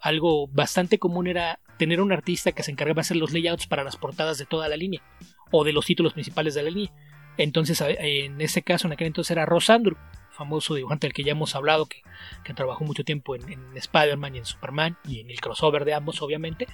algo 0.00 0.46
bastante 0.46 0.98
común 0.98 1.26
era 1.26 1.58
tener 1.76 2.00
un 2.00 2.12
artista 2.12 2.52
que 2.52 2.62
se 2.62 2.70
encargaba 2.70 2.94
de 2.94 3.00
hacer 3.00 3.16
los 3.16 3.32
layouts 3.32 3.66
para 3.66 3.82
las 3.82 3.96
portadas 3.96 4.38
de 4.38 4.46
toda 4.46 4.68
la 4.68 4.76
línea 4.76 5.02
o 5.50 5.64
de 5.64 5.72
los 5.72 5.84
títulos 5.84 6.12
principales 6.12 6.54
de 6.54 6.62
la 6.62 6.70
línea. 6.70 6.92
Entonces, 7.36 7.82
en 7.84 8.40
ese 8.40 8.62
caso, 8.62 8.86
en 8.86 8.92
aquel 8.92 9.08
entonces 9.08 9.32
era 9.32 9.44
Rosandro, 9.44 9.96
famoso 10.30 10.74
dibujante 10.74 11.06
del 11.06 11.14
que 11.14 11.24
ya 11.24 11.32
hemos 11.32 11.56
hablado, 11.56 11.86
que, 11.86 12.02
trabajó 12.54 12.84
mucho 12.84 13.04
tiempo 13.04 13.34
en, 13.34 13.76
Spider-Man 13.76 14.36
y 14.36 14.38
en 14.38 14.44
Superman 14.44 14.96
y 15.08 15.20
en 15.20 15.30
el 15.30 15.40
crossover 15.40 15.84
de 15.84 15.94
ambos, 15.94 16.22
obviamente. 16.22 16.68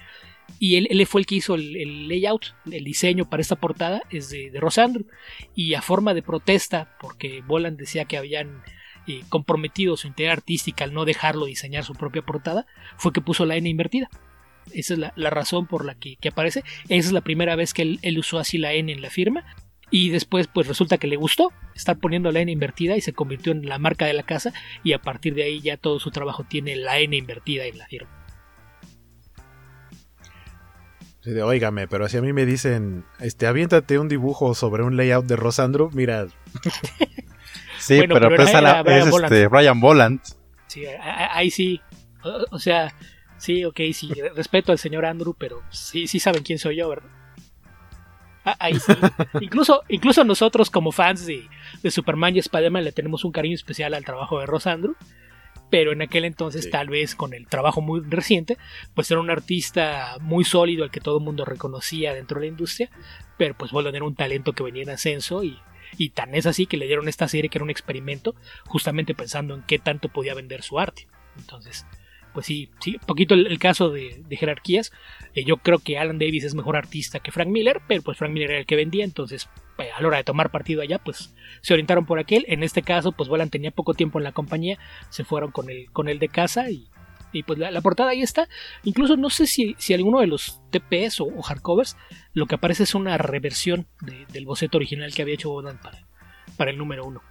Y 0.58 0.76
él, 0.76 1.06
fue 1.06 1.22
el 1.22 1.26
que 1.26 1.36
hizo 1.36 1.54
el, 1.54 2.08
layout, 2.08 2.54
el 2.70 2.84
diseño 2.84 3.28
para 3.30 3.40
esta 3.40 3.56
portada, 3.56 4.02
es 4.10 4.28
de, 4.28 4.50
de 4.50 4.60
Rosandro. 4.60 5.04
Y 5.54 5.74
a 5.74 5.82
forma 5.82 6.12
de 6.12 6.22
protesta, 6.22 6.96
porque 7.00 7.42
Boland 7.46 7.78
decía 7.78 8.04
que 8.04 8.18
habían 8.18 8.62
eh, 9.08 9.24
comprometido 9.30 9.96
su 9.96 10.06
integridad 10.06 10.34
artística 10.34 10.84
al 10.84 10.92
no 10.92 11.04
dejarlo 11.06 11.46
diseñar 11.46 11.82
su 11.82 11.94
propia 11.94 12.22
portada, 12.22 12.66
fue 12.98 13.12
que 13.12 13.22
puso 13.22 13.46
la 13.46 13.56
N 13.56 13.68
invertida. 13.68 14.10
Esa 14.72 14.92
es 14.92 15.00
la, 15.00 15.30
razón 15.30 15.66
por 15.66 15.86
la 15.86 15.94
que, 15.94 16.18
aparece. 16.28 16.62
Esa 16.90 17.08
es 17.08 17.12
la 17.12 17.22
primera 17.22 17.56
vez 17.56 17.72
que 17.72 17.82
él, 17.82 17.98
él 18.02 18.18
usó 18.18 18.38
así 18.38 18.58
la 18.58 18.74
N 18.74 18.92
en 18.92 19.00
la 19.00 19.08
firma. 19.08 19.44
Y 19.90 20.10
después, 20.10 20.46
pues 20.46 20.66
resulta 20.66 20.98
que 20.98 21.06
le 21.06 21.16
gustó 21.16 21.50
estar 21.74 21.98
poniendo 21.98 22.30
la 22.30 22.40
N 22.40 22.52
invertida 22.52 22.98
y 22.98 23.00
se 23.00 23.14
convirtió 23.14 23.52
en 23.52 23.66
la 23.66 23.78
marca 23.78 24.04
de 24.04 24.12
la 24.12 24.24
casa. 24.24 24.52
Y 24.84 24.92
a 24.92 25.00
partir 25.00 25.34
de 25.34 25.44
ahí 25.44 25.62
ya 25.62 25.78
todo 25.78 25.98
su 26.00 26.10
trabajo 26.10 26.44
tiene 26.44 26.76
la 26.76 26.98
N 26.98 27.16
invertida 27.16 27.64
en 27.64 27.78
la 27.78 27.86
firma. 27.86 28.10
Sí, 31.22 31.30
de, 31.30 31.42
Óigame, 31.42 31.88
pero 31.88 32.08
si 32.08 32.18
a 32.18 32.22
mí 32.22 32.32
me 32.34 32.44
dicen, 32.44 33.04
este, 33.20 33.46
aviéntate 33.46 33.98
un 33.98 34.08
dibujo 34.08 34.54
sobre 34.54 34.82
un 34.82 34.96
layout 34.96 35.26
de 35.26 35.36
Rosandro, 35.36 35.90
mira. 35.94 36.26
sí, 37.88 38.04
pero, 38.06 38.28
pues 38.34 38.52
la, 38.52 38.80
es 38.86 39.06
este, 39.06 39.48
Brian 39.48 39.80
Boland. 39.80 40.20
Sí, 40.66 40.84
ahí 40.86 41.50
sí. 41.50 41.80
O, 42.50 42.58
sea, 42.58 42.94
sí, 43.38 43.64
ok, 43.64 43.80
sí, 43.92 44.12
respeto 44.34 44.72
al 44.72 44.78
señor 44.78 45.06
Andrew, 45.06 45.34
pero 45.36 45.62
sí, 45.70 46.06
sí 46.06 46.20
saben 46.20 46.42
quién 46.42 46.58
soy 46.58 46.76
yo, 46.76 46.88
¿verdad? 46.88 47.08
Ah, 48.44 48.56
ahí 48.60 48.78
sí. 48.78 48.92
incluso, 49.40 49.82
incluso 49.88 50.24
nosotros 50.24 50.70
como 50.70 50.92
fans 50.92 51.26
de, 51.26 51.48
Superman 51.90 52.36
y 52.36 52.40
Spider-Man 52.40 52.84
le 52.84 52.92
tenemos 52.92 53.24
un 53.24 53.32
cariño 53.32 53.54
especial 53.54 53.94
al 53.94 54.04
trabajo 54.04 54.40
de 54.40 54.46
Rosandro. 54.46 54.94
Pero 55.70 55.92
en 55.92 56.00
aquel 56.00 56.24
entonces, 56.24 56.70
tal 56.70 56.88
vez 56.88 57.14
con 57.14 57.34
el 57.34 57.46
trabajo 57.46 57.82
muy 57.82 58.00
reciente, 58.00 58.56
pues 58.94 59.10
era 59.10 59.20
un 59.20 59.28
artista 59.28 60.16
muy 60.18 60.44
sólido 60.44 60.82
al 60.82 60.90
que 60.90 61.00
todo 61.00 61.18
el 61.18 61.24
mundo 61.24 61.44
reconocía 61.44 62.14
dentro 62.14 62.40
de 62.40 62.46
la 62.46 62.52
industria. 62.52 62.90
Pero 63.36 63.54
pues 63.54 63.70
bueno, 63.70 63.90
era 63.90 64.02
un 64.02 64.14
talento 64.14 64.54
que 64.54 64.62
venía 64.62 64.82
en 64.82 64.90
ascenso 64.90 65.44
y, 65.44 65.58
y 65.96 66.10
tan 66.10 66.34
es 66.34 66.46
así 66.46 66.66
que 66.66 66.76
le 66.76 66.86
dieron 66.86 67.08
esta 67.08 67.28
serie 67.28 67.50
que 67.50 67.58
era 67.58 67.64
un 67.64 67.70
experimento, 67.70 68.34
justamente 68.66 69.14
pensando 69.14 69.54
en 69.54 69.62
qué 69.62 69.78
tanto 69.78 70.08
podía 70.08 70.34
vender 70.34 70.62
su 70.62 70.78
arte. 70.78 71.06
Entonces, 71.36 71.86
pues 72.32 72.46
sí, 72.46 72.70
sí, 72.80 72.98
poquito 73.06 73.34
el, 73.34 73.58
caso 73.58 73.90
de, 73.90 74.24
jerarquías. 74.30 74.92
Eh, 75.34 75.44
yo 75.44 75.56
creo 75.56 75.78
que 75.78 75.98
Alan 75.98 76.18
Davis 76.18 76.44
es 76.44 76.54
mejor 76.54 76.76
artista 76.76 77.20
que 77.20 77.32
Frank 77.32 77.48
Miller, 77.48 77.80
pero 77.88 78.02
pues 78.02 78.18
Frank 78.18 78.32
Miller 78.32 78.50
era 78.50 78.60
el 78.60 78.66
que 78.66 78.76
vendía, 78.76 79.04
entonces 79.04 79.48
eh, 79.78 79.90
a 79.90 80.00
la 80.00 80.08
hora 80.08 80.16
de 80.18 80.24
tomar 80.24 80.50
partido 80.50 80.82
allá, 80.82 80.98
pues 80.98 81.34
se 81.62 81.72
orientaron 81.72 82.06
por 82.06 82.18
aquel. 82.18 82.44
En 82.48 82.62
este 82.62 82.82
caso, 82.82 83.12
pues 83.12 83.28
Bolan 83.28 83.50
tenía 83.50 83.70
poco 83.70 83.94
tiempo 83.94 84.18
en 84.18 84.24
la 84.24 84.32
compañía, 84.32 84.78
se 85.10 85.24
fueron 85.24 85.50
con 85.50 85.70
el, 85.70 85.90
con 85.90 86.08
el 86.08 86.18
de 86.18 86.28
casa 86.28 86.70
y, 86.70 86.88
y 87.32 87.42
pues 87.42 87.58
la, 87.58 87.80
portada 87.80 88.10
ahí 88.10 88.22
está. 88.22 88.48
Incluso 88.84 89.16
no 89.16 89.30
sé 89.30 89.46
si, 89.46 89.74
si 89.78 89.94
alguno 89.94 90.20
de 90.20 90.26
los 90.26 90.60
TPS 90.70 91.20
o, 91.20 91.42
hardcovers, 91.42 91.96
lo 92.32 92.46
que 92.46 92.54
aparece 92.54 92.84
es 92.84 92.94
una 92.94 93.18
reversión 93.18 93.86
del 94.32 94.46
boceto 94.46 94.78
original 94.78 95.12
que 95.14 95.22
había 95.22 95.34
hecho 95.34 95.50
Bolan 95.50 95.80
para, 95.80 96.06
para 96.56 96.70
el 96.70 96.78
número 96.78 97.04
uno. 97.04 97.22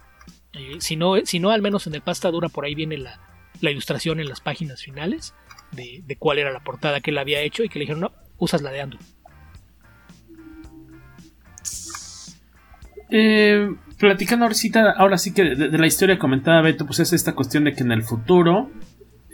Eh, 0.52 0.76
si, 0.80 0.96
no, 0.96 1.16
si 1.24 1.40
no, 1.40 1.50
al 1.50 1.62
menos 1.62 1.86
en 1.86 1.94
el 1.94 2.02
pasta 2.02 2.30
dura 2.30 2.48
por 2.48 2.64
ahí 2.64 2.74
viene 2.74 2.98
la, 2.98 3.20
la 3.60 3.70
ilustración 3.70 4.20
en 4.20 4.28
las 4.28 4.40
páginas 4.40 4.82
finales 4.82 5.34
de, 5.72 6.16
cuál 6.18 6.38
era 6.38 6.52
la 6.52 6.60
portada 6.60 7.00
que 7.00 7.10
él 7.10 7.18
había 7.18 7.40
hecho 7.40 7.62
y 7.62 7.68
que 7.68 7.78
le 7.78 7.84
dijeron, 7.84 8.00
no, 8.00 8.12
usas 8.38 8.62
la 8.62 8.70
de 8.70 8.80
Andrew. 8.80 9.00
Eh, 13.10 13.70
platicando 13.98 14.44
ahora, 14.44 14.90
ahora 14.96 15.18
sí 15.18 15.32
que 15.32 15.42
de, 15.42 15.78
la 15.78 15.86
historia 15.86 16.18
comentada 16.18 16.60
Beto, 16.60 16.86
pues 16.86 17.00
es 17.00 17.12
esta 17.12 17.34
cuestión 17.34 17.64
de 17.64 17.74
que 17.74 17.82
en 17.82 17.92
el 17.92 18.02
futuro, 18.02 18.70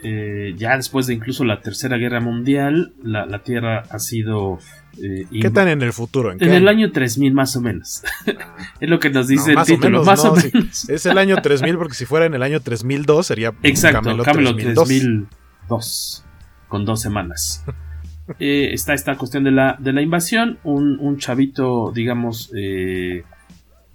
eh, 0.07 0.55
ya 0.59 0.77
después 0.77 1.07
de 1.07 1.15
incluso 1.15 1.45
la 1.45 1.63
Tercera 1.63 1.97
Guerra 1.97 2.21
Mundial, 2.21 2.93
la, 3.03 3.39
Tierra 3.43 3.85
ha 3.89 3.99
sido... 3.99 4.59
Eh, 5.03 5.27
¿Qué 5.41 5.49
tal 5.49 5.69
en 5.69 5.81
el 5.81 5.95
futuro? 5.95 6.31
¿En, 6.31 6.43
el 6.43 6.69
año 6.69 6.93
3000 6.93 7.33
más 7.33 7.57
o 7.57 7.63
menos. 7.63 8.03
es 8.81 8.89
lo 8.91 8.99
que 8.99 9.09
nos 9.09 9.29
dice 9.29 9.53
el 9.53 9.63
título, 9.65 10.05
más 10.05 10.23
o 10.27 10.37
menos. 10.37 10.89
es 10.91 11.07
el 11.07 11.17
año 11.17 11.37
3000 11.41 11.79
porque 11.79 11.95
si 11.95 12.05
fuera 12.05 12.27
en 12.27 12.35
el 12.35 12.43
año 12.43 12.61
3002 12.61 13.27
sería 13.27 13.55
Exacto, 13.63 14.15
Camelot, 14.23 14.57
3002. 14.57 16.25
con 16.69 16.85
dos 16.85 17.01
semanas. 17.01 17.65
Eh, 18.39 18.71
está 18.73 18.95
esta 18.95 19.19
cuestión 19.19 19.45
de 19.45 19.51
la, 19.51 19.77
de 19.79 19.93
la 19.93 20.01
invasión, 20.01 20.59
un, 20.65 20.99
un 20.99 21.19
chavito, 21.19 21.93
digamos, 21.95 22.51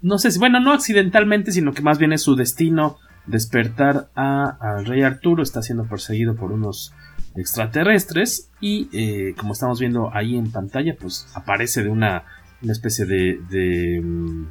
no 0.03 0.20
sé 0.20 0.30
si, 0.30 0.38
bueno, 0.38 0.60
no 0.60 0.72
accidentalmente, 0.72 1.51
sino 1.51 1.74
que 1.74 1.82
más 1.82 1.97
bien 1.97 2.14
es 2.14 2.22
su 2.22 2.36
destino 2.36 2.99
despertar 3.30 4.10
a, 4.16 4.82
rey 4.86 5.04
Arturo, 5.04 5.44
está 5.44 5.62
siendo 5.62 5.86
perseguido 5.86 6.36
por 6.36 6.52
unos 6.52 6.94
extraterrestres 7.36 8.50
y 8.60 8.90
eh, 8.92 9.36
como 9.38 9.54
estamos 9.54 9.80
viendo 9.80 10.14
ahí 10.14 10.36
en 10.36 10.52
pantalla, 10.52 10.96
pues 11.00 11.28
aparece 11.36 11.84
de 11.84 11.90
una, 11.90 12.24
una 12.62 12.72
especie 12.72 13.06
de, 13.06 13.40
de 13.50 14.02
mm, 14.02 14.48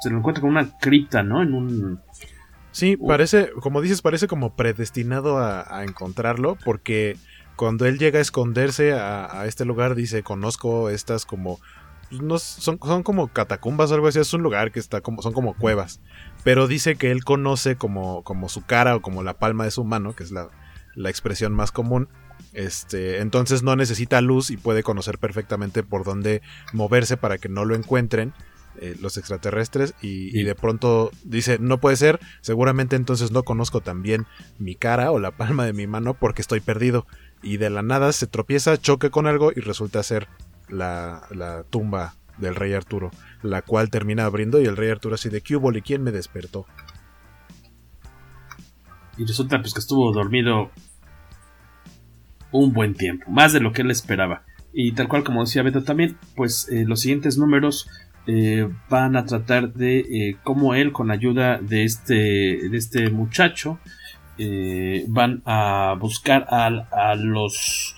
se 0.00 0.10
lo 0.10 0.18
encuentra 0.18 0.40
con 0.40 0.50
una 0.50 0.78
cripta, 0.78 1.22
¿no? 1.22 1.42
En 1.42 1.54
un... 1.54 2.00
Sí, 2.70 2.96
parece, 2.96 3.50
como 3.60 3.80
dices, 3.80 4.00
parece 4.00 4.28
como 4.28 4.54
predestinado 4.54 5.38
a, 5.38 5.82
encontrarlo 5.82 6.56
porque 6.64 7.16
cuando 7.56 7.86
él 7.86 7.98
llega 7.98 8.20
a 8.20 8.22
esconderse 8.22 8.92
a, 8.92 9.40
a, 9.40 9.46
este 9.46 9.64
lugar 9.64 9.96
dice, 9.96 10.22
conozco 10.22 10.88
estas 10.90 11.26
como 11.26 11.58
pues, 12.08 12.22
no, 12.22 12.38
son, 12.38 12.78
son 12.82 13.02
como 13.02 13.28
catacumbas 13.28 13.90
o 13.90 13.94
algo 13.94 14.08
así, 14.08 14.18
es 14.18 14.32
un 14.32 14.42
lugar 14.42 14.72
que 14.72 14.80
está 14.80 15.00
como, 15.00 15.22
son 15.22 15.32
como 15.32 15.54
cuevas. 15.54 16.00
Pero 16.44 16.66
dice 16.66 16.96
que 16.96 17.10
él 17.10 17.24
conoce 17.24 17.76
como, 17.76 18.22
como 18.22 18.48
su 18.48 18.64
cara 18.64 18.96
o 18.96 19.02
como 19.02 19.22
la 19.22 19.34
palma 19.34 19.64
de 19.64 19.70
su 19.70 19.84
mano, 19.84 20.14
que 20.14 20.24
es 20.24 20.30
la, 20.30 20.48
expresión 21.06 21.52
más 21.52 21.72
común. 21.72 22.08
Este, 22.52 23.20
entonces 23.20 23.62
no 23.62 23.76
necesita 23.76 24.20
luz 24.20 24.50
y 24.50 24.56
puede 24.56 24.82
conocer 24.82 25.18
perfectamente 25.18 25.82
por 25.82 26.04
dónde 26.04 26.42
moverse 26.72 27.16
para 27.16 27.38
que 27.38 27.48
no 27.48 27.64
lo 27.64 27.74
encuentren 27.74 28.32
eh, 28.80 28.96
los 29.00 29.16
extraterrestres 29.16 29.94
y, 30.00 30.42
de 30.44 30.54
pronto 30.54 31.10
dice, 31.24 31.58
no 31.58 31.78
puede 31.78 31.96
ser, 31.96 32.20
seguramente 32.42 32.94
entonces 32.94 33.32
no 33.32 33.42
conozco 33.42 33.80
también 33.80 34.26
mi 34.58 34.76
cara 34.76 35.10
o 35.10 35.18
la 35.18 35.32
palma 35.32 35.66
de 35.66 35.72
mi 35.72 35.88
mano 35.88 36.14
porque 36.14 36.42
estoy 36.42 36.60
perdido. 36.60 37.06
Y 37.42 37.56
de 37.56 37.70
la 37.70 37.82
nada 37.82 38.12
se 38.12 38.28
tropieza, 38.28 38.76
choque 38.76 39.10
con 39.10 39.26
algo 39.26 39.50
y 39.54 39.60
resulta 39.60 40.02
ser 40.02 40.28
la, 40.68 41.64
tumba 41.70 42.14
del 42.36 42.54
rey 42.54 42.72
Arturo, 42.72 43.10
la 43.42 43.62
cual 43.62 43.90
termina 43.90 44.24
abriendo 44.24 44.60
y 44.60 44.66
el 44.66 44.76
rey 44.76 44.90
Arturo 44.90 45.14
así 45.14 45.28
de 45.28 45.38
y 45.38 45.82
quién 45.82 46.02
me 46.02 46.12
despertó. 46.12 46.66
Y 49.16 49.24
resulta 49.24 49.60
pues 49.60 49.74
que 49.74 49.80
estuvo 49.80 50.12
dormido 50.12 50.70
un 52.52 52.72
buen 52.72 52.94
tiempo, 52.94 53.30
más 53.30 53.52
de 53.52 53.60
lo 53.60 53.72
que 53.72 53.82
él 53.82 53.90
esperaba. 53.90 54.44
Y 54.72 54.92
tal 54.92 55.08
cual 55.08 55.24
como 55.24 55.40
decía 55.40 55.62
Beto 55.62 55.82
también, 55.82 56.16
pues 56.36 56.68
eh, 56.70 56.84
los 56.86 57.00
siguientes 57.00 57.36
números 57.38 57.88
eh, 58.26 58.68
van 58.88 59.16
a 59.16 59.24
tratar 59.24 59.72
de 59.72 59.98
eh, 59.98 60.36
cómo 60.44 60.74
él 60.74 60.92
con 60.92 61.10
ayuda 61.10 61.58
de 61.58 61.84
este, 61.84 62.14
de 62.14 62.76
este 62.76 63.10
muchacho 63.10 63.78
van 65.08 65.42
a 65.46 65.96
buscar 65.98 66.46
a 66.48 67.16
los 67.16 67.96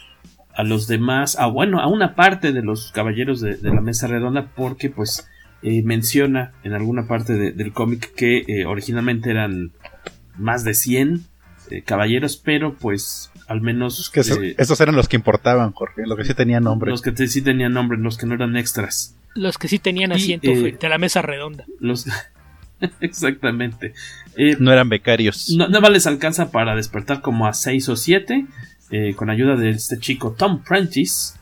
a 0.60 0.62
los 0.62 0.86
demás, 0.86 1.38
a 1.38 1.46
bueno, 1.46 1.80
a 1.80 1.86
una 1.86 2.14
parte 2.14 2.52
de 2.52 2.62
los 2.62 2.92
caballeros 2.92 3.40
de, 3.40 3.56
la 3.62 3.80
mesa 3.80 4.06
redonda, 4.06 4.50
porque 4.54 4.90
pues 4.90 5.29
eh, 5.62 5.82
menciona 5.82 6.52
en 6.62 6.72
alguna 6.72 7.06
parte 7.06 7.34
del 7.34 7.72
cómic 7.72 8.14
que 8.14 8.44
eh, 8.46 8.66
originalmente 8.66 9.30
eran 9.30 9.72
más 10.36 10.64
de 10.64 10.74
100 10.74 11.24
eh, 11.70 11.82
caballeros, 11.82 12.36
pero 12.36 12.74
pues 12.74 13.30
al 13.46 13.60
menos... 13.60 14.10
que 14.10 14.20
esos 14.20 14.80
eran 14.80 14.96
los 14.96 15.08
que 15.08 15.16
importaban, 15.16 15.72
Jorge, 15.72 16.02
los 16.06 16.16
que 16.16 16.24
sí 16.24 16.34
tenían 16.34 16.64
nombre. 16.64 16.90
Los 16.90 17.02
que 17.02 17.14
sí 17.26 17.42
tenían 17.42 17.72
nombre, 17.72 17.98
los 17.98 18.16
que 18.16 18.26
no 18.26 18.34
eran 18.34 18.56
extras. 18.56 19.16
Los 19.34 19.58
que 19.58 19.68
sí 19.68 19.78
tenían 19.78 20.12
asiento 20.12 20.50
frente 20.52 20.86
a 20.86 20.90
la 20.90 20.98
mesa 20.98 21.22
redonda. 21.22 21.64
Los... 21.78 22.06
Exactamente. 23.00 23.92
no 24.58 24.72
eran 24.72 24.88
becarios. 24.88 25.54
No, 25.56 25.68
no 25.68 25.80
les 25.90 26.06
alcanza 26.06 26.50
para 26.50 26.74
despertar 26.74 27.20
como 27.20 27.46
a 27.46 27.52
6 27.52 27.88
o 27.90 27.96
7 27.96 28.46
eh, 28.92 29.14
con 29.14 29.30
ayuda 29.30 29.54
de 29.54 29.70
este 29.70 29.98
chico 29.98 30.34
Tom 30.36 30.64
Prentice, 30.64 31.34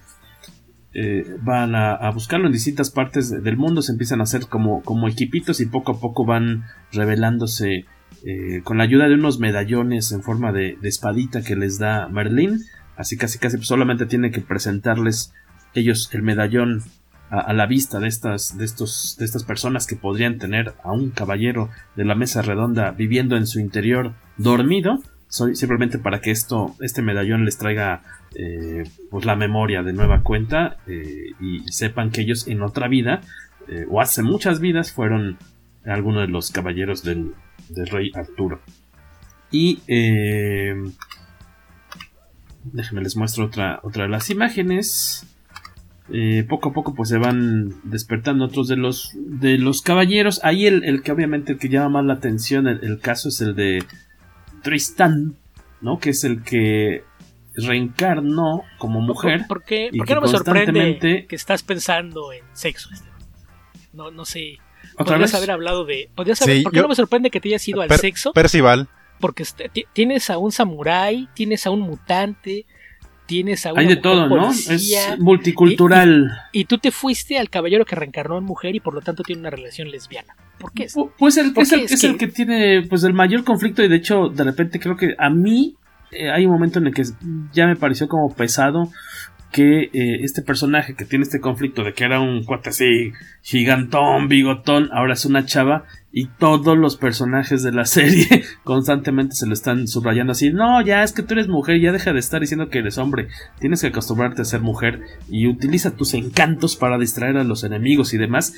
eh, 0.95 1.36
van 1.43 1.74
a, 1.74 2.11
buscarlo 2.11 2.47
en 2.47 2.53
distintas 2.53 2.91
partes 2.91 3.30
del 3.30 3.57
mundo, 3.57 3.82
se 3.82 3.93
empiezan 3.93 4.20
a 4.20 4.24
hacer 4.24 4.47
como, 4.47 4.82
como 4.82 5.07
equipitos 5.09 5.61
y 5.61 5.66
poco 5.66 5.93
a 5.93 6.01
poco 6.01 6.24
van 6.24 6.64
revelándose 6.93 7.84
eh, 8.24 8.62
con 8.64 8.78
la 8.78 8.84
ayuda 8.84 9.07
de 9.07 9.14
unos 9.14 9.39
medallones 9.39 10.12
en 10.12 10.22
forma 10.22 10.51
de, 10.51 10.78
espadita 10.82 11.43
que 11.43 11.57
les 11.57 11.78
da 11.78 12.09
Merlin. 12.09 12.61
Así 12.97 13.16
casi 13.16 13.39
casi 13.39 13.62
solamente 13.62 14.07
tiene 14.07 14.30
que 14.30 14.41
presentarles 14.41 15.32
ellos 15.74 16.09
el 16.12 16.22
medallón 16.22 16.82
a, 17.30 17.39
a, 17.41 17.53
la 17.53 17.66
vista 17.66 18.01
de 18.01 18.09
estas, 18.09 18.57
de, 18.57 18.64
estos, 18.64 19.16
de 19.18 19.26
estas 19.26 19.45
personas 19.45 19.86
que 19.86 19.95
podrían 19.95 20.39
tener 20.39 20.74
a 20.82 20.93
un 20.93 21.11
caballero 21.11 21.68
de 21.95 22.07
la 22.07 22.14
mesa 22.14 22.43
redonda 22.43 22.91
viviendo 22.93 23.36
en 23.36 23.47
su 23.47 23.61
interior 23.61 24.14
dormido, 24.39 25.01
simplemente 25.28 25.99
para 25.99 26.20
que 26.20 26.30
esto, 26.30 26.74
este 26.80 27.03
medallón 27.03 27.45
les 27.45 27.59
traiga 27.59 28.03
eh, 28.35 28.85
pues 29.11 29.24
la 29.24 29.37
memoria 29.37 29.83
de 29.83 29.93
nueva 29.93 30.22
cuenta 30.22 30.76
eh, 30.87 31.31
y, 31.41 31.61
sepan 31.72 32.11
que 32.11 32.20
ellos 32.20 32.47
en 32.47 32.62
otra 32.62 32.87
vida 32.87 33.22
eh, 33.68 33.87
o 33.89 34.01
hace 34.01 34.22
muchas 34.22 34.61
vidas 34.61 34.93
fueron 34.93 35.39
algunos 35.85 36.22
de 36.22 36.29
los 36.29 36.51
caballeros 36.51 37.03
del, 37.03 37.33
del 37.70 37.87
rey 37.87 38.11
Arturo. 38.14 38.61
Y 39.51 39.81
déjenme 42.64 43.01
les 43.03 43.16
muestro 43.16 43.47
otra, 43.47 43.81
otra 43.83 44.03
de 44.03 44.11
las 44.11 44.29
imágenes. 44.29 45.26
Poco 46.49 46.70
a 46.70 46.72
poco 46.72 46.95
pues 46.95 47.09
se 47.09 47.18
van 47.18 47.74
despertando 47.85 48.45
otros 48.45 48.68
de 48.68 48.76
los 48.76 49.12
de 49.16 49.57
los 49.57 49.81
caballeros. 49.81 50.41
Ahí 50.43 50.66
el, 50.66 50.85
el 50.85 51.03
que 51.03 51.12
obviamente 51.12 51.53
el 51.53 51.59
que 51.59 51.70
llama 51.70 51.89
más 51.89 52.05
la 52.05 52.14
atención 52.14 52.66
el, 52.66 52.81
el, 52.83 53.01
caso 53.01 53.31
es 53.31 53.41
el 53.41 53.55
de 53.55 53.83
Tristán, 54.62 55.37
¿no? 55.81 55.99
Que 55.99 56.11
es 56.11 56.24
el 56.24 56.43
que 56.43 57.05
reencarnó 57.67 58.63
como 58.79 59.01
mujer. 59.01 59.41
¿Por, 59.41 59.59
por 59.59 59.65
qué, 59.65 59.91
por 59.97 60.07
qué 60.07 60.15
no 60.15 60.21
me 60.23 60.29
sorprende 60.29 61.27
que 61.29 61.37
estás 61.37 61.63
pensando 61.63 62.33
en 62.33 62.43
sexo? 62.53 62.89
Este? 62.93 63.09
No, 63.93 64.11
no 64.11 64.25
sé. 64.25 64.59
Podrías 64.97 65.35
haber 65.35 65.51
hablado 65.51 65.85
de. 65.85 66.11
Podrías 66.15 66.41
haber, 66.43 66.57
Sí, 66.59 66.63
¿Por 66.63 66.73
qué 66.73 66.77
yo- 66.77 66.83
no 66.83 66.89
me 66.89 66.95
sorprende 66.95 67.31
que 67.31 67.41
te 67.41 67.49
hayas 67.49 67.67
ido 67.69 67.81
al 67.83 67.89
Per- 67.89 67.99
sexo? 67.99 68.33
Percival. 68.33 68.89
Porque 69.21 69.43
este, 69.43 69.69
ti- 69.69 69.85
tienes 69.93 70.31
a 70.31 70.39
un 70.39 70.53
samurái, 70.53 71.29
tienes 71.35 71.67
a 71.67 71.71
un 71.71 71.81
mutante, 71.81 72.67
tienes 73.27 73.67
a 73.67 73.73
una 73.73 73.81
Hay 73.81 73.87
de 73.89 73.97
mujer 73.97 74.03
todo, 74.03 74.29
¿no? 74.29 74.51
Es 74.53 75.17
multicultural. 75.19 76.31
Y, 76.53 76.61
y 76.61 76.65
tú 76.65 76.79
te 76.79 76.91
fuiste 76.91 77.39
al 77.39 77.51
caballero 77.51 77.85
que 77.85 77.97
reencarnó 77.97 78.39
en 78.39 78.45
mujer 78.45 78.75
y 78.77 78.81
por 78.81 78.95
lo 78.95 79.01
tanto 79.01 79.23
tiene 79.23 79.41
una 79.41 79.51
relación 79.51 79.91
lesbiana. 79.91 80.37
¿Por 80.59 80.73
qué? 80.73 80.87
Pu- 80.87 81.11
Pues 81.19 81.37
el, 81.37 81.53
¿Por 81.53 81.63
es, 81.65 81.71
qué? 81.71 81.75
el, 81.77 81.83
Es 81.83 81.93
es 81.93 82.01
que- 82.01 82.07
el 82.09 82.19
que 82.19 82.27
tiene 82.29 82.83
pues 82.89 83.05
el 83.05 83.13
mayor 83.15 83.45
conflicto 83.45 83.83
y 83.83 83.89
de 83.89 83.97
hecho 83.97 84.29
de 84.29 84.45
repente 84.45 84.79
creo 84.81 84.97
que 84.97 85.15
a 85.19 85.31
mí 85.31 85.75
eh, 86.13 86.31
hay 86.31 86.47
un 86.47 86.53
momento 86.53 86.79
en 86.79 86.89
el 86.89 86.95
que 86.95 87.05
ya 87.53 87.67
me 87.67 87.77
pareció 87.77 88.09
como 88.09 88.35
pesado 88.35 88.91
que 89.53 89.85
eh, 89.85 90.21
este 90.23 90.43
personaje 90.43 90.95
que 90.95 91.07
tiene 91.07 91.23
este 91.23 91.41
conflicto 91.41 91.83
de 91.83 91.95
que 91.95 92.05
era 92.05 92.21
un 92.21 92.45
cuate 92.45 92.69
así 92.69 93.13
gigantón, 93.43 94.29
bigotón, 94.29 94.91
ahora 94.93 95.15
es 95.15 95.25
una 95.25 95.47
chava 95.47 95.85
y 96.13 96.27
todos 96.27 96.77
los 96.77 96.97
personajes 96.97 97.63
de 97.63 97.73
la 97.73 97.85
serie 97.87 98.45
constantemente 98.63 99.35
se 99.35 99.47
lo 99.47 99.55
están 99.55 99.89
subrayando 99.89 100.33
así, 100.33 100.51
no, 100.51 100.83
ya 100.83 101.03
es 101.03 101.13
que 101.13 101.23
tú 101.23 101.35
eres 101.35 101.49
mujer, 101.49 101.81
ya 101.81 101.93
deja 101.93 102.13
de 102.13 102.19
estar 102.19 102.41
diciendo 102.41 102.69
que 102.69 102.81
eres 102.81 102.99
hombre, 102.99 103.29
tienes 103.59 103.81
que 103.81 103.87
acostumbrarte 103.87 104.43
a 104.43 104.45
ser 104.45 104.61
mujer 104.61 105.01
y 105.31 105.47
utiliza 105.47 105.97
tus 105.97 106.13
encantos 106.15 106.77
para 106.77 106.99
distraer 106.99 107.39
a 107.39 107.45
los 107.45 107.65
enemigos 107.65 108.13
y 108.13 108.19
demás, 108.19 108.53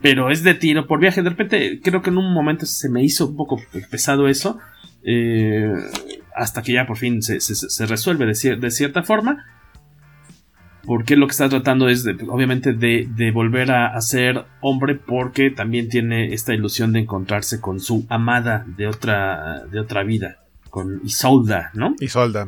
pero 0.00 0.30
es 0.30 0.44
de 0.44 0.54
tiro 0.54 0.86
por 0.86 1.00
viaje. 1.00 1.22
De 1.22 1.30
repente, 1.30 1.80
creo 1.82 2.02
que 2.02 2.10
en 2.10 2.18
un 2.18 2.32
momento 2.32 2.66
se 2.66 2.88
me 2.88 3.02
hizo 3.02 3.26
un 3.26 3.36
poco 3.36 3.60
pesado 3.90 4.28
eso. 4.28 4.60
eh, 5.02 5.72
hasta 6.38 6.62
que 6.62 6.72
ya 6.72 6.86
por 6.86 6.96
fin 6.96 7.22
se, 7.22 7.40
se- 7.40 7.54
se 7.54 7.86
resuelve 7.86 8.26
de, 8.26 8.32
cier- 8.32 8.58
de 8.60 8.70
cierta 8.70 9.02
forma. 9.02 9.44
Porque 10.84 11.16
lo 11.16 11.26
que 11.26 11.32
está 11.32 11.48
tratando 11.50 11.88
es, 11.88 12.02
de, 12.04 12.16
obviamente, 12.28 12.72
de, 12.72 13.06
de 13.14 13.30
volver 13.30 13.70
a, 13.72 13.88
a 13.94 14.00
ser 14.00 14.44
hombre. 14.62 14.94
Porque 14.94 15.50
también 15.50 15.88
tiene 15.88 16.32
esta 16.32 16.54
ilusión 16.54 16.92
de 16.92 17.00
encontrarse 17.00 17.60
con 17.60 17.78
su 17.80 18.06
amada 18.08 18.64
de 18.66 18.86
otra, 18.86 19.64
de 19.70 19.80
otra 19.80 20.02
vida. 20.02 20.38
Con 20.70 21.00
Isolda, 21.04 21.70
¿no? 21.74 21.94
Isolda. 22.00 22.46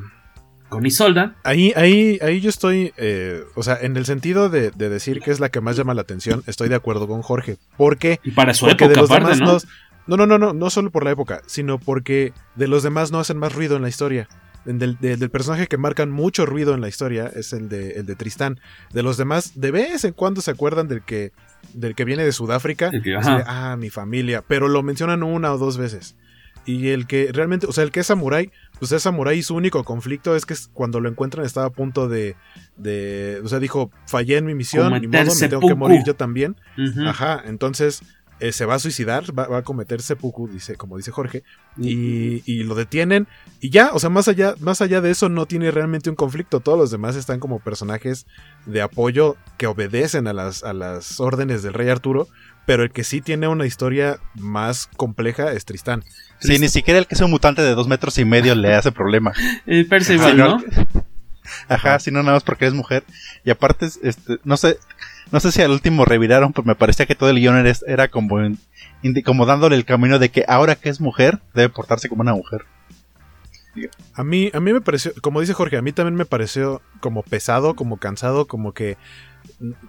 Con 0.70 0.86
Isolda. 0.86 1.34
Ahí, 1.42 1.72
ahí, 1.76 2.18
ahí 2.22 2.40
yo 2.40 2.48
estoy, 2.48 2.92
eh, 2.96 3.42
o 3.56 3.62
sea, 3.62 3.76
en 3.82 3.96
el 3.96 4.06
sentido 4.06 4.48
de, 4.48 4.70
de 4.70 4.88
decir 4.88 5.20
que 5.20 5.32
es 5.32 5.40
la 5.40 5.48
que 5.48 5.60
más 5.60 5.76
llama 5.76 5.94
la 5.94 6.02
atención, 6.02 6.42
estoy 6.46 6.68
de 6.68 6.76
acuerdo 6.76 7.08
con 7.08 7.22
Jorge. 7.22 7.56
¿Por 7.76 7.98
qué? 7.98 8.20
Y 8.22 8.30
para 8.30 8.54
su 8.54 8.66
Porque 8.66 8.84
época, 8.84 8.94
de 8.94 9.00
los 9.02 9.10
aparte, 9.10 9.34
demás 9.34 9.64
¿no? 9.64 9.70
No, 10.10 10.16
no, 10.16 10.26
no, 10.26 10.38
no, 10.38 10.52
no 10.52 10.70
solo 10.70 10.90
por 10.90 11.04
la 11.04 11.12
época, 11.12 11.40
sino 11.46 11.78
porque 11.78 12.32
de 12.56 12.68
los 12.68 12.82
demás 12.82 13.10
no 13.12 13.20
hacen 13.20 13.38
más 13.38 13.54
ruido 13.54 13.76
en 13.76 13.82
la 13.82 13.88
historia. 13.88 14.28
Del, 14.66 14.98
del- 14.98 15.18
del 15.18 15.30
personaje 15.30 15.68
que 15.68 15.78
marcan 15.78 16.10
mucho 16.10 16.44
ruido 16.44 16.74
en 16.74 16.82
la 16.82 16.88
historia 16.88 17.30
es 17.34 17.54
el 17.54 17.70
de, 17.70 17.92
el 17.92 18.04
de 18.04 18.14
Tristán. 18.14 18.60
De 18.92 19.02
los 19.02 19.16
demás, 19.16 19.52
de 19.58 19.70
vez 19.70 20.04
en 20.04 20.12
cuando 20.12 20.42
se 20.42 20.50
acuerdan 20.50 20.86
del 20.86 21.02
que, 21.02 21.32
del 21.72 21.94
que 21.94 22.04
viene 22.04 22.24
de 22.24 22.32
Sudáfrica. 22.32 22.90
Que- 22.90 23.16
así 23.16 23.28
ajá. 23.30 23.36
de, 23.38 23.44
ah, 23.46 23.76
mi 23.78 23.88
familia. 23.88 24.44
Pero 24.46 24.68
lo 24.68 24.82
mencionan 24.82 25.22
una 25.22 25.52
o 25.54 25.58
dos 25.58 25.78
veces. 25.78 26.14
Y 26.66 26.88
el 26.88 27.06
que 27.06 27.30
realmente, 27.32 27.66
o 27.66 27.72
sea, 27.72 27.84
el 27.84 27.90
que 27.90 28.00
es 28.00 28.06
samurái, 28.08 28.50
pues 28.78 28.92
es 28.92 29.02
samurái 29.02 29.38
y 29.38 29.42
su 29.42 29.54
único 29.54 29.82
conflicto 29.82 30.36
es 30.36 30.44
que 30.44 30.54
cuando 30.74 31.00
lo 31.00 31.08
encuentran 31.08 31.46
estaba 31.46 31.66
a 31.68 31.70
punto 31.70 32.06
de, 32.06 32.36
de 32.76 33.40
o 33.42 33.48
sea, 33.48 33.58
dijo, 33.60 33.90
fallé 34.06 34.36
en 34.36 34.44
mi 34.44 34.54
misión, 34.54 34.92
ni 35.00 35.06
modo, 35.06 35.34
me 35.40 35.48
tengo 35.48 35.66
que 35.66 35.74
morir 35.74 36.02
yo 36.04 36.14
también. 36.16 36.56
Ajá, 37.06 37.42
entonces 37.46 38.02
eh, 38.40 38.52
se 38.52 38.64
va 38.64 38.74
a 38.74 38.78
suicidar, 38.78 39.24
va, 39.38 39.46
va 39.46 39.58
a 39.58 39.62
cometer 39.62 40.02
seppuku, 40.02 40.48
dice, 40.48 40.76
como 40.76 40.96
dice 40.96 41.10
Jorge, 41.12 41.42
y, 41.78 42.42
y 42.50 42.64
lo 42.64 42.74
detienen 42.74 43.28
y 43.60 43.70
ya, 43.70 43.90
o 43.92 43.98
sea, 43.98 44.10
más 44.10 44.28
allá, 44.28 44.54
más 44.60 44.80
allá 44.80 45.00
de 45.00 45.10
eso 45.10 45.28
no 45.28 45.46
tiene 45.46 45.70
realmente 45.70 46.10
un 46.10 46.16
conflicto, 46.16 46.60
todos 46.60 46.78
los 46.78 46.90
demás 46.90 47.16
están 47.16 47.38
como 47.40 47.60
personajes 47.60 48.26
de 48.66 48.82
apoyo 48.82 49.36
que 49.58 49.66
obedecen 49.66 50.26
a 50.26 50.32
las, 50.32 50.64
a 50.64 50.72
las 50.72 51.20
órdenes 51.20 51.62
del 51.62 51.74
rey 51.74 51.88
Arturo, 51.88 52.28
pero 52.66 52.82
el 52.82 52.90
que 52.90 53.04
sí 53.04 53.20
tiene 53.20 53.48
una 53.48 53.66
historia 53.66 54.18
más 54.34 54.88
compleja 54.96 55.52
es 55.52 55.64
Tristán. 55.64 56.04
Sí, 56.38 56.58
ni 56.58 56.68
siquiera 56.68 56.98
el 56.98 57.06
que 57.06 57.14
es 57.14 57.20
un 57.20 57.30
mutante 57.30 57.62
de 57.62 57.74
dos 57.74 57.88
metros 57.88 58.16
y 58.18 58.24
medio 58.24 58.54
le 58.54 58.74
hace 58.74 58.92
problema. 58.92 59.32
El 59.66 59.86
Percival, 59.86 60.36
¿no? 60.36 60.62
Ajá, 61.68 61.98
sino 61.98 62.22
nada 62.22 62.34
más 62.34 62.44
porque 62.44 62.66
es 62.66 62.74
mujer. 62.74 63.02
Y 63.44 63.50
aparte, 63.50 63.86
es- 63.86 63.98
este, 64.02 64.38
no 64.44 64.56
sé, 64.56 64.78
no 65.32 65.40
sé 65.40 65.52
si 65.52 65.62
al 65.62 65.70
último 65.70 66.04
reviraron, 66.04 66.52
pero 66.52 66.66
me 66.66 66.74
parecía 66.74 67.06
que 67.06 67.14
todo 67.14 67.30
el 67.30 67.38
guion 67.38 67.64
era, 67.86 68.08
como, 68.08 68.38
como 69.24 69.46
dándole 69.46 69.76
el 69.76 69.84
camino 69.84 70.18
de 70.18 70.30
que 70.30 70.44
ahora 70.48 70.74
que 70.74 70.88
es 70.88 71.00
mujer, 71.00 71.40
debe 71.54 71.68
portarse 71.68 72.08
como 72.08 72.22
una 72.22 72.34
mujer. 72.34 72.64
A 74.14 74.24
mí, 74.24 74.50
a 74.52 74.60
mí 74.60 74.72
me 74.72 74.80
pareció, 74.80 75.12
como 75.22 75.40
dice 75.40 75.54
Jorge, 75.54 75.76
a 75.76 75.82
mí 75.82 75.92
también 75.92 76.16
me 76.16 76.24
pareció 76.24 76.82
como 76.98 77.22
pesado, 77.22 77.74
como 77.74 77.98
cansado, 77.98 78.46
como 78.46 78.72
que 78.72 78.96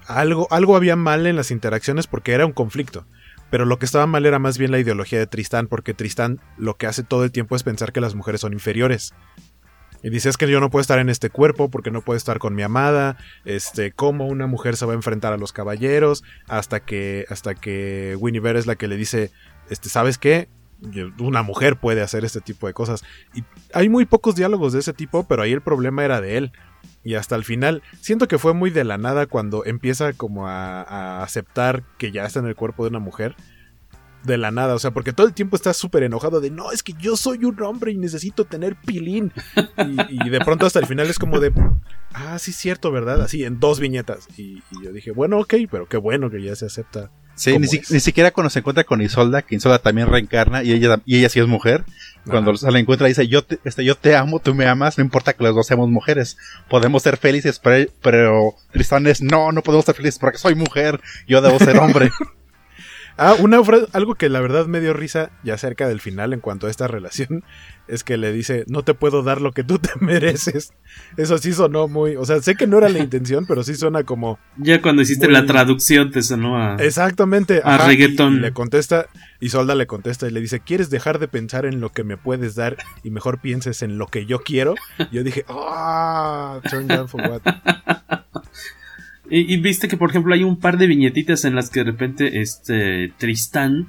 algo, 0.08 0.48
algo 0.52 0.76
había 0.76 0.96
mal 0.96 1.26
en 1.26 1.36
las 1.36 1.50
interacciones 1.52 2.08
porque 2.08 2.34
era 2.34 2.46
un 2.46 2.52
conflicto. 2.52 3.06
Pero 3.50 3.66
lo 3.66 3.80
que 3.80 3.86
estaba 3.86 4.08
mal 4.08 4.26
era 4.26 4.40
más 4.40 4.58
bien 4.58 4.72
la 4.72 4.80
ideología 4.80 5.20
de 5.20 5.28
Tristán, 5.28 5.68
porque 5.68 5.94
Tristán 5.94 6.40
lo 6.58 6.78
que 6.78 6.88
hace 6.88 7.04
todo 7.04 7.26
el 7.26 7.32
tiempo 7.32 7.56
es 7.56 7.64
pensar 7.64 7.92
que 7.92 8.00
las 8.00 8.16
mujeres 8.16 8.42
son 8.42 8.54
inferiores. 8.54 9.14
Y 10.04 10.10
dice, 10.10 10.30
es 10.30 10.38
que 10.38 10.50
yo 10.50 10.60
no 10.60 10.70
puedo 10.70 10.82
estar 10.82 11.00
en 11.00 11.10
este 11.10 11.30
cuerpo 11.30 11.70
porque 11.70 11.92
no 11.92 12.02
puedo 12.02 12.18
estar 12.18 12.40
con 12.40 12.56
mi 12.56 12.64
amada, 12.64 13.18
este, 13.46 13.92
cómo 13.92 14.28
una 14.28 14.48
mujer 14.48 14.76
se 14.76 14.86
va 14.86 14.94
a 14.94 14.96
enfrentar 14.96 15.34
a 15.34 15.38
los 15.38 15.54
caballeros, 15.54 16.24
hasta 16.48 16.80
que, 16.80 17.26
hasta 17.30 17.56
que 17.56 18.16
Winnie 18.20 18.42
es 18.58 18.66
la 18.66 18.76
que 18.76 18.88
le 18.88 18.98
dice, 18.98 19.32
este, 19.70 19.90
¿sabes 19.90 20.18
qué? 20.18 20.50
Una 21.20 21.44
mujer 21.44 21.78
puede 21.78 22.02
hacer 22.02 22.26
este 22.26 22.42
tipo 22.42 22.66
de 22.66 22.74
cosas. 22.74 23.04
Y 23.36 23.44
hay 23.74 23.88
muy 23.88 24.06
pocos 24.06 24.36
diálogos 24.36 24.74
de 24.74 24.80
ese 24.80 24.94
tipo, 24.94 25.28
pero 25.28 25.44
ahí 25.44 25.52
el 25.52 25.62
problema 25.62 26.04
era 26.04 26.22
de 26.22 26.38
él. 26.38 26.52
Y 27.04 27.14
hasta 27.14 27.36
el 27.36 27.44
final, 27.44 27.84
siento 28.00 28.28
que 28.28 28.40
fue 28.40 28.56
muy 28.56 28.72
de 28.72 28.84
la 28.84 28.98
nada 28.98 29.28
cuando 29.28 29.66
empieza 29.66 30.14
como 30.14 30.48
a, 30.48 30.82
a 30.82 31.24
aceptar 31.24 31.84
que 32.00 32.12
ya 32.12 32.26
está 32.26 32.40
en 32.40 32.48
el 32.48 32.56
cuerpo 32.56 32.84
de 32.84 32.90
una 32.90 33.00
mujer. 33.00 33.36
De 34.24 34.38
la 34.38 34.52
nada, 34.52 34.76
o 34.76 34.80
sea, 34.80 34.92
porque 34.92 35.14
todo 35.14 35.26
el 35.26 35.34
tiempo 35.34 35.56
está 35.56 35.74
súper 35.74 36.04
enojado 36.04 36.42
de 36.42 36.52
no, 36.52 36.72
es 36.72 36.84
que 36.84 36.94
yo 37.00 37.18
soy 37.18 37.44
un 37.44 37.60
hombre 37.64 37.92
y 37.92 37.98
necesito 37.98 38.46
tener 38.46 38.76
pilín. 38.76 39.32
Y, 39.78 40.26
y 40.28 40.30
de 40.30 40.40
pronto 40.42 40.68
hasta 40.68 40.78
el 40.80 40.86
final 40.86 41.08
es 41.10 41.18
como 41.18 41.40
de, 41.40 41.52
ah, 42.14 42.38
sí, 42.38 42.52
cierto, 42.52 42.92
¿verdad? 42.92 43.22
Así 43.22 43.44
en 43.44 43.60
dos 43.60 43.80
viñetas. 43.80 44.28
Y, 44.38 44.62
y 44.72 44.84
yo 44.84 44.92
dije, 44.92 45.10
bueno, 45.12 45.40
ok, 45.40 45.56
pero 45.72 45.88
qué 45.88 45.98
bueno 45.98 46.30
que 46.30 46.42
ya 46.44 46.56
se 46.56 46.68
acepta. 46.68 47.10
Sí, 47.34 47.58
ni, 47.58 47.66
si- 47.66 47.82
ni 47.92 48.00
siquiera 48.00 48.30
cuando 48.30 48.52
se 48.52 48.60
encuentra 48.60 48.84
con 48.84 49.02
Isolda, 49.02 49.42
que 49.42 49.56
Isolda 49.56 49.80
también 49.80 50.08
reencarna 50.08 50.62
y 50.64 50.72
ella, 50.74 51.02
y 51.06 51.18
ella 51.18 51.30
sí 51.30 51.40
es 51.40 51.48
mujer. 51.48 51.84
Cuando 52.26 52.56
se 52.56 52.70
la 52.70 52.78
encuentra 52.78 53.08
dice, 53.08 53.28
yo 53.28 53.44
te, 53.44 53.58
este, 53.64 53.84
yo 53.84 53.96
te 53.96 54.16
amo, 54.16 54.40
tú 54.40 54.54
me 54.54 54.68
amas, 54.68 55.00
no 55.00 55.04
importa 55.04 55.34
que 55.34 55.44
los 55.46 55.56
dos 55.56 55.66
seamos 55.66 55.90
mujeres. 55.90 56.38
Podemos 56.70 57.02
ser 57.02 57.18
felices, 57.18 57.58
pero, 57.58 57.90
pero 58.04 58.54
Tristán 58.72 59.08
es, 59.08 59.22
no, 59.22 59.52
no 59.52 59.64
podemos 59.64 59.86
ser 59.86 59.96
felices 59.96 60.20
porque 60.20 60.38
soy 60.38 60.54
mujer, 60.54 61.02
yo 61.28 61.42
debo 61.42 61.58
ser 61.58 61.80
hombre. 61.80 62.12
Ah, 63.18 63.36
una 63.40 63.64
fra- 63.64 63.86
algo 63.94 64.16
que 64.16 64.30
la 64.30 64.40
verdad 64.42 64.66
me 64.68 64.80
dio 64.80 64.94
risa 64.94 65.32
ya 65.44 65.58
cerca 65.58 65.88
del 65.88 66.00
final 66.00 66.34
en 66.34 66.40
cuanto 66.40 66.68
a 66.68 66.70
esta 66.70 66.88
relación 66.88 67.44
es 67.88 68.04
que 68.04 68.18
le 68.18 68.32
dice, 68.32 68.64
no 68.68 68.84
te 68.84 68.94
puedo 68.94 69.22
dar 69.22 69.42
lo 69.42 69.52
que 69.52 69.64
tú 69.64 69.78
te 69.80 69.90
mereces. 70.00 70.74
Eso 71.18 71.38
sí 71.38 71.52
sonó 71.54 71.88
muy, 71.88 72.16
o 72.16 72.26
sea, 72.26 72.42
sé 72.42 72.56
que 72.56 72.68
no 72.68 72.78
era 72.78 72.90
la 72.90 73.00
intención, 73.04 73.46
pero 73.46 73.64
sí 73.64 73.76
suena 73.76 74.04
como... 74.04 74.40
Ya 74.58 74.82
cuando 74.82 75.02
hiciste 75.02 75.28
Muy- 75.28 75.34
la 75.34 75.46
traducción 75.46 76.10
te 76.12 76.22
sonó 76.22 76.58
a... 76.58 76.76
Exactamente. 76.78 77.62
A 77.64 77.76
ajá, 77.76 77.88
reggaetón. 77.88 78.36
Y, 78.36 78.38
y 78.38 78.40
le 78.42 78.54
contesta, 78.54 79.08
y 79.40 79.50
Solda 79.50 79.76
le 79.76 79.88
contesta 79.88 80.28
y 80.28 80.32
le 80.32 80.40
dice, 80.42 80.62
¿quieres 80.62 80.90
dejar 80.90 81.20
de 81.20 81.28
pensar 81.28 81.66
en 81.66 81.80
lo 81.82 81.90
que 81.92 82.04
me 82.04 82.18
puedes 82.18 82.56
dar 82.56 82.78
y 83.04 83.12
mejor 83.12 83.40
pienses 83.42 83.82
en 83.82 83.98
lo 83.98 84.08
que 84.08 84.26
yo 84.26 84.40
quiero? 84.40 84.76
Y 85.12 85.16
yo 85.18 85.24
dije, 85.24 85.44
ah, 85.50 86.60
turn 86.70 86.88
down 86.88 87.08
for 87.10 87.22
what? 87.30 87.42
Y, 89.32 89.54
y 89.54 89.58
viste 89.58 89.88
que, 89.88 89.98
por 89.98 90.10
ejemplo, 90.10 90.34
hay 90.34 90.44
un 90.44 90.60
par 90.60 90.78
de 90.78 90.88
viñetitas 90.88 91.46
en 91.46 91.56
las 91.56 91.70
que 91.70 91.80
de 91.80 91.92
repente 91.92 92.42
este 92.42 93.14
Tristán 93.18 93.88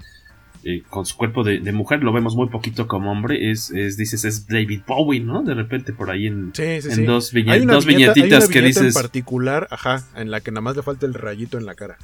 eh, 0.64 0.84
con 0.88 1.04
su 1.04 1.16
cuerpo 1.16 1.42
de, 1.42 1.58
de, 1.58 1.72
mujer, 1.72 2.04
lo 2.04 2.12
vemos 2.12 2.36
muy 2.36 2.48
poquito 2.48 2.86
como 2.86 3.10
hombre, 3.10 3.50
es, 3.50 3.72
es 3.72 3.96
dices, 3.96 4.24
es 4.24 4.46
David 4.46 4.82
Bowie, 4.86 5.18
¿no? 5.18 5.42
De 5.42 5.54
repente 5.54 5.92
por 5.92 6.08
ahí 6.08 6.28
en, 6.28 6.52
sí, 6.54 6.80
sí, 6.80 6.88
en 6.88 6.94
sí. 6.94 7.04
dos, 7.04 7.34
hay 7.34 7.62
una 7.62 7.74
dos 7.74 7.84
viñeta, 7.84 8.12
viñetitas 8.12 8.44
hay 8.44 8.46
una 8.46 8.52
que 8.52 8.62
dices... 8.68 8.84
en 8.84 8.92
particular, 8.92 9.66
ajá, 9.72 10.04
en 10.14 10.30
la 10.30 10.40
que 10.40 10.52
nada 10.52 10.60
más 10.60 10.76
le 10.76 10.84
falta 10.84 11.04
el 11.04 11.14
rayito 11.14 11.58
en 11.58 11.66
la 11.66 11.74
cara. 11.74 11.98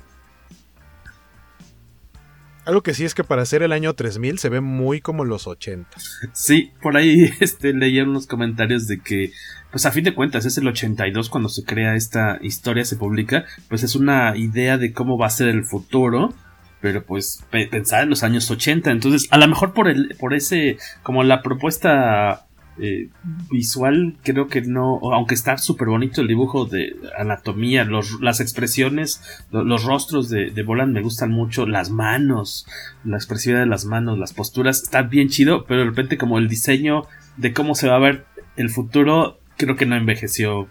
Algo 2.65 2.83
que 2.83 2.95
sí 2.95 3.05
es 3.05 3.15
que 3.15 3.23
para 3.23 3.43
hacer 3.43 3.63
el 3.63 3.71
año 3.71 3.95
3000 3.95 4.41
se 4.41 4.49
ve 4.49 4.61
muy 4.61 5.01
como 5.01 5.25
los 5.25 5.47
80. 5.47 5.89
Sí, 6.33 6.73
por 6.83 6.97
ahí 6.97 7.31
este, 7.41 7.73
leía 7.73 8.03
unos 8.03 8.27
comentarios 8.27 8.89
de 8.89 8.99
que, 8.99 9.31
pues 9.71 9.87
a 9.87 9.91
fin 9.91 10.05
de 10.05 10.15
cuentas, 10.15 10.47
es 10.47 10.57
el 10.59 10.67
82 10.67 11.29
cuando 11.29 11.49
se 11.49 11.65
crea 11.65 11.95
esta 11.95 12.39
historia, 12.41 12.85
se 12.85 12.97
publica, 12.97 13.45
pues 13.69 13.83
es 13.83 13.95
una 13.97 14.37
idea 14.37 14.79
de 14.79 14.93
cómo 14.93 15.19
va 15.19 15.27
a 15.27 15.31
ser 15.31 15.49
el 15.49 15.65
futuro, 15.65 16.33
pero 16.81 17.05
pues 17.05 17.45
pe 17.51 17.67
pensar 17.67 18.05
en 18.05 18.11
los 18.11 18.23
años 18.23 18.51
80. 18.51 18.91
Entonces, 18.91 19.29
a 19.31 19.39
lo 19.39 19.47
mejor 19.49 19.75
por, 19.75 19.89
el, 19.89 20.17
por 20.19 20.35
ese, 20.35 20.79
como 21.03 21.23
la 21.23 21.43
propuesta 21.43 22.47
eh, 22.81 23.09
visual, 23.51 24.17
creo 24.23 24.47
que 24.47 24.63
no, 24.63 25.01
aunque 25.13 25.35
está 25.35 25.59
súper 25.59 25.89
bonito 25.89 26.21
el 26.21 26.29
dibujo 26.29 26.65
de 26.65 26.95
anatomía, 27.19 27.87
las 28.21 28.41
expresiones, 28.41 29.21
los 29.51 29.85
rostros 29.85 30.29
de, 30.29 30.51
de 30.51 30.63
Boland 30.63 30.95
me 30.95 31.03
gustan 31.03 31.31
mucho, 31.31 31.67
las 31.67 31.91
manos, 31.91 32.67
la 33.05 33.17
expresividad 33.17 33.61
de 33.61 33.67
las 33.67 33.85
manos, 33.85 34.19
las 34.19 34.33
posturas, 34.33 34.83
está 34.83 35.03
bien 35.03 35.29
chido, 35.29 35.65
pero 35.67 35.81
de 35.81 35.87
repente 35.87 36.17
como 36.17 36.39
el 36.39 36.49
diseño 36.49 37.05
de 37.37 37.53
cómo 37.53 37.75
se 37.75 37.89
va 37.89 37.97
a 37.97 38.01
ver 38.01 38.27
el 38.57 38.71
futuro, 38.71 39.41
creo 39.59 39.77
que 39.77 39.85
no 39.85 39.97
envejeció 39.97 40.69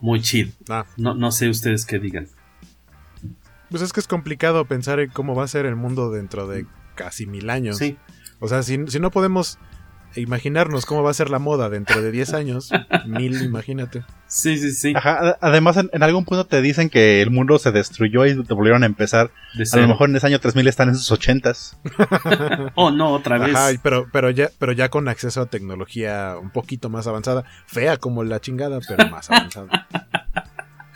muy 0.00 0.20
chido. 0.20 0.50
Ah. 0.68 0.86
No, 0.96 1.14
no 1.14 1.30
sé 1.30 1.48
ustedes 1.48 1.86
qué 1.86 2.00
digan. 2.00 2.26
Pues 3.70 3.82
es 3.82 3.92
que 3.92 4.00
es 4.00 4.08
complicado 4.08 4.64
pensar 4.64 4.98
en 4.98 5.10
cómo 5.10 5.36
va 5.36 5.44
a 5.44 5.48
ser 5.48 5.66
el 5.66 5.76
mundo 5.76 6.10
dentro 6.10 6.48
de 6.48 6.66
casi 6.96 7.26
mil 7.26 7.50
años. 7.50 7.76
Sí. 7.76 7.96
O 8.40 8.48
sea, 8.48 8.62
si, 8.62 8.86
si 8.88 8.98
no 8.98 9.10
podemos 9.10 9.58
imaginarnos 10.16 10.86
cómo 10.86 11.02
va 11.02 11.10
a 11.10 11.14
ser 11.14 11.30
la 11.30 11.38
moda 11.38 11.68
dentro 11.68 12.02
de 12.02 12.10
10 12.10 12.34
años, 12.34 12.70
mil, 13.06 13.42
imagínate. 13.42 14.04
Sí, 14.26 14.58
sí, 14.58 14.72
sí. 14.72 14.92
Ajá, 14.94 15.38
además, 15.40 15.78
en, 15.78 15.88
en, 15.92 16.02
algún 16.02 16.24
punto 16.24 16.44
te 16.44 16.60
dicen 16.60 16.90
que 16.90 17.22
el 17.22 17.30
mundo 17.30 17.58
se 17.58 17.72
destruyó 17.72 18.26
y 18.26 18.44
te 18.44 18.54
volvieron 18.54 18.82
a 18.82 18.86
empezar. 18.86 19.30
a 19.72 19.76
lo 19.76 19.88
mejor 19.88 20.10
en 20.10 20.16
ese 20.16 20.26
año 20.26 20.38
3000 20.38 20.68
están 20.68 20.88
en 20.90 20.96
sus 20.96 21.18
80s. 21.18 21.78
oh, 22.74 22.90
no, 22.90 23.12
otra 23.12 23.38
vez. 23.38 23.54
Ajá, 23.54 23.70
pero, 23.82 24.06
pero, 24.12 24.30
ya, 24.30 24.50
pero 24.58 24.72
ya 24.72 24.90
con 24.90 25.08
acceso 25.08 25.40
a 25.40 25.46
tecnología 25.46 26.36
un 26.40 26.50
poquito 26.50 26.90
más 26.90 27.06
avanzada. 27.06 27.44
Fea 27.66 27.96
como 27.96 28.22
la 28.22 28.40
chingada, 28.40 28.80
pero 28.86 29.08
más 29.08 29.30
avanzada. 29.30 29.86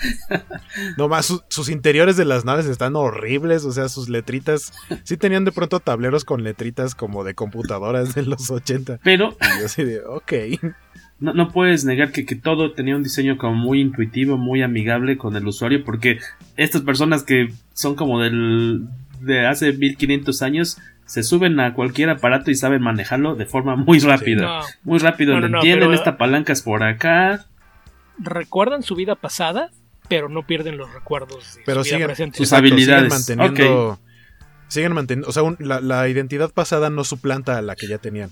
No 0.96 1.09
más, 1.09 1.26
su, 1.26 1.42
sus 1.48 1.68
interiores 1.68 2.16
de 2.16 2.24
las 2.24 2.44
naves 2.44 2.66
están 2.66 2.96
horribles, 2.96 3.64
o 3.64 3.72
sea, 3.72 3.88
sus 3.88 4.09
letritas. 4.09 4.72
Sí 5.05 5.16
tenían 5.16 5.44
de 5.44 5.53
pronto 5.53 5.80
tableros 5.80 6.24
con 6.24 6.42
letritas 6.42 6.94
como 6.94 7.24
de 7.24 7.34
computadoras 7.34 8.14
de 8.14 8.22
los 8.22 8.50
80. 8.50 9.00
Pero. 9.03 9.36
Y 9.40 9.61
yo 9.61 9.66
así 9.66 9.84
de, 9.84 10.00
ok. 10.05 10.32
No, 11.20 11.34
no 11.34 11.50
puedes 11.50 11.84
negar 11.84 12.11
que, 12.11 12.26
que, 12.26 12.34
todo 12.34 12.72
tenía 12.72 12.96
un 12.96 13.03
diseño 13.03 13.38
como 13.38 13.55
muy 13.55 13.80
intuitivo, 13.80 14.38
muy 14.38 14.62
amigable 14.62 15.18
con 15.18 15.36
el 15.36 15.46
usuario, 15.46 15.84
porque 15.84 16.18
estas 16.57 16.82
personas 16.82 17.22
que 17.22 17.53
son 17.74 17.94
como 17.94 18.20
del 18.20 18.88
de 19.20 19.46
hace 19.46 19.72
1500 19.72 20.42
años 20.42 20.78
se 21.05 21.22
suben 21.22 21.61
a 21.61 21.74
cualquier 21.74 22.11
aparato 22.11 22.50
y 22.50 22.55
saben 22.55 22.82
manejarlo 22.82 23.34
de 23.34 23.46
forma 23.46 23.76
muy 23.76 23.98
rápida. 23.98 24.62
Sí, 24.62 24.72
no. 24.82 24.90
Muy 24.90 24.98
rápido, 24.98 25.38
no, 25.38 25.48
no, 25.48 25.59
entienden, 25.59 25.88
pero... 25.88 25.94
esta 25.94 26.16
palanca 26.16 26.53
es 26.53 26.62
por 26.62 26.82
acá. 26.82 27.44
¿Recuerdan 28.18 28.82
su 28.82 28.94
vida 28.94 29.14
pasada? 29.14 29.70
Pero 30.13 30.29
no 30.29 30.47
pierden 30.47 30.77
los 30.77 30.93
recuerdos 30.93 31.55
de 31.55 31.63
pero 31.65 31.85
su 31.85 31.89
siguen, 31.89 32.09
presente. 32.09 32.37
sus 32.37 32.53
habilidades 32.53 33.11
siguen 33.25 33.39
manteniendo 33.39 33.89
okay. 33.89 34.05
siguen 34.69 34.93
manteniendo 34.93 35.29
o 35.31 35.33
sea 35.33 35.43
un, 35.43 35.57
la, 35.59 35.81
la, 35.81 36.07
identidad 36.07 36.53
pasada 36.53 36.91
no 36.91 37.03
suplanta 37.03 37.57
a 37.57 37.63
la 37.63 37.77
que 37.77 37.89
ya 37.89 37.97
tenían. 37.97 38.31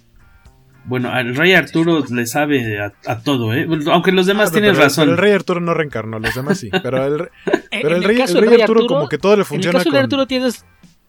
Bueno 0.85 1.11
al 1.11 1.35
rey 1.37 1.55
Arturo 1.55 2.05
le 2.11 2.26
sabe 2.26 2.78
a, 2.78 2.93
a 3.07 3.20
todo 3.20 3.55
eh 3.55 3.66
aunque 3.91 4.12
los 4.12 4.26
demás 4.26 4.51
ah, 4.51 4.53
tienen 4.53 4.72
pero, 4.72 4.85
razón. 4.85 5.05
pero 5.05 5.12
el 5.12 5.18
rey 5.18 5.33
Arturo 5.33 5.61
no 5.61 5.72
reencarnó 5.72 6.18
los 6.18 6.35
demás 6.35 6.59
sí 6.59 6.68
pero 6.83 7.07
el, 7.07 7.31
pero 7.70 7.97
el, 7.97 8.05
rey, 8.05 8.20
el 8.20 8.35
rey, 8.35 8.49
rey 8.51 8.61
Arturo, 8.61 8.81
Arturo, 8.81 8.87
como 8.87 9.09
que 9.09 9.16
todo 9.16 9.39
le 9.39 9.45
funciona 9.45 9.70
en 9.70 9.76
el 9.76 9.81
caso 9.81 9.91
con... 9.91 9.95
de 9.95 10.01
Arturo 10.01 10.26
tienes 10.26 10.66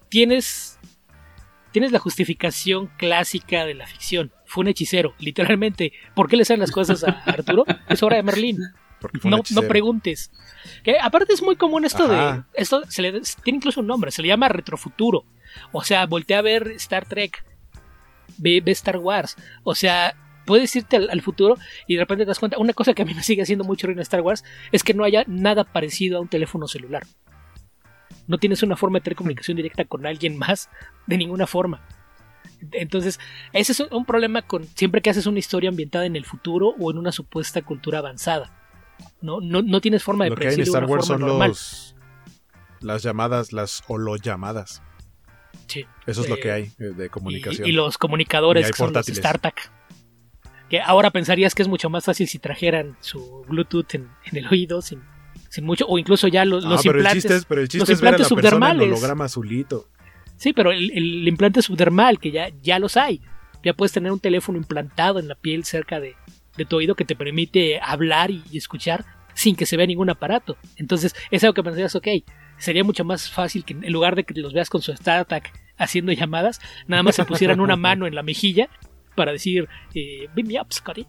tienes 0.07 0.79
tienes 1.73 1.91
la 1.91 1.99
justificación 1.99 2.89
clásica 2.97 3.65
de 3.65 3.73
la 3.73 3.87
ficción. 3.87 4.31
Fue 4.45 4.61
un 4.61 4.69
hechicero 4.69 5.15
literalmente. 5.19 5.91
¿por 6.15 6.29
qué 6.29 6.37
le 6.37 6.45
salen 6.45 6.61
las 6.61 6.71
cosas 6.71 7.03
a 7.03 7.23
Arturo? 7.25 7.65
es 7.89 8.03
hora 8.03 8.15
de 8.15 8.23
Merlín 8.23 8.57
no, 9.23 9.37
no, 9.37 9.61
preguntes. 9.67 10.31
Que 10.83 10.97
aparte 10.99 11.33
es 11.33 11.41
muy 11.41 11.55
común 11.55 11.85
esto 11.85 12.05
Ajá. 12.05 12.47
de. 12.53 12.61
Esto 12.61 12.83
se 12.89 13.01
le, 13.01 13.21
tiene 13.43 13.57
incluso 13.57 13.81
un 13.81 13.87
nombre, 13.87 14.11
se 14.11 14.21
le 14.21 14.27
llama 14.27 14.49
retrofuturo. 14.49 15.25
O 15.71 15.83
sea, 15.83 16.05
voltea 16.05 16.39
a 16.39 16.41
ver 16.41 16.67
Star 16.71 17.05
Trek, 17.05 17.43
ve, 18.37 18.61
ve 18.61 18.71
Star 18.71 18.97
Wars. 18.97 19.35
O 19.63 19.75
sea, 19.75 20.15
puedes 20.45 20.75
irte 20.75 20.97
al, 20.97 21.09
al, 21.09 21.21
futuro 21.21 21.57
y 21.87 21.95
de 21.95 22.01
repente 22.01 22.25
te 22.25 22.29
das 22.29 22.39
cuenta. 22.39 22.57
Una 22.57 22.73
cosa 22.73 22.93
que 22.93 23.01
a 23.01 23.05
mí 23.05 23.13
me 23.13 23.23
sigue 23.23 23.41
haciendo 23.41 23.63
mucho 23.63 23.87
ruido 23.87 23.99
en 23.99 24.03
Star 24.03 24.21
Wars 24.21 24.43
es 24.71 24.83
que 24.83 24.93
no 24.93 25.03
haya 25.03 25.23
nada 25.27 25.63
parecido 25.63 26.17
a 26.17 26.21
un 26.21 26.27
teléfono 26.27 26.67
celular. 26.67 27.03
No 28.27 28.37
tienes 28.37 28.63
una 28.63 28.77
forma 28.77 28.99
de 28.99 29.03
tener 29.03 29.17
comunicación 29.17 29.57
directa 29.57 29.85
con 29.85 30.05
alguien 30.05 30.37
más 30.37 30.69
de 31.07 31.17
ninguna 31.17 31.47
forma. 31.47 31.81
Entonces, 32.71 33.19
ese 33.53 33.71
es 33.71 33.79
un 33.79 34.05
problema 34.05 34.43
con 34.43 34.65
siempre 34.65 35.01
que 35.01 35.09
haces 35.09 35.25
una 35.25 35.39
historia 35.39 35.69
ambientada 35.69 36.05
en 36.05 36.15
el 36.15 36.25
futuro 36.25 36.75
o 36.79 36.91
en 36.91 36.97
una 36.97 37.11
supuesta 37.11 37.61
cultura 37.61 37.99
avanzada. 37.99 38.60
No, 39.21 39.39
no, 39.41 39.61
no 39.61 39.81
tienes 39.81 40.03
forma 40.03 40.23
de 40.25 40.31
Lo 40.31 40.35
que 40.35 40.47
hay 40.47 40.55
en 40.55 40.61
Star 40.61 40.85
Wars 40.85 41.05
son 41.05 41.21
normal. 41.21 41.49
los 41.49 41.95
las 42.81 43.03
llamadas, 43.03 43.53
las 43.53 43.83
holollamadas. 43.87 44.81
Sí. 45.67 45.85
Eso 46.07 46.21
es 46.21 46.29
lo 46.29 46.37
que 46.37 46.51
hay 46.51 46.63
eh, 46.79 46.85
de 46.95 47.09
comunicación. 47.09 47.67
Y, 47.67 47.69
y 47.69 47.73
los 47.73 47.97
comunicadores 47.97 48.67
Y 48.67 48.71
que 48.71 48.77
son 48.77 48.91
los. 48.93 49.05
StarTAC. 49.05 49.71
Que 50.69 50.81
ahora 50.81 51.11
pensarías 51.11 51.53
que 51.53 51.61
es 51.61 51.67
mucho 51.67 51.89
más 51.89 52.05
fácil 52.05 52.27
si 52.27 52.39
trajeran 52.39 52.97
su 53.01 53.43
Bluetooth 53.47 53.93
en, 53.93 54.09
en 54.25 54.37
el 54.37 54.47
oído 54.47 54.81
sin, 54.81 55.01
sin 55.49 55.65
mucho, 55.65 55.85
o 55.87 55.99
incluso 55.99 56.27
ya 56.27 56.43
los, 56.45 56.65
Ah, 56.65 56.69
los 56.69 56.81
pero 56.81 56.93
el 56.93 56.99
implantes, 56.99 57.23
chiste 57.23 57.35
es, 57.37 57.45
pero 57.45 57.61
el 57.61 57.67
chiste 57.67 57.79
los 57.79 57.89
es 57.89 58.01
ver 58.01 58.15
a 58.15 58.17
la 58.17 58.23
implantes 58.23 58.31
en 58.31 58.37
subdermales. 58.49 58.87
holograma 58.87 59.25
azulito. 59.25 59.89
Sí, 60.37 60.53
pero 60.53 60.71
el, 60.71 60.89
el 60.91 61.27
implante 61.27 61.61
subdermal, 61.61 62.19
que 62.19 62.31
ya, 62.31 62.49
ya 62.63 62.79
los 62.79 62.97
hay. 62.97 63.21
Ya 63.63 63.73
puedes 63.73 63.91
tener 63.91 64.11
un 64.11 64.19
teléfono 64.19 64.57
implantado 64.57 65.19
en 65.19 65.27
la 65.27 65.35
piel 65.35 65.65
cerca 65.65 65.99
de, 65.99 66.15
de 66.57 66.65
tu 66.65 66.77
oído 66.77 66.95
que 66.95 67.05
te 67.05 67.15
permite 67.15 67.79
hablar 67.81 68.31
y, 68.31 68.43
y 68.51 68.57
escuchar 68.57 69.05
sin 69.33 69.55
que 69.55 69.65
se 69.65 69.77
vea 69.77 69.85
ningún 69.87 70.09
aparato. 70.09 70.57
Entonces, 70.75 71.15
es 71.31 71.43
algo 71.43 71.53
que 71.53 71.63
pensarías, 71.63 71.95
ok, 71.95 72.07
sería 72.57 72.83
mucho 72.83 73.03
más 73.05 73.29
fácil 73.31 73.63
que 73.63 73.73
en 73.73 73.91
lugar 73.91 74.15
de 74.15 74.23
que 74.25 74.33
los 74.39 74.53
veas 74.53 74.69
con 74.69 74.81
su 74.81 74.93
StarTAC 74.95 75.51
haciendo 75.77 76.11
llamadas, 76.11 76.59
nada 76.87 77.01
más 77.01 77.15
se 77.15 77.25
pusieran 77.25 77.59
una 77.61 77.75
mano 77.77 78.05
en 78.07 78.13
la 78.15 78.23
mejilla 78.23 78.67
para 79.15 79.31
decir, 79.31 79.67
eh, 79.95 80.27
beam 80.35 80.47
me 80.47 80.59
up, 80.61 80.67
Scotty. 80.73 81.05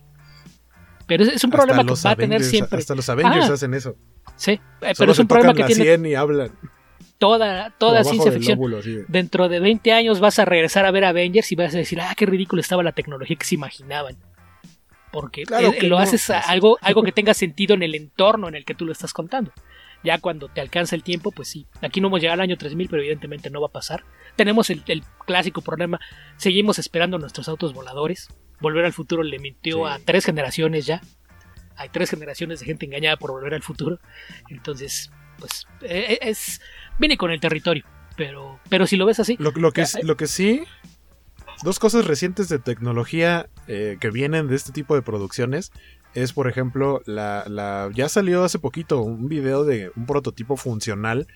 Pero 1.06 1.24
es, 1.24 1.30
es 1.34 1.44
un 1.44 1.50
problema 1.50 1.84
que 1.84 1.94
va 2.04 2.10
a 2.12 2.16
tener 2.16 2.42
siempre. 2.42 2.78
Hasta 2.78 2.94
los 2.94 3.08
Avengers 3.08 3.50
Ah, 3.50 3.54
hacen 3.54 3.74
eso. 3.74 3.96
Sí, 4.36 4.52
eh, 4.52 4.60
Solo 4.80 4.94
pero 4.98 5.12
es 5.12 5.18
un 5.18 5.26
problema 5.28 5.54
que 5.54 5.64
tiene 5.64 5.82
100 5.84 6.06
y 6.06 6.14
hablan. 6.14 6.52
toda, 7.18 7.70
toda 7.76 8.04
ciencia 8.04 8.30
ficción. 8.32 8.56
lóbulo, 8.56 8.80
de- 8.80 9.04
Dentro 9.08 9.48
de 9.48 9.60
20 9.60 9.92
años 9.92 10.20
vas 10.20 10.38
a 10.38 10.44
regresar 10.44 10.86
a 10.86 10.90
ver 10.90 11.04
Avengers 11.04 11.50
y 11.52 11.56
vas 11.56 11.74
a 11.74 11.78
decir, 11.78 12.00
ah, 12.00 12.14
qué 12.16 12.24
ridículo 12.24 12.60
estaba 12.60 12.82
la 12.82 12.92
tecnología 12.92 13.36
que 13.36 13.44
se 13.44 13.56
imaginaban. 13.56 14.16
Porque 15.12 15.42
Claro 15.44 15.68
eh, 15.72 15.82
lo 15.82 15.96
no, 15.96 16.02
haces 16.02 16.30
a- 16.30 16.40
algo, 16.40 16.78
algo 16.80 17.02
que 17.02 17.12
tenga 17.12 17.34
sentido 17.34 17.74
en 17.74 17.82
el 17.82 17.94
entorno 17.94 18.48
en 18.48 18.54
el 18.54 18.64
que 18.64 18.74
tú 18.74 18.84
lo 18.86 18.92
estás 18.92 19.12
contando. 19.12 19.52
Ya 20.04 20.18
cuando 20.18 20.48
te 20.48 20.60
alcanza 20.60 20.96
el 20.96 21.04
tiempo, 21.04 21.30
pues 21.30 21.46
sí. 21.48 21.66
Aquí 21.80 22.00
no 22.00 22.08
hemos 22.08 22.20
llegado 22.20 22.34
al 22.34 22.40
año 22.40 22.56
3000, 22.56 22.88
pero 22.88 23.02
evidentemente 23.02 23.50
no 23.50 23.60
va 23.60 23.68
a 23.68 23.72
pasar. 23.72 24.04
Tenemos 24.34 24.68
el, 24.70 24.82
el 24.88 25.04
clásico 25.26 25.60
problema. 25.62 26.00
Seguimos 26.36 26.78
esperando 26.80 27.18
nuestros 27.18 27.48
autos 27.48 27.72
voladores. 27.72 28.28
Volver 28.60 28.84
al 28.84 28.92
futuro 28.92 29.22
le 29.22 29.38
mintió 29.38 29.86
Sí. 29.86 29.92
a 29.92 29.98
tres 30.04 30.24
generaciones 30.24 30.86
ya. 30.86 31.00
Hay 31.76 31.88
tres 31.90 32.10
generaciones 32.10 32.58
de 32.60 32.66
gente 32.66 32.86
engañada 32.86 33.16
por 33.16 33.30
volver 33.30 33.54
al 33.54 33.62
futuro. 33.62 34.00
Entonces, 34.48 35.10
pues 35.38 35.66
eh, 35.82 36.18
es 36.22 36.60
viene 36.98 37.16
con 37.16 37.30
el 37.30 37.38
territorio. 37.40 37.84
Pero, 38.16 38.58
pero 38.68 38.86
si 38.86 38.96
lo 38.96 39.06
ves 39.06 39.20
así, 39.20 39.36
Lo, 39.38 39.52
lo 39.52 39.72
que, 39.72 39.82
es- 39.82 40.02
lo 40.02 40.16
que 40.16 40.26
sí, 40.26 40.64
dos 41.62 41.78
cosas 41.78 42.06
recientes 42.06 42.48
de 42.48 42.58
tecnología 42.58 43.48
eh, 43.68 43.96
que 44.00 44.10
vienen 44.10 44.48
de 44.48 44.56
este 44.56 44.72
tipo 44.72 44.94
de 44.94 45.02
producciones 45.02 45.72
es, 46.14 46.32
por 46.32 46.48
ejemplo, 46.48 47.02
la, 47.06 47.44
la 47.48 47.88
ya 47.94 48.08
salió 48.08 48.44
hace 48.44 48.58
poquito 48.58 49.00
un 49.00 49.28
video 49.28 49.64
de 49.64 49.90
un 49.96 50.06
prototipo 50.06 50.56
funcional. 50.56 51.26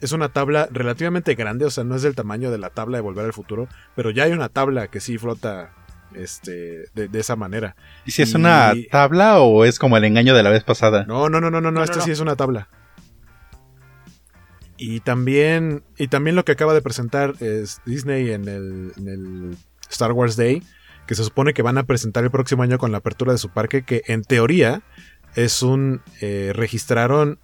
Es 0.00 0.12
una 0.12 0.30
tabla 0.30 0.68
relativamente 0.70 1.34
grande, 1.34 1.66
o 1.66 1.70
sea, 1.70 1.84
no 1.84 1.94
es 1.94 2.02
del 2.02 2.14
tamaño 2.14 2.50
de 2.50 2.58
la 2.58 2.70
tabla 2.70 2.96
de 2.96 3.02
Volver 3.02 3.26
al 3.26 3.34
Futuro, 3.34 3.68
pero 3.94 4.10
ya 4.10 4.24
hay 4.24 4.32
una 4.32 4.48
tabla 4.48 4.88
que 4.88 5.00
sí 5.00 5.18
flota 5.18 5.72
este, 6.14 6.86
de, 6.94 7.08
de 7.08 7.20
esa 7.20 7.36
manera. 7.36 7.76
¿Y 8.06 8.12
si 8.12 8.22
es 8.22 8.34
una 8.34 8.72
tabla 8.90 9.40
o 9.40 9.64
es 9.64 9.78
como 9.78 9.98
el 9.98 10.04
engaño 10.04 10.34
de 10.34 10.42
la 10.42 10.50
vez 10.50 10.64
pasada? 10.64 11.04
No, 11.06 11.28
no, 11.28 11.40
no, 11.40 11.50
no, 11.50 11.60
no, 11.60 11.70
no, 11.70 11.72
No, 11.72 11.84
esta 11.84 11.98
no, 11.98 12.02
sí 12.02 12.10
es 12.10 12.20
una 12.20 12.36
tabla. 12.36 12.68
Y 14.76 15.00
también, 15.00 15.82
y 15.98 16.08
también 16.08 16.36
lo 16.36 16.44
que 16.44 16.52
acaba 16.52 16.74
de 16.74 16.82
presentar 16.82 17.34
es 17.40 17.80
Disney 17.86 18.32
en 18.32 18.48
el, 18.48 19.56
Star 19.90 20.12
Wars 20.12 20.36
Day, 20.36 20.62
que 21.06 21.14
se 21.14 21.24
supone 21.24 21.54
que 21.54 21.62
van 21.62 21.78
a 21.78 21.84
presentar 21.84 22.24
el 22.24 22.30
próximo 22.30 22.62
año 22.62 22.78
con 22.78 22.90
la 22.90 22.98
apertura 22.98 23.32
de 23.32 23.38
su 23.38 23.50
parque, 23.50 23.84
que 23.84 24.02
en 24.06 24.22
teoría 24.22 24.82
es 25.36 25.62
un... 25.62 26.02
eh, 26.20 26.52
registraron 26.54 27.38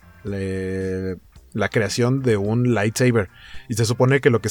la 1.52 1.68
creación 1.68 2.22
de 2.22 2.36
un 2.36 2.74
lightsaber. 2.74 3.28
Y 3.68 3.74
se 3.74 3.84
supone 3.84 4.20
que 4.20 4.30
lo 4.30 4.40
que, 4.40 4.50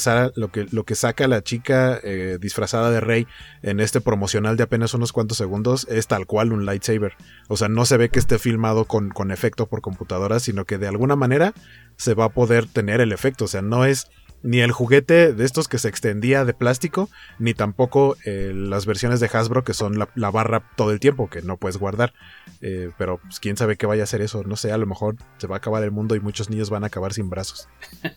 lo 0.70 0.84
que, 0.84 0.94
saca 0.94 1.28
la 1.28 1.42
chica 1.42 1.98
eh, 2.02 2.38
disfrazada 2.40 2.90
de 2.90 3.00
Rey 3.00 3.26
en 3.62 3.80
este 3.80 4.00
promocional 4.00 4.56
de 4.56 4.64
apenas 4.64 4.94
unos 4.94 5.12
cuantos 5.12 5.38
segundos 5.38 5.86
es 5.90 6.06
tal 6.06 6.26
cual 6.26 6.52
un 6.52 6.66
lightsaber. 6.66 7.14
O 7.48 7.56
sea, 7.56 7.68
no 7.68 7.84
se 7.84 7.96
ve 7.96 8.10
que 8.10 8.18
esté 8.18 8.38
filmado 8.38 8.84
con, 8.84 9.10
con 9.10 9.30
efecto 9.30 9.66
por 9.66 9.80
computadora, 9.80 10.40
sino 10.40 10.64
que 10.64 10.78
de 10.78 10.88
alguna 10.88 11.16
manera 11.16 11.54
se 11.96 12.14
va 12.14 12.26
a 12.26 12.30
poder 12.30 12.66
tener 12.66 13.00
el 13.00 13.12
efecto. 13.12 13.44
O 13.44 13.48
sea, 13.48 13.62
no 13.62 13.84
es 13.84 14.08
ni 14.42 14.60
el 14.60 14.72
juguete 14.72 15.32
de 15.32 15.44
estos 15.44 15.68
que 15.68 15.78
se 15.78 15.88
extendía 15.88 16.44
de 16.44 16.54
plástico, 16.54 17.08
ni 17.38 17.54
tampoco 17.54 18.16
eh, 18.24 18.52
las 18.54 18.86
versiones 18.86 19.20
de 19.20 19.30
Hasbro 19.32 19.64
que 19.64 19.74
son 19.74 19.98
la, 19.98 20.30
barra 20.30 20.62
todo 20.76 20.92
el 20.92 21.00
tiempo, 21.00 21.28
que 21.28 21.42
no 21.42 21.56
puedes 21.56 21.76
guardar. 21.76 22.12
Eh, 22.60 22.90
pero 22.98 23.18
pues, 23.18 23.40
quién 23.40 23.56
sabe 23.56 23.76
qué 23.76 23.86
vaya 23.86 24.04
a 24.04 24.06
ser 24.06 24.22
eso, 24.22 24.42
no 24.44 24.56
sé, 24.56 24.72
a 24.72 24.78
lo 24.78 24.86
mejor 24.86 25.16
se 25.38 25.46
va 25.46 25.56
a 25.56 25.58
acabar 25.58 25.82
el 25.82 25.90
mundo 25.90 26.14
y 26.14 26.20
muchos 26.20 26.50
niños 26.50 26.70
van 26.70 26.84
a 26.84 26.88
acabar 26.88 27.12
sin 27.12 27.30
brazos. 27.30 27.68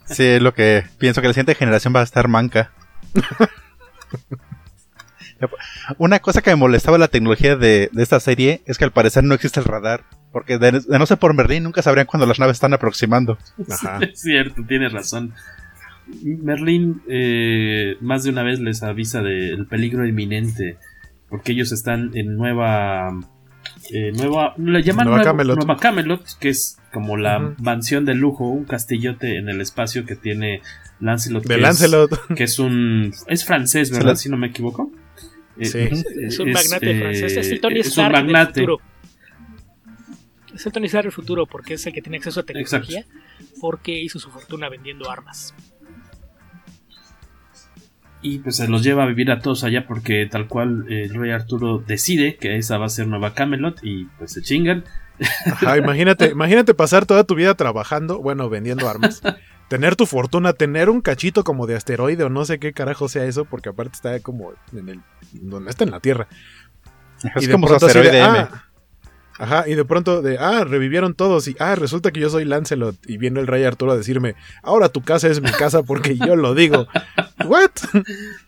Sí, 0.05 0.23
es 0.23 0.41
lo 0.41 0.53
que 0.53 0.83
pienso 0.97 1.21
que 1.21 1.27
la 1.27 1.33
siguiente 1.33 1.55
generación 1.55 1.93
va 1.95 2.01
a 2.01 2.03
estar 2.03 2.27
manca. 2.27 2.71
Una 5.97 6.19
cosa 6.19 6.41
que 6.41 6.49
me 6.51 6.55
molestaba 6.55 6.97
la 6.97 7.07
tecnología 7.07 7.55
de, 7.55 7.89
esta 7.97 8.19
serie 8.19 8.61
es 8.65 8.77
que 8.77 8.85
al 8.85 8.91
parecer 8.91 9.23
no 9.23 9.33
existe 9.33 9.59
el 9.59 9.65
radar. 9.65 10.05
Porque 10.31 10.57
de, 10.57 10.81
no 10.87 11.05
ser 11.05 11.19
por 11.19 11.35
Berlín 11.35 11.63
nunca 11.63 11.81
sabrían 11.81 12.07
cuando 12.07 12.25
las 12.25 12.39
naves 12.39 12.55
están 12.55 12.73
aproximando. 12.73 13.37
es 14.01 14.19
cierto, 14.19 14.63
tienes 14.67 14.91
razón. 14.91 15.33
Merlin 16.21 17.01
eh, 17.07 17.95
más 18.01 18.23
de 18.23 18.29
una 18.29 18.43
vez 18.43 18.59
les 18.59 18.83
avisa 18.83 19.21
del 19.21 19.65
peligro 19.67 20.05
inminente 20.05 20.77
porque 21.29 21.53
ellos 21.53 21.71
están 21.71 22.11
en 22.13 22.35
nueva 22.35 23.09
eh, 23.91 24.11
nueva 24.11 24.53
le 24.57 24.83
llaman 24.83 25.07
nueva, 25.07 25.77
Camelot. 25.77 26.37
que 26.39 26.49
es 26.49 26.77
como 26.91 27.17
la 27.17 27.55
mansión 27.59 28.05
de 28.05 28.15
lujo 28.15 28.47
un 28.49 28.65
castillote 28.65 29.37
en 29.37 29.49
el 29.49 29.61
espacio 29.61 30.05
que 30.05 30.15
tiene 30.15 30.61
Lancelot, 30.99 31.43
de 31.43 31.55
que, 31.55 31.61
Lancelot. 31.61 32.13
Es, 32.13 32.19
que 32.35 32.43
es 32.43 32.59
un 32.59 33.13
es 33.27 33.45
francés 33.45 33.91
verdad 33.91 34.15
si 34.15 34.29
no 34.29 34.37
me 34.37 34.47
equivoco. 34.47 34.91
Eh, 35.57 35.91
es, 36.21 36.39
un 36.39 36.51
magnate 36.51 36.99
francés 36.99 37.37
es 37.37 37.51
el 37.51 37.61
Tony 37.61 37.79
Stark 37.79 38.25
del 38.25 38.47
futuro. 38.47 38.79
Es 40.53 40.65
el 40.65 40.71
Tony 40.71 40.85
Stark 40.85 41.03
del 41.05 41.11
futuro 41.11 41.45
porque 41.45 41.75
es 41.75 41.85
el 41.85 41.93
que 41.93 42.01
tiene 42.01 42.17
acceso 42.17 42.41
a 42.41 42.43
tecnología 42.43 43.05
porque 43.59 43.99
hizo 43.99 44.19
su 44.19 44.29
fortuna 44.29 44.69
vendiendo 44.69 45.09
armas 45.09 45.53
y 48.23 48.39
pues 48.39 48.55
se 48.55 48.67
los 48.67 48.83
lleva 48.83 49.03
a 49.03 49.05
vivir 49.05 49.29
a 49.29 49.39
todos 49.39 49.63
allá 49.63 49.85
porque 49.85 50.25
tal 50.25 50.47
cual 50.47 50.85
eh, 50.89 51.03
el 51.03 51.13
rey 51.13 51.31
Arturo 51.31 51.83
decide 51.85 52.37
que 52.37 52.57
esa 52.57 52.77
va 52.77 52.85
a 52.85 52.89
ser 52.89 53.07
Nueva 53.07 53.33
Camelot 53.33 53.79
y 53.83 54.05
pues 54.17 54.31
se 54.31 54.41
chingan. 54.41 54.85
imagínate, 55.77 56.29
imagínate 56.29 56.73
pasar 56.73 57.05
toda 57.05 57.25
tu 57.25 57.35
vida 57.35 57.53
trabajando, 57.53 58.19
bueno, 58.19 58.49
vendiendo 58.49 58.89
armas, 58.89 59.21
tener 59.67 59.95
tu 59.95 60.05
fortuna, 60.05 60.53
tener 60.53 60.89
un 60.89 61.01
cachito 61.01 61.43
como 61.43 61.67
de 61.67 61.75
asteroide 61.75 62.23
o 62.23 62.29
no 62.29 62.45
sé 62.45 62.59
qué 62.59 62.73
carajo 62.73 63.09
sea 63.09 63.25
eso, 63.25 63.45
porque 63.45 63.69
aparte 63.69 63.95
está 63.95 64.19
como 64.21 64.53
en 64.71 64.89
el 64.89 65.01
donde 65.33 65.69
está 65.69 65.83
en 65.83 65.91
la 65.91 65.99
Tierra. 65.99 66.27
Es 67.35 67.47
como 67.49 67.67
asteroide 67.67 68.19
M. 68.19 68.37
Ah, 68.39 68.65
Ajá, 69.39 69.67
y 69.67 69.73
de 69.73 69.83
pronto 69.83 70.21
de, 70.21 70.37
ah, 70.37 70.63
revivieron 70.63 71.15
todos 71.15 71.47
y, 71.47 71.55
ah, 71.59 71.75
resulta 71.75 72.11
que 72.11 72.19
yo 72.19 72.29
soy 72.29 72.45
Lancelot 72.45 72.95
y 73.07 73.17
viene 73.17 73.39
el 73.39 73.47
rey 73.47 73.63
Arturo 73.63 73.91
a 73.91 73.97
decirme, 73.97 74.35
ahora 74.61 74.89
tu 74.89 75.01
casa 75.01 75.27
es 75.27 75.41
mi 75.41 75.49
casa 75.51 75.83
porque 75.83 76.17
yo 76.17 76.35
lo 76.35 76.53
digo. 76.53 76.87
¿What? 77.45 77.71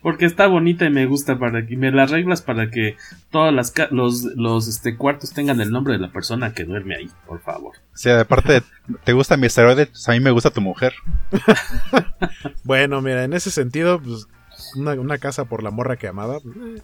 Porque 0.02 0.24
está 0.26 0.46
bonita 0.46 0.86
y 0.86 0.90
me 0.90 1.06
gusta 1.06 1.38
para 1.38 1.66
que 1.66 1.76
me 1.76 1.90
las 1.90 2.10
reglas 2.10 2.42
para 2.42 2.70
que 2.70 2.96
todas 3.30 3.52
las 3.52 3.72
los, 3.90 4.24
los 4.36 4.68
este, 4.68 4.96
cuartos 4.96 5.32
tengan 5.32 5.60
el 5.60 5.70
nombre 5.70 5.94
de 5.94 6.00
la 6.00 6.12
persona 6.12 6.52
que 6.52 6.64
duerme 6.64 6.96
ahí, 6.96 7.10
por 7.26 7.40
favor. 7.40 7.76
O 7.76 7.96
sea, 7.96 8.20
aparte, 8.20 8.62
¿te 9.04 9.12
gusta 9.12 9.36
mi 9.36 9.46
esteroide? 9.46 9.86
Pues 9.86 10.08
a 10.08 10.12
mí 10.12 10.20
me 10.20 10.30
gusta 10.30 10.50
tu 10.50 10.60
mujer. 10.60 10.94
bueno, 12.64 13.00
mira, 13.02 13.24
en 13.24 13.32
ese 13.32 13.50
sentido, 13.50 14.00
pues, 14.00 14.26
una, 14.76 14.92
una 14.92 15.18
casa 15.18 15.44
por 15.44 15.62
la 15.62 15.70
morra 15.70 15.96
que 15.96 16.08
amaba, 16.08 16.40
pues, 16.40 16.56
eh, 16.56 16.82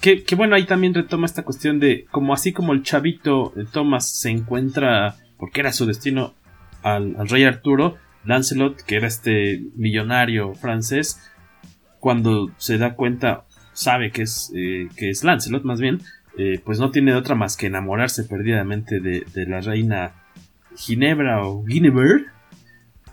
que, 0.00 0.34
bueno, 0.36 0.54
ahí 0.54 0.64
también 0.64 0.94
retoma 0.94 1.26
esta 1.26 1.42
cuestión 1.42 1.80
de 1.80 2.06
como 2.10 2.32
así 2.32 2.52
como 2.52 2.72
el 2.72 2.82
chavito 2.82 3.52
de 3.56 3.64
Thomas 3.64 4.08
se 4.08 4.30
encuentra, 4.30 5.16
porque 5.38 5.60
era 5.60 5.72
su 5.72 5.86
destino, 5.86 6.34
al, 6.82 7.28
rey 7.28 7.44
Arturo, 7.44 7.96
Lancelot, 8.28 8.82
que 8.82 8.96
era 8.96 9.06
este 9.06 9.62
millonario 9.74 10.54
francés, 10.54 11.18
cuando 11.98 12.50
se 12.58 12.76
da 12.76 12.94
cuenta, 12.94 13.46
sabe 13.72 14.10
que 14.10 14.22
es, 14.22 14.52
eh, 14.54 14.88
que 14.96 15.08
es 15.08 15.24
Lancelot 15.24 15.64
más 15.64 15.80
bien, 15.80 16.00
eh, 16.36 16.60
pues 16.62 16.78
no 16.78 16.90
tiene 16.90 17.14
otra 17.14 17.34
más 17.34 17.56
que 17.56 17.66
enamorarse 17.66 18.24
perdidamente 18.24 19.00
de, 19.00 19.24
la 19.46 19.60
reina 19.60 20.12
Ginebra 20.76 21.44
o 21.44 21.64
Guinevere 21.64 22.26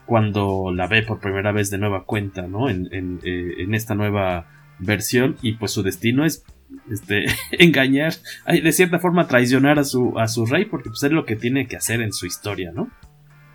cuando 0.05 0.72
la 0.76 0.86
ve 0.88 1.01
por 1.01 1.22
primera 1.22 1.53
vez 1.53 1.72
de 1.72 1.78
nueva 1.78 2.03
cuenta, 2.03 2.43
¿no? 2.43 2.70
En, 2.70 2.89
en, 2.91 3.20
eh, 3.24 3.66
esta 3.72 3.95
nueva 3.95 4.47
versión 4.80 5.38
y 5.41 5.53
pues 5.53 5.72
su 5.72 5.82
destino 5.82 6.26
es 6.26 6.43
este, 6.91 7.26
engañar, 7.51 8.13
de 8.45 8.72
cierta 8.74 8.99
forma 8.99 9.28
traicionar 9.28 9.80
a 9.80 9.86
su, 9.86 10.20
a 10.20 10.28
su 10.28 10.45
rey, 10.45 10.66
porque 10.66 10.89
pues 10.89 11.01
es 11.03 11.11
lo 11.11 11.26
que 11.26 11.38
tiene 11.38 11.68
que 11.68 11.78
hacer 11.78 12.01
en 12.01 12.11
su 12.11 12.26
historia, 12.26 12.74
¿no? 12.74 12.91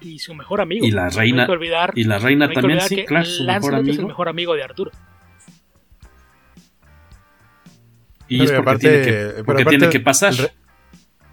Y 0.01 0.19
su 0.19 0.35
mejor 0.35 0.61
amigo. 0.61 0.87
Y 0.87 0.91
la 0.91 1.09
reina, 1.11 1.47
y 1.95 2.05
la 2.05 2.19
reina 2.19 2.51
también, 2.51 2.81
sí, 2.81 3.05
claro, 3.05 3.25
su 3.25 3.45
mejor 3.45 3.75
amigo. 3.75 3.93
es 3.93 3.99
el 3.99 4.07
mejor 4.07 4.29
amigo 4.29 4.55
de 4.55 4.63
Arturo. 4.63 4.91
Y 8.29 8.45
es 8.45 8.53
porque, 8.53 8.79
tiene, 8.79 9.03
que, 9.03 9.45
porque 9.45 9.65
tiene 9.65 9.89
que 9.89 10.01
pasar. 10.01 10.35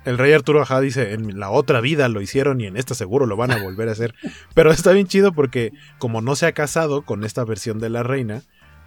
El 0.04 0.18
rey, 0.18 0.32
Arturo 0.32 0.62
Ajá 0.62 0.80
dice, 0.80 1.14
en 1.14 1.38
la 1.38 1.50
otra 1.50 1.82
vida 1.82 2.08
lo 2.08 2.22
hicieron 2.22 2.62
y 2.62 2.66
en 2.66 2.78
esta 2.78 2.96
seguro 2.96 3.26
lo 3.26 3.36
van 3.36 3.52
a 3.52 3.62
volver 3.62 3.90
a 3.90 3.92
hacer. 3.92 4.16
Pero 4.56 4.72
está 4.72 4.94
bien 4.94 5.06
chido 5.06 5.34
porque 5.34 5.74
como 6.00 6.22
no 6.22 6.36
se 6.36 6.46
ha 6.46 6.54
casado 6.54 7.04
con 7.04 7.24
esta 7.26 7.44
versión 7.44 7.80
de 7.80 7.90
la 7.90 8.04
reina, 8.04 8.42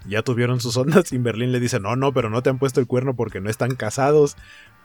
ya 0.09 0.22
tuvieron 0.22 0.61
sus 0.61 0.76
ondas 0.76 1.12
y 1.12 1.18
Berlín 1.18 1.53
le 1.53 1.61
dice, 1.61 1.78
no, 1.78 1.95
no, 1.95 2.12
pero 2.14 2.31
no 2.31 2.43
te 2.43 2.49
han 2.49 2.59
puesto 2.59 2.81
el 2.81 2.87
cuerno 2.87 3.14
porque 3.14 3.41
no 3.41 3.51
están 3.51 3.76
casados. 3.76 4.37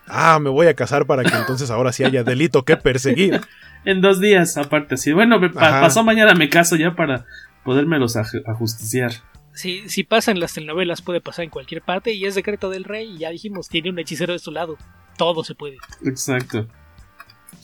Ah, 0.08 0.39
me 0.39 0.49
voy 0.49 0.68
a 0.68 0.74
casar 0.76 1.06
para 1.06 1.24
que 1.24 1.36
entonces 1.36 1.72
ahora 1.72 1.91
sí 1.91 2.03
haya 2.03 2.24
delito 2.24 2.64
que 2.64 2.78
perseguir. 2.78 3.41
en 3.86 4.01
dos 4.01 4.20
días, 4.20 4.58
aparte, 4.58 4.97
sí. 4.97 5.14
Bueno, 5.14 5.39
pasó 5.53 6.03
mañana 6.03 6.34
me 6.34 6.49
caso 6.49 6.76
ya 6.76 6.95
para 6.95 7.26
podérmelos 7.64 8.16
ajusticiar. 8.16 9.12
Si, 9.53 9.88
si 9.89 10.03
pasa 10.03 10.32
en 10.32 10.39
las 10.39 10.53
telenovelas, 10.53 11.01
puede 11.01 11.22
pasar 11.22 11.45
en 11.45 11.49
cualquier 11.49 11.82
parte 11.82 12.14
y 12.14 12.26
es 12.26 12.36
decreto 12.36 12.70
del 12.70 12.84
rey. 12.84 13.16
Y 13.16 13.20
ya 13.20 13.30
dijimos, 13.30 13.70
tiene 13.70 13.89
un 13.89 13.99
hechicero 13.99 14.34
de 14.34 14.39
su 14.39 14.51
lado. 14.51 14.78
Todo 15.18 15.43
se 15.43 15.56
puede. 15.56 15.78
Exacto. 16.03 16.68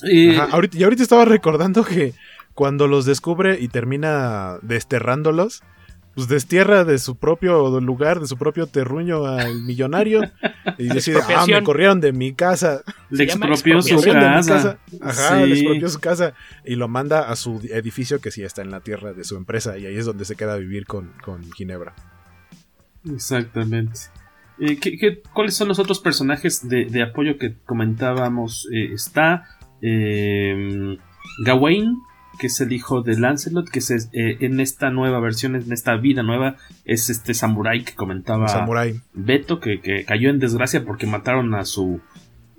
Y... 0.03 0.35
ahorita, 0.35 0.77
y 0.77 0.83
ahorita 0.83 1.03
estaba 1.03 1.25
recordando 1.25 1.83
que 1.83 2.13
cuando 2.53 2.87
los 2.87 3.05
descubre 3.05 3.59
y 3.59 3.67
termina 3.67 4.57
desterrándolos, 4.61 5.63
pues 6.16 6.28
destierra 6.28 6.84
de 6.84 6.97
su 6.97 7.16
propio 7.16 7.80
lugar, 7.80 8.20
de 8.20 8.28
su 8.28 8.38
propio 8.38 8.68
terruño 8.68 9.26
al 9.26 9.62
millonario 9.64 10.22
y 10.78 10.88
decide, 10.88 11.20
ah, 11.36 11.45
me 11.47 11.64
corrieron 11.64 12.01
de 12.01 12.12
mi 12.12 12.34
casa. 12.34 12.82
Le 13.09 13.24
expropió 13.24 13.82
su 13.82 14.01
casa. 14.01 14.78
Ajá, 15.01 15.45
le 15.45 15.53
expropió 15.53 15.89
su 15.89 15.99
casa 15.99 16.34
y 16.66 16.76
lo 16.76 16.88
manda 16.88 17.30
a 17.30 17.36
su 17.36 17.62
edificio 17.72 18.20
que 18.20 18.32
sí 18.32 18.43
está 18.43 18.62
en 18.62 18.72
la 18.72 18.82
tierra 18.82 19.14
de 19.14 19.24
su 19.24 19.38
empresa 19.38 19.78
y 19.78 19.86
ahí 19.86 19.95
es 19.95 20.05
donde 20.05 20.26
se 20.26 20.36
queda 20.36 20.53
a 20.53 20.57
vivir 20.57 20.86
con, 20.86 21.14
Ginebra. 21.55 21.93
Exactamente. 23.09 23.99
Eh, 24.59 24.78
¿qué, 24.78 25.22
cuáles 25.34 25.55
son 25.55 25.70
los 25.70 25.80
otros 25.80 25.99
personajes 25.99 26.68
de, 26.68 27.03
apoyo 27.03 27.38
que 27.38 27.55
comentábamos? 27.66 28.68
Eh, 28.74 28.93
está 28.93 29.45
eh, 29.82 30.97
Gawain, 31.45 31.97
que 32.39 32.47
es 32.47 32.59
el 32.61 32.71
hijo 32.71 33.01
de 33.01 33.17
Lancelot, 33.19 33.69
que 33.69 33.79
es, 33.79 33.91
eh, 33.91 34.38
en 34.39 34.59
esta 34.59 34.89
nueva 34.89 35.19
versión, 35.19 35.55
en 35.55 35.71
esta 35.71 35.95
vida 35.97 36.23
nueva, 36.23 36.55
es 36.86 37.09
este 37.09 37.34
samurái 37.34 37.84
que 37.84 37.93
comentaba 37.93 38.67
Beto, 39.13 39.59
que, 39.59 40.05
cayó 40.05 40.29
en 40.29 40.39
desgracia 40.39 40.84
porque 40.86 41.05
mataron 41.05 41.53
a 41.55 41.65
su 41.65 42.01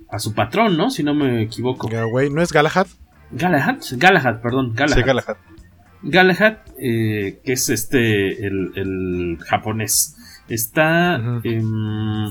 a 0.09 0.19
su 0.19 0.35
patrón, 0.35 0.77
¿no? 0.77 0.91
Si 0.91 1.01
no 1.01 1.15
me 1.15 1.41
equivoco. 1.41 1.89
¿no 1.89 2.41
es 2.41 2.53
Galahad? 2.53 2.87
Galahad, 3.31 3.77
Galahad, 3.97 4.41
perdón, 4.41 4.73
Galahad. 4.75 4.97
Sí, 4.97 5.03
Galahad. 5.03 5.37
Galahad, 6.03 6.57
eh, 6.77 7.39
que 7.43 7.53
es 7.53 7.69
este, 7.69 8.45
el, 8.45 9.39
japonés. 9.47 10.17
Está... 10.49 11.41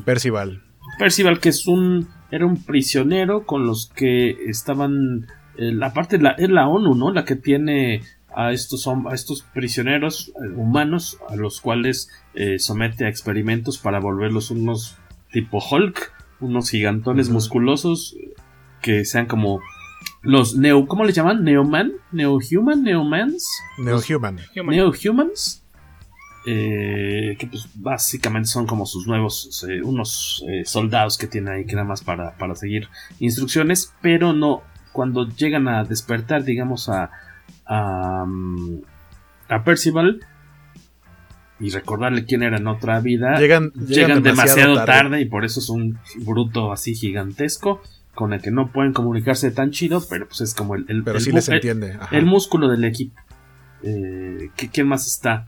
Percival. 0.05 0.62
Percival, 0.99 1.40
que 1.40 1.49
es 1.49 1.66
un... 1.66 2.09
Era 2.30 2.47
un 2.47 2.62
prisionero 2.62 3.45
con 3.45 3.66
los 3.66 3.90
que 3.95 4.30
estaban 4.47 5.26
la 5.57 5.92
parte 5.92 6.18
la, 6.18 6.30
es 6.32 6.48
la 6.48 6.68
ONU, 6.68 6.94
¿no? 6.94 7.12
La 7.12 7.24
que 7.24 7.36
tiene 7.36 8.03
a 8.34 8.53
estos, 8.53 8.86
a 8.86 9.14
estos 9.14 9.42
prisioneros 9.42 10.28
eh, 10.28 10.48
humanos 10.57 11.18
a 11.28 11.36
los 11.36 11.61
cuales 11.61 12.11
eh, 12.34 12.59
somete 12.59 13.05
a 13.05 13.09
experimentos 13.09 13.78
para 13.78 14.00
volverlos 14.00 14.50
unos 14.50 14.96
tipo 15.32 15.59
Hulk, 15.59 16.12
unos 16.40 16.70
gigantones 16.70 17.28
musculosos 17.28 18.16
que 18.80 19.05
sean 19.05 19.26
como 19.26 19.61
los 20.22 20.57
neo, 20.57 20.86
¿cómo 20.86 21.05
les 21.05 21.14
llaman? 21.14 21.44
Neoman, 21.44 21.92
Neohuman, 22.11 22.82
Neomans, 22.82 23.48
Neohuman, 23.78 24.40
Neohumans, 24.55 25.62
eh, 26.46 27.36
que 27.38 27.46
pues 27.46 27.68
básicamente 27.74 28.48
son 28.48 28.66
como 28.66 28.86
sus 28.86 29.07
nuevos 29.07 29.64
unos 29.84 30.44
soldados 30.64 31.16
que 31.16 31.28
tiene 31.28 31.50
ahí 31.53 31.66
que 31.66 31.74
nada 31.74 31.86
más 31.86 32.03
para, 32.03 32.36
para 32.36 32.55
seguir 32.57 32.88
instrucciones, 33.20 33.94
pero 34.00 34.32
no 34.32 34.62
cuando 34.93 35.28
llegan 35.28 35.68
a 35.68 35.84
despertar, 35.84 36.45
digamos, 36.45 36.88
a, 36.88 37.11
a, 37.66 38.24
a 39.49 39.64
Percival 39.64 40.20
y 41.59 41.70
recordarle 41.70 42.24
quién 42.24 42.43
era 42.43 42.59
en 42.59 42.66
otra 42.66 43.01
vida. 43.01 43.38
Llegan, 43.38 43.72
llegan, 43.72 44.22
demasiado, 44.22 44.84
tarde. 44.84 45.20
y 45.20 45.26
por 45.26 45.45
eso 45.45 45.61
es 45.61 45.68
un 45.68 45.99
bruto 46.24 46.72
así 46.72 46.95
gigantesco 46.95 47.80
con 48.14 48.32
el 48.32 48.43
que 48.43 48.51
no 48.51 48.70
pueden 48.72 48.93
comunicarse 48.93 49.51
tan 49.53 49.70
chido, 49.70 50.03
pero 50.11 50.26
pues 50.26 50.43
es 50.43 50.55
como 50.55 50.74
el, 50.74 50.84
el, 50.88 51.03
pero 51.03 51.18
sí 51.20 51.32
les 51.32 51.49
entiende. 51.49 51.99
el 52.11 52.26
músculo 52.26 52.68
del 52.68 52.84
equipo. 52.84 53.14
Eh, 53.82 54.51
¿Quién 54.72 54.88
más 54.88 55.07
está? 55.07 55.47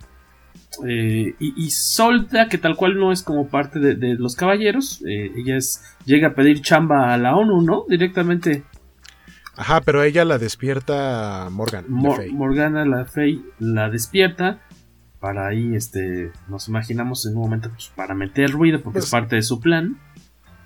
Eh, 0.86 1.34
y, 1.38 1.64
y, 1.64 1.70
Solta, 1.70 2.48
que 2.48 2.58
tal 2.58 2.76
cual 2.76 2.98
no 2.98 3.12
es 3.12 3.22
como 3.22 3.48
parte 3.48 3.78
de, 3.78 4.14
los 4.14 4.34
caballeros, 4.34 5.02
eh, 5.06 5.30
ella 5.36 5.56
es, 5.56 5.82
llega 6.04 6.28
a 6.28 6.34
pedir 6.34 6.62
chamba 6.62 7.12
a 7.12 7.18
la 7.18 7.36
ONU, 7.36 7.62
¿no? 7.62 7.84
Directamente. 7.88 8.64
Ajá, 9.56 9.80
pero 9.80 10.02
ella 10.02 10.24
la 10.24 10.38
despierta 10.38 11.48
Morgan. 11.50 11.84
Morgana 11.88 12.84
la 12.84 13.04
Fey 13.04 13.44
la 13.58 13.90
despierta 13.90 14.60
para 15.24 15.46
ahí, 15.46 15.74
este, 15.74 16.32
nos 16.48 16.68
imaginamos 16.68 17.24
en 17.24 17.34
un 17.34 17.42
momento 17.44 17.70
pues, 17.70 17.90
para 17.96 18.14
meter 18.14 18.50
ruido 18.50 18.82
porque 18.82 18.98
es 18.98 19.06
pues 19.06 19.10
parte 19.10 19.36
de 19.36 19.42
su 19.42 19.58
plan. 19.58 19.98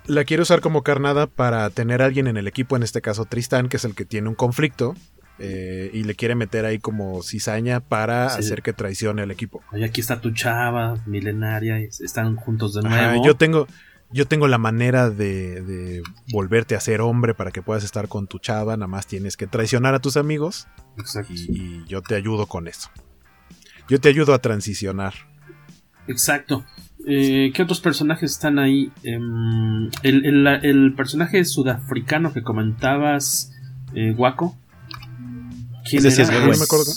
La 0.06 0.24
quiere 0.24 0.42
usar 0.42 0.60
como 0.60 0.82
carnada 0.82 1.28
para 1.28 1.70
tener 1.70 2.02
a 2.02 2.06
alguien 2.06 2.26
en 2.26 2.36
el 2.36 2.48
equipo, 2.48 2.76
en 2.76 2.82
este 2.82 3.00
caso 3.00 3.24
Tristan, 3.24 3.68
que 3.68 3.76
es 3.76 3.84
el 3.84 3.94
que 3.94 4.04
tiene 4.04 4.28
un 4.28 4.34
conflicto. 4.34 4.96
Eh, 5.40 5.90
y 5.94 6.02
le 6.02 6.16
quiere 6.16 6.34
meter 6.34 6.64
ahí 6.64 6.80
como 6.80 7.22
cizaña 7.22 7.78
para 7.78 8.26
hacer 8.26 8.60
que 8.62 8.72
traicione 8.72 9.22
al 9.22 9.30
equipo. 9.30 9.62
Oye, 9.70 9.84
aquí 9.84 10.00
está 10.00 10.20
tu 10.20 10.32
chava 10.32 10.96
milenaria, 11.06 11.78
están 11.78 12.34
juntos 12.34 12.74
de 12.74 12.82
nuevo. 12.82 13.24
yo 13.24 13.36
tengo, 13.36 13.68
yo 14.10 14.26
tengo 14.26 14.48
la 14.48 14.58
manera 14.58 15.10
de, 15.10 15.62
de, 15.62 16.02
volverte 16.32 16.74
a 16.74 16.80
ser 16.80 17.00
hombre 17.00 17.34
para 17.34 17.50
que 17.50 17.62
puedas 17.62 17.84
estar 17.84 18.08
con 18.08 18.26
tu 18.26 18.38
chava, 18.38 18.76
nada 18.76 18.86
más 18.86 19.06
tienes 19.06 19.36
que 19.36 19.46
traicionar 19.46 19.94
a 19.94 20.00
tus 20.00 20.16
amigos. 20.16 20.66
Exacto. 20.98 21.32
y 21.32 21.84
yo 21.86 22.02
te 22.02 22.14
ayudo 22.14 22.46
con 22.46 22.68
eso. 22.68 22.90
Yo 23.88 24.00
te 24.00 24.08
ayudo 24.08 24.34
a 24.34 24.38
transicionar. 24.38 25.14
Exacto. 26.06 26.64
Eh, 27.06 27.52
¿Qué 27.54 27.62
otros 27.62 27.80
personajes 27.80 28.32
están 28.32 28.58
ahí? 28.58 28.92
Em, 29.02 29.90
el, 30.02 30.94
personaje 30.96 31.44
sudafricano 31.44 32.32
que 32.32 32.42
comentabas, 32.42 33.52
eh, 33.94 34.12
Waco. 34.16 34.56
¿Quién 35.88 36.04
Ese 36.04 36.10
sí 36.10 36.22
es 36.22 36.30
Gawain. 36.30 36.50
No 36.50 36.58
me 36.58 36.64
acuerdo. 36.64 36.92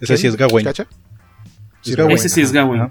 Ese 0.00 0.16
sí 0.16 0.26
es 0.26 0.36
Gawain. 0.36 0.66
Ese 0.66 2.28
sí 2.28 2.40
es 2.40 2.52
Gawain. 2.52 2.90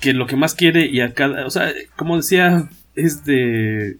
Que 0.00 0.12
lo 0.12 0.26
que 0.26 0.36
más 0.36 0.54
quiere 0.54 0.86
y 0.86 1.00
a 1.00 1.14
cada. 1.14 1.46
O 1.46 1.50
sea, 1.50 1.72
como 1.96 2.16
decía 2.16 2.68
este. 2.94 3.98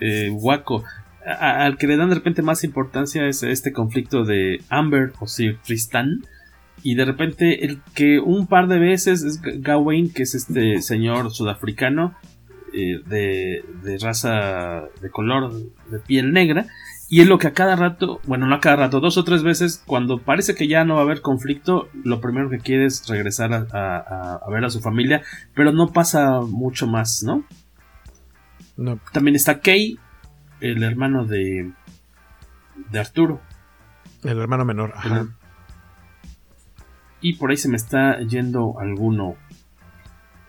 Eh, 0.00 0.30
Waco. 0.32 0.82
al 1.26 1.76
que 1.76 1.86
le 1.86 1.98
dan 1.98 2.08
de 2.08 2.14
repente 2.14 2.40
más 2.40 2.64
importancia 2.64 3.26
es 3.26 3.42
este 3.42 3.72
conflicto 3.72 4.24
de 4.24 4.62
Amber 4.70 5.12
o 5.20 5.26
Sir 5.26 5.58
Tristan 5.62 6.22
y 6.82 6.94
de 6.94 7.04
repente 7.04 7.64
el 7.64 7.80
que 7.94 8.18
un 8.20 8.46
par 8.46 8.68
de 8.68 8.78
veces 8.78 9.22
es 9.22 9.40
Gawain, 9.42 10.12
que 10.12 10.22
es 10.22 10.34
este 10.34 10.80
señor 10.80 11.30
sudafricano 11.30 12.14
eh, 12.72 13.00
de, 13.06 13.64
de, 13.82 13.98
raza 13.98 14.84
de 15.02 15.10
color 15.10 15.52
de 15.90 15.98
piel 15.98 16.32
negra, 16.32 16.66
y 17.12 17.20
es 17.20 17.26
lo 17.26 17.38
que 17.38 17.48
a 17.48 17.52
cada 17.52 17.74
rato, 17.74 18.20
bueno, 18.24 18.46
no 18.46 18.54
a 18.54 18.60
cada 18.60 18.76
rato, 18.76 19.00
dos 19.00 19.18
o 19.18 19.24
tres 19.24 19.42
veces, 19.42 19.82
cuando 19.84 20.22
parece 20.22 20.54
que 20.54 20.68
ya 20.68 20.84
no 20.84 20.94
va 20.94 21.00
a 21.00 21.02
haber 21.02 21.22
conflicto, 21.22 21.88
lo 22.04 22.20
primero 22.20 22.48
que 22.48 22.60
quiere 22.60 22.86
es 22.86 23.08
regresar 23.08 23.52
a, 23.52 24.36
a, 24.36 24.48
ver 24.48 24.64
a 24.64 24.70
su 24.70 24.80
familia, 24.80 25.20
pero 25.52 25.72
no 25.72 25.88
pasa 25.88 26.40
mucho 26.40 26.86
más, 26.86 27.24
¿no? 27.24 27.44
no. 28.76 29.00
También 29.12 29.34
está 29.34 29.58
Kay, 29.58 29.98
el 30.60 30.84
hermano 30.84 31.26
de, 31.26 31.72
de 32.92 33.00
Arturo. 33.00 33.40
El 34.22 34.38
hermano 34.38 34.64
menor, 34.64 34.92
ajá. 34.94 35.26
Y 37.20 37.34
por 37.34 37.50
ahí 37.50 37.56
se 37.56 37.68
me 37.68 37.76
está 37.76 38.20
yendo 38.20 38.78
alguno. 38.78 39.34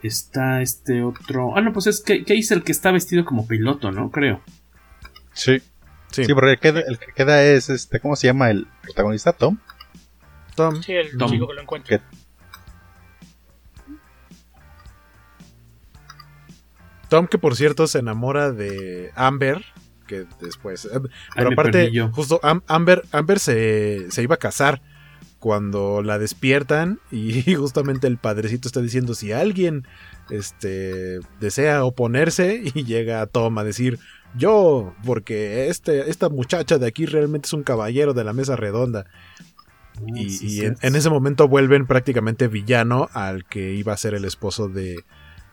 Está 0.03 0.61
este 0.61 1.01
otro. 1.01 1.57
Ah, 1.57 1.61
no, 1.61 1.73
pues 1.73 1.87
es 1.87 2.01
que, 2.01 2.23
es 2.27 2.51
el 2.51 2.61
que 2.63 2.71
está 2.71 2.91
vestido 2.91 3.25
como 3.25 3.47
piloto, 3.47 3.91
¿no? 3.91 4.11
Creo. 4.11 4.41
Sí. 5.33 5.59
Sí, 6.11 6.33
porque 6.33 6.51
el 6.51 6.59
que, 6.99 7.13
queda, 7.15 7.43
es 7.43 7.69
este. 7.69 7.99
¿Cómo 7.99 8.15
se 8.15 8.27
llama 8.27 8.49
el 8.49 8.67
protagonista? 8.81 9.33
¿Tom? 9.33 9.57
Tom. 10.55 10.81
Sí, 10.83 10.93
el 10.93 11.09
chico 11.09 11.47
que 11.47 11.53
lo 11.53 11.61
encuentra. 11.61 12.01
Tom, 17.11 17.27
que 17.27 17.37
por 17.37 17.55
cierto 17.55 17.87
se 17.87 17.99
enamora 17.99 18.51
de 18.53 19.11
Amber, 19.15 19.65
que 20.07 20.25
después... 20.39 20.85
Eh, 20.85 21.01
pero 21.35 21.49
aparte, 21.51 21.91
justo 22.13 22.39
Amber, 22.67 23.03
Amber 23.11 23.39
se, 23.39 24.09
se, 24.11 24.23
iba 24.23 24.35
a 24.35 24.39
casar 24.39 24.81
cuando 25.37 26.03
la 26.03 26.19
despiertan 26.19 26.99
y 27.11 27.55
justamente 27.55 28.07
el 28.07 28.17
padrecito 28.17 28.67
está 28.67 28.79
diciendo 28.79 29.13
si 29.13 29.33
alguien 29.33 29.85
este 30.29 31.19
desea 31.41 31.83
oponerse 31.83 32.61
y 32.73 32.85
llega 32.85 33.25
Tom 33.25 33.57
a 33.57 33.65
decir 33.65 33.99
yo 34.35 34.93
porque 35.05 35.67
este 35.67 36.09
esta 36.09 36.29
muchacha 36.29 36.77
de 36.77 36.87
aquí 36.87 37.05
realmente 37.05 37.47
es 37.47 37.53
un 37.53 37.63
caballero 37.63 38.13
de 38.13 38.23
la 38.23 38.33
mesa 38.33 38.55
redonda 38.55 39.05
ah, 39.97 40.01
y, 40.15 40.61
en, 40.61 40.95
ese 40.95 41.09
momento 41.09 41.47
vuelven 41.47 41.87
prácticamente 41.87 42.47
villano 42.47 43.09
al 43.13 43.45
que 43.45 43.73
iba 43.73 43.93
a 43.93 43.97
ser 43.97 44.13
el 44.13 44.25
esposo 44.25 44.67
de, 44.67 45.03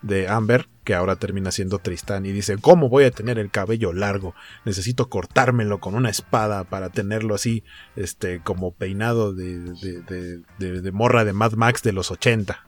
de 0.03 0.29
Amber, 0.29 0.68
que 0.85 0.95
ahora 0.95 1.16
termina 1.16 1.51
siendo 1.51 1.79
Tristán, 1.79 2.24
y 2.26 2.33
dice, 2.33 2.57
¿cómo 2.59 2.89
voy 2.89 3.05
a 3.05 3.11
tener 3.11 3.39
el 3.39 3.51
cabello 3.51 3.93
largo? 3.93 4.35
Necesito 4.64 5.09
cortármelo 5.09 5.81
con 5.81 5.95
una 5.95 6.11
espada 6.11 6.64
para 6.64 6.91
tenerlo 6.91 7.35
así, 7.35 7.64
este, 7.97 8.41
como 8.41 8.72
peinado 8.72 9.33
de, 9.33 9.59
de, 9.59 10.81
de, 10.81 10.93
morra 10.93 11.24
de 11.24 11.33
Mad 11.33 11.53
Max 11.53 11.83
de 11.83 11.93
los 11.93 12.11
80. 12.11 12.64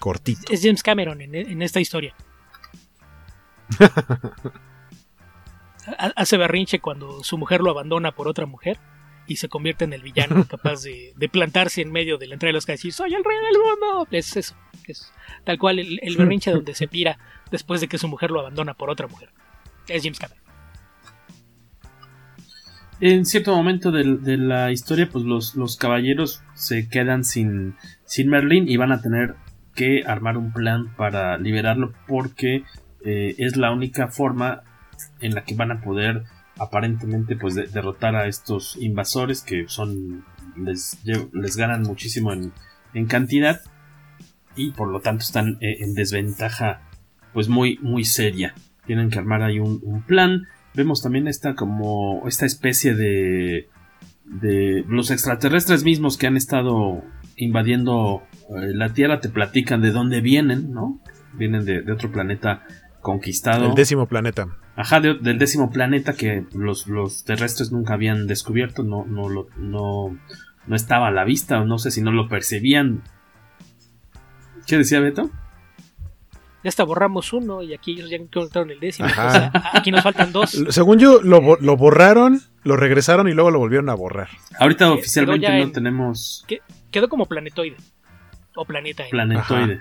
Cortito. 0.00 0.52
Es 0.52 0.62
James 0.62 0.82
Cameron 0.82 1.20
en, 1.22 1.62
esta 1.62 1.80
historia. 1.80 2.14
Hace 6.16 6.36
berrinche 6.36 6.80
cuando 6.80 7.22
su 7.22 7.38
mujer 7.38 7.60
lo 7.60 7.70
abandona 7.70 8.12
por 8.12 8.26
otra 8.26 8.46
mujer 8.46 8.78
y 9.28 9.36
se 9.36 9.48
convierte 9.48 9.84
en 9.84 9.92
el 9.92 10.02
villano 10.02 10.44
capaz 10.48 10.82
de, 10.82 11.14
plantarse 11.30 11.82
en 11.82 11.92
medio 11.92 12.18
de 12.18 12.26
la 12.26 12.34
entrada 12.34 12.50
de 12.50 12.54
los 12.54 12.66
calles 12.66 12.84
y 12.84 12.88
decir 12.88 12.92
soy 12.92 13.14
el 13.14 13.24
rey 13.24 13.36
del 13.36 13.60
mundo. 13.60 14.08
Es 14.10 14.36
eso, 14.36 14.56
es 14.86 15.12
tal 15.44 15.58
cual 15.58 15.78
el, 15.78 16.00
el 16.02 16.16
berrinche 16.16 16.50
donde 16.50 16.74
se 16.74 16.88
pira 16.88 17.18
después 17.50 17.80
de 17.80 17.88
que 17.88 17.98
su 17.98 18.08
mujer 18.08 18.30
lo 18.30 18.40
abandona 18.40 18.74
por 18.74 18.90
otra 18.90 19.06
mujer. 19.06 19.30
Es 19.88 20.02
James 20.02 20.18
Cameron. 20.18 20.46
En 22.98 23.26
cierto 23.26 23.54
momento 23.54 23.92
de, 23.92 24.38
la 24.38 24.72
historia, 24.72 25.08
pues 25.10 25.24
los, 25.24 25.54
los, 25.54 25.76
caballeros 25.76 26.42
se 26.54 26.88
quedan 26.88 27.24
sin, 27.24 27.74
sin 28.06 28.30
Merlin 28.30 28.68
y 28.68 28.78
van 28.78 28.90
a 28.90 29.02
tener 29.02 29.34
que 29.74 30.02
armar 30.06 30.38
un 30.38 30.50
plan 30.50 30.94
para 30.96 31.36
liberarlo 31.36 31.92
porque 32.08 32.64
eh, 33.06 33.36
es 33.38 33.56
la 33.56 33.72
única 33.72 34.08
forma 34.08 34.62
en 35.20 35.34
la 35.34 35.44
que 35.44 35.54
van 35.54 35.70
a 35.70 35.80
poder 35.80 36.24
aparentemente 36.58 37.36
pues 37.36 37.54
derrotar 37.54 38.16
a 38.16 38.26
estos 38.26 38.76
invasores 38.80 39.42
que 39.42 39.68
son 39.68 40.24
les, 40.56 40.98
les 41.04 41.56
ganan 41.56 41.82
muchísimo 41.82 42.32
en, 42.32 42.52
en, 42.94 43.06
cantidad 43.06 43.60
y 44.56 44.72
por 44.72 44.88
lo 44.88 45.00
tanto 45.00 45.22
están 45.22 45.58
eh, 45.60 45.76
en 45.80 45.94
desventaja 45.94 46.82
pues 47.32 47.48
muy 47.48 47.78
muy 47.80 48.04
seria. 48.04 48.54
Tienen 48.86 49.10
que 49.10 49.18
armar 49.18 49.42
ahí 49.42 49.60
un, 49.60 50.02
plan. 50.06 50.46
Vemos 50.74 51.02
también 51.02 51.28
esta 51.28 51.54
como 51.54 52.26
esta 52.26 52.44
especie 52.44 52.94
de 52.94 53.68
de 54.24 54.84
los 54.88 55.12
extraterrestres 55.12 55.84
mismos 55.84 56.16
que 56.16 56.26
han 56.26 56.36
estado 56.36 57.04
invadiendo 57.36 58.24
eh, 58.48 58.72
la 58.74 58.92
Tierra 58.92 59.20
te 59.20 59.28
platican 59.28 59.80
de 59.80 59.92
dónde 59.92 60.20
vienen 60.20 60.72
no 60.72 61.00
vienen 61.34 61.64
de, 61.64 61.82
de 61.82 61.92
otro 61.92 62.10
planeta 62.10 62.64
conquistado 63.06 63.66
el 63.66 63.74
décimo 63.76 64.06
planeta 64.06 64.48
Ajá, 64.74 65.00
del 65.00 65.38
décimo 65.38 65.70
planeta 65.70 66.14
que 66.14 66.44
los, 66.52 66.88
los, 66.88 67.24
terrestres 67.24 67.72
nunca 67.72 67.94
habían 67.94 68.26
descubierto, 68.26 68.82
no, 68.82 69.06
no, 69.06 69.30
lo, 69.30 69.46
no, 69.56 70.18
no 70.66 70.76
estaba 70.76 71.08
a 71.08 71.10
la 71.10 71.24
vista, 71.24 71.62
o 71.62 71.64
no 71.64 71.78
sé 71.78 71.90
si 71.90 72.02
no 72.02 72.12
lo 72.12 72.28
percibían. 72.28 73.02
¿Qué 74.66 74.76
decía 74.76 75.00
Beto? 75.00 75.30
Ya 76.62 76.68
hasta 76.68 76.84
borramos 76.84 77.32
uno 77.32 77.62
y 77.62 77.72
aquí 77.72 77.92
ellos 77.92 78.10
ya 78.10 78.16
encontraron 78.16 78.70
el 78.70 78.78
décimo. 78.78 79.08
aquí 79.72 79.90
nos 79.90 80.02
faltan 80.02 80.30
dos. 80.32 80.50
Según 80.68 80.98
yo, 80.98 81.22
lo, 81.22 81.56
lo, 81.58 81.76
borraron, 81.78 82.42
lo 82.62 82.76
regresaron 82.76 83.28
y 83.28 83.32
luego 83.32 83.50
lo 83.50 83.58
volvieron 83.58 83.88
a 83.88 83.94
borrar. 83.94 84.28
Ahorita 84.58 84.92
oficialmente 84.92 85.58
no 85.58 85.72
tenemos. 85.72 86.44
Quedó 86.90 87.08
como 87.08 87.24
planetoide. 87.24 87.76
O 88.56 88.66
planeta. 88.66 89.04
Planetoide. 89.10 89.80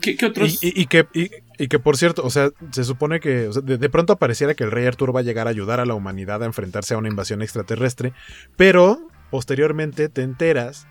¿Qué, 0.00 0.18
otros? 0.26 0.58
Y, 0.62 0.86
que, 0.86 1.06
y, 1.12 1.68
que, 1.68 1.78
por 1.78 1.96
cierto, 1.96 2.24
o 2.24 2.30
sea, 2.30 2.50
se 2.70 2.84
supone 2.84 3.20
que 3.20 3.50
de, 3.62 3.88
pronto 3.88 4.16
pareciera 4.16 4.54
que 4.54 4.64
el 4.64 4.70
rey 4.70 4.86
Arturo 4.86 5.12
va 5.12 5.20
a 5.20 5.22
llegar 5.22 5.46
a 5.46 5.50
ayudar 5.50 5.80
a 5.80 5.86
la 5.86 5.94
humanidad 5.94 6.42
a 6.42 6.46
enfrentarse 6.46 6.94
a 6.94 6.98
una 6.98 7.08
invasión 7.08 7.42
extraterrestre, 7.42 8.12
pero 8.56 9.08
posteriormente 9.30 10.08
te 10.08 10.22
enteras 10.22 10.86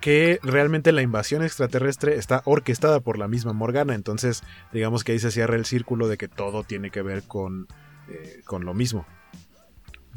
que 0.00 0.40
realmente 0.42 0.92
la 0.92 1.02
invasión 1.02 1.42
extraterrestre 1.42 2.16
está 2.16 2.42
orquestada 2.44 3.00
por 3.00 3.18
la 3.18 3.28
misma 3.28 3.52
Morgana, 3.52 3.94
entonces 3.94 4.42
digamos 4.72 5.04
que 5.04 5.12
ahí 5.12 5.18
se 5.18 5.30
cierra 5.30 5.56
el 5.56 5.64
círculo 5.64 6.08
de 6.08 6.18
que 6.18 6.28
todo 6.28 6.64
tiene 6.64 6.90
que 6.90 7.02
ver 7.02 7.22
con 7.22 7.68
eh, 8.08 8.42
con 8.44 8.64
lo 8.64 8.74
mismo. 8.74 9.06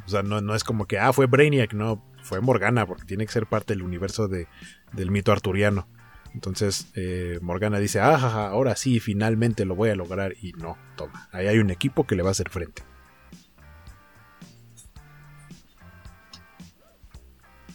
O 0.05 0.09
sea, 0.09 0.23
no, 0.23 0.41
no, 0.41 0.55
es 0.55 0.63
como 0.63 0.85
que, 0.85 0.99
ah, 0.99 1.13
fue 1.13 1.25
Brainiac, 1.27 1.73
no, 1.73 2.03
fue 2.21 2.41
Morgana, 2.41 2.85
porque 2.85 3.05
tiene 3.05 3.25
que 3.25 3.31
ser 3.31 3.47
parte 3.47 3.73
del 3.73 3.83
universo 3.83 4.27
de, 4.27 4.47
del 4.93 5.11
mito 5.11 5.31
arturiano. 5.31 5.87
Entonces 6.35 6.91
eh, 6.95 7.39
Morgana 7.41 7.79
dice, 7.79 8.01
ah, 8.01 8.49
ahora 8.49 8.75
sí, 8.75 8.99
finalmente 8.99 9.63
lo 9.63 9.73
voy 9.73 9.89
a 9.89 9.95
lograr. 9.95 10.33
Y 10.41 10.51
no, 10.51 10.77
toma, 10.97 11.29
ahí 11.31 11.47
hay 11.47 11.59
un 11.59 11.71
equipo 11.71 12.05
que 12.05 12.17
le 12.17 12.23
va 12.23 12.29
a 12.29 12.31
hacer 12.31 12.49
frente. 12.49 12.83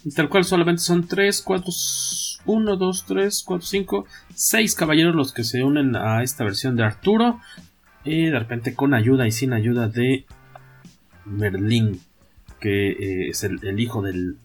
Y 0.05 0.11
tal 0.11 0.29
cual 0.29 0.45
solamente 0.45 0.83
son 0.83 1.09
3, 1.09 1.41
4, 1.41 1.73
1, 2.45 2.77
2, 2.77 3.05
3, 3.07 3.43
4, 3.47 3.67
5, 3.67 4.07
6 4.35 4.75
caballeros 4.75 5.15
los 5.15 5.33
que 5.33 5.43
se 5.43 5.63
unen 5.65 5.97
a 5.97 6.23
esta 6.23 6.45
versión 6.45 6.77
de 6.77 6.85
Arturo. 6.85 7.41
Y 8.05 8.27
de 8.27 8.39
repente 8.39 8.75
con 8.75 8.93
ayuda 8.93 9.27
y 9.27 9.33
sin 9.33 9.55
ayuda 9.55 9.89
de 9.89 10.27
Merlín, 11.25 12.01
que 12.61 12.91
eh, 12.91 13.29
es 13.31 13.43
el, 13.43 13.59
el, 13.67 13.81
hijo 13.81 14.03
del 14.03 14.37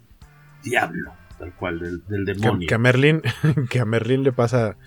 diablo, 0.63 1.13
tal 1.37 1.53
cual, 1.55 1.79
del, 1.79 2.05
del 2.07 2.25
demonio. 2.25 2.59
Que, 2.61 2.67
que, 2.67 2.75
a 2.75 2.77
Merlín, 2.77 3.21
que 3.69 3.79
a 3.79 3.85
Merlín 3.85 4.23
le 4.23 4.31
pasa, 4.31 4.77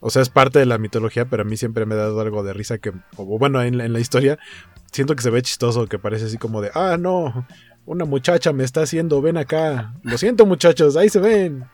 o 0.00 0.10
sea, 0.10 0.22
es 0.22 0.28
parte 0.28 0.58
de 0.58 0.66
la 0.66 0.78
mitología, 0.78 1.26
pero 1.26 1.42
a 1.42 1.44
mí 1.44 1.56
siempre 1.56 1.86
me 1.86 1.94
ha 1.94 1.98
dado 1.98 2.20
algo 2.20 2.42
de 2.42 2.52
risa 2.52 2.78
que, 2.78 2.92
o 3.16 3.38
bueno, 3.38 3.62
en, 3.62 3.80
en 3.80 3.92
la 3.92 4.00
historia, 4.00 4.38
siento 4.92 5.14
que 5.16 5.22
se 5.22 5.30
ve 5.30 5.42
chistoso, 5.42 5.86
que 5.86 5.98
parece 5.98 6.26
así 6.26 6.38
como 6.38 6.60
de, 6.60 6.70
ah, 6.74 6.96
no, 6.98 7.46
una 7.86 8.04
muchacha 8.04 8.52
me 8.52 8.64
está 8.64 8.82
haciendo, 8.82 9.22
ven 9.22 9.36
acá. 9.36 9.94
Lo 10.02 10.18
siento, 10.18 10.46
muchachos, 10.46 10.96
ahí 10.96 11.08
se 11.08 11.20
ven. 11.20 11.64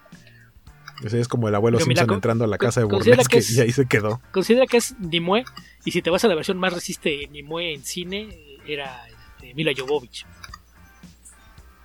Ese 1.03 1.21
es 1.21 1.29
como 1.29 1.49
el 1.49 1.55
abuelo 1.55 1.79
Pero 1.79 1.87
Simpson 1.87 2.07
mira, 2.07 2.15
entrando 2.15 2.45
a 2.45 2.47
la 2.47 2.57
casa 2.57 2.81
de 2.81 2.87
Burlesque 2.87 3.41
y 3.49 3.61
ahí 3.61 3.73
se 3.73 3.87
quedó. 3.87 4.21
Considera 4.31 4.67
que 4.67 4.77
es 4.77 4.99
Nimue, 5.01 5.45
y 5.85 5.91
si 5.91 6.03
te 6.03 6.11
vas 6.11 6.25
a 6.25 6.29
la 6.29 6.37
versión 6.37 6.59
más 6.59 6.73
resiste 6.73 7.29
Nimue 7.31 7.75
en 7.75 7.85
cine, 7.85 8.29
era 8.67 9.07
este, 9.09 9.55
Mila 9.55 9.73
Jovovich. 9.77 10.25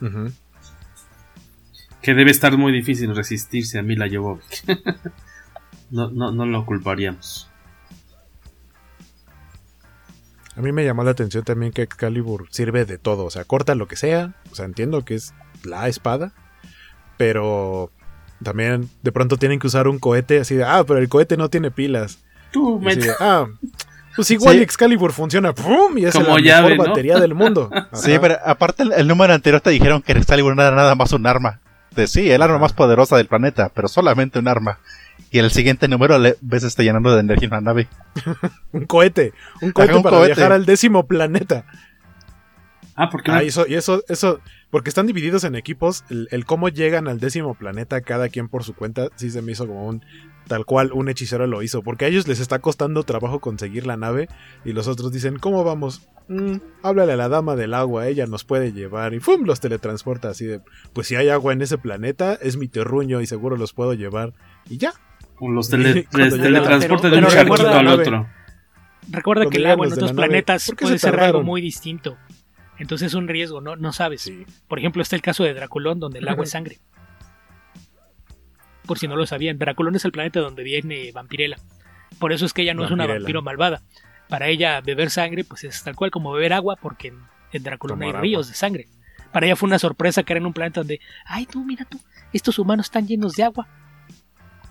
Uh 0.02 0.06
-huh. 0.06 0.34
Que 2.02 2.14
debe 2.14 2.32
estar 2.32 2.58
muy 2.58 2.72
difícil 2.72 3.16
resistirse 3.16 3.80
a 3.80 3.84
Mila 3.84 4.08
Jovovich. 4.12 4.64
no, 5.91 6.10
no, 6.10 6.32
no 6.32 6.45
lo 6.45 6.66
culparíamos. 6.66 7.50
A 10.60 10.62
mí 10.62 10.74
me 10.74 10.84
llamó 10.84 11.06
la 11.06 11.12
atención 11.12 11.45
también 11.45 11.72
que 11.72 11.84
Excalibur 11.84 12.47
sirve 12.50 12.84
de 12.84 12.97
todo, 12.97 13.24
o 13.24 13.30
sea, 13.30 13.45
corta 13.45 13.76
lo 13.76 13.88
que 13.88 13.95
sea, 13.95 14.36
o 14.52 14.56
sea, 14.56 14.66
entiendo 14.66 15.06
que 15.06 15.16
es 15.16 15.34
la 15.64 15.88
espada, 15.88 16.34
pero 17.16 17.91
también 18.43 18.89
de 19.02 19.14
pronto 19.14 19.38
tienen 19.38 19.60
que 19.60 19.68
usar 19.68 19.88
un 19.88 20.00
cohete 20.00 20.41
así 20.41 20.56
de, 20.56 20.66
ah, 20.66 20.84
pero 20.86 21.00
el 21.00 21.08
cohete 21.08 21.38
no 21.38 21.50
tiene 21.50 21.72
pilas. 21.72 22.20
Tú, 22.52 22.78
me... 22.78 22.93
de, 22.93 23.10
ah, 23.22 23.47
pues 24.18 24.32
igual 24.32 24.58
sí. 24.58 24.64
Excalibur 24.64 25.14
funciona, 25.14 25.54
¡pum! 25.54 25.97
Y 25.97 26.04
es 26.04 26.14
Como 26.14 26.38
la 26.38 26.43
llave, 26.43 26.72
mejor 26.72 26.88
¿no? 26.88 26.89
batería 26.89 27.20
del 27.20 27.36
mundo. 27.36 27.70
sí, 27.93 28.18
pero 28.20 28.38
aparte 28.43 28.84
el, 28.84 28.91
el, 28.91 29.08
número 29.08 29.34
anterior 29.34 29.62
te 29.62 29.70
dijeron 29.70 30.02
que 30.02 30.12
Excalibur 30.12 30.58
no 30.58 30.62
era 30.62 30.76
nada 30.76 30.93
más 30.95 31.14
un 31.14 31.26
arma. 31.26 31.62
De, 32.00 32.08
sí, 32.08 32.32
el 32.32 32.41
arma 32.41 32.58
más 32.58 32.74
poderosa 32.74 33.18
del 33.18 33.28
planeta, 33.28 33.72
pero 33.74 33.88
solamente 33.88 34.39
un 34.39 34.47
arma. 34.47 34.80
Y 35.32 35.39
el 35.39 35.52
siguiente 35.52 35.88
número 35.88 36.18
le 36.18 36.38
ves 36.41 36.64
está 36.64 36.82
llenando 36.82 37.14
de 37.14 37.20
energía 37.20 37.50
una 37.50 37.62
nave. 37.62 37.88
un 38.72 38.86
cohete. 38.86 39.34
Un 39.62 39.72
cohete 39.72 39.95
un 39.95 40.04
para 40.04 40.18
cohete. 40.18 40.36
viajar 40.36 40.54
al 40.54 40.66
décimo 40.66 41.08
planeta. 41.08 41.66
Ah, 42.95 43.10
porque 43.10 43.32
ah, 43.32 43.41
eso, 43.43 43.66
y 43.68 43.76
eso, 43.76 44.04
eso, 44.10 44.41
porque 44.72 44.89
están 44.89 45.08
divididos 45.08 45.45
en 45.45 45.56
equipos, 45.56 46.04
el, 46.10 46.28
el, 46.32 46.45
cómo 46.45 46.68
llegan 46.68 47.08
al 47.08 47.20
décimo 47.20 47.54
planeta 47.54 48.02
cada 48.02 48.28
quien 48.28 48.50
por 48.50 48.64
su 48.64 48.74
cuenta, 48.74 49.08
sí 49.16 49.30
se 49.30 49.41
me 49.41 49.54
hizo 49.54 49.68
como 49.68 49.88
un 49.88 50.04
tal 50.50 50.66
cual 50.66 50.91
un 50.91 51.08
hechicero 51.08 51.47
lo 51.47 51.62
hizo, 51.62 51.82
porque 51.82 52.06
a 52.06 52.08
ellos 52.10 52.28
les 52.28 52.41
está 52.41 52.60
costando 52.60 53.04
trabajo 53.04 53.39
conseguir 53.39 53.88
la 53.88 53.95
nave 53.95 54.28
y 54.66 54.74
los 54.74 54.89
otros 54.89 55.14
dicen, 55.14 55.38
¿cómo 55.39 55.64
vamos? 55.64 56.10
Mm, 56.30 56.58
háblale 56.84 57.14
a 57.14 57.16
la 57.16 57.28
dama 57.28 57.56
del 57.56 57.74
agua, 57.74 58.08
ella 58.08 58.28
nos 58.28 58.44
puede 58.44 58.72
llevar 58.72 59.16
y 59.16 59.20
¡fum! 59.20 59.46
los 59.46 59.60
teletransporta 59.60 60.30
así 60.30 60.46
de, 60.46 60.62
pues 60.94 61.08
si 61.08 61.16
hay 61.16 61.30
agua 61.30 61.54
en 61.54 61.64
ese 61.64 61.80
planeta, 61.80 62.38
es 62.40 62.56
mi 62.56 62.68
terruño 62.68 63.20
y 63.20 63.26
seguro 63.26 63.58
los 63.58 63.74
puedo 63.74 63.96
llevar 63.96 64.34
y 64.70 64.78
ya. 64.78 64.94
Los 65.42 65.70
tele, 65.70 66.08
teletransporta 66.12 67.10
de 67.10 67.18
un 67.18 67.26
charquito 67.26 67.70
al 67.70 67.88
otro. 67.88 68.28
Recuerda 69.10 69.48
que 69.50 69.58
el 69.58 69.66
agua 69.66 69.88
en 69.88 69.94
otros 69.94 70.14
planetas 70.14 70.72
puede 70.80 71.00
ser 71.00 71.20
algo 71.20 71.42
muy 71.42 71.62
distinto. 71.62 72.16
Entonces 72.78 73.08
es 73.08 73.14
un 73.16 73.28
riesgo, 73.28 73.60
no, 73.60 73.76
no 73.76 73.92
sabes. 73.92 74.22
Sí. 74.22 74.46
Por 74.68 74.78
ejemplo, 74.78 75.02
está 75.02 75.16
el 75.16 75.24
caso 75.24 75.44
de 75.44 75.56
Draculón, 75.56 76.00
donde 76.00 76.20
el 76.20 76.28
agua 76.28 76.44
es 76.44 76.52
sangre. 76.52 76.78
Por 78.86 79.00
si 79.00 79.08
no 79.08 79.16
lo 79.16 79.26
sabían, 79.26 79.58
Draculón 79.58 79.96
es 79.96 80.06
el 80.06 80.12
planeta 80.12 80.42
donde 80.42 80.64
viene 80.64 81.12
Vampirella. 81.12 81.58
Por 82.20 82.34
eso 82.34 82.46
es 82.46 82.54
que 82.54 82.62
ella 82.62 82.76
no 82.76 82.84
Vampirella. 82.84 83.04
es 83.04 83.10
una 83.10 83.20
vampiro 83.20 83.42
malvada. 83.42 83.82
Para 84.30 84.48
ella, 84.48 84.80
beber 84.82 85.10
sangre, 85.10 85.44
pues 85.44 85.64
es 85.66 85.84
tal 85.84 85.96
cual 85.96 86.12
como 86.12 86.32
beber 86.32 86.54
agua, 86.54 86.78
porque 86.80 87.10
en, 87.10 87.20
en 87.52 87.64
Draculón 87.64 88.02
hay 88.04 88.10
agua. 88.10 88.22
ríos 88.22 88.48
de 88.48 88.54
sangre. 88.54 88.88
Para 89.34 89.48
ella 89.48 89.56
fue 89.56 89.68
una 89.68 89.80
sorpresa 89.80 90.24
que 90.24 90.34
era 90.34 90.40
en 90.40 90.46
un 90.46 90.54
planeta 90.54 90.80
donde, 90.80 91.02
ay, 91.26 91.46
tú, 91.46 91.66
mira 91.66 91.86
tú, 91.86 92.00
estos 92.32 92.58
humanos 92.60 92.86
están 92.86 93.08
llenos 93.08 93.36
de 93.36 93.44
agua. 93.44 93.68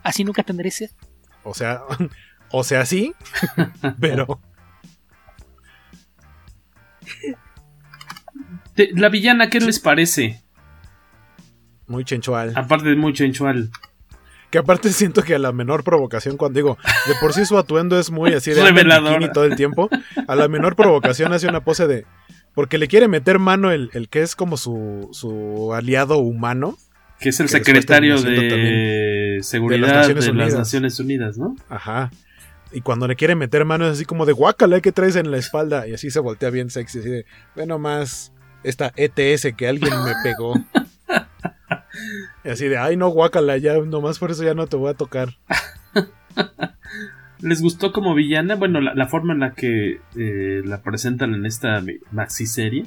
Así 0.02 0.24
nunca 0.24 0.42
tendré 0.42 0.70
sed. 0.70 0.90
O 1.42 1.54
sea, 1.54 1.82
o 2.50 2.64
sea, 2.64 2.86
sí, 2.86 3.12
pero. 4.00 4.40
La 8.94 9.08
villana, 9.08 9.50
¿qué 9.50 9.58
les 9.58 9.80
parece? 9.80 10.40
Muy 11.88 12.04
chenchual. 12.04 12.52
Aparte 12.54 12.88
de 12.90 12.96
muy 12.96 13.12
chenchual. 13.12 13.70
Que 14.50 14.58
aparte 14.58 14.90
siento 14.92 15.22
que 15.22 15.34
a 15.34 15.38
la 15.38 15.52
menor 15.52 15.84
provocación, 15.84 16.36
cuando 16.36 16.56
digo, 16.58 16.78
de 17.06 17.14
por 17.20 17.34
sí 17.34 17.44
su 17.44 17.58
atuendo 17.58 17.98
es 17.98 18.10
muy 18.10 18.32
así 18.32 18.52
de 18.52 18.64
revelador 18.64 19.30
todo 19.32 19.44
el 19.44 19.56
tiempo, 19.56 19.90
a 20.26 20.34
la 20.34 20.48
menor 20.48 20.74
provocación 20.74 21.32
hace 21.32 21.48
una 21.48 21.62
pose 21.62 21.86
de. 21.86 22.06
Porque 22.54 22.78
le 22.78 22.88
quiere 22.88 23.08
meter 23.08 23.38
mano 23.38 23.70
el, 23.70 23.90
el 23.92 24.08
que 24.08 24.22
es 24.22 24.34
como 24.34 24.56
su, 24.56 25.10
su 25.12 25.74
aliado 25.74 26.18
humano. 26.18 26.76
Que 27.20 27.28
es 27.28 27.40
el 27.40 27.46
que 27.46 27.52
secretario 27.52 28.20
de 28.20 29.38
seguridad 29.42 29.80
de, 29.80 29.86
las 29.86 29.96
Naciones, 29.96 30.26
de 30.26 30.32
las 30.32 30.54
Naciones 30.54 31.00
Unidas, 31.00 31.36
¿no? 31.36 31.54
Ajá. 31.68 32.10
Y 32.72 32.80
cuando 32.80 33.06
le 33.06 33.16
quiere 33.16 33.34
meter 33.34 33.64
mano 33.64 33.86
es 33.86 33.92
así 33.92 34.04
como 34.04 34.26
de 34.26 34.32
guácala, 34.32 34.80
¿qué 34.80 34.92
traes 34.92 35.16
en 35.16 35.30
la 35.30 35.38
espalda? 35.38 35.86
Y 35.86 35.94
así 35.94 36.10
se 36.10 36.20
voltea 36.20 36.50
bien 36.50 36.70
sexy, 36.70 37.00
así 37.00 37.08
de, 37.08 37.26
bueno, 37.54 37.78
más 37.78 38.32
esta 38.62 38.92
ETS 38.96 39.54
que 39.56 39.68
alguien 39.68 39.92
me 40.04 40.12
pegó. 40.22 40.54
y 42.44 42.48
así 42.48 42.68
de, 42.68 42.78
ay 42.78 42.96
no, 42.96 43.08
guácala, 43.08 43.56
ya 43.56 43.78
nomás 43.78 44.18
por 44.18 44.30
eso 44.30 44.44
ya 44.44 44.54
no 44.54 44.66
te 44.66 44.76
voy 44.76 44.90
a 44.90 44.94
tocar. 44.94 45.38
¿Les 47.40 47.62
gustó 47.62 47.92
como 47.92 48.14
villana? 48.14 48.56
Bueno, 48.56 48.80
la, 48.80 48.94
la 48.94 49.06
forma 49.06 49.32
en 49.32 49.40
la 49.40 49.54
que 49.54 50.00
eh, 50.16 50.62
la 50.64 50.82
presentan 50.82 51.34
en 51.34 51.46
esta 51.46 51.82
maxi 52.10 52.46
serie. 52.46 52.84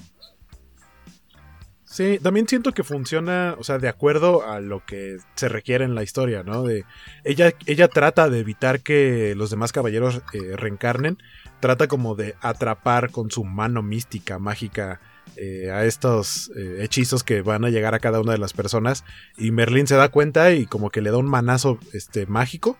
Sí, 1.91 2.19
también 2.23 2.47
siento 2.47 2.71
que 2.71 2.85
funciona, 2.85 3.55
o 3.59 3.65
sea, 3.65 3.77
de 3.77 3.89
acuerdo 3.89 4.49
a 4.49 4.61
lo 4.61 4.85
que 4.85 5.17
se 5.35 5.49
requiere 5.49 5.83
en 5.83 5.93
la 5.93 6.03
historia, 6.03 6.41
¿no? 6.41 6.63
De 6.63 6.85
ella, 7.25 7.51
ella 7.65 7.89
trata 7.89 8.29
de 8.29 8.39
evitar 8.39 8.79
que 8.79 9.35
los 9.35 9.49
demás 9.49 9.73
caballeros 9.73 10.21
eh, 10.31 10.55
reencarnen, 10.55 11.17
trata 11.59 11.89
como 11.89 12.15
de 12.15 12.35
atrapar 12.39 13.11
con 13.11 13.29
su 13.29 13.43
mano 13.43 13.83
mística, 13.83 14.39
mágica, 14.39 15.01
eh, 15.37 15.71
a 15.71 15.85
estos 15.85 16.51
eh, 16.57 16.79
hechizos 16.81 17.23
que 17.23 17.41
van 17.41 17.63
a 17.63 17.69
llegar 17.69 17.95
a 17.95 17.99
cada 17.99 18.19
una 18.19 18.33
de 18.33 18.37
las 18.37 18.53
personas. 18.53 19.05
Y 19.37 19.51
Merlín 19.51 19.87
se 19.87 19.95
da 19.95 20.09
cuenta 20.09 20.51
y 20.51 20.65
como 20.65 20.89
que 20.89 21.01
le 21.01 21.09
da 21.09 21.17
un 21.17 21.29
manazo 21.29 21.79
este, 21.93 22.25
mágico 22.25 22.77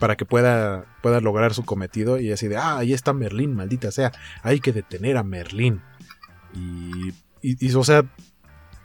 para 0.00 0.16
que 0.16 0.24
pueda, 0.24 0.84
pueda 1.00 1.20
lograr 1.20 1.54
su 1.54 1.64
cometido. 1.64 2.18
Y 2.18 2.32
así 2.32 2.48
de, 2.48 2.56
ah, 2.56 2.78
ahí 2.78 2.92
está 2.92 3.12
Merlín, 3.12 3.54
maldita 3.54 3.92
sea, 3.92 4.12
hay 4.42 4.58
que 4.60 4.72
detener 4.72 5.16
a 5.16 5.22
Merlín. 5.22 5.80
Y, 6.52 7.12
o 7.74 7.84
sea, 7.84 8.04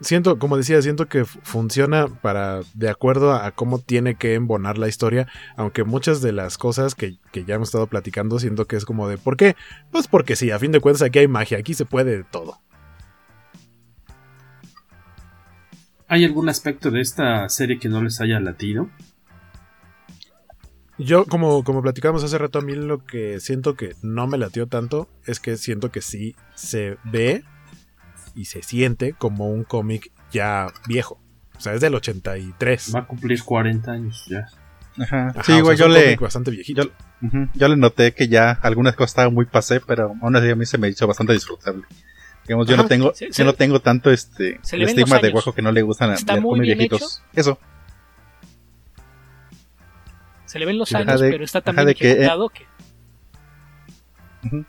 siento, 0.00 0.38
como 0.38 0.56
decía, 0.56 0.80
siento 0.80 1.08
que 1.08 1.24
funciona 1.24 2.06
para, 2.06 2.60
de 2.74 2.88
acuerdo 2.88 3.32
a, 3.32 3.46
a, 3.46 3.50
cómo 3.50 3.80
tiene 3.80 4.14
que 4.14 4.34
embonar 4.34 4.78
la 4.78 4.88
historia, 4.88 5.26
aunque 5.56 5.82
muchas 5.82 6.22
de 6.22 6.32
las 6.32 6.56
cosas 6.56 6.94
que, 6.94 7.16
que, 7.32 7.44
ya 7.44 7.56
hemos 7.56 7.68
estado 7.68 7.88
platicando, 7.88 8.38
siento 8.38 8.66
que 8.66 8.76
es 8.76 8.84
como 8.84 9.08
de, 9.08 9.18
¿por 9.18 9.36
qué? 9.36 9.56
Pues 9.90 10.06
porque 10.06 10.36
sí, 10.36 10.50
a 10.50 10.58
fin 10.58 10.70
de 10.70 10.80
cuentas 10.80 11.02
aquí 11.02 11.18
hay 11.18 11.28
magia, 11.28 11.58
aquí 11.58 11.74
se 11.74 11.84
puede 11.84 12.18
de 12.18 12.24
todo. 12.24 12.60
¿Hay 16.12 16.26
algún 16.26 16.50
aspecto 16.50 16.90
de 16.90 17.00
esta 17.00 17.48
serie 17.48 17.78
que 17.78 17.88
no 17.88 18.02
les 18.02 18.20
haya 18.20 18.38
latido? 18.38 18.90
Yo, 20.98 21.24
como, 21.24 21.64
como 21.64 21.80
platicamos 21.80 22.22
hace 22.22 22.36
rato, 22.36 22.58
a 22.58 22.60
mí 22.60 22.74
lo 22.74 23.02
que 23.06 23.40
siento 23.40 23.76
que 23.76 23.94
no 24.02 24.26
me 24.26 24.36
latió 24.36 24.66
tanto 24.66 25.08
es 25.24 25.40
que 25.40 25.56
siento 25.56 25.90
que 25.90 26.02
sí 26.02 26.36
se 26.54 26.98
ve 27.04 27.44
y 28.34 28.44
se 28.44 28.62
siente 28.62 29.14
como 29.14 29.48
un 29.48 29.64
cómic 29.64 30.12
ya 30.30 30.66
viejo. 30.86 31.18
O 31.56 31.60
sea, 31.62 31.72
es 31.72 31.80
del 31.80 31.94
83. 31.94 32.94
Va 32.94 33.00
a 33.00 33.06
cumplir 33.06 33.42
40 33.42 33.90
años 33.90 34.26
ya. 34.28 34.48
Ajá. 35.02 35.28
Ajá 35.28 35.42
sí, 35.44 35.62
güey, 35.62 35.76
o 35.76 35.78
sea, 35.78 35.86
yo 35.86 35.88
le. 35.94 36.16
Bastante 36.16 36.50
viejito. 36.50 36.82
Yo, 36.82 36.90
uh 37.22 37.26
-huh, 37.26 37.50
yo, 37.54 37.68
le 37.68 37.76
noté 37.78 38.12
que 38.12 38.28
ya 38.28 38.50
algunas 38.50 38.94
cosas 38.96 39.12
estaban 39.12 39.32
muy 39.32 39.46
pasé, 39.46 39.80
pero 39.80 40.12
aún 40.20 40.36
así 40.36 40.50
a 40.50 40.56
mí 40.56 40.66
se 40.66 40.76
me 40.76 40.90
hizo 40.90 41.06
bastante 41.06 41.32
disfrutable. 41.32 41.84
Digamos, 42.46 42.66
yo 42.66 42.74
Ajá, 42.74 42.82
no 42.82 42.88
tengo, 42.88 43.14
se, 43.14 43.26
yo 43.26 43.32
se, 43.32 43.44
no 43.44 43.52
tengo 43.52 43.80
tanto 43.80 44.10
este 44.10 44.60
el 44.72 44.82
estigma 44.82 45.18
de 45.18 45.30
guajo 45.30 45.52
que 45.54 45.62
no 45.62 45.70
le 45.70 45.82
gustan 45.82 46.10
a 46.10 46.14
los 46.14 46.58
viejitos. 46.58 47.22
Hecho. 47.32 47.40
Eso. 47.40 47.58
Se 50.46 50.58
le 50.58 50.66
ven 50.66 50.78
los 50.78 50.92
años, 50.94 51.20
de, 51.20 51.30
pero 51.30 51.44
está 51.44 51.60
también 51.60 51.86
de 51.86 51.94
que, 51.94 52.10
ejecutado 52.10 52.48
que. 52.48 52.66
Uh 54.44 54.48
-huh. 54.48 54.66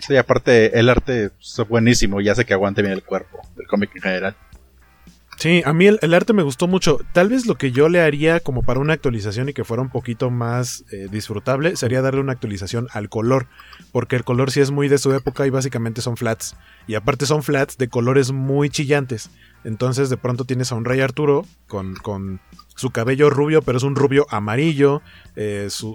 Sí, 0.00 0.16
aparte 0.16 0.78
el 0.78 0.88
arte 0.88 1.30
es 1.38 1.62
buenísimo 1.68 2.20
y 2.20 2.28
hace 2.28 2.44
que 2.44 2.52
aguante 2.54 2.82
bien 2.82 2.92
el 2.92 3.04
cuerpo 3.04 3.40
del 3.54 3.66
cómic 3.68 3.94
en 3.94 4.02
general. 4.02 4.36
Sí, 5.36 5.62
a 5.66 5.74
mí 5.74 5.86
el, 5.86 6.14
arte 6.14 6.32
me 6.32 6.42
gustó 6.42 6.66
mucho. 6.66 6.98
Tal 7.12 7.28
vez 7.28 7.44
lo 7.44 7.56
que 7.56 7.70
yo 7.70 7.90
le 7.90 8.00
haría 8.00 8.40
como 8.40 8.62
para 8.62 8.80
una 8.80 8.94
actualización 8.94 9.50
y 9.50 9.52
que 9.52 9.64
fuera 9.64 9.82
un 9.82 9.90
poquito 9.90 10.30
más 10.30 10.84
eh, 10.90 11.08
disfrutable 11.10 11.76
sería 11.76 12.00
darle 12.00 12.20
una 12.22 12.32
actualización 12.32 12.88
al 12.92 13.10
color. 13.10 13.46
Porque 13.92 14.16
el 14.16 14.24
color 14.24 14.50
sí 14.50 14.60
es 14.60 14.70
muy 14.70 14.88
de 14.88 14.96
su 14.96 15.12
época 15.12 15.46
y 15.46 15.50
básicamente 15.50 16.00
son 16.00 16.16
flats. 16.16 16.56
Y 16.86 16.94
aparte 16.94 17.26
son 17.26 17.42
flats 17.42 17.76
de 17.76 17.88
colores 17.88 18.32
muy 18.32 18.70
chillantes. 18.70 19.30
Entonces 19.62 20.08
de 20.08 20.16
pronto 20.16 20.46
tienes 20.46 20.72
a 20.72 20.74
un 20.74 20.86
Rey 20.86 21.00
Arturo 21.00 21.44
con, 21.66 21.96
con 21.96 22.40
su 22.76 22.90
cabello 22.90 23.30
rubio, 23.30 23.62
pero 23.62 23.78
es 23.78 23.84
un 23.84 23.96
rubio 23.96 24.26
amarillo. 24.30 25.02
Eh, 25.34 25.68
su, 25.70 25.94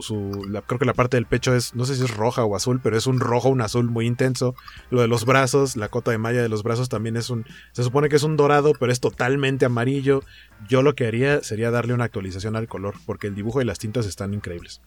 creo 0.67 0.79
que 0.79 0.85
la 0.85 0.93
parte 0.93 1.15
del 1.15 1.27
pecho 1.27 1.55
es, 1.55 1.73
no 1.75 1.85
sé 1.85 1.95
si 1.95 2.03
es 2.03 2.15
roja 2.15 2.43
o 2.43 2.55
azul, 2.55 2.81
pero 2.83 2.97
es 2.97 3.07
un 3.07 3.19
rojo, 3.19 3.49
un 3.49 3.61
azul 3.61 3.89
muy 3.89 4.07
intenso. 4.07 4.55
Lo 4.89 5.01
de 5.01 5.07
los 5.07 5.25
brazos, 5.25 5.77
la 5.77 5.89
cota 5.89 6.11
de 6.11 6.17
malla 6.17 6.41
de 6.41 6.49
los 6.49 6.63
brazos 6.63 6.89
también 6.89 7.15
es 7.17 7.29
un, 7.29 7.45
se 7.71 7.83
supone 7.83 8.09
que 8.09 8.15
es 8.15 8.23
un 8.23 8.35
dorado, 8.35 8.73
pero 8.79 8.91
es 8.91 8.99
totalmente 8.99 9.65
amarillo. 9.65 10.23
Yo 10.67 10.81
lo 10.81 10.95
que 10.95 11.05
haría 11.05 11.41
sería 11.41 11.71
darle 11.71 11.93
una 11.93 12.05
actualización 12.05 12.55
al 12.55 12.67
color, 12.67 12.95
porque 13.05 13.27
el 13.27 13.35
dibujo 13.35 13.61
y 13.61 13.65
las 13.65 13.79
tintas 13.79 14.07
están 14.07 14.33
increíbles. 14.33 14.81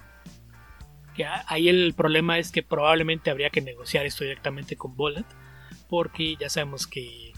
Ahí 1.47 1.69
el 1.69 1.95
problema 1.95 2.41
es 2.41 2.51
que 2.51 2.65
probablemente 2.65 3.31
habría 3.31 3.51
que 3.51 3.61
negociar 3.61 4.05
esto 4.05 4.25
directamente 4.25 4.75
con 4.75 4.97
Bullet, 4.97 5.25
porque 5.89 6.35
ya 6.41 6.49
sabemos 6.49 6.89
que 6.89 7.33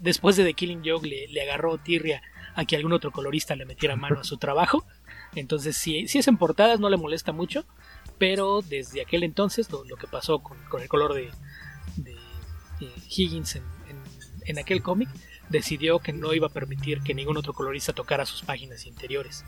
después 0.00 0.36
de 0.36 0.44
The 0.44 0.54
Killing 0.54 0.82
Joke 0.82 1.06
le, 1.06 1.28
le 1.28 1.42
agarró 1.42 1.76
tirria 1.76 2.22
a 2.54 2.64
que 2.64 2.76
algún 2.76 2.92
otro 2.92 3.10
colorista 3.10 3.56
le 3.56 3.64
metiera 3.64 3.96
mano 3.96 4.20
a 4.20 4.24
su 4.24 4.36
trabajo. 4.36 4.84
Entonces, 5.34 5.76
si, 5.76 6.06
si 6.08 6.18
es 6.18 6.28
en 6.28 6.36
portadas, 6.36 6.80
no 6.80 6.90
le 6.90 6.96
molesta 6.96 7.32
mucho. 7.32 7.64
Pero 8.18 8.62
desde 8.62 9.02
aquel 9.02 9.24
entonces, 9.24 9.68
lo, 9.70 9.84
que 9.96 10.06
pasó 10.06 10.40
con, 10.40 10.58
el 10.80 10.88
color 10.88 11.14
de, 11.14 11.30
eh, 12.04 12.92
Higgins 13.08 13.56
en, 14.44 14.58
aquel 14.58 14.82
cómic, 14.82 15.08
decidió 15.48 15.98
que 15.98 16.12
no 16.12 16.34
iba 16.34 16.48
a 16.48 16.50
permitir 16.50 17.00
que 17.02 17.14
ningún 17.14 17.36
otro 17.36 17.52
colorista 17.52 17.92
tocara 17.92 18.26
sus 18.26 18.42
páginas 18.42 18.86
interiores. 18.86 19.44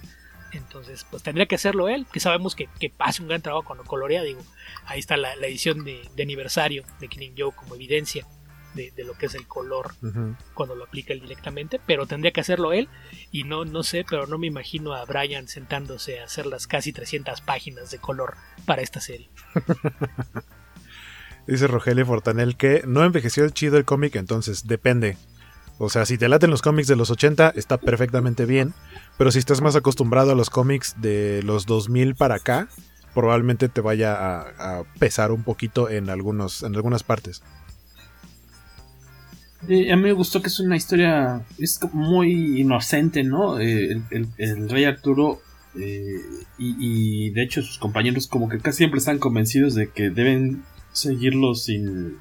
Entonces, 0.53 1.05
pues 1.11 1.23
tendría 1.23 1.47
que 1.47 1.57
hacerlo 1.57 1.89
él, 1.89 2.07
que 2.13 2.21
sabemos 2.21 2.55
que, 2.55 2.69
que 2.79 2.93
hace 2.99 3.23
un 3.23 3.29
gran 3.29 3.43
trabajo 3.43 3.65
cuando 3.65 3.85
colorea. 3.85 4.23
Digo, 4.23 4.41
ahí 4.87 5.01
está 5.01 5.17
la, 5.17 5.35
la 5.37 5.47
edición 5.47 5.85
de, 5.85 6.09
de, 6.15 6.23
aniversario 6.23 6.85
de 7.01 7.09
Killing 7.09 7.35
Joe 7.37 7.53
como 7.53 7.75
evidencia 7.75 8.27
de, 8.75 8.91
de, 8.91 9.05
lo 9.05 9.15
que 9.15 9.27
es 9.27 9.35
el 9.35 9.47
color 9.47 9.95
uh 10.03 10.07
-huh. 10.07 10.37
cuando 10.55 10.75
lo 10.75 10.85
aplica 10.85 11.13
él 11.13 11.21
directamente, 11.21 11.81
pero 11.87 12.07
tendría 12.07 12.33
que 12.33 12.41
hacerlo 12.41 12.73
él 12.73 12.89
y 13.33 13.45
no, 13.45 13.65
no 13.65 13.83
sé, 13.83 14.05
pero 14.09 14.27
no 14.27 14.39
me 14.39 14.47
imagino 14.47 14.95
a 14.95 15.05
Brian 15.05 15.49
sentándose 15.49 16.21
a 16.21 16.25
hacer 16.25 16.47
las 16.47 16.67
casi 16.67 16.93
300 16.93 17.41
páginas 17.41 17.91
de 17.91 17.99
color 17.99 18.35
para 18.67 18.83
esta 18.83 19.01
serie. 19.01 19.29
Dice 21.47 21.67
Rogelio 21.67 22.07
Fortanel 22.07 22.57
que 22.57 22.83
no 22.87 23.05
envejeció 23.05 23.49
chido 23.51 23.77
el 23.77 23.85
cómic, 23.85 24.17
entonces 24.17 24.67
depende. 24.67 25.17
O 25.79 25.91
sea, 25.91 26.07
si 26.07 26.17
te 26.17 26.29
laten 26.29 26.51
los 26.51 26.63
cómics 26.63 26.89
de 26.89 26.97
los 26.97 27.11
80, 27.11 27.53
está 27.57 27.79
perfectamente 27.79 28.47
bien, 28.47 28.73
pero 29.19 29.31
si 29.33 29.41
estás 29.41 29.61
más 29.61 29.77
acostumbrado 29.77 30.33
a 30.33 30.35
los 30.35 30.49
cómics 30.49 30.95
de 31.01 31.43
los 31.43 31.67
2000 31.67 32.15
para 32.15 32.37
acá, 32.37 32.69
probablemente 33.13 33.69
te 33.69 33.81
vaya 33.81 34.15
a, 34.15 34.79
a 34.79 34.85
pesar 34.99 35.33
un 35.33 35.43
poquito 35.43 35.91
en, 35.91 36.11
algunos, 36.11 36.63
en 36.63 36.75
algunas 36.77 37.03
partes. 37.03 37.43
Eh, 39.69 39.93
a 39.93 39.97
mí 39.97 40.03
me 40.03 40.13
gustó 40.13 40.43
que 40.43 40.49
es 40.49 40.61
una 40.61 40.77
historia 40.77 41.43
es 41.59 41.81
muy 41.93 42.61
inocente, 42.61 43.23
¿no? 43.25 43.59
Eh, 43.59 44.01
el, 44.11 44.29
el, 44.37 44.69
rey 44.69 44.85
Arturo 44.85 45.41
eh, 45.79 46.21
y, 46.59 47.31
de 47.31 47.43
hecho 47.43 47.63
sus 47.63 47.79
compañeros 47.79 48.27
como 48.27 48.49
que 48.49 48.59
casi 48.59 48.79
siempre 48.79 48.99
están 48.99 49.19
convencidos 49.19 49.75
de 49.75 49.91
que 49.91 50.11
deben 50.11 50.63
seguirlo 50.93 51.55
sin, 51.55 52.19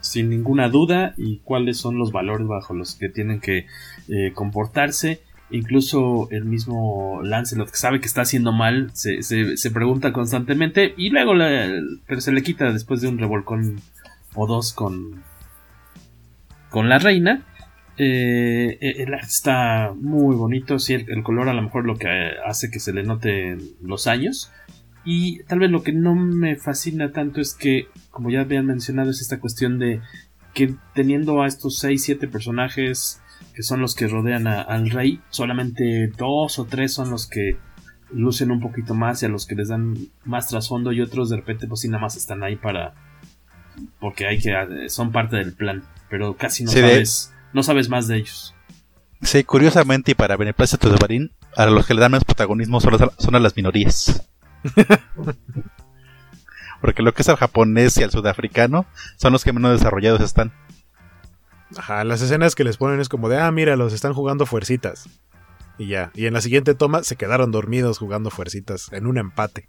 sin 0.00 0.28
ninguna 0.28 0.68
duda 0.68 1.14
y 1.16 1.38
cuáles 1.38 1.78
son 1.78 1.98
los 1.98 2.12
valores 2.12 2.46
bajo 2.46 2.74
los 2.74 2.94
que 2.94 3.08
tienen 3.08 3.40
que 3.40 3.66
comportarse. 4.34 5.22
Incluso 5.50 6.28
el 6.30 6.44
mismo 6.44 7.20
Lancelot 7.22 7.70
que 7.70 7.76
sabe 7.76 8.00
que 8.00 8.06
está 8.06 8.22
haciendo 8.22 8.52
mal 8.52 8.90
se, 8.94 9.22
se, 9.22 9.56
se 9.56 9.70
pregunta 9.70 10.12
constantemente 10.12 10.94
y 10.96 11.10
luego 11.10 11.34
le, 11.34 11.80
pero 12.06 12.20
se 12.20 12.32
le 12.32 12.42
quita 12.42 12.72
después 12.72 13.00
de 13.00 13.08
un 13.08 13.18
revolcón 13.18 13.80
o 14.34 14.46
dos 14.46 14.72
con, 14.72 15.22
con 16.74 16.88
la 16.88 16.98
reina. 16.98 17.46
Eh, 17.98 18.78
el 18.80 19.14
arte 19.14 19.28
está 19.28 19.94
muy 19.96 20.34
bonito. 20.34 20.76
El, 20.88 21.22
color 21.22 21.48
a 21.48 21.54
lo 21.54 21.62
mejor 21.62 21.86
lo 21.86 21.94
que 21.94 22.08
hace 22.44 22.68
que 22.68 22.80
se 22.80 22.92
le 22.92 23.04
note 23.04 23.56
los 23.80 24.08
años. 24.08 24.50
Y 25.04 25.44
tal 25.44 25.60
vez 25.60 25.70
lo 25.70 25.84
que 25.84 25.92
no 25.92 26.16
me 26.16 26.56
fascina 26.56 27.12
tanto 27.12 27.40
es 27.40 27.54
que, 27.54 27.86
como 28.10 28.28
ya 28.28 28.40
habían 28.40 28.66
mencionado, 28.66 29.12
es 29.12 29.20
esta 29.20 29.38
cuestión 29.38 29.78
de 29.78 30.00
que 30.52 30.74
teniendo 30.96 31.42
a 31.42 31.46
estos 31.46 31.80
6-7 31.84 32.28
personajes 32.28 33.22
que 33.54 33.62
son 33.62 33.80
los 33.80 33.94
que 33.94 34.08
rodean 34.08 34.48
al 34.48 34.90
rey, 34.90 35.20
solamente 35.30 36.08
dos 36.18 36.58
o 36.58 36.64
tres 36.64 36.92
son 36.92 37.08
los 37.10 37.28
que 37.28 37.56
lucen 38.10 38.50
un 38.50 38.58
poquito 38.58 38.94
más 38.94 39.22
y 39.22 39.26
a 39.26 39.28
los 39.28 39.46
que 39.46 39.54
les 39.54 39.68
dan 39.68 39.94
más 40.24 40.48
trasfondo 40.48 40.90
y 40.90 41.00
otros 41.00 41.30
de 41.30 41.36
repente 41.36 41.68
pues 41.68 41.82
sí 41.82 41.88
nada 41.88 42.02
más 42.02 42.16
están 42.16 42.42
ahí 42.42 42.56
para 42.56 42.94
porque 44.00 44.26
hay 44.26 44.38
que 44.38 44.88
son 44.88 45.12
parte 45.12 45.36
del 45.36 45.52
plan 45.52 45.84
pero 46.14 46.36
casi 46.36 46.62
no 46.62 46.70
sí, 46.70 46.78
sabes 46.78 47.32
de... 47.32 47.50
no 47.54 47.64
sabes 47.64 47.88
más 47.88 48.06
de 48.06 48.18
ellos 48.18 48.54
sí 49.20 49.42
curiosamente 49.42 50.12
y 50.12 50.14
para 50.14 50.36
beneplácito 50.36 50.88
de 50.88 50.96
Barín 50.96 51.32
a 51.56 51.66
los 51.66 51.86
que 51.86 51.94
le 51.94 52.00
dan 52.00 52.12
más 52.12 52.22
protagonismo 52.22 52.80
son, 52.80 52.92
los, 52.92 53.02
son 53.18 53.34
a 53.34 53.40
las 53.40 53.56
minorías 53.56 54.28
porque 56.80 57.02
lo 57.02 57.12
que 57.12 57.22
es 57.22 57.28
al 57.28 57.34
japonés 57.34 57.96
y 57.96 58.04
al 58.04 58.12
sudafricano 58.12 58.86
son 59.16 59.32
los 59.32 59.42
que 59.42 59.52
menos 59.52 59.72
desarrollados 59.72 60.20
están 60.20 60.52
Ajá, 61.76 62.04
las 62.04 62.22
escenas 62.22 62.54
que 62.54 62.62
les 62.62 62.76
ponen 62.76 63.00
es 63.00 63.08
como 63.08 63.28
de, 63.28 63.40
ah, 63.40 63.50
mira, 63.50 63.74
los 63.74 63.92
están 63.92 64.12
jugando 64.12 64.46
fuercitas. 64.46 65.08
Y 65.76 65.88
ya, 65.88 66.12
y 66.14 66.26
en 66.26 66.34
la 66.34 66.40
siguiente 66.40 66.76
toma 66.76 67.02
se 67.02 67.16
quedaron 67.16 67.50
dormidos 67.50 67.98
jugando 67.98 68.30
fuercitas 68.30 68.92
en 68.92 69.08
un 69.08 69.18
empate. 69.18 69.66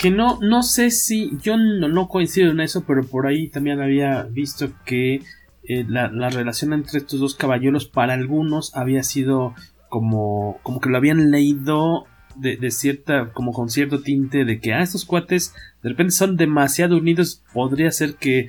Que 0.00 0.10
no, 0.10 0.38
no 0.40 0.62
sé 0.62 0.90
si, 0.90 1.30
yo 1.42 1.56
no, 1.56 1.88
no 1.88 2.08
coincido 2.08 2.50
en 2.50 2.60
eso, 2.60 2.84
pero 2.86 3.04
por 3.04 3.26
ahí 3.26 3.48
también 3.48 3.80
había 3.80 4.22
visto 4.22 4.70
que 4.86 5.22
eh, 5.64 5.84
la, 5.86 6.10
la 6.10 6.30
relación 6.30 6.72
entre 6.72 6.98
estos 6.98 7.20
dos 7.20 7.34
caballeros 7.34 7.84
para 7.84 8.14
algunos 8.14 8.74
había 8.74 9.02
sido 9.02 9.54
como, 9.90 10.58
como 10.62 10.80
que 10.80 10.88
lo 10.88 10.96
habían 10.96 11.30
leído 11.30 12.06
de, 12.36 12.56
de, 12.56 12.70
cierta, 12.70 13.32
como 13.32 13.52
con 13.52 13.68
cierto 13.68 14.00
tinte 14.00 14.46
de 14.46 14.60
que 14.60 14.72
ah, 14.72 14.80
estos 14.80 15.04
cuates 15.04 15.54
de 15.82 15.90
repente 15.90 16.12
son 16.12 16.36
demasiado 16.36 16.96
unidos, 16.96 17.42
podría 17.52 17.90
ser 17.90 18.14
que 18.14 18.48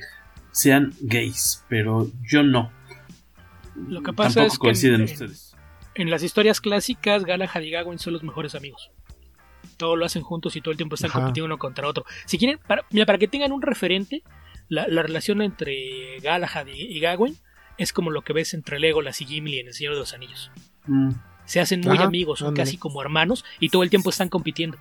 sean 0.52 0.94
gays, 1.00 1.64
pero 1.68 2.10
yo 2.22 2.42
no. 2.42 2.70
Lo 3.88 4.02
que 4.02 4.12
pasa 4.12 4.40
Tampoco 4.40 4.52
es 4.52 4.58
coinciden 4.58 5.00
en, 5.00 5.02
ustedes. 5.02 5.54
En, 5.94 6.02
en, 6.02 6.10
las 6.10 6.22
historias 6.22 6.60
clásicas, 6.60 7.24
Galahad 7.24 7.60
y 7.60 7.70
Gawain 7.70 7.98
son 7.98 8.14
los 8.14 8.22
mejores 8.22 8.54
amigos. 8.54 8.90
Todo 9.76 9.96
lo 9.96 10.04
hacen 10.04 10.22
juntos 10.22 10.56
y 10.56 10.60
todo 10.60 10.72
el 10.72 10.76
tiempo 10.76 10.94
están 10.94 11.10
Ajá. 11.10 11.20
compitiendo 11.20 11.46
uno 11.46 11.58
contra 11.58 11.88
otro. 11.88 12.04
Si 12.26 12.38
quieren, 12.38 12.58
para, 12.66 12.84
mira, 12.90 13.06
para 13.06 13.18
que 13.18 13.28
tengan 13.28 13.52
un 13.52 13.62
referente, 13.62 14.22
la, 14.68 14.86
la 14.88 15.02
relación 15.02 15.42
entre 15.42 16.20
Galahad 16.20 16.66
y, 16.66 16.96
y, 16.96 17.00
Gawain 17.00 17.36
es 17.78 17.92
como 17.92 18.10
lo 18.10 18.22
que 18.22 18.32
ves 18.32 18.54
entre 18.54 18.78
Legolas 18.78 19.20
y 19.20 19.26
Gimli 19.26 19.58
en 19.58 19.68
El 19.68 19.74
Señor 19.74 19.94
de 19.94 20.00
los 20.00 20.14
Anillos. 20.14 20.50
Mm 20.86 21.10
se 21.44 21.60
hacen 21.60 21.80
muy 21.80 21.96
Ajá, 21.96 22.04
amigos, 22.04 22.38
son 22.40 22.54
casi 22.54 22.76
como 22.76 23.02
hermanos 23.02 23.44
y 23.60 23.68
todo 23.68 23.82
el 23.82 23.90
tiempo 23.90 24.10
están 24.10 24.28
compitiendo. 24.28 24.78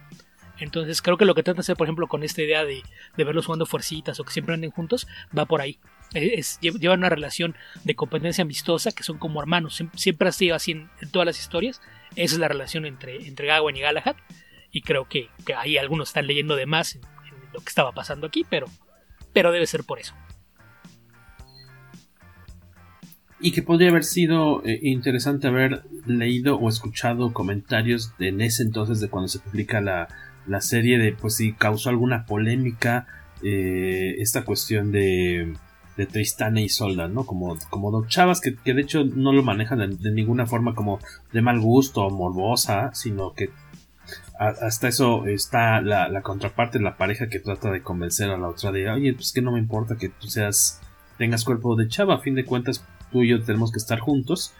Entonces 0.59 1.01
creo 1.01 1.17
que 1.17 1.25
lo 1.25 1.33
que 1.33 1.41
tratan 1.41 1.57
de 1.57 1.61
hacer, 1.61 1.75
por 1.75 1.87
ejemplo, 1.87 2.07
con 2.07 2.23
esta 2.23 2.43
idea 2.43 2.63
de, 2.63 2.83
de 3.17 3.23
verlos 3.23 3.47
jugando 3.47 3.65
fuercitas 3.65 4.19
o 4.19 4.23
que 4.23 4.31
siempre 4.31 4.53
anden 4.53 4.69
juntos, 4.69 5.07
va 5.37 5.45
por 5.45 5.59
ahí. 5.59 5.79
Es, 6.13 6.59
es, 6.61 6.79
llevan 6.79 6.99
una 6.99 7.09
relación 7.09 7.55
de 7.83 7.95
competencia 7.95 8.43
amistosa 8.43 8.91
que 8.91 9.01
son 9.01 9.17
como 9.17 9.41
hermanos. 9.41 9.81
Siempre 9.95 10.29
ha 10.29 10.31
sido 10.31 10.55
así 10.55 10.71
en, 10.71 10.89
en, 11.01 11.09
todas 11.09 11.25
las 11.25 11.39
historias. 11.39 11.81
Esa 12.15 12.35
es 12.35 12.39
la 12.39 12.47
relación 12.47 12.85
entre, 12.85 13.27
entre 13.27 13.47
Gawain 13.47 13.75
y 13.75 13.79
Galahad. 13.79 14.15
Y 14.71 14.81
creo 14.81 15.07
que, 15.07 15.29
ahí 15.55 15.77
algunos 15.77 16.09
están 16.09 16.27
leyendo 16.27 16.55
de 16.55 16.65
más 16.65 16.95
en, 16.95 17.01
lo 17.53 17.59
que 17.59 17.69
estaba 17.69 17.91
pasando 17.91 18.27
aquí, 18.27 18.45
pero, 18.49 18.67
pero 19.33 19.51
debe 19.51 19.67
ser 19.67 19.83
por 19.83 19.99
eso. 19.99 20.15
y 23.43 23.53
que 23.53 23.63
podría 23.63 23.89
haber 23.89 24.03
sido 24.03 24.63
eh, 24.63 24.79
interesante 24.83 25.47
haber 25.47 25.81
leído 26.05 26.57
o 26.57 26.69
escuchado 26.69 27.33
comentarios 27.33 28.15
de, 28.19 28.27
en 28.27 28.39
ese 28.39 28.61
entonces 28.61 28.99
de 28.99 29.09
cuando 29.09 29.27
se 29.29 29.39
publica 29.39 29.81
la, 29.81 30.07
la 30.45 30.61
serie 30.61 30.97
de 30.97 31.13
pues 31.13 31.37
si 31.37 31.53
causó 31.53 31.89
alguna 31.89 32.25
polémica 32.25 33.07
eh, 33.43 34.15
esta 34.19 34.45
cuestión 34.45 34.91
de, 34.91 35.55
de 35.97 36.05
Tristana 36.05 36.61
y 36.61 36.69
Solda, 36.69 37.07
¿no? 37.07 37.25
Como, 37.25 37.57
como 37.69 37.91
dos 37.91 38.07
chavas 38.07 38.41
que, 38.41 38.55
que 38.55 38.73
de 38.73 38.81
hecho 38.81 39.03
no 39.03 39.33
lo 39.33 39.43
manejan 39.43 39.79
de, 39.79 39.87
de, 39.87 40.11
ninguna 40.11 40.45
forma 40.45 40.75
como 40.75 40.99
de 41.33 41.41
mal 41.41 41.59
gusto 41.59 42.01
o 42.01 42.09
morbosa, 42.11 42.93
sino 42.93 43.33
que 43.33 43.49
hasta 44.39 44.87
eso 44.87 45.25
está 45.27 45.81
la, 45.81 46.21
contraparte, 46.21 46.79
la 46.79 46.97
pareja 46.97 47.27
que 47.29 47.39
trata 47.39 47.71
de 47.71 47.81
convencer 47.81 48.29
a 48.29 48.37
la 48.37 48.49
otra 48.49 48.71
de, 48.71 48.89
oye, 48.89 49.13
pues 49.13 49.31
que 49.33 49.41
no 49.41 49.51
me 49.51 49.59
importa 49.59 49.97
que 49.97 50.09
tú 50.09 50.27
seas 50.27 50.81
tengas 51.17 51.43
cuerpo 51.43 51.75
de 51.75 51.87
chava, 51.87 52.15
a 52.15 52.19
fin 52.19 52.35
de 52.35 52.45
cuentas 52.45 52.83
tú 53.11 53.23
y 53.23 53.29
yo 53.29 53.43
tenemos 53.43 53.71
que 53.71 53.77
estar 53.77 53.99
juntos 53.99 54.53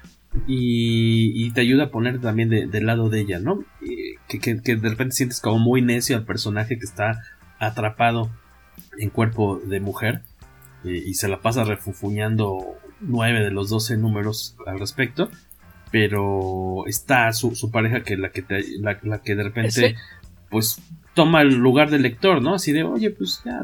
y, 0.48 1.52
te 1.52 1.62
ayuda 1.62 1.86
a 1.86 1.92
poner 1.92 2.22
también 2.22 2.50
del 2.50 2.86
lado 2.86 3.10
de 3.10 3.20
ella, 3.20 3.40
¿no? 3.40 3.64
Que, 4.28 4.40
que, 4.40 4.76
de 4.76 4.90
repente 4.90 5.16
sientes 5.16 5.42
como 5.42 5.60
muy 5.60 5.82
necio 5.82 6.16
al 6.16 6.24
personaje 6.24 6.78
que 6.78 6.86
está 6.86 7.22
atrapado 7.60 8.30
en 8.98 9.10
cuerpo 9.10 9.60
de 9.66 9.80
mujer 9.80 10.22
eh, 10.84 11.04
y 11.06 11.16
se 11.16 11.28
la 11.28 11.42
pasa 11.42 11.64
refufuñando 11.64 12.78
nueve 13.02 13.42
de 13.42 13.52
los 13.52 13.70
12 13.70 13.98
números 13.98 14.56
al 14.66 14.80
respecto. 14.80 15.30
Pero 15.92 16.86
está 16.88 17.34
su, 17.34 17.70
pareja 17.72 18.04
que 18.04 18.16
la 18.18 18.32
que 18.32 18.46
la, 18.80 19.22
que 19.22 19.36
de 19.36 19.44
repente 19.44 19.96
pues 20.50 20.82
toma 21.14 21.42
el 21.42 21.56
lugar 21.56 21.90
del 21.90 22.04
lector, 22.04 22.42
¿no? 22.42 22.56
Así 22.56 22.72
de, 22.72 22.84
oye, 22.84 23.10
pues 23.10 23.42
ya, 23.44 23.62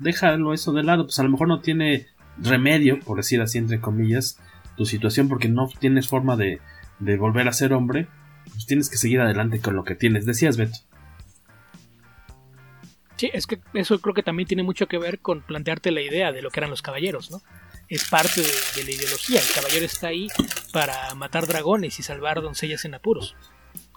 déjalo 0.00 0.54
eso 0.54 0.72
de 0.72 0.82
lado, 0.82 1.04
pues 1.04 1.18
a 1.18 1.22
lo 1.22 1.30
mejor 1.30 1.48
no 1.48 1.60
tiene 1.60 2.06
remedio, 2.38 3.00
por 3.00 3.18
decir 3.18 3.40
así 3.40 3.58
entre 3.58 3.80
comillas, 3.80 4.38
tu 4.76 4.86
situación 4.86 5.28
porque 5.28 5.48
no 5.48 5.68
tienes 5.78 6.08
forma 6.08 6.36
de, 6.36 6.60
de 6.98 7.16
volver 7.16 7.48
a 7.48 7.52
ser 7.52 7.72
hombre, 7.72 8.06
pues 8.44 8.66
tienes 8.66 8.88
que 8.88 8.96
seguir 8.96 9.20
adelante 9.20 9.60
con 9.60 9.76
lo 9.76 9.84
que 9.84 9.94
tienes. 9.94 10.24
Decías, 10.24 10.56
Beto. 10.56 10.78
Sí, 13.16 13.30
es 13.34 13.46
que 13.46 13.60
eso 13.74 14.00
creo 14.00 14.14
que 14.14 14.22
también 14.22 14.46
tiene 14.46 14.62
mucho 14.62 14.88
que 14.88 14.96
ver 14.96 15.18
con 15.18 15.42
plantearte 15.42 15.90
la 15.90 16.00
idea 16.00 16.32
de 16.32 16.40
lo 16.40 16.50
que 16.50 16.60
eran 16.60 16.70
los 16.70 16.80
caballeros, 16.80 17.30
¿no? 17.30 17.42
Es 17.90 18.08
parte 18.08 18.40
de, 18.40 18.84
la 18.84 18.90
ideología. 18.92 19.40
El 19.40 19.52
caballero 19.52 19.84
está 19.84 20.06
ahí 20.06 20.28
para 20.72 21.12
matar 21.16 21.48
dragones 21.48 21.98
y 21.98 22.04
salvar 22.04 22.40
doncellas 22.40 22.84
en 22.84 22.94
apuros. 22.94 23.34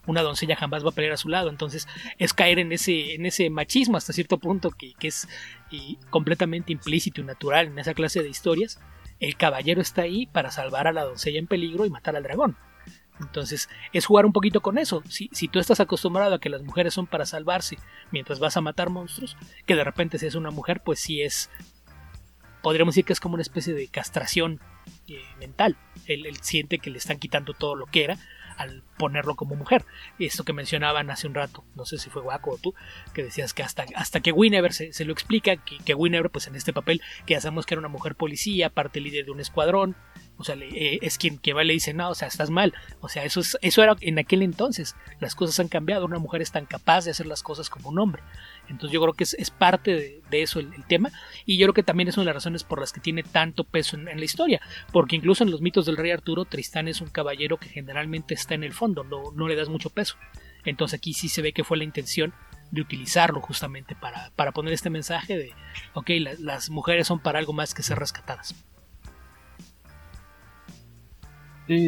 Una 0.07 0.23
doncella 0.23 0.55
jamás 0.55 0.83
va 0.83 0.89
a 0.89 0.93
pelear 0.93 1.13
a 1.13 1.17
su 1.17 1.29
lado, 1.29 1.49
entonces 1.49 1.87
es 2.17 2.33
caer 2.33 2.57
en 2.57 2.71
ese, 2.71 3.13
en 3.13 3.25
ese 3.27 3.49
machismo 3.51 3.95
hasta 3.95 4.11
cierto 4.11 4.39
punto 4.39 4.71
que, 4.71 4.95
es 4.99 5.27
completamente 6.09 6.73
implícito 6.73 7.21
y 7.21 7.23
natural 7.23 7.67
en 7.67 7.77
esa 7.77 7.93
clase 7.93 8.23
de 8.23 8.29
historias. 8.29 8.79
El 9.19 9.37
caballero 9.37 9.79
está 9.79 10.01
ahí 10.01 10.25
para 10.25 10.49
salvar 10.49 10.87
a 10.87 10.91
la 10.91 11.03
doncella 11.03 11.37
en 11.37 11.47
peligro 11.47 11.85
y 11.85 11.91
matar 11.91 12.15
al 12.15 12.23
dragón. 12.23 12.57
Entonces, 13.19 13.69
es 13.93 14.07
jugar 14.07 14.25
un 14.25 14.33
poquito 14.33 14.61
con 14.61 14.79
eso. 14.79 15.03
Si, 15.07 15.29
si, 15.31 15.47
tú 15.47 15.59
estás 15.59 15.79
acostumbrado 15.79 16.33
a 16.33 16.39
que 16.39 16.49
las 16.49 16.63
mujeres 16.63 16.95
son 16.95 17.05
para 17.05 17.27
salvarse 17.27 17.77
mientras 18.11 18.39
vas 18.39 18.57
a 18.57 18.61
matar 18.61 18.89
monstruos, 18.89 19.37
que 19.67 19.75
de 19.75 19.83
repente 19.83 20.17
seas 20.17 20.33
una 20.33 20.49
mujer, 20.49 20.81
pues 20.83 20.99
sí 20.99 21.21
es. 21.21 21.51
Podríamos 22.63 22.95
decir 22.95 23.05
que 23.05 23.13
es 23.13 23.19
como 23.19 23.35
una 23.35 23.43
especie 23.43 23.73
de 23.73 23.87
castración 23.89 24.59
eh, 25.07 25.21
mental. 25.37 25.77
Él, 26.07 26.25
siente 26.41 26.79
que 26.79 26.89
le 26.89 26.97
están 26.97 27.19
quitando 27.19 27.53
todo 27.53 27.75
lo 27.75 27.85
que 27.85 28.05
era 28.05 28.17
al 28.57 28.83
ponerlo 28.97 29.35
como 29.35 29.55
mujer. 29.55 29.85
Esto 30.17 30.43
que 30.43 30.53
mencionaban 30.53 31.09
hace 31.09 31.27
un 31.27 31.33
rato, 31.33 31.63
no 31.75 31.85
sé 31.85 31.97
si 31.97 32.09
fue 32.09 32.21
Guaco 32.21 32.51
o 32.51 32.57
tú, 32.57 32.73
que 33.13 33.23
decías 33.23 33.53
que 33.53 33.63
hasta, 33.63 33.85
hasta 33.95 34.21
que 34.21 34.31
Winever 34.31 34.73
se, 34.73 34.93
se 34.93 35.05
lo 35.05 35.13
explica, 35.13 35.57
que, 35.57 35.77
que 35.79 35.95
pues 36.31 36.47
en 36.47 36.55
este 36.55 36.73
papel, 36.73 37.01
que 37.25 37.33
ya 37.33 37.41
sabemos 37.41 37.65
que 37.65 37.73
era 37.73 37.79
una 37.79 37.89
mujer 37.89 38.15
policía, 38.15 38.69
parte 38.69 39.01
líder 39.01 39.25
de 39.25 39.31
un 39.31 39.39
escuadrón, 39.39 39.95
o 40.37 40.43
sea, 40.43 40.55
eh, 40.55 40.99
es 41.01 41.17
quien 41.17 41.37
que 41.37 41.53
va 41.53 41.63
y 41.63 41.67
le 41.67 41.73
dice, 41.73 41.93
no, 41.93 42.09
o 42.09 42.15
sea, 42.15 42.27
estás 42.27 42.49
mal. 42.49 42.73
O 43.01 43.09
sea, 43.09 43.23
eso, 43.23 43.39
es, 43.39 43.57
eso 43.61 43.83
era 43.83 43.95
en 44.01 44.17
aquel 44.19 44.41
entonces. 44.41 44.95
Las 45.19 45.35
cosas 45.35 45.59
han 45.59 45.67
cambiado. 45.67 46.05
Una 46.05 46.19
mujer 46.19 46.41
es 46.41 46.51
tan 46.51 46.65
capaz 46.65 47.05
de 47.05 47.11
hacer 47.11 47.27
las 47.27 47.43
cosas 47.43 47.69
como 47.69 47.89
un 47.89 47.99
hombre. 47.99 48.23
Entonces 48.69 48.93
yo 48.93 49.01
creo 49.01 49.13
que 49.13 49.23
es, 49.23 49.49
parte 49.51 50.21
de, 50.29 50.41
eso 50.41 50.59
el, 50.59 50.71
tema. 50.87 51.11
Y 51.45 51.57
yo 51.57 51.65
creo 51.65 51.73
que 51.73 51.83
también 51.83 52.09
es 52.09 52.17
una 52.17 52.23
de 52.23 52.27
las 52.27 52.35
razones 52.35 52.63
por 52.63 52.79
las 52.79 52.93
que 52.93 53.01
tiene 53.01 53.23
tanto 53.23 53.63
peso 53.63 53.97
en, 53.97 54.05
la 54.05 54.23
historia. 54.23 54.61
Porque 54.91 55.15
incluso 55.15 55.43
en 55.43 55.51
los 55.51 55.61
mitos 55.61 55.85
del 55.85 55.97
rey 55.97 56.11
Arturo, 56.11 56.45
Tristán 56.45 56.87
es 56.87 57.01
un 57.01 57.09
caballero 57.09 57.57
que 57.57 57.69
generalmente 57.69 58.33
está 58.33 58.55
en 58.55 58.63
el 58.63 58.73
fondo, 58.73 59.03
no, 59.03 59.31
no 59.33 59.47
le 59.47 59.55
das 59.55 59.69
mucho 59.69 59.89
peso. 59.89 60.15
Entonces 60.65 60.97
aquí 60.97 61.13
sí 61.13 61.29
se 61.29 61.41
ve 61.41 61.53
que 61.53 61.63
fue 61.63 61.77
la 61.77 61.83
intención 61.83 62.33
de 62.71 62.81
utilizarlo 62.81 63.39
justamente 63.41 63.95
para, 63.95 64.31
para 64.35 64.51
poner 64.51 64.73
este 64.73 64.89
mensaje 64.89 65.37
de, 65.37 65.51
ok, 65.93 66.09
las 66.39 66.69
mujeres 66.69 67.05
son 67.05 67.19
para 67.19 67.37
algo 67.37 67.53
más 67.53 67.73
que 67.73 67.83
ser 67.83 67.99
rescatadas. 67.99 68.55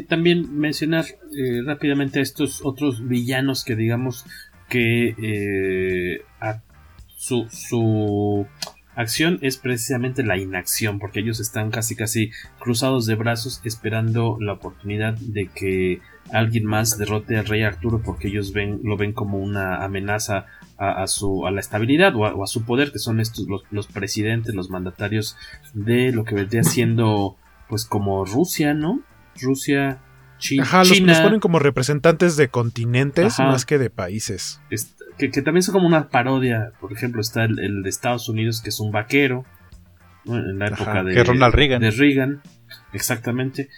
También 0.08 0.58
mencionar 0.58 1.06
eh, 1.06 1.62
rápidamente 1.66 2.22
estos 2.22 2.64
otros 2.64 3.08
villanos 3.08 3.66
que 3.66 3.76
digamos 3.76 4.26
que 4.70 5.16
eh, 5.22 6.22
su, 7.26 7.48
su 7.50 8.46
acción 8.96 9.40
es 9.42 9.58
precisamente 9.58 10.24
la 10.24 10.38
inacción, 10.38 11.00
porque 11.00 11.22
ellos 11.22 11.40
están 11.40 11.72
casi 11.72 11.96
casi 11.96 12.30
cruzados 12.60 13.08
de 13.08 13.16
brazos 13.16 13.62
esperando 13.64 14.38
la 14.40 14.54
oportunidad 14.54 15.16
de 15.16 15.48
que 15.48 16.02
alguien 16.32 16.66
más 16.66 17.00
derrote 17.00 17.38
al 17.38 17.46
rey 17.46 17.64
Arturo 17.64 18.02
porque 18.04 18.28
ellos 18.28 18.54
ven, 18.54 18.80
lo 18.84 18.96
ven 18.96 19.12
como 19.12 19.40
una 19.40 19.84
amenaza 19.84 20.46
a, 20.78 21.08
su, 21.08 21.48
a 21.48 21.52
la 21.52 21.62
estabilidad 21.62 22.16
o 22.16 22.44
a, 22.44 22.48
su 22.48 22.64
poder, 22.64 22.92
que 22.92 23.00
son 23.00 23.20
estos 23.20 23.48
los, 23.48 23.64
los, 23.72 23.88
presidentes, 23.88 24.54
los 24.54 24.70
mandatarios 24.70 25.36
de 25.74 26.12
lo 26.12 26.26
que 26.26 26.36
vendría 26.36 26.64
siendo 26.64 27.38
pues 27.70 27.86
como 27.86 28.24
Rusia, 28.26 28.74
¿no? 28.74 29.02
Rusia, 29.42 30.00
China. 30.38 30.64
Ajá, 30.64 30.84
los, 30.84 31.00
ponen 31.00 31.40
como 31.40 31.58
representantes 31.60 32.36
de 32.36 32.50
continentes 32.50 33.40
más 33.40 33.66
que 33.66 33.80
de 33.80 33.90
países. 33.90 34.62
Que, 35.18 35.30
también 35.42 35.64
son 35.64 35.74
como 35.74 35.88
una 35.88 36.10
parodia. 36.10 36.72
Por 36.80 36.92
ejemplo, 36.92 37.22
está 37.22 37.46
el, 37.46 37.84
de 37.84 37.90
Estados 37.90 38.30
Unidos, 38.30 38.62
que 38.62 38.70
es 38.70 38.80
un 38.80 38.92
vaquero. 38.92 39.46
En 40.26 40.58
la 40.58 40.68
época 40.68 41.04
de, 41.04 41.24
Ronald 41.24 41.54
Reagan. 41.54 41.82
de 41.82 41.92
Reagan. 41.92 42.42
Exactamente. 42.94 43.70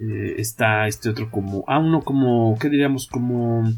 Eh, 0.00 0.34
está 0.38 0.86
este 0.86 1.10
otro 1.10 1.30
como. 1.30 1.64
Ah, 1.68 1.78
uno 1.78 2.00
como. 2.00 2.58
¿Qué 2.58 2.68
diríamos? 2.68 3.06
Como. 3.06 3.70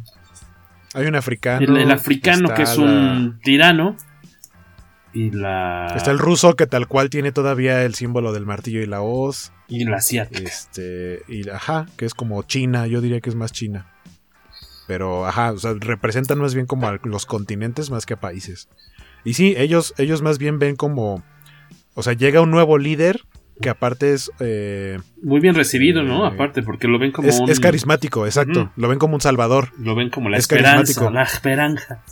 Hay 0.95 1.07
un 1.07 1.17
africano. 1.17 1.77
El, 1.77 1.91
africano 1.91 2.55
que 2.55 2.63
es 2.63 2.79
un 2.79 3.41
tirano. 3.43 3.97
Y 5.13 5.31
la. 5.31 5.89
Está 5.97 6.13
el 6.13 6.19
ruso 6.19 6.55
que 6.55 6.67
tal 6.67 6.87
cual 6.87 7.11
tiene 7.11 7.33
todavía 7.33 7.83
el 7.83 7.95
símbolo 7.95 8.33
del 8.33 8.47
martillo 8.47 8.81
y 8.81 8.87
la 8.87 9.03
hoz. 9.03 9.53
Y 9.69 9.85
la 9.85 9.97
asiática. 9.97 10.49
Este, 10.49 11.23
y 11.29 11.49
ajá, 11.49 11.87
que 11.97 12.05
es 12.05 12.15
como 12.15 12.43
China, 12.45 12.87
yo 12.87 13.01
diría 13.01 13.21
que 13.21 13.31
es 13.31 13.37
más 13.37 13.53
China. 13.53 13.92
Pero 14.87 15.27
ajá, 15.27 15.53
o 15.53 15.59
sea, 15.59 15.75
representan 15.79 16.39
más 16.39 16.55
bien 16.55 16.67
como 16.67 16.89
a 16.89 16.99
los 17.05 17.27
continentes 17.27 17.91
más 17.91 18.07
que 18.07 18.15
a 18.15 18.21
países. 18.21 18.69
Y 19.25 19.35
sí, 19.35 19.55
ellos, 19.57 19.95
ellos 19.99 20.23
más 20.23 20.39
bien 20.39 20.59
ven 20.59 20.77
como. 20.77 21.23
O 21.95 22.03
sea, 22.03 22.15
llega 22.15 22.41
un 22.41 22.51
nuevo 22.51 22.79
líder 22.79 23.23
que 23.61 23.71
aparte 23.71 24.13
es... 24.13 24.31
Eh, 24.41 24.99
Muy 25.23 25.41
bien 25.41 25.55
recibido, 25.55 26.03
¿no? 26.03 26.25
Eh, 26.25 26.29
aparte, 26.29 26.63
porque 26.63 26.89
lo 26.89 26.99
ven 26.99 27.13
como 27.13 27.29
es, 27.29 27.41
Es 27.49 27.61
carismático, 27.61 28.27
exacto. 28.27 28.73
Lo 28.77 28.89
ven 28.89 28.99
como 28.99 29.15
un 29.15 29.21
salvador. 29.21 29.71
Lo 29.79 29.95
ven 29.95 30.11
como 30.11 30.29
la 30.29 30.37
esperanza, 30.37 31.11
la 31.11 31.23
esperanza. 31.23 32.03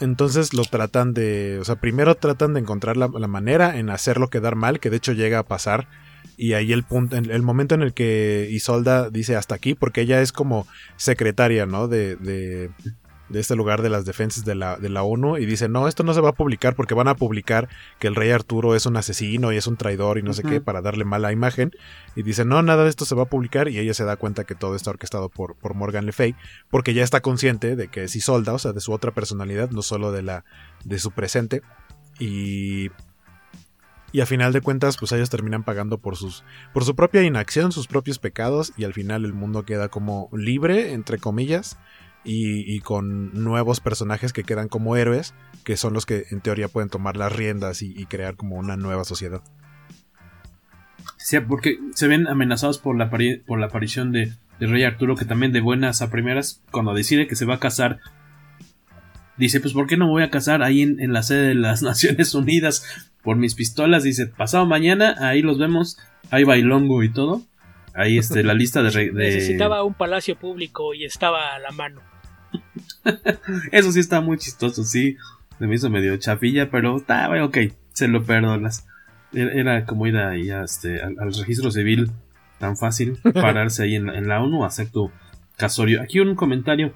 Entonces 0.00 0.54
lo 0.54 0.64
tratan 0.64 1.12
de, 1.12 1.58
o 1.60 1.64
sea, 1.64 1.76
primero 1.76 2.14
tratan 2.14 2.54
de 2.54 2.60
encontrar 2.60 2.96
la, 2.96 3.08
manera 3.08 3.76
en 3.78 3.90
hacerlo 3.90 4.30
quedar 4.30 4.56
mal, 4.56 4.80
que 4.80 4.88
de 4.88 4.96
hecho 4.96 5.12
llega 5.12 5.38
a 5.38 5.42
pasar. 5.42 5.88
Y 6.42 6.54
ahí 6.54 6.72
el 6.72 6.84
punto, 6.84 7.18
el 7.18 7.42
momento 7.42 7.74
en 7.74 7.82
el 7.82 7.92
que 7.92 8.48
Isolda 8.50 9.10
dice 9.10 9.36
hasta 9.36 9.54
aquí, 9.54 9.74
porque 9.74 10.00
ella 10.00 10.22
es 10.22 10.32
como 10.32 10.66
secretaria, 10.96 11.66
¿no? 11.66 11.86
De, 11.86 12.16
de, 12.16 12.70
de 13.28 13.40
este 13.40 13.56
lugar 13.56 13.82
de 13.82 13.90
las 13.90 14.06
defensas 14.06 14.46
de 14.46 14.54
la, 14.54 14.78
de 14.78 14.88
la 14.88 15.02
ONU 15.02 15.36
y 15.36 15.44
dice, 15.44 15.68
no, 15.68 15.86
esto 15.86 16.02
no 16.02 16.14
se 16.14 16.22
va 16.22 16.30
a 16.30 16.34
publicar 16.34 16.74
porque 16.74 16.94
van 16.94 17.08
a 17.08 17.14
publicar 17.14 17.68
que 17.98 18.06
el 18.06 18.14
rey 18.14 18.30
Arturo 18.30 18.74
es 18.74 18.86
un 18.86 18.96
asesino 18.96 19.52
y 19.52 19.58
es 19.58 19.66
un 19.66 19.76
traidor 19.76 20.16
y 20.16 20.22
no 20.22 20.32
sé 20.32 20.42
qué 20.42 20.62
para 20.62 20.80
darle 20.80 21.04
mala 21.04 21.30
imagen. 21.30 21.72
Y 22.16 22.22
dice, 22.22 22.46
no, 22.46 22.62
nada 22.62 22.84
de 22.84 22.88
esto 22.88 23.04
se 23.04 23.14
va 23.14 23.24
a 23.24 23.28
publicar 23.28 23.68
y 23.68 23.78
ella 23.78 23.92
se 23.92 24.04
da 24.04 24.16
cuenta 24.16 24.44
que 24.44 24.54
todo 24.54 24.76
está 24.76 24.88
orquestado 24.88 25.28
por, 25.28 25.56
por 25.56 25.74
Morgan 25.74 26.06
Le 26.06 26.12
Fay 26.12 26.34
porque 26.70 26.94
ya 26.94 27.04
está 27.04 27.20
consciente 27.20 27.76
de 27.76 27.88
que 27.88 28.04
es 28.04 28.16
Isolda, 28.16 28.54
o 28.54 28.58
sea, 28.58 28.72
de 28.72 28.80
su 28.80 28.92
otra 28.92 29.10
personalidad, 29.10 29.68
no 29.72 29.82
solo 29.82 30.10
de, 30.10 30.22
la, 30.22 30.46
de 30.86 30.98
su 30.98 31.10
presente. 31.10 31.60
Y 32.18 32.88
y 34.12 34.20
a 34.20 34.26
final 34.26 34.52
de 34.52 34.60
cuentas 34.60 34.96
pues 34.96 35.12
ellos 35.12 35.30
terminan 35.30 35.62
pagando 35.62 35.98
por 35.98 36.16
sus 36.16 36.44
por 36.72 36.84
su 36.84 36.94
propia 36.96 37.22
inacción, 37.22 37.72
sus 37.72 37.86
propios 37.86 38.18
pecados 38.18 38.72
y 38.76 38.84
al 38.84 38.92
final 38.92 39.24
el 39.24 39.32
mundo 39.32 39.64
queda 39.64 39.88
como 39.88 40.28
libre 40.32 40.92
entre 40.92 41.18
comillas 41.18 41.78
y, 42.24 42.80
con 42.80 43.32
nuevos 43.42 43.80
personajes 43.80 44.32
que 44.32 44.44
quedan 44.44 44.68
como 44.68 44.96
héroes, 44.96 45.34
que 45.64 45.76
son 45.76 45.94
los 45.94 46.06
que 46.06 46.26
en 46.30 46.40
teoría 46.40 46.68
pueden 46.68 46.90
tomar 46.90 47.16
las 47.16 47.34
riendas 47.34 47.82
y, 47.82 48.04
crear 48.06 48.36
como 48.36 48.56
una 48.56 48.76
nueva 48.76 49.04
sociedad. 49.04 49.42
Sí, 51.16 51.38
porque 51.40 51.78
se 51.94 52.08
ven 52.08 52.28
amenazados 52.28 52.78
por 52.78 52.96
la, 52.96 53.10
por 53.10 53.58
la 53.58 53.66
aparición 53.66 54.12
de, 54.12 54.32
Rey 54.58 54.84
Arturo, 54.84 55.16
que 55.16 55.24
también 55.24 55.52
de 55.52 55.60
buenas 55.60 56.02
a 56.02 56.10
primeras, 56.10 56.62
cuando 56.70 56.92
decide 56.92 57.26
que 57.26 57.36
se 57.36 57.46
va 57.46 57.54
a 57.54 57.60
casar, 57.60 58.00
dice, 59.38 59.58
pues 59.58 59.72
¿por 59.72 59.86
qué 59.86 59.96
no 59.96 60.04
me 60.04 60.10
voy 60.10 60.22
a 60.22 60.30
casar 60.30 60.62
ahí 60.62 60.82
en, 60.82 61.12
la 61.14 61.22
sede 61.22 61.48
de 61.48 61.54
las 61.54 61.80
Naciones 61.82 62.34
Unidas 62.34 63.09
por 63.22 63.36
mis 63.36 63.54
pistolas? 63.54 64.02
Dice, 64.02 64.26
pasado 64.26 64.66
mañana, 64.66 65.16
ahí 65.20 65.42
los 65.42 65.58
vemos, 65.58 65.98
hay 66.30 66.44
bailongo 66.44 67.02
y 67.02 67.12
todo. 67.12 67.42
Ahí 67.94 68.18
este, 68.18 68.42
la 68.44 68.54
lista 68.54 68.82
de, 68.82 68.90
de... 68.90 69.12
Necesitaba 69.12 69.82
un 69.82 69.94
palacio 69.94 70.36
público 70.36 70.94
y 70.94 71.04
estaba 71.04 71.54
a 71.54 71.58
la 71.58 71.72
mano. 71.72 72.00
Eso 73.72 73.92
sí 73.92 74.00
está 74.00 74.20
muy 74.20 74.38
chistoso, 74.38 74.84
sí. 74.84 75.16
Se 75.58 75.66
me 75.66 75.74
hizo 75.74 75.90
medio 75.90 76.16
chafilla, 76.16 76.70
pero 76.70 76.96
está, 76.96 77.28
bueno, 77.28 77.46
ok, 77.46 77.58
se 77.92 78.08
lo 78.08 78.24
perdonas. 78.24 78.86
Era 79.32 79.84
como 79.84 80.06
ir 80.06 80.16
ahí 80.16 80.50
este, 80.50 81.00
al, 81.02 81.16
registro 81.16 81.70
civil 81.70 82.10
tan 82.58 82.76
fácil, 82.76 83.18
pararse 83.34 83.84
ahí 83.84 83.96
en, 83.96 84.28
la 84.28 84.42
ONU, 84.42 84.64
hacer 84.64 84.90
tu 84.90 85.10
casorio. 85.56 86.02
Aquí 86.02 86.20
un 86.20 86.34
comentario 86.34 86.94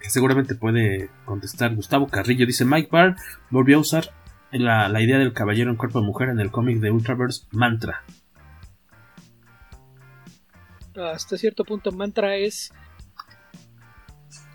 que 0.00 0.10
seguramente 0.10 0.54
puede 0.54 1.10
contestar 1.24 1.74
Gustavo 1.74 2.06
Carrillo. 2.06 2.46
Dice, 2.46 2.64
Mike 2.64 2.88
Barr 2.90 3.16
volvió 3.50 3.78
a 3.78 3.80
usar 3.80 4.10
la, 4.52 4.88
la 4.88 5.00
idea 5.00 5.18
del 5.18 5.32
caballero 5.32 5.70
en 5.70 5.76
cuerpo 5.76 6.00
de 6.00 6.06
mujer 6.06 6.28
en 6.28 6.40
el 6.40 6.50
cómic 6.50 6.78
de 6.78 6.90
Ultraverse 6.90 7.46
Mantra. 7.52 8.04
hasta 10.96 11.36
cierto 11.36 11.64
punto 11.64 11.92
Mantra 11.92 12.36
es 12.36 12.72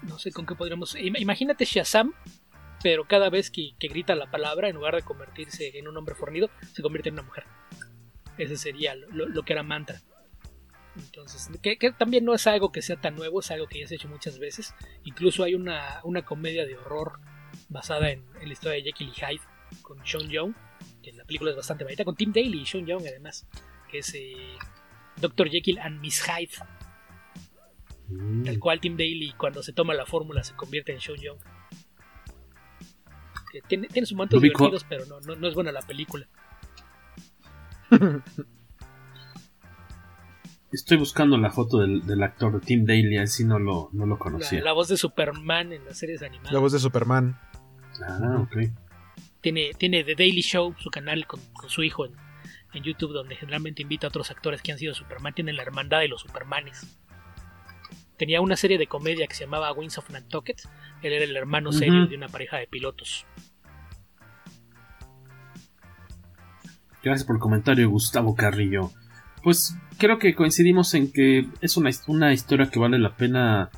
no 0.02 0.20
sé 0.20 0.32
con 0.32 0.46
qué 0.46 0.56
podríamos 0.56 0.96
imagínate 0.96 1.64
Shazam 1.64 2.14
pero 2.84 3.06
cada 3.06 3.30
vez 3.30 3.50
que, 3.50 3.74
grita 3.80 4.14
la 4.14 4.30
palabra 4.30 4.68
en 4.68 4.76
lugar 4.76 4.94
de 4.94 5.02
convertirse 5.02 5.80
en 5.80 5.88
un 5.88 5.96
hombre 5.98 6.16
fornido 6.16 6.50
se 6.74 6.82
convierte 6.84 7.10
en 7.10 7.16
una 7.16 7.24
mujer. 7.24 7.46
Ese 8.38 8.58
sería 8.58 8.94
lo, 8.94 9.44
que 9.44 9.54
era 9.54 9.64
Mantra. 9.64 10.02
Entonces 10.98 11.50
que, 11.62 11.78
también 11.98 12.26
no 12.26 12.34
es 12.36 12.46
algo 12.46 12.72
que 12.72 12.82
sea 12.82 13.00
tan 13.00 13.16
nuevo 13.16 13.40
es 13.40 13.50
algo 13.50 13.68
que 13.68 13.80
ya 13.80 13.88
se 13.88 13.96
ha 13.96 13.98
hecho 13.98 14.10
muchas 14.10 14.38
veces. 14.38 14.76
Incluso 15.06 15.44
hay 15.44 15.56
una, 15.56 16.02
una 16.04 16.24
comedia 16.24 16.66
de 16.66 16.76
horror 16.76 17.22
basada 17.70 18.12
en, 18.12 18.26
la 18.34 18.52
historia 18.52 18.76
de 18.76 18.84
Jekyll 18.84 19.10
y 19.10 19.14
Hyde 19.14 19.53
con 19.82 20.06
Sean 20.06 20.30
Young 20.30 20.54
que 21.02 21.12
la 21.14 21.26
película 21.26 21.52
es 21.52 21.58
bastante 21.58 21.84
bonita 21.84 22.06
con 22.06 22.16
Tim 22.16 22.32
Daly 22.32 22.62
y 22.62 22.66
Sean 22.66 22.86
Young 22.86 23.04
además 23.08 23.48
que 23.90 24.00
es 24.00 24.14
eh, 24.16 24.58
Dr. 25.18 25.50
Jekyll 25.50 25.80
and 25.80 26.00
Miss 26.02 26.22
Hyde. 26.24 26.52
Mm. 28.10 28.48
El 28.48 28.60
cual 28.60 28.80
Tim 28.80 28.98
Daly 28.98 29.34
cuando 29.38 29.64
se 29.64 29.74
toma 29.74 29.94
la 29.94 30.06
fórmula 30.06 30.44
se 30.44 30.56
convierte 30.56 30.92
en 30.92 31.00
Sean 31.00 31.20
Young. 31.20 31.38
Tiene, 33.68 33.88
tiene 33.88 34.08
sus 34.08 34.18
momentos 34.18 34.42
divertidos, 34.42 34.84
pero 34.90 35.06
no, 35.06 35.20
no, 35.20 35.48
es 35.48 35.54
buena 35.54 35.72
la 35.72 35.84
película. 35.84 36.28
Estoy 40.72 40.98
buscando 40.98 41.38
la 41.38 41.52
foto 41.52 41.78
del, 41.78 42.24
actor 42.24 42.60
de 42.60 42.66
Tim 42.66 42.84
Daly, 42.84 43.18
así 43.18 43.46
no 43.46 43.60
lo, 43.60 43.92
no 43.94 44.08
lo 44.08 44.18
conocía. 44.18 44.60
La, 44.64 44.74
voz 44.74 44.88
de 44.88 44.98
Superman 44.98 45.72
en 45.72 45.86
las 45.86 46.00
series 46.00 46.24
animadas. 46.24 46.52
La 46.52 46.58
voz 46.58 46.72
de 46.72 46.80
Superman. 46.80 47.40
Ah, 48.02 48.40
ok. 48.42 48.58
Tiene, 49.44 49.72
tiene 49.78 50.04
The 50.04 50.16
Daily 50.16 50.42
Show, 50.42 50.74
su 50.80 50.90
canal 50.90 51.28
con, 51.28 51.40
con 51.54 51.70
su 51.70 51.84
hijo 51.84 52.06
en, 52.06 52.14
en 52.74 52.84
YouTube 52.84 53.14
donde 53.14 53.36
generalmente 53.36 53.82
invita 53.82 54.08
a 54.08 54.10
otros 54.10 54.32
actores 54.32 54.62
que 54.62 54.72
han 54.72 54.78
sido 54.78 54.94
Superman. 54.94 55.34
Tienen 55.34 55.58
la 55.58 55.64
hermandad 55.64 56.00
de 56.00 56.08
los 56.08 56.22
Supermanes. 56.22 56.98
Tenía 58.18 58.42
una 58.42 58.56
serie 58.56 58.78
de 58.78 58.88
comedia 58.88 59.28
que 59.28 59.36
se 59.36 59.44
llamaba 59.44 59.74
Wings 59.74 59.98
of 59.98 60.10
Nantucket. 60.10 60.62
Él 61.02 61.14
era 61.14 61.26
el 61.26 61.36
hermano 61.36 61.74
serio 61.74 62.08
de 62.08 62.16
una 62.16 62.30
pareja 62.30 62.58
de 62.58 62.68
pilotos. 62.68 63.26
Gracias 67.04 67.26
por 67.28 67.36
el 67.36 67.42
comentario, 67.42 67.90
Gustavo 67.90 68.34
Carrillo. 68.36 68.92
Pues 69.44 69.76
creo 69.98 70.20
que 70.20 70.36
coincidimos 70.36 70.94
en 70.94 71.12
que 71.12 71.50
es 71.60 71.76
una, 71.76 71.90
una 72.08 72.32
historia 72.32 72.70
que 72.70 72.80
vale 72.80 72.98
la 72.98 73.18
pena 73.18 73.72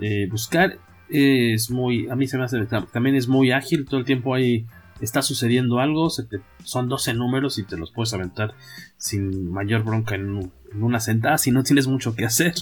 eh, 0.00 0.26
buscar. 0.30 0.78
Es 1.10 1.70
muy, 1.70 2.08
a 2.08 2.16
mí 2.16 2.26
se 2.26 2.38
me 2.38 2.44
hace 2.44 2.64
también 2.90 3.16
es 3.16 3.28
muy 3.28 3.50
ágil. 3.50 3.84
Todo 3.84 4.00
el 4.00 4.06
tiempo 4.06 4.34
hay 4.34 4.64
está 5.04 5.22
sucediendo 5.22 5.80
algo, 5.80 6.08
son 6.64 6.88
12 6.88 7.14
números 7.14 7.58
y 7.58 7.64
te 7.64 7.76
los 7.76 7.90
puedes 7.90 8.12
aventar 8.12 8.54
sin 8.96 9.50
mayor 9.50 9.82
bronca 9.82 10.14
en, 10.14 10.52
una 10.74 11.00
sentada 11.00 11.38
si 11.38 11.50
no 11.50 11.62
tienes 11.62 11.86
mucho 11.86 12.14
que 12.14 12.24
hacer. 12.24 12.54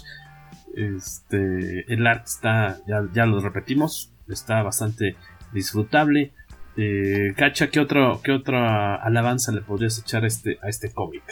Este, 0.75 1.93
el 1.93 2.07
arte 2.07 2.25
está, 2.27 2.79
ya, 2.87 3.27
lo 3.27 3.41
repetimos, 3.41 4.13
está 4.29 4.63
bastante 4.63 5.17
disfrutable. 5.53 6.33
Eh, 6.77 7.35
Cacha, 7.37 7.69
¿qué, 7.69 7.81
otro, 7.81 8.21
¿qué 8.23 8.33
otra 8.33 8.95
alabanza 8.95 9.51
le 9.51 9.63
podrías 9.63 9.99
echar 9.99 10.25
a 10.25 10.29
este, 10.29 10.59
a 10.63 10.69
este 10.69 10.93
cómic? 10.93 11.25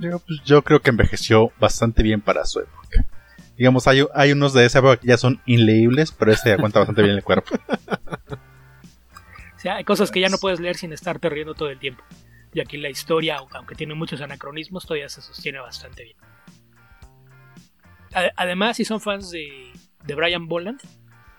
Yo, 0.00 0.18
pues, 0.18 0.40
yo, 0.44 0.62
creo 0.62 0.80
que 0.80 0.90
envejeció 0.90 1.52
bastante 1.60 2.02
bien 2.02 2.20
para 2.20 2.44
su 2.44 2.60
época. 2.60 3.06
Digamos, 3.56 3.86
hay, 3.86 4.04
hay 4.14 4.32
unos 4.32 4.54
de 4.54 4.64
esa 4.64 4.78
época 4.78 4.96
que 4.96 5.06
ya 5.06 5.18
son 5.18 5.40
inleíbles, 5.44 6.10
pero 6.10 6.32
este 6.32 6.52
aguanta 6.52 6.80
bastante 6.80 7.02
bien 7.02 7.14
el 7.14 7.22
cuerpo. 7.22 7.54
O 9.60 9.62
sea, 9.62 9.76
hay 9.76 9.84
cosas 9.84 10.10
que 10.10 10.20
ya 10.20 10.30
no 10.30 10.38
puedes 10.38 10.58
leer 10.58 10.74
sin 10.78 10.90
estarte 10.94 11.28
riendo 11.28 11.52
todo 11.52 11.68
el 11.68 11.78
tiempo. 11.78 12.02
Y 12.54 12.60
aquí 12.60 12.78
la 12.78 12.88
historia, 12.88 13.36
aunque 13.52 13.74
tiene 13.74 13.92
muchos 13.92 14.22
anacronismos, 14.22 14.86
todavía 14.86 15.10
se 15.10 15.20
sostiene 15.20 15.60
bastante 15.60 16.04
bien. 16.04 16.16
Además, 18.36 18.78
si 18.78 18.86
son 18.86 19.02
fans 19.02 19.30
de, 19.30 19.70
de 20.06 20.14
Brian 20.14 20.48
Boland, 20.48 20.80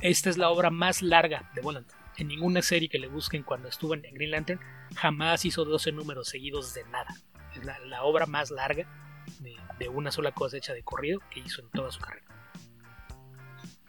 esta 0.02 0.30
es 0.30 0.38
la 0.38 0.52
obra 0.52 0.70
más 0.70 1.02
larga 1.02 1.50
de 1.56 1.62
Boland. 1.62 1.88
En 2.16 2.28
ninguna 2.28 2.62
serie 2.62 2.90
que 2.90 3.00
le 3.00 3.08
busquen 3.08 3.42
cuando 3.42 3.70
estuvo 3.70 3.96
en 3.96 4.04
Green 4.14 4.30
Lantern, 4.30 4.60
jamás 4.96 5.44
hizo 5.44 5.66
12 5.66 5.92
números 5.92 6.30
seguidos 6.30 6.76
de 6.76 6.84
nada. 6.84 7.16
Es 7.56 7.66
la, 7.66 8.04
obra 8.04 8.28
más 8.28 8.52
larga 8.52 8.86
de, 9.40 9.56
de 9.80 9.90
una 9.90 10.12
sola 10.12 10.32
cosa 10.32 10.58
hecha 10.58 10.74
de 10.74 10.84
corrido 10.84 11.22
que 11.32 11.40
hizo 11.40 11.62
en 11.64 11.72
toda 11.72 11.90
su 11.92 12.00
carrera 12.00 12.31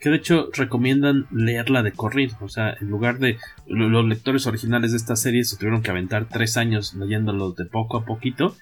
que 0.03 0.09
de 0.09 0.17
hecho 0.17 0.49
recomiendan 0.51 1.27
leerla 1.31 1.81
de 1.81 1.93
corrido. 1.93 2.35
O 2.41 2.49
sea, 2.49 2.75
en 2.81 2.89
lugar 2.89 3.19
de 3.19 3.37
los 3.67 4.03
lectores 4.03 4.45
originales 4.47 4.91
de 4.91 4.97
esta 4.97 5.15
serie 5.15 5.45
se 5.45 5.55
tuvieron 5.55 5.81
que 5.81 5.91
aventar 5.91 6.27
tres 6.27 6.57
años 6.57 6.93
leyéndolo 6.93 7.53
de 7.53 7.63
poco 7.63 7.95
a 7.95 8.03
poquito. 8.03 8.53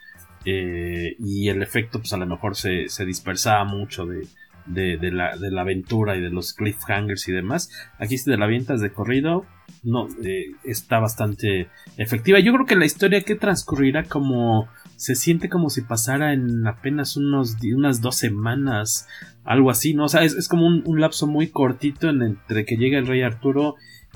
Eh, 0.46 1.16
y 1.18 1.50
el 1.50 1.64
efecto, 1.64 1.98
pues 1.98 2.14
a 2.14 2.18
lo 2.18 2.28
mejor 2.28 2.56
se, 2.56 2.86
dispersaba 3.08 3.64
mucho 3.64 4.06
de, 4.06 4.28
de, 4.68 5.12
la, 5.12 5.36
de, 5.36 5.50
la, 5.50 5.62
aventura 5.62 6.16
y 6.16 6.22
de 6.22 6.30
los 6.30 6.54
cliffhangers 6.54 7.28
y 7.28 7.32
demás. 7.32 7.72
Aquí 7.98 8.20
si 8.20 8.26
te 8.26 8.38
la 8.38 8.46
avientas 8.46 8.80
de 8.80 8.94
corrido, 8.94 9.48
no, 9.82 10.10
eh, 10.24 10.52
está 10.64 11.00
bastante 11.00 11.70
efectiva. 11.98 12.40
Yo 12.40 12.54
creo 12.54 12.68
que 12.68 12.76
la 12.76 12.86
historia 12.86 13.24
que 13.24 13.34
transcurrirá 13.34 14.04
como 14.04 14.70
se 14.96 15.16
siente 15.16 15.50
como 15.50 15.72
si 15.72 15.82
pasara 15.82 16.34
en 16.34 16.68
apenas 16.68 17.18
unos, 17.18 17.58
unas 17.64 18.02
dos 18.02 18.18
semanas, 18.18 19.08
algo 19.44 19.72
así, 19.72 19.94
¿no? 19.94 20.06
O 20.06 20.10
sea, 20.10 20.24
es, 20.24 20.48
como 20.48 20.68
un, 20.68 21.02
lapso 21.02 21.28
muy 21.28 21.48
cortito 21.48 22.10
entre 22.10 22.66
que 22.66 22.78
llega 22.78 23.00
el 23.00 23.08
rey 23.08 23.22
Arturo 23.22 23.76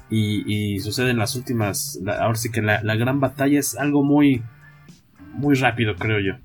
y, 0.10 0.44
y 0.76 0.80
suceden 0.80 1.18
las 1.18 1.36
últimas, 1.36 2.00
ahora 2.20 2.36
sí 2.36 2.52
que 2.52 2.62
la, 2.62 2.96
gran 2.96 3.20
batalla 3.20 3.60
es 3.60 3.78
algo 3.78 4.04
muy, 4.04 4.44
muy 5.34 5.56
rápido, 5.56 5.96
creo 5.96 6.20
yo. 6.20 6.40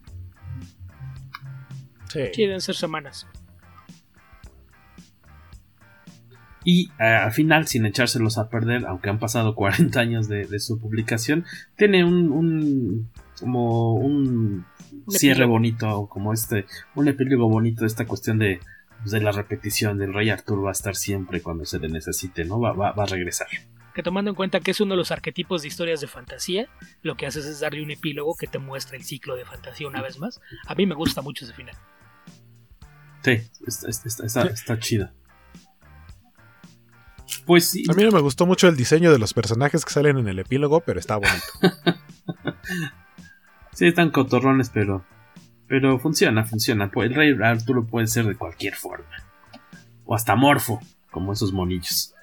Sí. 2.08 2.20
Quieren 2.32 2.60
ser 2.60 2.74
semanas. 2.74 3.26
Y 6.64 6.90
eh, 6.98 7.04
al 7.04 7.32
final, 7.32 7.66
sin 7.66 7.86
echárselos 7.86 8.36
a 8.38 8.48
perder, 8.48 8.86
aunque 8.86 9.10
han 9.10 9.18
pasado 9.18 9.54
40 9.56 9.98
años 10.00 10.28
de, 10.28 10.58
su 10.58 10.80
publicación, 10.80 11.44
tiene 11.76 12.04
un, 12.04 13.10
como 13.38 13.94
un 13.94 14.66
cierre 15.08 15.44
bonito, 15.46 16.08
como 16.08 16.32
este, 16.32 16.66
un 16.94 17.08
epílogo 17.08 17.48
bonito 17.48 17.82
de 17.82 17.86
esta 17.86 18.06
cuestión 18.06 18.38
de, 18.38 18.60
pues, 19.00 19.10
de 19.12 19.20
la 19.20 19.32
repetición 19.32 19.98
del 19.98 20.12
rey 20.12 20.30
Arturo 20.30 20.62
va 20.62 20.70
a 20.70 20.72
estar 20.72 20.94
siempre 20.94 21.40
cuando 21.40 21.64
se 21.64 21.78
le 21.78 21.88
necesite, 21.88 22.44
¿no? 22.44 22.60
Va, 22.60 22.72
va, 22.72 22.90
a 22.96 23.06
regresar. 23.06 23.48
Que 23.94 24.02
tomando 24.02 24.30
en 24.30 24.34
cuenta 24.36 24.60
que 24.60 24.70
es 24.70 24.80
uno 24.80 24.94
de 24.94 24.98
los 24.98 25.10
arquetipos 25.10 25.62
de 25.62 25.68
historias 25.68 26.00
de 26.00 26.06
fantasía, 26.06 26.68
lo 27.02 27.16
que 27.16 27.26
haces 27.26 27.46
es 27.46 27.60
darle 27.60 27.82
un 27.82 27.90
epílogo 27.90 28.34
que 28.36 28.46
te 28.46 28.58
muestra 28.58 28.96
el 28.96 29.04
ciclo 29.04 29.36
de 29.36 29.44
fantasía 29.44 29.88
una 29.88 30.02
vez 30.02 30.18
más. 30.18 30.40
A 30.66 30.74
mí 30.74 30.86
me 30.86 30.94
gusta 30.94 31.22
mucho 31.22 31.44
ese 31.44 31.54
final. 31.54 31.74
Sí, 33.22 33.38
está, 33.66 34.44
está, 34.44 34.78
chida. 34.78 35.12
Pues 37.46 37.68
sí. 37.68 37.84
A 37.90 37.94
mí 37.94 38.02
no 38.02 38.10
me 38.10 38.20
gustó 38.20 38.46
mucho 38.46 38.68
el 38.68 38.76
diseño 38.76 39.12
de 39.12 39.18
los 39.18 39.34
personajes 39.34 39.84
que 39.84 39.92
salen 39.92 40.18
en 40.18 40.28
el 40.28 40.38
epílogo, 40.38 40.80
pero 40.80 40.98
está 40.98 41.16
bonito. 41.16 41.44
Sí, 43.80 43.86
están 43.86 44.10
cotorrones, 44.10 44.68
pero. 44.68 45.06
Pero 45.66 45.98
funciona, 45.98 46.44
funciona. 46.44 46.90
El 46.94 47.14
rey 47.14 47.34
Arturo 47.42 47.86
puede 47.86 48.08
ser 48.08 48.26
de 48.26 48.34
cualquier 48.34 48.74
forma. 48.74 49.08
O 50.04 50.14
hasta 50.14 50.36
morfo, 50.36 50.80
como 51.10 51.32
esos 51.32 51.54
monillos. 51.54 52.14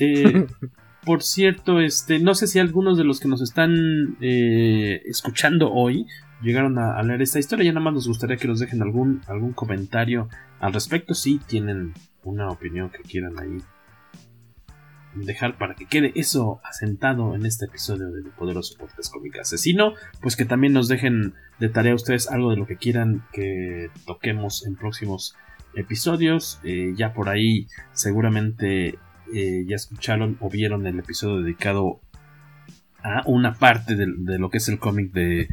Eh, 0.00 0.48
por 1.06 1.22
cierto, 1.22 1.78
este, 1.78 2.18
no 2.18 2.34
sé 2.34 2.48
si 2.48 2.58
algunos 2.58 2.98
de 2.98 3.04
los 3.04 3.20
que 3.20 3.28
nos 3.28 3.40
están 3.40 4.16
eh, 4.20 5.00
escuchando 5.04 5.70
hoy 5.72 6.08
llegaron 6.42 6.76
a, 6.80 7.00
leer 7.04 7.22
esta 7.22 7.38
historia. 7.38 7.66
Ya 7.66 7.70
nada 7.70 7.84
más 7.84 7.94
nos 7.94 8.08
gustaría 8.08 8.36
que 8.36 8.48
nos 8.48 8.58
dejen 8.58 8.82
algún, 8.82 9.22
algún 9.28 9.52
comentario 9.52 10.28
al 10.58 10.72
respecto. 10.72 11.14
Si 11.14 11.38
tienen 11.38 11.94
una 12.24 12.48
opinión 12.48 12.90
que 12.90 13.04
quieran 13.04 13.38
ahí 13.38 13.58
dejar 15.14 15.58
para 15.58 15.74
que 15.74 15.86
quede 15.86 16.12
eso 16.16 16.60
asentado 16.64 17.34
en 17.34 17.46
este 17.46 17.66
episodio 17.66 18.10
de 18.10 18.22
Poderoso 18.30 18.76
Podcast 18.76 19.12
Cómica 19.12 19.42
Asesino, 19.42 19.94
pues 20.20 20.36
que 20.36 20.44
también 20.44 20.72
nos 20.72 20.88
dejen 20.88 21.34
de 21.60 21.68
tarea 21.68 21.94
ustedes 21.94 22.28
algo 22.28 22.50
de 22.50 22.56
lo 22.56 22.66
que 22.66 22.76
quieran 22.76 23.24
que 23.32 23.90
toquemos 24.06 24.66
en 24.66 24.76
próximos 24.76 25.36
episodios. 25.74 26.60
Eh, 26.64 26.94
ya 26.96 27.12
por 27.12 27.28
ahí 27.28 27.68
seguramente 27.92 28.98
eh, 29.32 29.64
ya 29.66 29.76
escucharon 29.76 30.36
o 30.40 30.50
vieron 30.50 30.86
el 30.86 30.98
episodio 30.98 31.42
dedicado 31.42 32.00
a 33.02 33.22
una 33.26 33.54
parte 33.54 33.96
de, 33.96 34.38
lo 34.38 34.50
que 34.50 34.58
es 34.58 34.68
el 34.68 34.78
cómic 34.78 35.12
de 35.12 35.48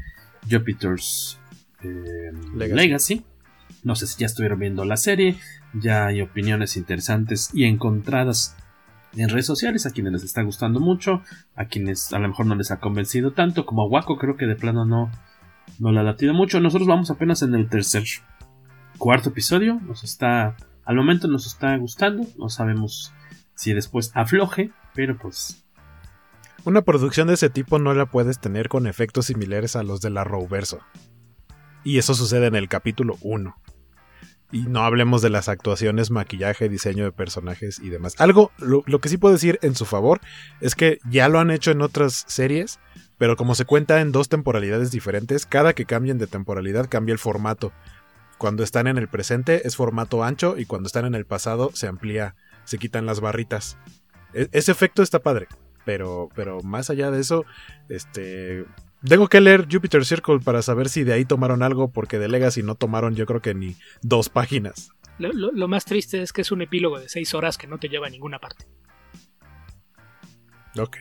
Jupiter's 0.49 1.39
eh, 1.83 2.31
Legacy. 2.55 3.25
No 3.83 3.95
sé 3.95 4.07
si 4.07 4.19
ya 4.19 4.25
estuvieron 4.27 4.59
viendo 4.59 4.85
la 4.85 4.97
serie, 4.97 5.35
ya 5.73 6.07
hay 6.07 6.21
opiniones 6.21 6.77
interesantes 6.77 7.49
y 7.53 7.65
encontradas 7.65 8.55
en 9.15 9.29
redes 9.29 9.45
sociales, 9.45 9.85
a 9.85 9.91
quienes 9.91 10.13
les 10.13 10.23
está 10.23 10.41
gustando 10.41 10.79
mucho, 10.79 11.21
a 11.55 11.65
quienes 11.65 12.13
a 12.13 12.19
lo 12.19 12.27
mejor 12.27 12.45
no 12.45 12.55
les 12.55 12.71
ha 12.71 12.79
convencido 12.79 13.31
tanto, 13.31 13.65
como 13.65 13.81
a 13.81 13.87
Waco 13.87 14.17
creo 14.17 14.37
que 14.37 14.45
de 14.45 14.55
plano 14.55 14.85
no, 14.85 15.11
no 15.79 15.91
la 15.91 16.01
ha 16.01 16.03
latido 16.03 16.33
mucho. 16.33 16.59
Nosotros 16.59 16.87
vamos 16.87 17.11
apenas 17.11 17.41
en 17.41 17.53
el 17.55 17.69
tercer, 17.69 18.03
cuarto 18.97 19.29
episodio, 19.29 19.79
nos 19.81 20.03
está, 20.03 20.55
al 20.85 20.95
momento 20.95 21.27
nos 21.27 21.45
está 21.45 21.75
gustando, 21.77 22.25
no 22.37 22.49
sabemos 22.49 23.13
si 23.55 23.73
después 23.73 24.11
afloje, 24.15 24.71
pero 24.93 25.17
pues... 25.17 25.63
Una 26.63 26.83
producción 26.83 27.27
de 27.27 27.33
ese 27.33 27.49
tipo 27.49 27.79
no 27.79 27.93
la 27.93 28.05
puedes 28.05 28.39
tener 28.39 28.69
con 28.69 28.85
efectos 28.85 29.25
similares 29.25 29.75
a 29.75 29.83
los 29.83 29.99
de 30.01 30.11
la 30.11 30.23
Roverso. 30.23 30.79
Y 31.83 31.97
eso 31.97 32.13
sucede 32.13 32.45
en 32.45 32.55
el 32.55 32.69
capítulo 32.69 33.17
1. 33.21 33.55
Y 34.51 34.63
no 34.63 34.83
hablemos 34.83 35.21
de 35.21 35.29
las 35.29 35.47
actuaciones, 35.47 36.11
maquillaje, 36.11 36.67
diseño 36.67 37.05
de 37.05 37.11
personajes 37.11 37.79
y 37.79 37.89
demás. 37.89 38.15
Algo, 38.17 38.51
lo, 38.57 38.83
lo, 38.85 38.99
que 38.99 39.09
sí 39.09 39.17
puedo 39.17 39.33
decir 39.33 39.59
en 39.61 39.75
su 39.75 39.85
favor 39.85 40.19
es 40.59 40.75
que 40.75 40.99
ya 41.09 41.29
lo 41.29 41.39
han 41.39 41.51
hecho 41.51 41.71
en 41.71 41.81
otras 41.81 42.25
series, 42.27 42.79
pero 43.17 43.37
como 43.37 43.55
se 43.55 43.65
cuenta 43.65 44.01
en 44.01 44.11
dos 44.11 44.29
temporalidades 44.29 44.91
diferentes, 44.91 45.45
cada 45.45 45.73
que 45.73 45.85
cambien 45.85 46.17
de 46.17 46.27
temporalidad 46.27 46.89
cambia 46.89 47.13
el 47.13 47.19
formato. 47.19 47.71
Cuando 48.37 48.63
están 48.63 48.87
en 48.87 48.97
el 48.97 49.07
presente 49.07 49.67
es 49.67 49.75
formato 49.75 50.23
ancho 50.23 50.57
y 50.57 50.65
cuando 50.65 50.87
están 50.87 51.05
en 51.05 51.13
el 51.13 51.25
pasado 51.25 51.69
se 51.75 51.87
amplía, 51.87 52.35
se 52.65 52.79
quitan 52.79 53.05
las 53.05 53.19
barritas. 53.19 53.77
E 54.33 54.49
ese 54.51 54.71
efecto 54.71 55.03
está 55.03 55.19
padre, 55.19 55.47
pero, 55.85 56.29
pero 56.35 56.61
más 56.61 56.89
allá 56.89 57.11
de 57.11 57.21
eso, 57.21 57.45
este, 57.87 58.65
tengo 59.03 59.27
que 59.27 59.41
leer 59.41 59.67
Jupiter 59.71 60.05
Circle 60.05 60.39
para 60.39 60.61
saber 60.61 60.89
si 60.89 61.03
de 61.03 61.13
ahí 61.13 61.25
tomaron 61.25 61.63
algo, 61.63 61.91
porque 61.91 62.19
de 62.19 62.27
Legacy 62.27 62.63
no 62.63 62.75
tomaron 62.75 63.15
yo 63.15 63.25
creo 63.25 63.41
que 63.41 63.53
ni 63.53 63.75
dos 64.01 64.29
páginas. 64.29 64.91
Lo, 65.17 65.31
lo, 65.33 65.51
lo, 65.51 65.67
más 65.67 65.85
triste 65.85 66.21
es 66.21 66.33
que 66.33 66.41
es 66.41 66.51
un 66.51 66.61
epílogo 66.61 66.99
de 66.99 67.09
seis 67.09 67.33
horas 67.33 67.57
que 67.57 67.67
no 67.67 67.77
te 67.77 67.89
lleva 67.89 68.07
a 68.07 68.09
ninguna 68.09 68.39
parte. 68.39 68.65
Ok. 70.77 70.97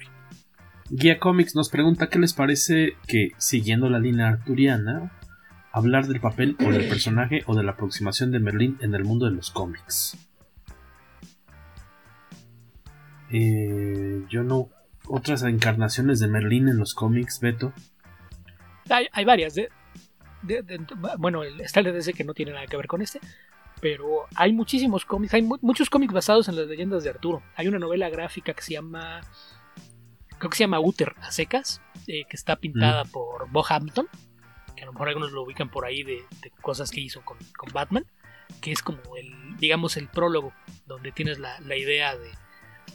Guía 0.90 1.20
Comics 1.20 1.54
nos 1.54 1.68
pregunta 1.68 2.08
qué 2.08 2.18
les 2.18 2.34
parece 2.34 2.96
que, 3.06 3.28
siguiendo 3.38 3.88
la 3.88 4.00
línea 4.00 4.28
arturiana, 4.28 5.12
hablar 5.72 6.08
del 6.08 6.20
papel 6.20 6.56
o 6.66 6.70
del 6.72 6.88
personaje 6.88 7.42
o 7.46 7.54
de 7.54 7.62
la 7.62 7.72
aproximación 7.72 8.32
de 8.32 8.40
Merlín 8.40 8.76
en 8.80 8.94
el 8.94 9.04
mundo 9.04 9.26
de 9.26 9.32
los 9.32 9.50
cómics. 9.50 10.18
Eh, 13.30 14.24
yo 14.28 14.42
no. 14.42 14.68
Otras 15.12 15.42
encarnaciones 15.42 16.20
de 16.20 16.28
Merlín 16.28 16.68
en 16.68 16.78
los 16.78 16.94
cómics, 16.94 17.40
Beto. 17.40 17.72
Hay, 18.88 19.08
hay 19.10 19.24
varias. 19.24 19.56
De, 19.56 19.68
de, 20.42 20.62
de, 20.62 20.78
bueno, 21.18 21.42
está 21.42 21.80
el 21.80 21.92
DC 21.92 22.12
que 22.12 22.22
no 22.22 22.32
tiene 22.32 22.52
nada 22.52 22.66
que 22.68 22.76
ver 22.76 22.86
con 22.86 23.02
este. 23.02 23.18
Pero 23.80 24.26
hay 24.36 24.52
muchísimos 24.52 25.04
cómics. 25.04 25.34
Hay 25.34 25.42
mu 25.42 25.58
muchos 25.62 25.90
cómics 25.90 26.12
basados 26.12 26.48
en 26.48 26.54
las 26.54 26.68
leyendas 26.68 27.02
de 27.02 27.10
Arturo. 27.10 27.42
Hay 27.56 27.66
una 27.66 27.80
novela 27.80 28.08
gráfica 28.08 28.54
que 28.54 28.62
se 28.62 28.74
llama. 28.74 29.20
Creo 30.38 30.48
que 30.48 30.56
se 30.56 30.62
llama 30.62 30.78
Uther 30.78 31.16
a 31.22 31.32
secas. 31.32 31.82
Eh, 32.06 32.22
que 32.28 32.36
está 32.36 32.54
pintada 32.54 33.02
mm. 33.02 33.10
por 33.10 33.50
Bo 33.50 33.66
Hampton. 33.68 34.06
Que 34.76 34.82
a 34.82 34.86
lo 34.86 34.92
mejor 34.92 35.08
algunos 35.08 35.32
lo 35.32 35.42
ubican 35.42 35.70
por 35.70 35.86
ahí 35.86 36.04
de, 36.04 36.22
de 36.40 36.52
cosas 36.62 36.92
que 36.92 37.00
hizo 37.00 37.24
con, 37.24 37.36
con, 37.56 37.72
Batman. 37.72 38.06
Que 38.60 38.70
es 38.70 38.80
como 38.80 39.00
el, 39.16 39.56
digamos, 39.58 39.96
el 39.96 40.06
prólogo. 40.06 40.52
Donde 40.86 41.10
tienes 41.10 41.40
la, 41.40 41.58
la 41.62 41.76
idea 41.76 42.16
de, 42.16 42.30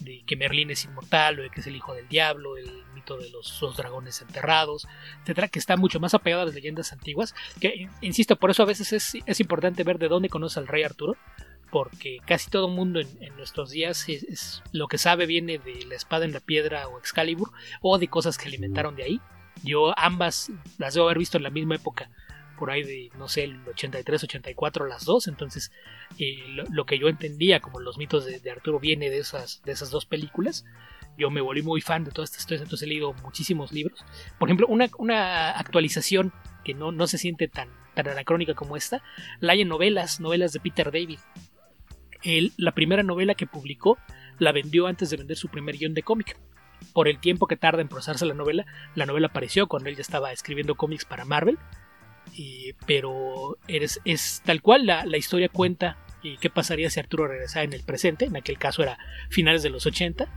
de 0.06 0.24
que 0.26 0.36
Merlín 0.36 0.72
es 0.72 0.86
inmortal 0.86 1.40
o 1.40 1.44
de 1.44 1.50
que 1.50 1.60
es 1.60 1.68
el 1.68 1.76
hijo 1.76 1.94
del 1.94 2.08
diablo, 2.08 2.58
el 2.58 2.84
mito 2.94 3.18
de 3.18 3.30
los 3.30 3.60
dos 3.60 3.76
dragones 3.76 4.22
enterrados, 4.22 4.88
etcétera, 5.22 5.48
que 5.48 5.60
está 5.60 5.76
mucho 5.76 6.00
más 6.00 6.14
apegado 6.14 6.44
a 6.44 6.46
las 6.46 6.56
leyendas 6.56 6.94
antiguas. 6.94 7.36
Que, 7.60 7.90
insisto, 8.02 8.38
por 8.38 8.52
eso 8.52 8.64
a 8.64 8.68
veces 8.68 8.94
es, 8.94 9.40
importante 9.40 9.84
ver 9.84 10.00
de 10.00 10.08
dónde 10.08 10.30
conoce 10.30 10.60
al 10.60 10.68
rey 10.68 10.84
Arturo, 10.84 11.18
porque 11.72 12.20
casi 12.26 12.50
todo 12.50 12.68
el 12.68 12.74
mundo 12.74 13.02
en, 13.02 13.36
nuestros 13.36 13.72
días 13.72 14.08
es, 14.08 14.64
lo 14.72 14.88
que 14.88 14.98
sabe 14.98 15.26
viene 15.26 15.58
de 15.58 15.86
la 15.86 15.96
espada 15.96 16.24
en 16.24 16.32
la 16.32 16.40
piedra 16.40 16.88
o 16.88 16.98
Excalibur, 17.00 17.52
o 17.82 17.98
de 17.98 18.08
cosas 18.08 18.38
que 18.38 18.48
alimentaron 18.48 18.96
de 18.96 19.04
ahí. 19.04 19.22
Yo 19.64 19.98
ambas 19.98 20.52
las 20.78 20.94
debo 20.94 21.08
haber 21.08 21.20
visto 21.20 21.38
en 21.38 21.44
la 21.44 21.50
misma 21.50 21.76
época 21.76 22.10
por 22.56 22.72
ahí 22.72 22.84
de, 22.84 23.10
no 23.18 23.28
sé, 23.28 23.44
el 23.44 23.68
83, 23.68 24.24
84, 24.24 24.88
las 24.88 25.06
dos. 25.06 25.28
Entonces, 25.28 25.72
eh, 26.18 26.44
lo, 26.48 26.86
que 26.86 26.98
yo 26.98 27.08
entendía 27.08 27.60
como 27.60 27.80
los 27.80 27.98
mitos 27.98 28.26
de, 28.26 28.40
de, 28.40 28.52
Arturo 28.52 28.80
viene 28.80 29.10
de 29.10 29.20
esas, 29.20 29.62
de 29.64 29.72
esas 29.72 29.92
dos 29.92 30.06
películas. 30.06 30.66
Yo 31.18 31.30
me 31.30 31.42
volví 31.42 31.62
muy 31.62 31.82
fan 31.82 32.04
de 32.04 32.12
todas 32.12 32.30
estas 32.30 32.42
historias, 32.42 32.64
entonces 32.64 32.86
he 32.86 32.90
leído 32.90 33.14
muchísimos 33.24 33.72
libros. 33.72 34.04
Por 34.38 34.50
ejemplo, 34.50 34.68
una, 34.68 34.90
una 34.98 35.52
actualización 35.52 36.34
que 36.64 36.74
no, 36.74 36.92
no 36.92 37.08
se 37.08 37.18
siente 37.18 37.48
tan, 37.48 37.70
tan 37.94 38.08
anacrónica 38.08 38.54
como 38.54 38.76
esta, 38.76 39.02
la 39.40 39.54
hay 39.54 39.62
en 39.62 39.70
novelas, 39.70 40.20
novelas 40.20 40.52
de 40.52 40.60
Peter 40.60 40.92
David. 40.92 41.20
Él, 42.24 42.54
la 42.58 42.74
primera 42.74 43.04
novela 43.04 43.36
que 43.36 43.48
publicó 43.48 43.98
la 44.40 44.52
vendió 44.52 44.88
antes 44.88 45.10
de 45.10 45.18
vender 45.18 45.38
su 45.38 45.50
primer 45.50 45.78
guion 45.78 45.94
de 45.94 46.04
cómic. 46.04 46.38
Por 46.94 47.08
el 47.08 47.20
tiempo 47.20 47.48
que 47.48 47.56
tarda 47.56 47.82
en 47.82 47.88
procesarse 47.88 48.26
la 48.26 48.34
novela, 48.34 48.66
la 48.96 49.06
novela 49.06 49.28
apareció 49.28 49.68
cuando 49.68 49.90
él 49.90 49.96
ya 49.96 50.02
estaba 50.02 50.32
escribiendo 50.32 50.76
cómics 50.76 51.06
para 51.06 51.26
Marvel 51.26 51.58
eh, 52.38 52.74
pero 52.86 53.58
eres, 53.68 54.02
es 54.06 54.42
tal 54.46 54.62
cual 54.62 54.86
la, 54.86 55.06
la 55.06 55.18
historia 55.18 55.50
cuenta 55.50 55.98
eh, 56.24 56.38
qué 56.40 56.50
pasaría 56.50 56.90
si 56.90 57.00
Arturo 57.00 57.28
regresara 57.28 57.64
en 57.64 57.74
el 57.74 57.84
presente, 57.84 58.26
en 58.26 58.36
aquel 58.36 58.58
caso 58.58 58.82
era 58.84 58.98
finales 59.30 59.64
de 59.64 59.70
los 59.70 59.86
80, 59.86 60.28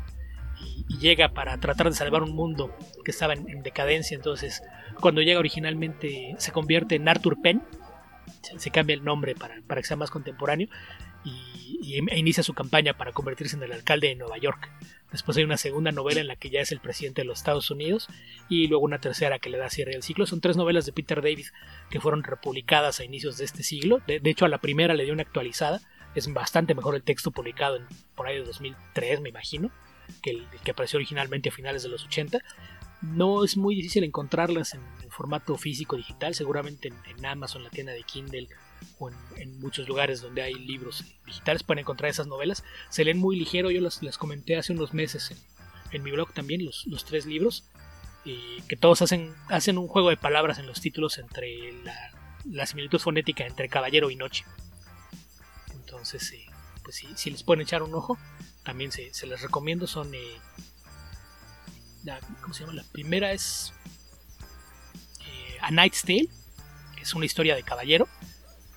y, 0.61 0.85
y 0.89 0.99
llega 0.99 1.31
para 1.31 1.59
tratar 1.59 1.89
de 1.89 1.97
salvar 1.97 2.23
un 2.23 2.35
mundo 2.35 2.77
que 3.05 3.11
estaba 3.11 3.33
en, 3.33 3.49
en, 3.49 3.63
decadencia, 3.63 4.15
entonces 4.15 4.63
cuando 5.01 5.23
llega 5.23 5.39
originalmente 5.39 6.35
se 6.39 6.53
convierte 6.53 6.97
en 6.97 7.09
Arthur 7.09 7.41
Penn, 7.41 7.63
se, 8.43 8.71
cambia 8.71 8.95
el 8.95 9.05
nombre 9.05 9.35
para, 9.35 9.61
para, 9.67 9.81
que 9.81 9.87
sea 9.87 9.97
más 9.97 10.11
contemporáneo, 10.11 10.69
y, 11.25 11.79
y, 11.83 11.99
e 11.99 12.19
inicia 12.19 12.43
su 12.43 12.55
campaña 12.55 12.97
para 12.97 13.13
convertirse 13.13 13.57
en 13.57 13.63
el 13.63 13.73
alcalde 13.73 14.09
de 14.09 14.17
Nueva 14.17 14.39
York. 14.39 14.71
Después 15.11 15.39
hay 15.39 15.45
una 15.45 15.57
segunda 15.57 15.91
novela 15.91 16.21
en 16.21 16.27
la 16.27 16.37
que 16.37 16.51
ya 16.51 16.61
es 16.61 16.71
el 16.71 16.81
presidente 16.81 17.23
de 17.23 17.27
los 17.27 17.39
Estados 17.39 17.71
Unidos 17.71 18.09
y 18.49 18.67
luego 18.67 18.85
una 18.85 19.01
tercera 19.01 19.39
que 19.39 19.49
le 19.49 19.57
da 19.57 19.71
cierre 19.71 19.95
al 19.95 20.03
ciclo. 20.03 20.27
Son 20.27 20.41
tres 20.41 20.57
novelas 20.57 20.85
de 20.85 20.93
Peter 20.93 21.23
David 21.23 21.47
que 21.91 22.01
fueron 22.01 22.23
republicadas 22.23 23.01
a 23.01 23.05
inicios 23.05 23.39
de 23.39 23.47
este 23.47 23.63
siglo. 23.63 24.01
De, 24.07 24.21
hecho, 24.25 24.45
a 24.45 24.49
la 24.49 24.59
primera 24.59 24.95
le 24.95 25.05
dio 25.05 25.15
una 25.15 25.23
actualizada. 25.23 25.81
Es 26.15 26.31
bastante 26.33 26.75
mejor 26.75 26.95
el 26.95 27.03
texto 27.03 27.31
publicado 27.31 27.77
en, 27.77 27.87
por 28.15 28.27
ahí 28.27 28.39
de 28.39 28.45
2003, 28.45 29.21
me 29.21 29.31
imagino, 29.31 29.71
que 30.23 30.31
el, 30.31 30.47
que 30.63 30.73
apareció 30.73 30.99
originalmente 30.99 31.49
a 31.49 31.53
finales 31.53 31.83
de 31.83 31.89
los 31.89 32.05
80. 32.05 32.41
No 33.01 33.45
es 33.45 33.57
muy 33.57 33.77
difícil 33.77 34.05
encontrarlas 34.05 34.75
en, 34.75 34.81
en 35.03 35.11
formato 35.11 35.57
físico 35.57 35.97
digital, 35.97 36.35
seguramente 36.35 36.89
en, 36.89 36.95
en 37.17 37.25
Amazon, 37.25 37.63
la 37.63 37.71
tienda 37.71 37.93
de 37.93 38.03
Kindle 38.03 38.49
o 38.99 39.11
en, 39.37 39.59
muchos 39.61 39.89
lugares 39.89 40.21
donde 40.21 40.43
hay 40.43 40.55
libros 40.55 41.05
digitales 41.27 41.63
pueden 41.63 41.81
encontrar 41.81 42.11
esas 42.11 42.27
novelas. 42.27 42.65
Se 42.91 43.05
leen 43.05 43.19
muy 43.19 43.37
ligero, 43.37 43.71
yo 43.71 43.81
las, 43.81 44.03
las 44.03 44.19
comenté 44.19 44.57
hace 44.57 44.73
unos 44.73 44.95
meses 44.95 45.35
en, 45.91 46.03
mi 46.03 46.11
blog 46.11 46.33
también, 46.33 46.65
los, 46.65 47.05
tres 47.05 47.27
libros, 47.27 47.65
que 48.25 48.77
todos 48.77 49.03
hacen, 49.03 49.35
hacen 49.49 49.79
un 49.79 49.89
juego 49.89 50.11
de 50.11 50.17
palabras 50.17 50.59
en 50.59 50.67
los 50.67 50.81
títulos 50.81 51.19
entre 51.19 51.73
la, 51.83 51.95
la 52.51 52.67
similitud 52.67 52.99
fonética 52.99 53.47
entre 53.47 53.69
caballero 53.69 54.11
y 54.11 54.17
noche. 54.17 54.45
Entonces, 55.73 56.33
eh, 56.33 56.47
pues 56.83 56.97
si, 56.97 57.09
si, 57.17 57.31
les 57.31 57.43
pueden 57.43 57.63
echar 57.63 57.83
un 57.83 57.95
ojo, 57.95 58.19
también 58.65 58.93
se, 58.93 59.13
se 59.15 59.27
les 59.27 59.41
recomiendo. 59.41 59.87
Son, 59.87 60.15
eh, 60.15 60.37
la, 62.05 62.21
¿cómo 62.43 62.55
se 62.55 62.61
llama? 62.61 62.75
La 62.75 62.85
primera 62.85 63.33
es 63.33 63.73
eh, 65.21 65.59
A 65.61 65.69
Knight's 65.69 66.03
Tale, 66.03 66.29
que 66.97 67.03
es 67.03 67.15
una 67.15 67.27
historia 67.27 67.55
de 67.55 67.63
caballero 67.63 68.09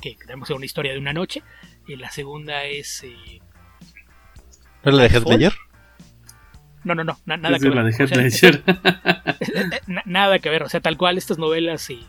que 0.02 0.16
tenemos 0.16 0.50
una 0.50 0.66
historia 0.66 0.92
de 0.92 1.00
una 1.00 1.14
noche. 1.14 1.44
Y 1.88 1.96
la 1.96 2.12
segunda 2.12 2.66
es. 2.66 3.04
Eh, 3.04 3.40
¿No 4.84 4.92
la 4.92 5.08
de 5.08 5.20
Ledger? 5.20 5.54
No, 6.84 6.96
no, 6.96 7.04
no, 7.04 7.18
na 7.26 7.38
nada 7.38 7.60
que 7.60 7.70
ver. 7.70 7.76
La 7.76 7.84
de 7.84 7.92
Heath 7.92 8.12
Ledger. 8.16 8.64
nada 10.06 10.40
que 10.40 10.50
ver, 10.50 10.64
o 10.64 10.70
sea, 10.70 10.82
tal 10.82 10.98
cual 10.98 11.18
estas 11.18 11.38
novelas 11.38 11.90
eh, 11.92 12.00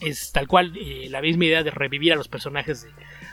es 0.00 0.32
tal 0.32 0.46
cual 0.46 0.76
eh, 0.76 1.08
la 1.10 1.22
misma 1.22 1.46
idea 1.46 1.62
de 1.62 1.70
revivir 1.70 2.12
a 2.12 2.16
los 2.16 2.28
personajes 2.28 2.82
de, 2.82 2.90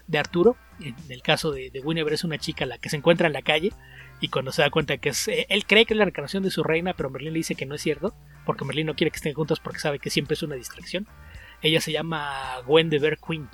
de 0.07 0.17
Arturo. 0.17 0.55
En 0.79 0.95
el 1.09 1.21
caso 1.21 1.51
de, 1.51 1.69
de 1.71 1.81
Guinevere 1.81 2.15
es 2.15 2.23
una 2.23 2.37
chica 2.37 2.65
la 2.65 2.77
que 2.77 2.89
se 2.89 2.97
encuentra 2.97 3.27
en 3.27 3.33
la 3.33 3.41
calle 3.41 3.73
y 4.19 4.29
cuando 4.29 4.51
se 4.51 4.61
da 4.61 4.69
cuenta 4.69 4.97
que 4.97 5.09
es. 5.09 5.27
Eh, 5.27 5.45
él 5.49 5.65
cree 5.65 5.85
que 5.85 5.93
es 5.93 5.97
la 5.97 6.05
reencarnación 6.05 6.43
de 6.43 6.51
su 6.51 6.63
reina, 6.63 6.93
pero 6.93 7.09
Merlín 7.09 7.33
le 7.33 7.39
dice 7.39 7.55
que 7.55 7.65
no 7.65 7.75
es 7.75 7.81
cierto, 7.81 8.15
porque 8.45 8.65
Merlín 8.65 8.87
no 8.87 8.95
quiere 8.95 9.11
que 9.11 9.17
estén 9.17 9.33
juntos 9.33 9.59
porque 9.59 9.79
sabe 9.79 9.99
que 9.99 10.09
siempre 10.09 10.33
es 10.35 10.43
una 10.43 10.55
distracción. 10.55 11.07
Ella 11.61 11.81
se 11.81 11.91
llama 11.91 12.61
Gwen 12.65 12.89
de 12.89 12.99
Bear 12.99 13.17
Queen 13.17 13.49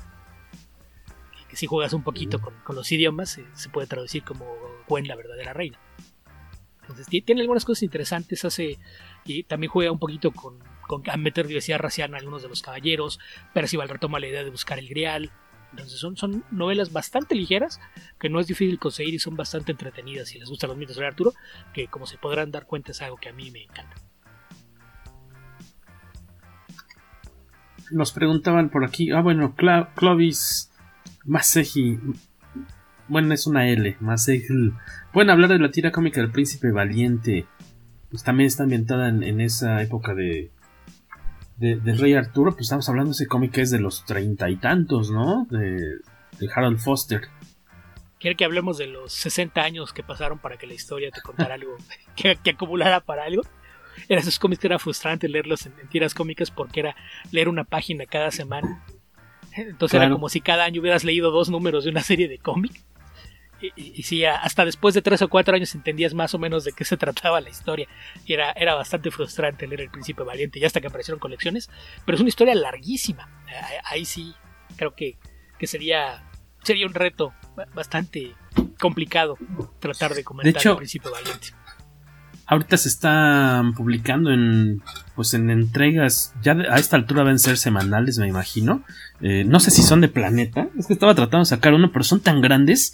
si 1.55 1.67
juegas 1.67 1.93
un 1.93 2.03
poquito 2.03 2.41
con, 2.41 2.53
con 2.63 2.75
los 2.75 2.91
idiomas 2.91 3.39
se 3.53 3.69
puede 3.69 3.87
traducir 3.87 4.23
como 4.23 4.45
Gwen 4.87 5.07
la 5.07 5.15
verdadera 5.15 5.53
reina. 5.53 5.79
Entonces 6.81 7.07
tiene 7.07 7.41
algunas 7.41 7.65
cosas 7.65 7.83
interesantes, 7.83 8.43
hace 8.45 8.77
y 9.25 9.43
también 9.43 9.71
juega 9.71 9.91
un 9.91 9.99
poquito 9.99 10.31
con, 10.31 10.59
con 10.87 11.09
a 11.09 11.17
meter 11.17 11.47
diversidad 11.47 11.79
racial 11.79 12.09
en 12.09 12.15
algunos 12.15 12.43
de 12.43 12.49
los 12.49 12.61
caballeros, 12.61 13.19
Percival 13.53 13.89
retoma 13.89 14.19
la 14.19 14.27
idea 14.27 14.43
de 14.43 14.49
buscar 14.49 14.79
el 14.79 14.89
grial. 14.89 15.31
Entonces 15.71 15.99
son, 15.99 16.15
son 16.17 16.43
novelas 16.51 16.93
bastante 16.93 17.33
ligeras, 17.33 17.79
que 18.19 18.29
no 18.29 18.39
es 18.39 18.45
difícil 18.45 18.77
conseguir 18.77 19.15
y 19.15 19.19
son 19.19 19.35
bastante 19.35 19.71
entretenidas 19.71 20.27
si 20.27 20.37
les 20.37 20.49
gustan 20.49 20.69
los 20.69 20.77
mitos 20.77 20.97
de 20.97 21.05
Arturo, 21.05 21.33
que 21.73 21.87
como 21.87 22.05
se 22.05 22.17
podrán 22.17 22.51
dar 22.51 22.67
cuenta 22.67 22.91
es 22.91 23.01
algo 23.01 23.17
que 23.17 23.29
a 23.29 23.33
mí 23.33 23.49
me 23.49 23.63
encanta. 23.63 23.95
Nos 27.91 28.11
preguntaban 28.11 28.69
por 28.69 28.85
aquí, 28.85 29.09
ah 29.11 29.21
bueno, 29.21 29.55
Clovis 29.55 30.72
Maseji. 31.25 31.99
Bueno, 33.07 33.33
es 33.33 33.47
una 33.47 33.69
L. 33.69 33.97
Maseji. 33.99 34.73
Pueden 35.11 35.29
hablar 35.29 35.49
de 35.49 35.59
la 35.59 35.71
tira 35.71 35.91
cómica 35.91 36.21
del 36.21 36.31
príncipe 36.31 36.71
valiente. 36.71 37.45
Pues 38.09 38.23
también 38.23 38.47
está 38.47 38.63
ambientada 38.63 39.09
en, 39.09 39.41
esa 39.41 39.81
época 39.81 40.13
de, 40.13 40.51
de, 41.57 41.95
rey 41.95 42.13
Arturo. 42.13 42.51
Pues 42.51 42.63
estamos 42.63 42.87
hablando 42.89 43.09
de 43.09 43.15
ese 43.15 43.27
cómic 43.27 43.51
que 43.51 43.61
es 43.61 43.71
de 43.71 43.79
los 43.79 44.05
treinta 44.05 44.49
y 44.49 44.57
tantos, 44.57 45.09
¿no? 45.11 45.47
De, 45.49 45.77
de 46.39 46.49
Harold 46.53 46.79
Foster. 46.79 47.21
¿Quiere 48.19 48.37
que 48.37 48.45
hablemos 48.45 48.77
de 48.77 48.87
los 48.87 49.11
60 49.13 49.61
años 49.61 49.91
que 49.91 50.03
pasaron 50.03 50.39
para 50.39 50.57
que 50.57 50.67
la 50.67 50.73
historia 50.73 51.11
te 51.11 51.21
contara 51.21 51.55
algo? 51.55 51.75
Que, 52.15 52.35
que, 52.35 52.51
acumulara 52.51 52.99
para 52.99 53.23
algo. 53.23 53.41
Eran 54.07 54.21
esos 54.21 54.37
cómics 54.37 54.61
que 54.61 54.67
era 54.67 54.77
frustrante 54.77 55.27
leerlos 55.27 55.65
en 55.65 55.73
tiras 55.89 56.13
cómicas 56.13 56.51
porque 56.51 56.81
era 56.81 56.95
leer 57.31 57.49
una 57.49 57.63
página 57.63 58.05
cada 58.05 58.29
semana 58.29 58.83
Entonces 59.55 59.99
era 59.99 60.09
como 60.09 60.29
si 60.29 60.41
cada 60.41 60.65
año 60.65 60.81
hubieras 60.81 61.03
leído 61.03 61.31
dos 61.31 61.49
números 61.49 61.83
de 61.83 61.91
una 61.91 62.01
serie 62.01 62.27
de 62.27 62.37
cómic. 62.37 62.81
Y, 63.61 63.71
y, 63.77 64.03
sí, 64.03 64.25
hasta 64.25 64.65
después 64.65 64.93
de 64.93 65.01
tres 65.01 65.21
o 65.21 65.29
cuatro 65.29 65.55
años 65.55 65.73
entendías 65.73 66.13
más 66.13 66.33
o 66.33 66.39
menos 66.39 66.65
de 66.65 66.73
qué 66.73 66.83
se 66.83 66.97
trataba 66.97 67.39
la 67.39 67.49
historia. 67.49 67.87
Y 68.25 68.33
era, 68.33 68.51
era 68.51 68.75
bastante 68.75 69.09
frustrante 69.09 69.67
leer 69.67 69.81
El 69.81 69.89
Príncipe 69.89 70.23
Valiente, 70.23 70.59
ya 70.59 70.67
hasta 70.67 70.81
que 70.81 70.87
aparecieron 70.87 71.19
colecciones. 71.19 71.69
Pero 72.05 72.15
es 72.15 72.21
una 72.21 72.27
historia 72.27 72.55
larguísima. 72.55 73.29
Ahí 73.85 74.03
sí, 74.03 74.35
creo 74.75 74.95
que, 74.95 75.17
que 75.57 75.67
sería, 75.67 76.29
sería 76.61 76.85
un 76.85 76.93
reto 76.93 77.33
bastante 77.73 78.33
complicado 78.79 79.37
tratar 79.79 80.13
de 80.13 80.25
comentar 80.25 80.59
hecho, 80.59 80.71
El 80.71 80.77
Príncipe 80.77 81.07
Valiente. 81.09 81.49
Ahorita 82.45 82.77
se 82.77 82.89
están 82.89 83.73
publicando 83.73 84.31
en 84.31 84.81
pues 85.15 85.33
en 85.33 85.49
entregas, 85.49 86.33
ya 86.41 86.53
a 86.53 86.77
esta 86.77 86.97
altura 86.97 87.23
deben 87.23 87.39
ser 87.39 87.57
semanales, 87.57 88.17
me 88.17 88.27
imagino. 88.27 88.83
Eh, 89.21 89.43
no 89.45 89.59
sé 89.59 89.71
si 89.71 89.83
son 89.83 90.01
de 90.01 90.07
Planeta, 90.07 90.67
es 90.77 90.87
que 90.87 90.93
estaba 90.93 91.15
tratando 91.15 91.39
de 91.39 91.45
sacar 91.45 91.73
uno, 91.73 91.91
pero 91.91 92.03
son 92.03 92.19
tan 92.19 92.41
grandes 92.41 92.93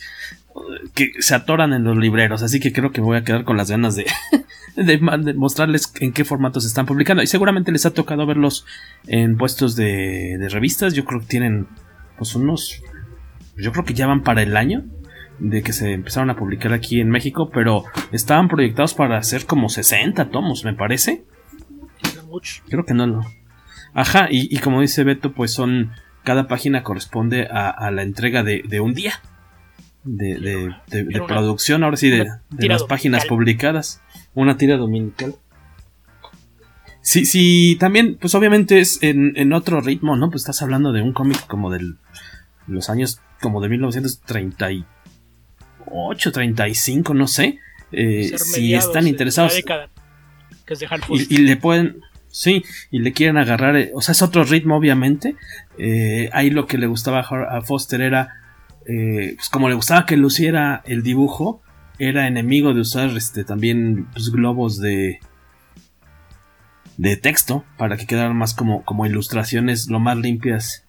que 0.94 1.12
se 1.20 1.36
atoran 1.36 1.74
en 1.74 1.84
los 1.84 1.98
libreros, 1.98 2.44
así 2.44 2.60
que 2.60 2.74
creo 2.74 2.92
que 2.92 3.02
voy 3.02 3.18
a 3.18 3.24
quedar 3.24 3.46
con 3.46 3.58
las 3.58 3.72
ganas 3.72 3.96
de, 3.96 4.06
de, 4.76 5.00
mostrarles 5.34 5.94
en 6.00 6.12
qué 6.12 6.26
formato 6.26 6.60
se 6.60 6.68
están 6.68 6.86
publicando. 6.86 7.24
Y 7.24 7.28
seguramente 7.28 7.72
les 7.72 7.86
ha 7.86 7.94
tocado 7.94 8.26
verlos 8.26 8.66
en 9.08 9.38
puestos 9.38 9.76
de, 9.76 10.38
de 10.38 10.50
revistas, 10.50 10.94
yo 10.94 11.06
creo 11.06 11.22
que 11.22 11.28
tienen 11.28 11.68
pues 12.18 12.36
unos, 12.36 12.82
yo 13.56 13.72
creo 13.72 13.86
que 13.86 13.94
ya 13.94 14.08
van 14.08 14.24
para 14.24 14.42
el 14.42 14.58
año 14.58 14.84
de 15.40 15.62
que 15.62 15.74
se 15.74 15.94
empezaron 15.94 16.30
a 16.30 16.36
publicar 16.36 16.74
aquí 16.74 17.00
en 17.00 17.10
México, 17.10 17.50
pero 17.54 17.84
estaban 18.12 18.48
proyectados 18.48 18.94
para 18.94 19.18
hacer 19.18 19.46
como 19.46 19.70
60 19.70 20.30
tomos, 20.30 20.64
me 20.66 20.74
parece. 20.74 21.24
Creo 22.68 22.86
que 22.86 22.94
no, 22.94 23.08
no. 23.08 23.22
Ajá, 23.94 24.28
y, 24.30 24.54
y, 24.56 24.60
como 24.60 24.82
dice 24.82 25.04
Beto, 25.04 25.34
pues 25.34 25.52
son. 25.52 25.92
Cada 26.24 26.48
página 26.48 26.84
corresponde 26.84 27.48
a, 27.50 27.70
a 27.70 27.92
la 27.92 28.04
entrega 28.04 28.44
de, 28.44 28.62
de, 28.68 28.80
un 28.82 28.94
día. 28.94 29.22
De, 30.04 30.36
de, 30.36 30.76
de, 30.88 31.04
de 31.06 31.22
producción, 31.22 31.84
ahora 31.84 31.98
sí, 31.98 32.10
de, 32.10 32.28
las 32.68 32.84
páginas 32.84 33.26
publicadas. 33.26 34.02
Una 34.36 34.58
tira 34.58 34.78
dominical. 34.78 35.36
Sí, 37.02 37.26
sí, 37.26 37.78
también, 37.80 38.18
pues 38.20 38.36
obviamente 38.36 38.80
es 38.80 39.02
en, 39.02 39.34
en 39.38 39.54
otro 39.54 39.82
ritmo, 39.82 40.18
¿no? 40.18 40.30
Pues 40.30 40.42
estás 40.42 40.62
hablando 40.62 40.92
de 40.92 41.02
un 41.02 41.14
cómic 41.14 41.48
como 41.48 41.72
de 41.72 41.96
los 42.68 42.90
años 42.90 43.22
como 43.42 43.62
de 43.62 43.70
1938, 45.90 46.32
35, 46.32 47.14
no 47.14 47.28
sé. 47.28 47.60
Eh, 47.92 48.38
si 48.38 48.74
están 48.74 49.08
interesados. 49.08 49.56
Década, 49.56 49.90
que 50.66 50.74
es 50.74 50.80
de 50.80 50.88
y, 51.10 51.36
y, 51.36 51.38
le 51.40 51.58
pueden. 51.58 52.02
Sí, 52.30 52.64
y 52.92 53.00
le 53.00 53.14
quieren 53.14 53.38
agarrar. 53.38 53.76
Eh, 53.76 53.92
o 53.96 54.02
sea, 54.02 54.12
es 54.12 54.22
otro 54.22 54.44
ritmo, 54.44 54.76
obviamente. 54.76 55.36
Eh, 55.78 56.30
ahí 56.34 56.50
lo 56.50 56.68
que 56.68 56.78
le 56.78 56.88
gustaba 56.88 57.22
a 57.22 57.62
Foster 57.62 58.02
era. 58.02 58.36
Pues 58.86 59.50
como 59.50 59.70
le 59.70 59.76
gustaba 59.76 60.08
que 60.08 60.18
luciera 60.18 60.82
el 60.86 61.04
dibujo, 61.04 61.62
era 62.00 62.28
enemigo 62.28 62.74
de 62.74 62.82
usar 62.82 63.10
este 63.16 63.44
también 63.44 64.08
pues, 64.14 64.32
globos 64.32 64.80
de. 64.80 65.20
de 66.98 67.18
texto. 67.18 67.66
Para 67.78 67.98
que 67.98 68.06
quedaran 68.06 68.36
más 68.36 68.54
como, 68.54 68.84
como 68.86 69.06
ilustraciones 69.06 69.90
lo 69.90 70.00
más 70.00 70.18
limpias 70.18 70.86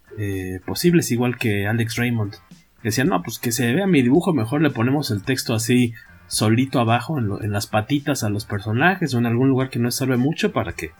posibles. 0.66 1.10
Igual 1.10 1.38
que 1.38 1.66
Alex 1.66 1.96
Raymond. 1.96 2.36
Decían, 2.82 3.08
no, 3.08 3.22
pues 3.22 3.38
que 3.38 3.52
se 3.52 3.74
vea 3.74 3.86
mi 3.86 4.02
dibujo, 4.02 4.32
mejor 4.32 4.62
le 4.62 4.70
ponemos 4.70 5.10
el 5.10 5.22
texto 5.22 5.54
así 5.54 5.92
solito 6.26 6.78
abajo 6.78 7.18
en, 7.18 7.50
las 7.50 7.66
patitas 7.66 8.22
a 8.22 8.30
los 8.30 8.44
personajes 8.44 9.12
o 9.12 9.18
en 9.18 9.26
algún 9.26 9.48
lugar 9.48 9.68
que 9.68 9.80
no 9.80 9.90
salve 9.90 10.16
mucho 10.16 10.52
para 10.52 10.72
que 10.72 10.92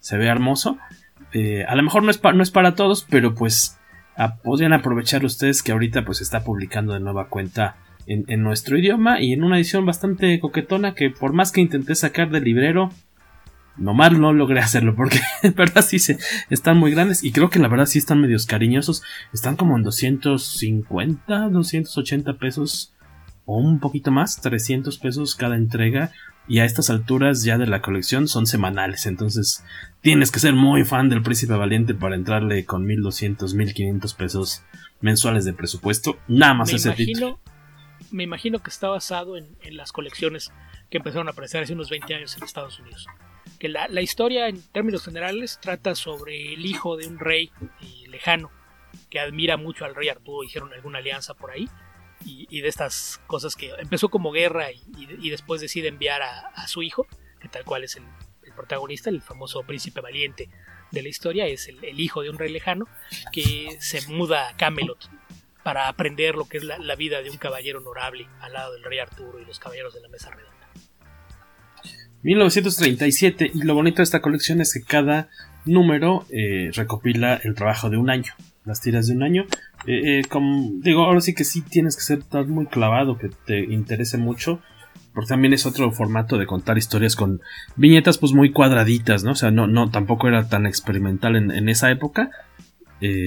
se 0.00 0.16
vea 0.16 0.32
hermoso. 0.32 0.78
Eh, 1.32 1.64
a 1.68 1.76
lo 1.76 1.82
mejor 1.82 2.02
no 2.02 2.10
es, 2.10 2.20
no 2.22 2.42
es, 2.42 2.50
para 2.50 2.74
todos, 2.74 3.06
pero 3.08 3.34
pues 3.34 3.78
podrían 4.42 4.72
aprovechar 4.72 5.24
ustedes 5.24 5.62
que 5.62 5.72
ahorita 5.72 6.04
pues 6.04 6.20
está 6.20 6.42
publicando 6.42 6.94
de 6.94 7.00
nueva 7.00 7.28
cuenta 7.28 7.76
en, 8.06 8.24
en, 8.28 8.42
nuestro 8.42 8.78
idioma 8.78 9.20
y 9.20 9.32
en 9.32 9.44
una 9.44 9.56
edición 9.58 9.84
bastante 9.84 10.40
coquetona 10.40 10.94
que 10.94 11.10
por 11.10 11.34
más 11.34 11.52
que 11.52 11.60
intenté 11.60 11.94
sacar 11.94 12.30
del 12.30 12.44
librero, 12.44 12.90
nomás 13.78 14.12
no 14.12 14.32
logré 14.32 14.60
hacerlo 14.60 14.94
porque 14.94 15.20
en 15.42 15.54
verdad 15.54 15.82
sí 15.82 15.98
se, 15.98 16.18
están 16.50 16.78
muy 16.78 16.90
grandes 16.92 17.24
y 17.24 17.32
creo 17.32 17.50
que 17.50 17.58
la 17.58 17.68
verdad 17.68 17.86
sí 17.86 17.98
están 17.98 18.20
medios 18.20 18.46
cariñosos. 18.46 19.02
Están 19.32 19.56
como 19.56 19.76
en 19.76 19.82
250, 19.82 21.48
280 21.48 22.34
pesos 22.34 22.94
o 23.44 23.56
un 23.56 23.80
poquito 23.80 24.10
más, 24.10 24.40
300 24.40 24.98
pesos 24.98 25.34
cada 25.34 25.56
entrega. 25.56 26.12
Y 26.50 26.60
a 26.60 26.64
estas 26.64 26.88
alturas 26.88 27.44
ya 27.44 27.58
de 27.58 27.66
la 27.66 27.82
colección 27.82 28.26
son 28.26 28.46
semanales. 28.46 29.06
Entonces 29.06 29.64
tienes 30.00 30.30
que 30.30 30.40
ser 30.40 30.54
muy 30.54 30.84
fan 30.84 31.10
del 31.10 31.22
Príncipe 31.22 31.52
Valiente 31.52 31.94
para 31.94 32.14
entrarle 32.14 32.64
con 32.64 32.86
1200, 32.86 33.54
1500 33.54 34.14
pesos 34.14 34.62
mensuales 35.00 35.44
de 35.44 35.52
presupuesto. 35.52 36.18
Nada 36.26 36.54
más 36.54 36.70
me 36.70 36.76
ese 36.76 36.88
imagino. 36.88 37.38
Me 38.10 38.22
imagino 38.22 38.60
que 38.60 38.70
está 38.70 38.88
basado 38.88 39.36
en, 39.36 39.46
en, 39.60 39.76
las 39.76 39.92
colecciones 39.92 40.50
que 40.88 40.96
empezaron 40.96 41.28
a 41.28 41.32
aparecer 41.32 41.62
hace 41.62 41.74
unos 41.74 41.90
20 41.90 42.14
años 42.14 42.34
en 42.38 42.42
Estados 42.42 42.80
Unidos. 42.80 43.06
Que 43.58 43.68
la, 43.68 44.00
historia, 44.00 44.48
en 44.48 44.62
términos 44.70 45.04
generales, 45.04 45.58
trata 45.60 45.94
sobre 45.94 46.54
el 46.54 46.64
hijo 46.64 46.96
de 46.96 47.08
un 47.08 47.18
rey 47.18 47.50
lejano 48.06 48.52
que 49.10 49.20
admira 49.20 49.56
mucho 49.56 49.84
al 49.84 49.94
rey 49.94 50.08
Arturo. 50.08 50.44
Hicieron 50.44 50.72
alguna 50.72 50.98
alianza 50.98 51.34
por 51.34 51.50
ahí 51.50 51.68
y, 52.24 52.60
de 52.60 52.68
estas 52.68 53.20
cosas 53.26 53.56
que 53.56 53.72
empezó 53.78 54.08
como 54.08 54.30
guerra 54.30 54.70
y, 54.72 55.30
después 55.30 55.60
decide 55.60 55.88
enviar 55.88 56.22
a, 56.22 56.66
su 56.68 56.82
hijo, 56.82 57.06
que 57.40 57.48
tal 57.48 57.64
cual 57.64 57.84
es 57.84 57.96
el, 57.96 58.04
protagonista, 58.56 59.08
el 59.08 59.22
famoso 59.22 59.62
príncipe 59.62 60.00
valiente 60.00 60.48
de 60.90 61.02
la 61.02 61.08
historia, 61.08 61.46
es 61.46 61.68
el, 61.68 61.84
el, 61.84 62.00
hijo 62.00 62.22
de 62.22 62.30
un 62.30 62.38
rey 62.38 62.50
lejano 62.50 62.86
que 63.32 63.76
se 63.78 64.06
muda 64.08 64.48
a 64.48 64.56
Camelot 64.56 65.08
para 65.62 65.86
aprender 65.86 66.34
lo 66.34 66.48
que 66.48 66.58
es 66.58 66.64
la, 66.64 66.78
la, 66.78 66.96
vida 66.96 67.22
de 67.22 67.30
un 67.30 67.36
caballero 67.36 67.78
honorable 67.78 68.26
al 68.40 68.54
lado 68.54 68.72
del 68.72 68.82
rey 68.82 68.98
Arturo 68.98 69.38
y 69.38 69.44
los 69.44 69.60
caballeros 69.60 69.94
de 69.94 70.00
la 70.00 70.08
mesa 70.08 70.30
redonda. 70.30 70.57
1937 72.28 73.52
y 73.54 73.62
lo 73.62 73.74
bonito 73.74 73.98
de 73.98 74.02
esta 74.02 74.20
colección 74.20 74.60
es 74.60 74.74
que 74.74 74.82
cada 74.82 75.30
número 75.64 76.26
eh, 76.30 76.70
recopila 76.74 77.40
el 77.42 77.54
trabajo 77.54 77.88
de 77.88 77.96
un 77.96 78.10
año 78.10 78.34
las 78.66 78.82
tiras 78.82 79.06
de 79.06 79.14
un 79.14 79.22
año. 79.22 79.46
Eh, 79.86 80.18
eh, 80.18 80.22
como, 80.28 80.72
digo, 80.82 81.04
ahora 81.04 81.22
sí 81.22 81.34
que 81.34 81.44
sí 81.44 81.62
tienes 81.62 81.96
que 81.96 82.02
ser 82.02 82.22
tan 82.22 82.50
muy 82.50 82.66
clavado, 82.66 83.16
que 83.16 83.30
te 83.46 83.60
interese 83.60 84.18
mucho. 84.18 84.60
Porque 85.14 85.28
también 85.28 85.54
es 85.54 85.64
otro 85.64 85.90
formato 85.90 86.36
de 86.36 86.44
contar 86.44 86.76
historias 86.76 87.16
con 87.16 87.40
viñetas 87.76 88.18
pues 88.18 88.34
muy 88.34 88.52
cuadraditas, 88.52 89.24
¿no? 89.24 89.32
O 89.32 89.34
sea, 89.34 89.50
no, 89.50 89.66
no 89.66 89.90
tampoco 89.90 90.28
era 90.28 90.50
tan 90.50 90.66
experimental 90.66 91.34
en, 91.34 91.68
esa 91.70 91.90
época. 91.90 92.30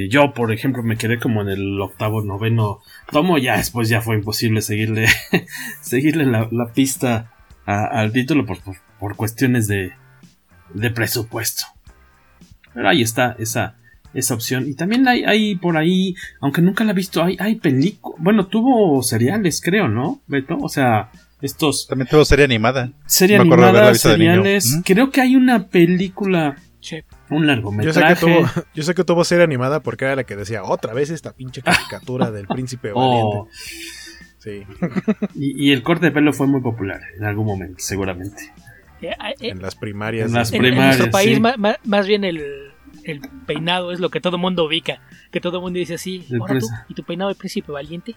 Yo, 0.10 0.34
por 0.34 0.54
ejemplo, 0.54 0.84
me 0.84 0.96
quedé 0.96 1.18
como 1.18 1.42
en 1.42 1.50
el 1.50 1.82
octavo, 1.82 2.22
noveno 2.22 2.82
tomo, 3.12 3.40
ya 3.40 3.58
después 3.58 3.90
ya 3.90 4.02
fue 4.02 4.16
imposible 4.16 4.62
seguirle, 4.62 5.08
seguirle 5.82 6.28
la 6.28 6.72
pista 6.74 7.32
a, 7.74 7.86
al 7.86 8.12
título 8.12 8.46
por, 8.46 8.62
por, 8.62 8.76
por 9.00 9.16
cuestiones 9.16 9.68
de, 9.68 9.94
de 10.74 10.90
presupuesto. 10.92 11.64
Pero 12.74 12.88
ahí 12.90 13.02
está 13.02 13.36
esa, 13.40 13.76
esa 14.14 14.34
opción. 14.34 14.68
Y 14.68 14.76
también 14.76 15.08
hay, 15.08 15.24
hay 15.24 15.56
por 15.56 15.78
ahí, 15.78 16.16
aunque 16.40 16.62
nunca 16.62 16.84
la 16.84 16.92
he 16.92 16.96
visto, 16.96 17.24
hay, 17.24 17.38
hay 17.40 17.56
películas. 17.56 18.22
Bueno, 18.22 18.48
tuvo 18.48 19.02
seriales, 19.04 19.62
creo, 19.62 19.88
¿no? 19.88 20.22
Beto, 20.28 20.58
o 20.58 20.70
sea, 20.70 21.12
estos. 21.42 21.88
También 21.88 22.08
tuvo 22.08 22.24
serie 22.26 22.46
animada. 22.46 22.92
Serie 23.06 23.38
Me 23.38 23.42
animada, 23.44 23.90
de 23.90 23.96
seriales. 23.96 24.80
Creo 24.86 25.12
que 25.12 25.22
hay 25.22 25.36
una 25.36 25.68
película. 25.68 26.56
Un 27.30 27.46
Yo 27.80 27.94
sé, 27.94 28.00
que 28.00 28.06
largometraje. 28.10 28.16
tuvo, 28.16 28.50
yo 28.74 28.84
sé 28.84 28.96
que 28.96 29.04
tuvo 29.04 29.24
serie 29.24 29.44
animada 29.44 29.82
porque 29.84 30.06
era 30.06 30.16
la 30.16 30.24
que 30.24 30.36
decía 30.36 30.64
otra 30.64 30.94
vez 30.94 31.12
esta 31.12 31.32
pinche 31.32 31.62
caricatura 31.62 32.32
del 32.32 32.48
príncipe 32.48 32.92
Oh. 32.96 33.48
Sí. 34.44 34.64
Y, 35.36 35.68
y 35.68 35.72
el 35.72 35.84
corte 35.84 36.08
de 36.08 36.12
pelo 36.12 36.34
fue 36.34 36.48
muy 36.48 36.62
popular 36.62 37.00
en 37.18 37.24
algún 37.26 37.46
momento, 37.46 37.76
seguramente. 37.78 38.52
Eh, 39.02 39.10
eh, 39.12 39.36
En 39.40 39.62
las 39.62 39.76
primarias. 39.76 40.28
En 40.30 40.34
las 40.36 40.50
de- 40.52 40.58
en, 40.58 40.66
en 40.66 40.70
primarias, 40.72 40.98
nuestro 40.98 41.12
país, 41.12 41.36
sí. 41.36 41.40
ma- 41.40 41.78
más, 41.84 42.08
bien 42.08 42.24
el, 42.24 42.72
el 43.04 43.22
peinado 43.46 43.92
es 43.92 44.00
lo 44.00 44.10
que 44.10 44.20
todo 44.20 44.38
el 44.38 44.42
mundo 44.42 44.66
ubica. 44.66 45.00
Que 45.32 45.40
todo 45.42 45.58
el 45.58 45.64
mundo 45.64 45.78
dice 45.80 45.94
así. 45.96 46.28
¿Y 46.90 46.94
tu 46.96 47.04
peinado 47.04 47.30
de 47.30 47.36
príncipe 47.36 47.72
valiente? 47.72 48.16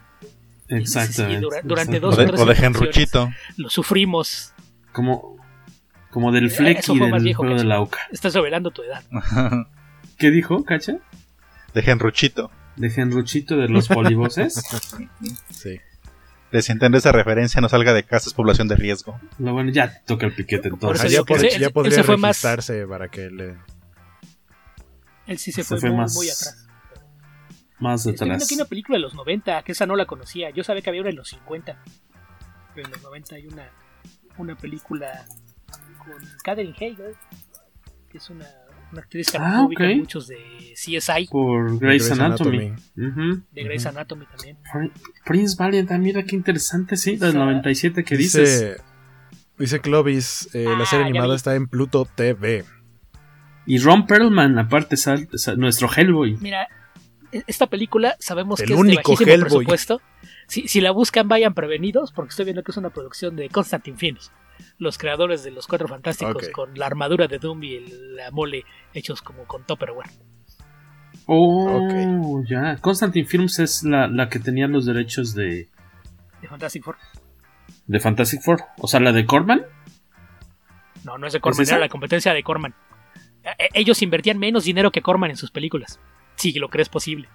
Exactamente. 0.68 1.36
Sí, 1.36 1.42
dura- 1.42 1.60
durante 1.62 2.00
dos 2.00 2.14
O 2.14 2.16
de, 2.18 2.24
o 2.24 2.26
tres 2.28 2.40
o 2.40 2.46
de. 2.46 2.54
Henruchito. 2.54 3.30
Lo 3.58 3.68
sufrimos. 3.68 4.54
Como, 4.92 5.36
como 6.10 6.32
del 6.32 6.46
Eh, 6.46 6.48
más 6.88 6.88
del 7.12 7.22
viejo, 7.22 7.42
juego 7.42 7.56
de 7.58 7.64
la 7.64 7.80
Oca. 7.80 7.98
Estás 8.12 8.34
revelando 8.34 8.70
tu 8.70 8.82
edad. 8.82 9.02
¿Qué 10.18 10.30
dijo, 10.30 10.64
Cacha? 10.64 10.96
de 11.74 11.80
Henruchito. 11.80 12.50
De 12.76 12.88
Henruchito 12.94 13.56
de 13.56 13.68
los 13.68 13.88
polivoces. 13.88 14.62
Sí. 15.50 15.80
De 16.54 16.62
si 16.62 16.70
entiende 16.70 16.98
esa 16.98 17.10
referencia, 17.10 17.60
no 17.60 17.68
salga 17.68 17.92
de 17.92 18.04
casa, 18.04 18.28
es 18.28 18.32
población 18.34 18.68
de 18.68 18.76
riesgo. 18.76 19.18
No, 19.38 19.52
bueno, 19.54 19.72
ya 19.72 20.00
toca 20.06 20.24
el 20.26 20.32
piquete 20.36 20.68
entonces. 20.68 21.02
ya, 21.02 21.08
digo 21.08 21.24
que 21.24 21.34
pod- 21.34 21.36
ese- 21.38 21.50
ya 21.50 21.56
él- 21.56 21.62
él 21.64 21.72
podría 21.72 22.04
fue 22.04 22.16
más- 22.16 22.36
registrarse 22.42 22.86
para 22.86 23.08
que 23.08 23.28
le. 23.28 23.56
Él 25.26 25.38
sí 25.38 25.50
se 25.50 25.62
Se 25.62 25.68
fue, 25.68 25.80
fue 25.80 25.90
muy, 25.90 25.98
más 25.98 26.14
muy 26.14 26.26
atrás. 26.28 26.66
Más 27.80 28.00
Estoy 28.06 28.12
viendo 28.12 28.34
atrás. 28.34 28.44
aquí 28.48 28.54
una 28.54 28.64
película 28.66 28.96
de 28.98 29.02
los 29.02 29.14
90, 29.14 29.62
que 29.64 29.72
esa 29.72 29.84
no 29.84 29.96
la 29.96 30.06
conocía. 30.06 30.50
Yo 30.50 30.62
sabía 30.62 30.80
que 30.80 30.90
había 30.90 31.00
una 31.00 31.10
en 31.10 31.16
los 31.16 31.28
50. 31.28 31.82
Pero 32.72 32.86
en 32.86 32.92
los 32.92 33.02
90 33.02 33.34
hay 33.34 33.46
una, 33.48 33.68
una 34.38 34.56
película 34.56 35.26
con 35.98 36.14
Catherine 36.44 36.76
Hegel, 36.78 37.16
que 38.10 38.18
es 38.18 38.30
una, 38.30 38.46
una 38.92 39.00
actriz 39.00 39.30
que 39.30 39.38
ah, 39.38 39.64
okay. 39.64 39.96
muchos 39.96 40.28
de 40.28 40.38
CSI. 40.74 41.28
Por 41.30 41.78
Grey's 41.78 42.10
Anatomy. 42.10 42.58
Anatomy. 42.58 42.82
Uh 42.96 43.14
-huh. 43.14 43.42
De 43.52 43.64
Grey's 43.64 43.86
Anatomy 43.86 44.26
también. 44.26 44.58
Prince 45.24 45.56
Valiant, 45.58 45.90
ah, 45.92 45.98
mira 45.98 46.22
qué 46.22 46.36
interesante, 46.36 46.96
sí, 46.96 47.16
del 47.16 47.34
97 47.34 48.04
que 48.04 48.16
dice, 48.16 48.40
dices. 48.40 48.82
Dice 49.58 49.80
Clovis, 49.80 50.48
eh, 50.54 50.66
ah, 50.68 50.78
la 50.78 50.86
serie 50.86 51.06
animada 51.06 51.36
está 51.36 51.54
en 51.54 51.68
Pluto 51.68 52.08
TV. 52.14 52.64
Y 53.66 53.78
Ron 53.78 54.06
Perlman, 54.06 54.58
aparte, 54.58 54.96
sal, 54.96 55.28
sal, 55.34 55.58
nuestro 55.58 55.88
Hellboy. 55.88 56.36
Mira, 56.40 56.68
e-, 57.32 57.44
esta 57.46 57.66
película 57.66 58.16
sabemos 58.18 58.60
El 58.60 58.66
que 58.66 58.74
es 58.74 58.80
de 58.80 58.94
bajísimo 58.96 59.30
Hellboy. 59.30 59.48
presupuesto. 59.48 60.00
Si, 60.46 60.68
si, 60.68 60.80
la 60.80 60.90
buscan, 60.90 61.26
vayan 61.28 61.54
prevenidos, 61.54 62.12
porque 62.12 62.30
estoy 62.30 62.44
viendo 62.46 62.62
que 62.62 62.70
es 62.72 62.76
una 62.76 62.90
producción 62.90 63.34
de 63.36 63.48
Constantine 63.48 63.96
Films, 63.96 64.30
los 64.78 64.98
creadores 64.98 65.42
de 65.42 65.50
los 65.50 65.66
Cuatro 65.66 65.88
Fantásticos, 65.88 66.48
con 66.50 66.78
la 66.78 66.86
armadura 66.86 67.26
de 67.26 67.38
Doom 67.38 67.62
y 67.64 67.74
el- 67.76 68.16
la 68.16 68.30
mole 68.30 68.64
hechos 68.92 69.22
como 69.22 69.44
con 69.44 69.64
Tupperware. 69.64 70.10
Oh, 71.26 72.42
ya. 72.48 72.76
Constantine 72.80 73.26
Films 73.26 73.58
es 73.58 73.82
la, 73.82 74.06
la 74.08 74.28
que 74.28 74.38
tenía 74.38 74.66
los 74.68 74.84
derechos 74.86 75.34
de, 75.34 75.68
De 76.42 76.48
Fantastic 76.48 76.82
Four. 76.84 76.96
de 77.86 78.00
Fantastic 78.00 78.42
Four. 78.42 78.60
O 78.78 78.88
sea, 78.88 79.00
la 79.00 79.12
de 79.12 79.24
Corman. 79.24 79.62
No, 81.04 81.18
no 81.18 81.26
es 81.26 81.32
de 81.32 81.40
Corman, 81.40 81.66
era 81.66 81.78
la 81.78 81.88
competencia 81.88 82.32
de 82.34 82.42
Corman. 82.42 82.74
E- 83.42 83.68
Ellos 83.74 84.02
invertían 84.02 84.38
menos 84.38 84.64
dinero 84.64 84.90
que 84.90 85.02
Corman 85.02 85.30
en 85.30 85.36
sus 85.36 85.50
películas. 85.50 85.98
Si 86.36 86.52
lo 86.52 86.68
crees 86.68 86.88
posible. 86.88 87.28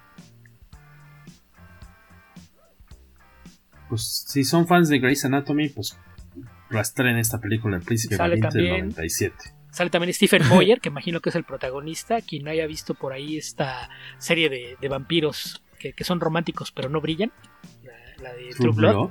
Pues 3.90 4.24
si 4.26 4.44
son 4.44 4.66
fans 4.66 4.88
de 4.88 4.98
Grey's 5.00 5.24
Anatomy, 5.26 5.68
pues 5.68 5.98
rastren 6.70 7.18
esta 7.18 7.38
película, 7.40 7.76
El 7.76 7.82
Príncipe 7.82 8.16
Sale 8.16 8.36
Valiente 8.40 8.56
del 8.58 8.66
también- 8.68 8.88
97. 8.90 9.36
Sale 9.72 9.90
también 9.90 10.12
Stephen 10.14 10.42
Moyer, 10.48 10.80
que 10.80 10.88
imagino 10.88 11.20
que 11.20 11.28
es 11.28 11.34
el 11.36 11.44
protagonista. 11.44 12.20
Quien 12.22 12.44
no 12.44 12.50
haya 12.50 12.66
visto 12.66 12.94
por 12.94 13.12
ahí 13.12 13.36
esta 13.36 13.88
serie 14.18 14.48
de, 14.48 14.76
de 14.80 14.88
vampiros 14.88 15.62
que, 15.78 15.92
que 15.92 16.04
son 16.04 16.18
románticos 16.20 16.72
pero 16.72 16.88
no 16.88 17.00
brillan, 17.00 17.32
la, 17.84 18.22
la 18.22 18.32
de 18.34 18.48
True, 18.50 18.54
True 18.56 18.72
Blood, 18.72 18.92
Blood. 18.94 19.10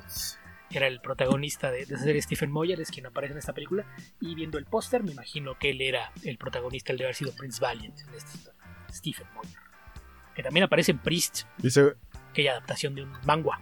era 0.72 0.88
el 0.88 0.99
protagonista 1.01 1.72
de, 1.72 1.85
de 1.85 1.95
esa 1.95 2.03
serie. 2.03 2.22
Stephen 2.22 2.51
Moyer 2.51 2.80
es 2.81 2.91
quien 2.91 3.06
aparece 3.06 3.34
en 3.34 3.39
esta 3.39 3.53
película. 3.53 3.85
Y 4.19 4.35
viendo 4.35 4.57
el 4.57 4.65
póster, 4.65 5.01
me 5.03 5.11
imagino 5.14 5.57
que 5.57 5.69
él 5.72 5.81
era 5.81 6.11
el 6.23 6.38
protagonista, 6.38 6.91
el 6.91 6.97
de 6.97 7.06
haber 7.06 7.15
sido 7.15 7.31
Prince 7.35 7.60
Valiant 7.61 7.97
en 7.99 8.14
esta 8.15 8.35
historia. 8.38 8.60
Stephen 8.91 9.27
Moyer. 9.35 9.57
Que 10.35 10.43
también 10.43 10.64
aparece 10.65 10.91
en 10.91 10.99
Priest, 10.99 11.43
Dice, 11.57 11.93
aquella 12.30 12.51
adaptación 12.51 12.95
de 12.95 13.03
un 13.03 13.11
manga. 13.26 13.60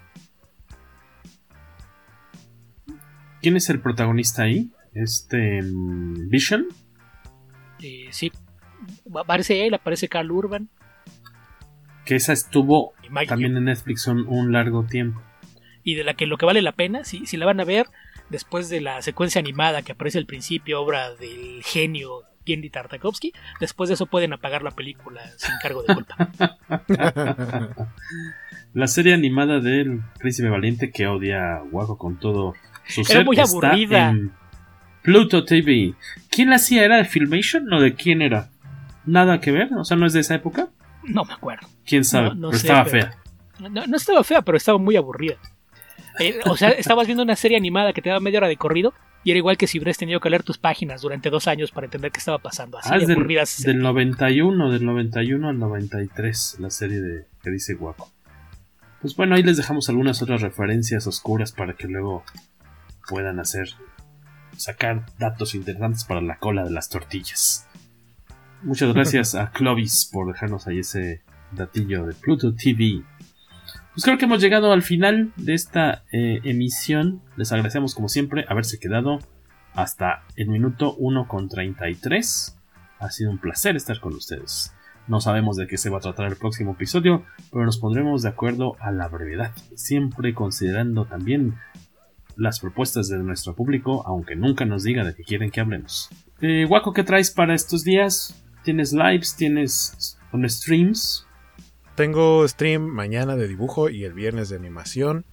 ¿Quién 3.47 3.55
es 3.55 3.69
el 3.69 3.79
protagonista 3.79 4.43
ahí? 4.43 4.71
Este. 4.93 5.61
mm, 5.61 6.27
Vision. 6.27 6.67
Eh, 7.81 8.07
sí, 8.09 8.29
aparece 9.17 9.65
él, 9.65 9.73
aparece 9.73 10.09
Carl 10.09 10.29
Urban. 10.29 10.67
Que 12.03 12.17
esa 12.17 12.33
estuvo 12.33 12.91
también 13.25 13.55
en 13.55 13.63
Netflix 13.63 14.05
un, 14.07 14.27
un 14.27 14.51
largo 14.51 14.83
tiempo. 14.83 15.21
y 15.81 15.95
de 15.95 16.03
la 16.03 16.13
que 16.15 16.27
lo 16.27 16.37
que 16.37 16.45
vale 16.45 16.61
la 16.61 16.73
pena, 16.73 17.05
si, 17.05 17.25
si 17.25 17.37
la 17.37 17.45
van 17.45 17.61
a 17.61 17.63
ver, 17.63 17.85
después 18.29 18.67
de 18.67 18.81
la 18.81 19.01
secuencia 19.01 19.39
animada 19.39 19.81
que 19.81 19.93
aparece 19.93 20.17
al 20.17 20.25
principio, 20.25 20.81
obra 20.81 21.15
del 21.15 21.63
genio 21.63 22.23
Gendy 22.45 22.69
Tartakovsky, 22.69 23.31
después 23.61 23.87
de 23.87 23.93
eso 23.93 24.07
pueden 24.07 24.33
apagar 24.33 24.61
la 24.61 24.71
película 24.71 25.21
sin 25.37 25.53
cargo 25.61 25.83
de 25.83 25.93
culpa. 25.93 26.31
La 28.73 28.87
serie 28.87 29.13
animada 29.15 29.59
del 29.59 30.01
Príncipe 30.19 30.49
Valiente 30.49 30.91
que 30.91 31.07
odia 31.07 31.55
a 31.55 31.63
Waco 31.63 31.97
con 31.97 32.19
todo 32.19 32.53
su 32.87 33.01
Era 33.09 33.23
muy 33.23 33.39
aburrida. 33.39 34.15
Pluto 35.01 35.45
TV. 35.45 35.93
¿Quién 36.29 36.49
la 36.49 36.57
hacía? 36.57 36.83
¿Era 36.83 36.97
de 36.97 37.05
Filmation 37.05 37.71
o 37.73 37.79
de 37.81 37.93
quién 37.95 38.21
era? 38.21 38.49
Nada 39.05 39.39
que 39.39 39.51
ver, 39.51 39.73
o 39.73 39.85
sea, 39.85 39.95
no 39.95 40.05
es 40.05 40.13
de 40.13 40.19
esa 40.19 40.35
época. 40.35 40.67
No 41.03 41.23
me 41.23 41.33
acuerdo. 41.33 41.67
¿Quién 41.85 42.03
sabe? 42.03 42.29
No, 42.29 42.35
no 42.35 42.49
Pero 42.49 42.59
sé, 42.59 42.67
estaba 42.67 42.83
pero- 42.85 43.07
fea. 43.07 43.17
No, 43.69 43.87
no 43.87 43.97
estaba 43.97 44.23
fea, 44.23 44.41
pero 44.41 44.57
estaba 44.57 44.77
muy 44.77 44.95
aburrida. 44.97 45.35
Eh, 46.19 46.39
o 46.45 46.57
sea, 46.57 46.69
estabas 46.77 47.07
viendo 47.07 47.23
una 47.23 47.35
serie 47.35 47.57
animada 47.57 47.93
que 47.93 48.01
te 48.01 48.09
daba 48.09 48.19
media 48.19 48.39
hora 48.39 48.47
de 48.49 48.57
corrido 48.57 48.93
y 49.23 49.31
era 49.31 49.37
igual 49.37 49.57
que 49.57 49.65
si 49.67 49.77
hubieras 49.79 49.97
tenido 49.97 50.19
que 50.19 50.29
leer 50.29 50.43
tus 50.43 50.57
páginas 50.57 51.01
durante 51.01 51.29
dos 51.29 51.47
años 51.47 51.71
para 51.71 51.85
entender 51.85 52.11
qué 52.11 52.19
estaba 52.19 52.37
pasando. 52.39 52.77
Así 52.77 52.89
Ah, 52.91 52.97
de 52.97 53.03
es 53.03 53.07
del, 53.07 53.17
aburridas. 53.17 53.61
del 53.63 53.79
91, 53.79 54.71
del 54.71 54.85
91 54.85 55.49
al 55.49 55.57
93, 55.59 56.57
la 56.59 56.69
serie 56.69 56.99
de 56.99 57.25
que 57.41 57.49
dice 57.49 57.75
Waco. 57.75 58.11
Pues 59.01 59.15
bueno, 59.15 59.35
ahí 59.35 59.43
les 59.43 59.57
dejamos 59.57 59.89
algunas 59.89 60.21
otras 60.21 60.41
referencias 60.41 61.07
oscuras 61.07 61.51
para 61.51 61.73
que 61.73 61.87
luego 61.87 62.23
puedan 63.07 63.39
hacer 63.39 63.69
sacar 64.55 65.05
datos 65.17 65.55
interesantes 65.55 66.03
para 66.03 66.21
la 66.21 66.37
cola 66.37 66.63
de 66.63 66.71
las 66.71 66.89
tortillas. 66.89 67.67
Muchas 68.63 68.93
gracias 68.93 69.35
a 69.35 69.51
Clovis 69.51 70.09
por 70.11 70.31
dejarnos 70.31 70.67
ahí 70.67 70.79
ese 70.79 71.21
datillo 71.51 72.05
de 72.05 72.13
Pluto 72.13 72.53
TV. 72.53 73.03
Pues 73.93 74.03
creo 74.03 74.17
que 74.17 74.25
hemos 74.25 74.41
llegado 74.41 74.71
al 74.71 74.83
final 74.83 75.33
de 75.37 75.53
esta 75.53 76.03
eh, 76.11 76.39
emisión. 76.43 77.21
Les 77.35 77.51
agradecemos 77.51 77.95
como 77.95 78.09
siempre 78.09 78.45
haberse 78.47 78.79
quedado 78.79 79.19
hasta 79.73 80.23
el 80.35 80.49
minuto 80.49 80.93
1 80.95 81.27
con 81.27 81.49
33. 81.49 82.57
Ha 82.99 83.09
sido 83.09 83.31
un 83.31 83.39
placer 83.39 83.75
estar 83.75 83.99
con 83.99 84.13
ustedes. 84.13 84.73
No 85.07 85.21
sabemos 85.21 85.55
de 85.55 85.67
qué 85.67 85.77
se 85.77 85.89
va 85.89 85.99
a 85.99 86.01
tratar 86.01 86.27
el 86.27 86.35
próximo 86.35 86.73
episodio, 86.73 87.23
pero 87.51 87.63
nos 87.63 87.77
pondremos 87.77 88.23
de 88.23 88.29
acuerdo 88.29 88.75
a 88.79 88.91
la 88.91 89.07
brevedad, 89.07 89.53
siempre 89.75 90.33
considerando 90.33 91.05
también 91.05 91.55
las 92.37 92.59
propuestas 92.59 93.09
de 93.09 93.17
nuestro 93.17 93.55
público, 93.55 94.03
aunque 94.07 94.35
nunca 94.35 94.63
nos 94.65 94.83
diga 94.83 95.03
de 95.03 95.13
qué 95.15 95.23
quieren 95.23 95.51
que 95.51 95.59
hablemos. 95.59 96.09
Eh, 96.41 96.65
Waco, 96.69 96.93
¿qué 96.93 97.03
traes 97.03 97.31
para 97.31 97.53
estos 97.55 97.83
días? 97.83 98.41
¿Tienes 98.63 98.93
lives? 98.93 99.35
¿Tienes 99.35 100.17
con 100.31 100.47
streams? 100.49 101.23
tengo 101.95 102.47
stream 102.47 102.83
mañana 102.83 103.35
de 103.35 103.47
dibujo 103.47 103.89
y 103.89 104.03
el 104.03 104.13
viernes 104.13 104.49
de 104.49 104.55
animación. 104.55 105.25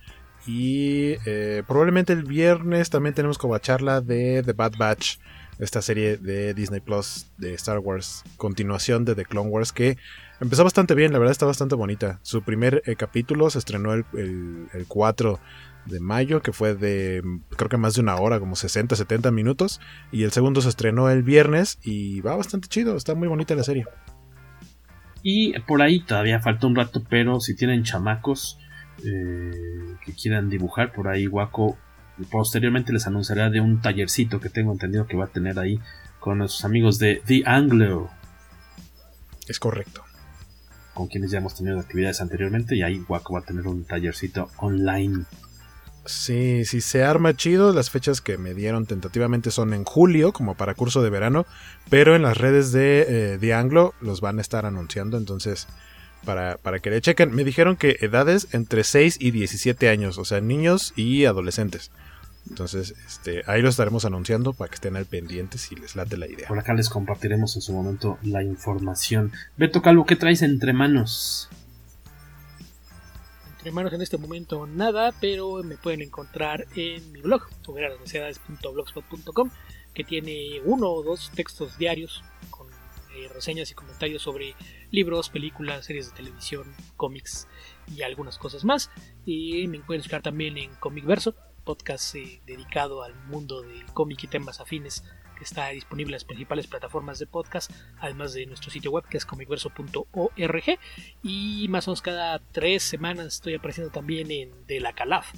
Y 0.47 1.17
eh, 1.27 1.63
probablemente 1.67 2.13
el 2.15 2.25
viernes 2.25 2.89
también 2.91 3.15
tenemos 3.15 3.37
como 3.37 3.57
charla 3.59 4.01
de 4.01 4.43
The 4.43 4.53
Bad 4.55 4.73
Batch, 4.79 5.19
esta 5.59 5.83
serie 5.83 6.17
de 6.17 6.55
Disney 6.55 6.81
Plus 6.81 7.27
de 7.39 7.53
Star 7.55 7.79
Wars, 7.81 8.25
continuación 8.39 9.05
de 9.05 9.15
The 9.15 9.25
Clone 9.27 9.51
Wars, 9.51 9.73
que 9.73 9.97
empezó 10.41 10.65
bastante 10.65 10.95
bien, 10.95 11.13
la 11.13 11.19
verdad 11.19 11.33
está 11.33 11.45
bastante 11.47 11.75
bonita. 11.75 12.19
Su 12.23 12.43
primer 12.43 12.83
eh, 12.87 12.97
capítulo 12.97 13.49
se 13.51 13.59
estrenó 13.59 13.93
el, 13.93 14.05
el- 14.15 14.67
el 14.73 14.87
4 14.87 15.39
de 15.87 16.01
mayo, 16.01 16.43
que 16.43 16.53
fue 16.53 16.75
de 16.75 17.23
creo 17.57 17.69
que 17.69 17.77
más 17.77 17.95
de 17.95 18.01
una 18.01 18.17
hora, 18.17 18.41
como 18.41 18.57
60, 18.57 18.97
70 18.97 19.31
minutos. 19.31 19.81
Y 20.13 20.23
el 20.25 20.33
segundo 20.33 20.61
se 20.61 20.69
estrenó 20.69 21.11
el 21.11 21.23
viernes 21.23 21.79
y 21.83 22.21
va 22.21 22.37
bastante 22.37 22.69
chido, 22.69 22.97
está 22.97 23.15
muy 23.15 23.29
bonita 23.29 23.55
la 23.55 23.65
serie. 23.65 23.85
Y 25.23 25.59
por 25.61 25.81
ahí 25.83 26.01
todavía 26.01 26.41
falta 26.41 26.67
un 26.67 26.77
rato, 26.77 27.03
pero 27.09 27.41
si 27.41 27.55
tienen 27.57 27.83
chamacos 27.83 28.59
eh, 29.05 29.51
que 30.05 30.13
quieran 30.13 30.51
dibujar, 30.51 30.93
por 30.93 31.09
ahí 31.09 31.27
Waco 31.27 31.79
posteriormente 32.31 32.93
les 32.93 33.07
anunciará 33.07 33.51
de 33.51 33.61
un 33.61 33.81
tallercito 33.81 34.39
que 34.41 34.49
tengo 34.51 34.71
entendido 34.73 35.07
que 35.07 35.17
va 35.17 35.25
a 35.25 35.29
tener 35.29 35.59
ahí 35.59 35.81
con 36.21 36.39
nuestros 36.39 36.65
amigos 36.65 36.99
de 36.99 37.23
The 37.27 37.43
Anglo, 37.47 38.09
Es 39.49 39.59
correcto. 39.59 40.03
con 40.95 41.09
quienes 41.09 41.31
ya 41.33 41.39
hemos 41.39 41.55
tenido 41.57 41.81
actividades 41.81 42.21
anteriormente, 42.21 42.77
y 42.77 42.83
ahí 42.83 43.03
Waco 43.09 43.35
va 43.35 43.41
a 43.41 43.45
tener 43.45 43.67
un 43.67 43.85
tallercito 43.85 44.51
online. 44.59 45.25
Sí, 46.07 46.65
si 46.65 46.81
se 46.81 47.03
arma 47.03 47.35
chido, 47.35 47.73
las 47.73 47.91
fechas 47.91 48.21
que 48.21 48.37
me 48.37 48.53
dieron 48.55 48.85
tentativamente 48.85 49.51
son 49.51 49.73
en 49.73 49.85
julio, 49.85 50.33
como 50.33 50.55
para 50.55 50.75
curso 50.75 51.03
de 51.03 51.11
verano, 51.11 51.47
pero 51.89 52.15
en 52.15 52.23
las 52.23 52.37
redes 52.37 52.73
de 52.73 53.39
eh, 53.41 53.55
Anglo 53.55 53.95
los 54.01 54.21
van 54.21 54.39
a 54.39 54.43
estar 54.43 54.67
anunciando, 54.67 55.17
entonces 55.17 55.67
para, 56.25 56.59
para 56.59 56.81
que 56.81 56.91
le 56.91 57.01
chequen, 57.01 57.35
me 57.35 57.45
dijeron 57.45 57.77
que 57.77 57.97
edades 58.01 58.49
entre 58.53 58.85
6 58.85 59.19
y 59.21 59.31
17 59.31 59.89
años, 59.89 60.19
o 60.19 60.25
sea, 60.25 60.41
niños 60.41 60.93
y 60.97 61.25
adolescentes. 61.25 61.91
Entonces, 62.49 62.95
este, 63.07 63.43
ahí 63.47 63.63
lo 63.63 63.71
estaremos 63.71 64.05
anunciando 64.05 64.53
para 64.53 64.69
que 64.69 64.75
estén 64.75 64.97
al 64.97 65.07
pendiente 65.07 65.57
si 65.57 65.75
les 65.77 65.97
late 65.97 66.19
la 66.19 66.27
idea. 66.27 66.49
Por 66.49 66.59
acá 66.59 66.75
les 66.75 66.91
compartiremos 66.91 67.57
en 67.57 67.63
su 67.63 67.73
momento 67.73 68.19
la 68.23 68.43
información. 68.43 69.33
Beto 69.57 69.81
Calvo, 69.81 70.05
¿qué 70.05 70.17
traes 70.17 70.43
entre 70.43 70.75
manos? 70.75 71.49
Entre 73.65 73.97
en 73.97 74.03
este 74.03 74.19
momento 74.19 74.67
nada, 74.67 75.15
pero 75.23 75.63
me 75.63 75.79
pueden 75.79 76.03
encontrar 76.03 76.67
en 76.77 77.11
mi 77.13 77.23
blog, 77.23 77.49
que 79.95 80.05
tiene 80.05 80.61
uno 80.67 80.91
o 80.91 81.03
dos 81.03 81.31
textos 81.35 81.79
diarios 81.79 82.23
con 82.51 82.69
eh, 82.71 83.29
reseñas 83.33 83.71
y 83.71 83.75
comentarios 83.75 84.21
sobre 84.21 84.55
libros, 84.91 85.31
películas, 85.31 85.87
series 85.87 86.11
de 86.11 86.17
televisión, 86.17 86.75
cómics 86.99 87.49
y 87.97 88.03
algunas 88.03 88.37
cosas 88.37 88.67
más. 88.67 88.91
Y 89.25 89.67
me 89.69 89.81
pueden 89.81 90.03
buscar 90.03 90.21
también 90.21 90.59
en 90.59 90.75
Comic 90.75 91.07
Verso, 91.07 91.35
podcast 91.65 92.17
eh, 92.17 92.43
dedicado 92.45 93.03
al 93.03 93.15
mundo 93.29 93.63
del 93.63 93.87
cómic 93.95 94.25
y 94.25 94.27
temas 94.27 94.61
afines 94.61 95.05
que 95.35 95.45
está 95.45 95.69
disponible 95.71 96.11
en 96.11 96.15
las 96.15 96.25
principales 96.25 96.67
plataformas 96.67 97.19
de 97.19 97.27
podcast, 97.27 97.71
además 97.99 98.35
de 98.35 98.47
nuestro 98.47 98.71
sitio 98.71 98.91
web 98.91 99.05
que 99.09 99.17
es 99.17 99.27
comicverso.org 99.27 100.79
y 101.23 101.67
más 101.69 101.89
o 101.89 101.91
menos 101.91 102.03
cada 102.03 102.39
tres 102.39 102.83
semanas 102.83 103.27
estoy 103.27 103.55
apareciendo 103.55 103.91
también 103.91 104.31
en 104.31 104.67
De 104.67 104.81
la 104.81 104.93
Calaf, 104.93 105.33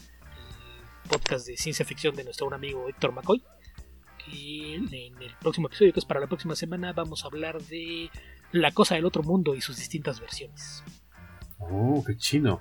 podcast 1.08 1.46
de 1.46 1.56
ciencia 1.56 1.84
ficción 1.84 2.14
de 2.14 2.24
nuestro 2.24 2.52
amigo 2.52 2.88
Héctor 2.88 3.12
McCoy, 3.12 3.42
Y 4.32 4.74
en 4.74 5.22
el 5.22 5.34
próximo 5.40 5.68
episodio, 5.68 5.92
que 5.92 6.00
es 6.00 6.06
para 6.06 6.20
la 6.20 6.26
próxima 6.26 6.56
semana, 6.56 6.92
vamos 6.92 7.24
a 7.24 7.28
hablar 7.28 7.62
de 7.62 8.10
La 8.52 8.72
Cosa 8.72 8.96
del 8.96 9.04
Otro 9.04 9.22
Mundo 9.22 9.54
y 9.54 9.60
sus 9.60 9.76
distintas 9.76 10.20
versiones. 10.20 10.82
Oh, 11.58 12.02
qué 12.06 12.16
chido. 12.16 12.60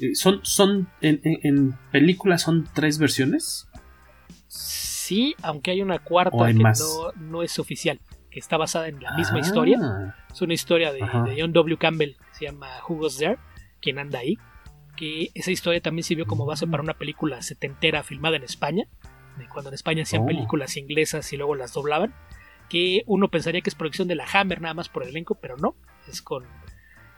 Eh, 0.00 0.14
¿Son, 0.14 0.40
son 0.42 0.88
en, 1.00 1.20
en, 1.22 1.72
películas 1.92 2.42
son 2.42 2.68
tres 2.74 2.98
versiones? 2.98 3.68
Aunque 5.42 5.70
hay 5.70 5.82
una 5.82 5.98
cuarta 5.98 6.46
que 6.46 6.54
no, 6.54 7.12
no, 7.16 7.42
es 7.42 7.58
oficial, 7.58 8.00
que 8.30 8.38
está 8.38 8.56
basada 8.56 8.88
en 8.88 9.02
la 9.02 9.16
misma 9.16 9.40
historia. 9.40 9.78
Ah. 9.82 10.14
Es 10.32 10.42
una 10.42 10.54
historia 10.54 10.92
de, 10.92 11.00
de, 11.00 11.36
John 11.40 11.52
W. 11.52 11.76
Campbell, 11.78 12.16
se 12.32 12.46
llama 12.46 12.68
Who 12.88 12.96
Was 12.96 13.18
There, 13.18 13.38
quien 13.80 13.98
anda 13.98 14.18
ahí. 14.20 14.38
Que 14.96 15.30
esa 15.34 15.50
historia 15.50 15.80
también 15.80 16.04
sirvió 16.04 16.26
como 16.26 16.46
base 16.46 16.66
para 16.66 16.82
una 16.82 16.94
película 16.94 17.42
setentera 17.42 18.02
filmada 18.02 18.36
en 18.36 18.44
España, 18.44 18.86
de 19.38 19.48
cuando 19.48 19.70
en 19.70 19.74
España 19.74 20.04
hacían 20.04 20.22
Oh. 20.22 20.26
películas 20.26 20.76
inglesas 20.76 21.32
y 21.32 21.36
luego 21.36 21.54
las 21.54 21.72
doblaban. 21.72 22.14
Que 22.68 23.02
uno 23.06 23.28
pensaría 23.28 23.60
que 23.60 23.70
es 23.70 23.74
producción 23.74 24.08
de 24.08 24.14
la 24.14 24.26
Hammer 24.32 24.60
nada 24.60 24.74
más 24.74 24.88
por 24.88 25.02
el 25.02 25.10
elenco, 25.10 25.34
pero 25.34 25.56
no. 25.56 25.76
Es 26.08 26.22
con 26.22 26.44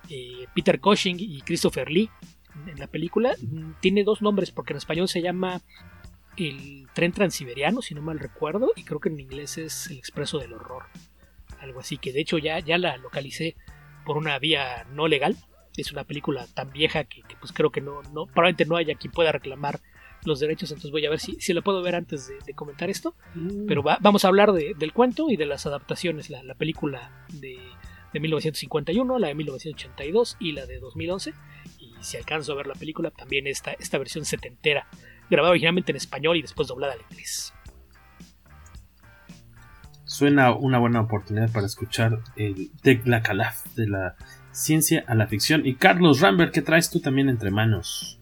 eh, 0.09 0.47
Peter 0.55 0.81
Cushing 0.81 1.17
y 1.21 1.41
Christopher 1.43 1.91
Lee 1.91 2.11
en 2.67 2.79
la 2.79 2.87
película. 2.87 3.35
Tiene 3.81 4.05
dos 4.05 4.23
nombres 4.23 4.51
porque 4.51 4.73
en 4.73 4.79
español 4.79 5.09
se 5.09 5.23
llama 5.23 5.61
El 6.37 6.87
tren 6.95 7.13
transiberiano, 7.13 7.83
si 7.83 7.95
no 7.95 8.03
mal 8.03 8.19
recuerdo, 8.19 8.73
y 8.77 8.85
creo 8.85 9.01
que 9.01 9.09
en 9.09 9.21
inglés 9.21 9.59
es 9.59 9.89
El 9.91 9.99
expreso 9.99 10.39
del 10.39 10.53
horror. 10.53 10.85
Algo 11.61 11.81
así 11.81 11.99
que 11.99 12.13
de 12.13 12.21
hecho 12.21 12.39
ya, 12.39 12.59
ya 12.61 12.79
la 12.79 12.97
localicé 12.97 13.57
por 14.05 14.17
una 14.17 14.39
vía 14.39 14.85
no 14.93 15.09
legal. 15.09 15.37
Es 15.77 15.93
una 15.93 16.05
película 16.05 16.47
tan 16.55 16.73
vieja 16.73 17.05
que, 17.05 17.23
que, 17.23 17.37
pues 17.37 17.53
creo 17.53 17.71
que 17.71 17.81
no, 17.81 18.03
no, 18.15 18.27
probablemente 18.27 18.65
no 18.65 18.77
haya 18.77 18.95
quien 18.95 19.13
pueda 19.13 19.33
reclamar 19.33 19.81
los 20.25 20.41
derechos, 20.41 20.71
entonces 20.71 20.91
voy 20.91 21.07
a 21.07 21.11
ver 21.11 21.21
si, 21.21 21.37
si 21.41 21.53
la 21.53 21.63
puedo 21.63 21.83
ver 21.83 21.95
antes 21.95 22.29
de, 22.29 22.35
de 22.45 22.55
comentar 22.55 22.91
esto. 22.91 23.15
Mm. 23.35 23.67
Pero 23.67 23.83
va, 23.83 23.99
vamos 24.01 24.25
a 24.25 24.29
hablar 24.29 24.53
de, 24.53 24.75
del 24.75 24.93
cuento 24.93 25.31
y 25.31 25.37
de 25.37 25.47
las 25.47 25.67
adaptaciones, 25.67 26.31
la, 26.31 26.43
la 26.43 26.55
película 26.55 27.27
de, 27.29 27.59
de 28.13 28.21
1951, 28.21 29.19
la 29.19 29.29
de 29.29 29.35
1982 29.35 30.37
y 30.41 30.53
la 30.53 30.67
de 30.67 30.79
2011. 30.79 31.35
Y 31.79 31.93
si 32.01 32.17
alcanzo 32.17 32.53
a 32.53 32.57
ver 32.57 32.67
la 32.67 32.75
película, 32.75 33.11
también 33.11 33.47
esta, 33.47 33.73
esta 33.73 33.99
versión 33.99 34.25
setentera, 34.25 34.89
grabada 35.31 35.51
originalmente 35.51 35.93
en 35.93 35.97
español 35.97 36.37
y 36.37 36.43
después 36.43 36.69
doblada 36.69 36.95
al 36.95 37.01
inglés. 37.11 37.53
Suena 40.05 40.53
una 40.53 40.79
buena 40.79 41.01
oportunidad 41.01 41.51
para 41.51 41.67
escuchar 41.67 42.21
el 42.37 42.71
de 42.83 43.01
la 43.05 43.23
calaf 43.23 43.67
de 43.75 43.89
la 43.89 44.17
ciencia 44.53 45.05
a 45.07 45.15
la 45.15 45.27
ficción. 45.27 45.67
Y 45.67 45.75
Carlos 45.75 46.21
Rambert, 46.21 46.53
¿qué 46.53 46.63
traes 46.63 46.91
tú 46.91 47.01
también 47.01 47.29
entre 47.29 47.51
manos? 47.51 48.19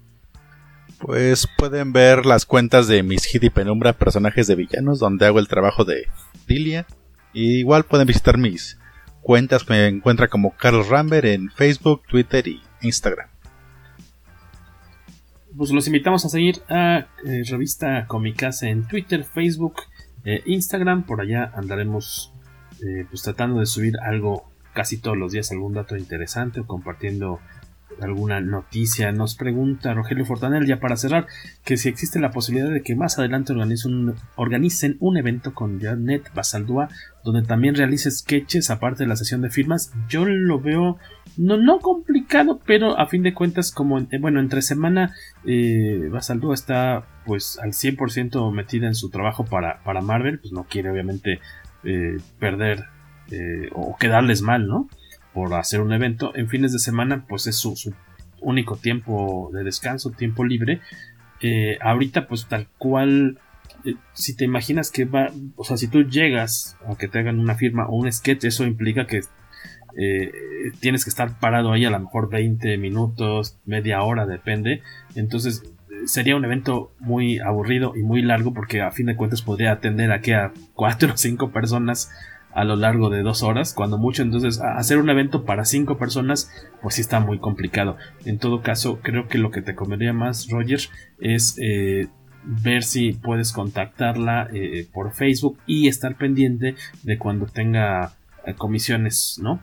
Pues 0.98 1.46
pueden 1.58 1.92
ver 1.92 2.24
las 2.24 2.46
cuentas 2.46 2.88
de 2.88 3.02
mis 3.02 3.26
Hit 3.26 3.44
y 3.44 3.50
Penumbra, 3.50 3.92
personajes 3.92 4.46
de 4.46 4.54
villanos, 4.54 4.98
donde 4.98 5.26
hago 5.26 5.38
el 5.38 5.48
trabajo 5.48 5.84
de 5.84 6.08
Dilia. 6.46 6.86
Y 7.32 7.58
igual 7.58 7.84
pueden 7.84 8.06
visitar 8.06 8.38
mis 8.38 8.78
cuentas 9.24 9.68
me 9.68 9.86
encuentra 9.88 10.28
como 10.28 10.54
Carlos 10.56 10.88
Rambert 10.88 11.24
en 11.24 11.50
Facebook, 11.50 12.02
Twitter 12.06 12.46
y 12.46 12.62
Instagram. 12.82 13.33
Pues 15.56 15.70
los 15.70 15.86
invitamos 15.86 16.24
a 16.24 16.28
seguir 16.28 16.62
a 16.68 17.06
eh, 17.24 17.44
Revista 17.48 18.06
Comicase 18.08 18.70
en 18.70 18.88
Twitter, 18.88 19.22
Facebook, 19.22 19.74
eh, 20.24 20.42
Instagram. 20.46 21.04
Por 21.04 21.20
allá 21.20 21.52
andaremos 21.54 22.32
eh, 22.80 23.06
pues 23.08 23.22
tratando 23.22 23.60
de 23.60 23.66
subir 23.66 23.94
algo 24.00 24.50
casi 24.72 24.96
todos 24.96 25.16
los 25.16 25.30
días, 25.30 25.52
algún 25.52 25.74
dato 25.74 25.96
interesante 25.96 26.58
o 26.58 26.66
compartiendo 26.66 27.38
alguna 28.00 28.40
noticia. 28.40 29.12
Nos 29.12 29.36
pregunta 29.36 29.94
Rogelio 29.94 30.24
Fortanel, 30.24 30.66
ya 30.66 30.80
para 30.80 30.96
cerrar, 30.96 31.26
que 31.64 31.76
si 31.76 31.88
existe 31.88 32.20
la 32.20 32.30
posibilidad 32.30 32.70
de 32.70 32.82
que 32.82 32.96
más 32.96 33.18
adelante 33.18 33.52
organicen 34.36 34.96
un, 35.00 35.16
evento 35.16 35.54
con 35.54 35.80
Janet 35.80 36.32
Basaldúa, 36.34 36.88
donde 37.22 37.42
también 37.42 37.74
realice 37.74 38.10
sketches 38.10 38.70
aparte 38.70 39.04
de 39.04 39.08
la 39.08 39.16
sesión 39.16 39.40
de 39.40 39.50
firmas. 39.50 39.92
Yo 40.08 40.24
lo 40.26 40.60
veo 40.60 40.98
no, 41.36 41.56
no 41.56 41.80
complicado, 41.80 42.60
pero 42.64 42.98
a 42.98 43.06
fin 43.06 43.22
de 43.22 43.34
cuentas, 43.34 43.72
como 43.72 43.98
eh, 43.98 44.18
bueno, 44.20 44.40
entre 44.40 44.62
semana, 44.62 45.14
eh, 45.44 46.08
Basaldúa 46.10 46.54
está 46.54 47.06
pues 47.26 47.58
al 47.62 47.72
100% 47.72 48.52
metida 48.52 48.86
en 48.86 48.94
su 48.94 49.10
trabajo 49.10 49.44
para, 49.44 49.82
para 49.82 50.00
Marvel, 50.00 50.38
pues 50.38 50.52
no 50.52 50.64
quiere 50.64 50.90
obviamente 50.90 51.40
eh, 51.84 52.18
perder 52.38 52.84
o 53.72 53.96
quedarles 53.98 54.42
mal, 54.42 54.68
¿no? 54.68 54.86
Por 55.34 55.52
hacer 55.54 55.80
un 55.80 55.92
evento 55.92 56.32
en 56.34 56.48
fines 56.48 56.72
de 56.72 56.78
semana 56.78 57.26
pues 57.28 57.46
es 57.46 57.56
su, 57.56 57.74
único 58.40 58.76
tiempo 58.76 59.50
de 59.52 59.64
descanso 59.64 60.10
tiempo 60.10 60.44
libre. 60.44 60.80
Eh, 61.40 61.78
ahorita 61.80 62.28
pues 62.28 62.46
tal 62.46 62.68
cual 62.78 63.38
eh, 63.84 63.96
si 64.12 64.36
te 64.36 64.44
imaginas 64.44 64.90
que 64.90 65.04
va 65.04 65.30
o 65.56 65.64
sea 65.64 65.76
si 65.76 65.88
tú 65.88 66.04
llegas 66.04 66.78
a 66.86 66.96
que 66.96 67.08
te 67.08 67.18
hagan 67.18 67.40
una 67.40 67.54
firma 67.54 67.86
o 67.88 67.96
un 67.96 68.10
sketch 68.10 68.44
eso 68.44 68.64
implica 68.64 69.06
que 69.06 69.22
eh, 69.96 70.32
tienes 70.80 71.04
que 71.04 71.10
estar 71.10 71.38
parado 71.38 71.72
ahí 71.72 71.84
a 71.84 71.90
lo 71.90 71.98
mejor 71.98 72.30
20 72.30 72.78
minutos 72.78 73.58
media 73.64 74.02
hora 74.02 74.26
depende. 74.26 74.82
Entonces 75.16 75.62
sería 76.06 76.36
un 76.36 76.44
evento 76.44 76.92
muy 76.98 77.38
aburrido 77.38 77.94
y 77.96 78.02
muy 78.02 78.22
largo 78.22 78.52
porque 78.52 78.82
a 78.82 78.90
fin 78.90 79.06
de 79.06 79.16
cuentas 79.16 79.42
podría 79.42 79.72
atender 79.72 80.12
a 80.12 80.20
que 80.20 80.34
a 80.34 80.52
cuatro 80.74 81.14
o 81.14 81.16
cinco 81.16 81.50
personas 81.50 82.10
a 82.54 82.64
lo 82.64 82.76
largo 82.76 83.10
de 83.10 83.22
dos 83.22 83.42
horas, 83.42 83.74
cuando 83.74 83.98
mucho. 83.98 84.22
Entonces, 84.22 84.60
hacer 84.60 84.98
un 84.98 85.10
evento 85.10 85.44
para 85.44 85.64
cinco 85.64 85.98
personas, 85.98 86.50
pues 86.80 86.94
sí 86.94 87.00
está 87.00 87.20
muy 87.20 87.38
complicado. 87.38 87.96
En 88.24 88.38
todo 88.38 88.62
caso, 88.62 89.00
creo 89.02 89.28
que 89.28 89.38
lo 89.38 89.50
que 89.50 89.60
te 89.60 89.74
convendría 89.74 90.12
más, 90.12 90.48
Roger, 90.48 90.80
es 91.18 91.56
eh, 91.60 92.08
ver 92.44 92.84
si 92.84 93.12
puedes 93.12 93.52
contactarla 93.52 94.48
eh, 94.52 94.86
por 94.92 95.12
Facebook 95.12 95.58
y 95.66 95.88
estar 95.88 96.16
pendiente 96.16 96.76
de 97.02 97.18
cuando 97.18 97.46
tenga 97.46 98.12
eh, 98.46 98.54
comisiones, 98.54 99.38
¿no? 99.42 99.60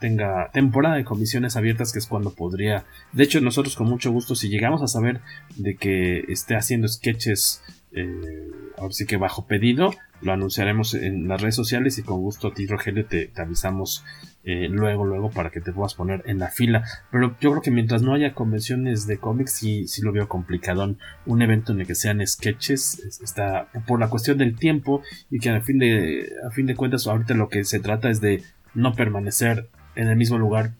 tenga 0.00 0.50
temporada 0.52 0.96
de 0.96 1.04
comisiones 1.04 1.56
abiertas 1.56 1.92
que 1.92 2.00
es 2.00 2.06
cuando 2.08 2.34
podría 2.34 2.84
de 3.12 3.22
hecho 3.22 3.40
nosotros 3.40 3.76
con 3.76 3.88
mucho 3.88 4.10
gusto 4.10 4.34
si 4.34 4.48
llegamos 4.48 4.82
a 4.82 4.88
saber 4.88 5.20
de 5.54 5.76
que 5.76 6.24
esté 6.28 6.56
haciendo 6.56 6.88
sketches 6.88 7.62
eh, 7.92 8.50
ahora 8.76 8.92
sí 8.92 9.06
que 9.06 9.16
bajo 9.16 9.46
pedido 9.46 9.94
lo 10.20 10.32
anunciaremos 10.32 10.94
en 10.94 11.28
las 11.28 11.40
redes 11.40 11.54
sociales 11.54 11.98
y 11.98 12.02
con 12.02 12.20
gusto 12.20 12.48
a 12.48 12.54
ti 12.54 12.66
Rogelio 12.66 13.06
te, 13.06 13.30
avisamos 13.36 14.04
eh, 14.44 14.68
luego 14.68 15.04
luego 15.04 15.30
para 15.30 15.50
que 15.50 15.60
te 15.60 15.72
puedas 15.72 15.94
poner 15.94 16.22
en 16.26 16.38
la 16.38 16.48
fila 16.48 16.84
pero 17.10 17.36
yo 17.40 17.50
creo 17.50 17.62
que 17.62 17.70
mientras 17.70 18.02
no 18.02 18.14
haya 18.14 18.34
convenciones 18.34 19.06
de 19.06 19.18
cómics 19.18 19.52
sí, 19.52 19.86
sí 19.86 20.02
lo 20.02 20.12
veo 20.12 20.28
complicadón 20.28 20.98
un 21.26 21.42
evento 21.42 21.72
en 21.72 21.80
el 21.80 21.86
que 21.86 21.94
sean 21.94 22.24
sketches 22.26 23.20
está 23.22 23.68
por 23.86 24.00
la 24.00 24.08
cuestión 24.08 24.38
del 24.38 24.56
tiempo 24.56 25.02
y 25.30 25.38
que 25.38 25.50
a 25.50 25.60
fin 25.60 25.78
de 25.78 26.32
a 26.46 26.50
fin 26.50 26.66
de 26.66 26.74
cuentas 26.74 27.06
ahorita 27.06 27.34
lo 27.34 27.48
que 27.48 27.64
se 27.64 27.80
trata 27.80 28.10
es 28.10 28.20
de 28.20 28.42
no 28.74 28.94
permanecer 28.94 29.68
en 29.94 30.08
el 30.08 30.16
mismo 30.16 30.38
lugar 30.38 30.72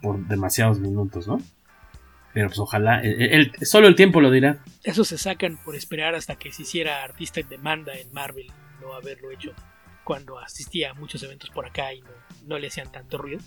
por 0.00 0.26
demasiados 0.26 0.80
minutos, 0.80 1.26
¿no? 1.26 1.40
Pero 2.34 2.48
pues 2.48 2.58
ojalá, 2.58 3.02
solo 3.62 3.88
el 3.88 3.94
tiempo 3.94 4.20
lo 4.20 4.30
dirá. 4.30 4.58
Eso 4.84 5.04
se 5.04 5.18
sacan 5.18 5.58
por 5.62 5.76
esperar 5.76 6.14
hasta 6.14 6.36
que 6.36 6.50
se 6.50 6.62
hiciera 6.62 7.04
artista 7.04 7.40
en 7.40 7.48
demanda 7.48 7.92
en 7.94 8.10
Marvel, 8.12 8.50
no 8.82 8.94
haberlo 8.94 9.30
hecho 9.30 9.52
cuando 10.04 10.38
asistía 10.38 10.90
a 10.90 10.94
muchos 10.94 11.22
eventos 11.22 11.50
por 11.50 11.64
acá 11.64 11.94
y 11.94 12.00
no, 12.02 12.10
no 12.46 12.58
le 12.58 12.66
hacían 12.66 12.90
tanto 12.90 13.18
ruido. 13.18 13.40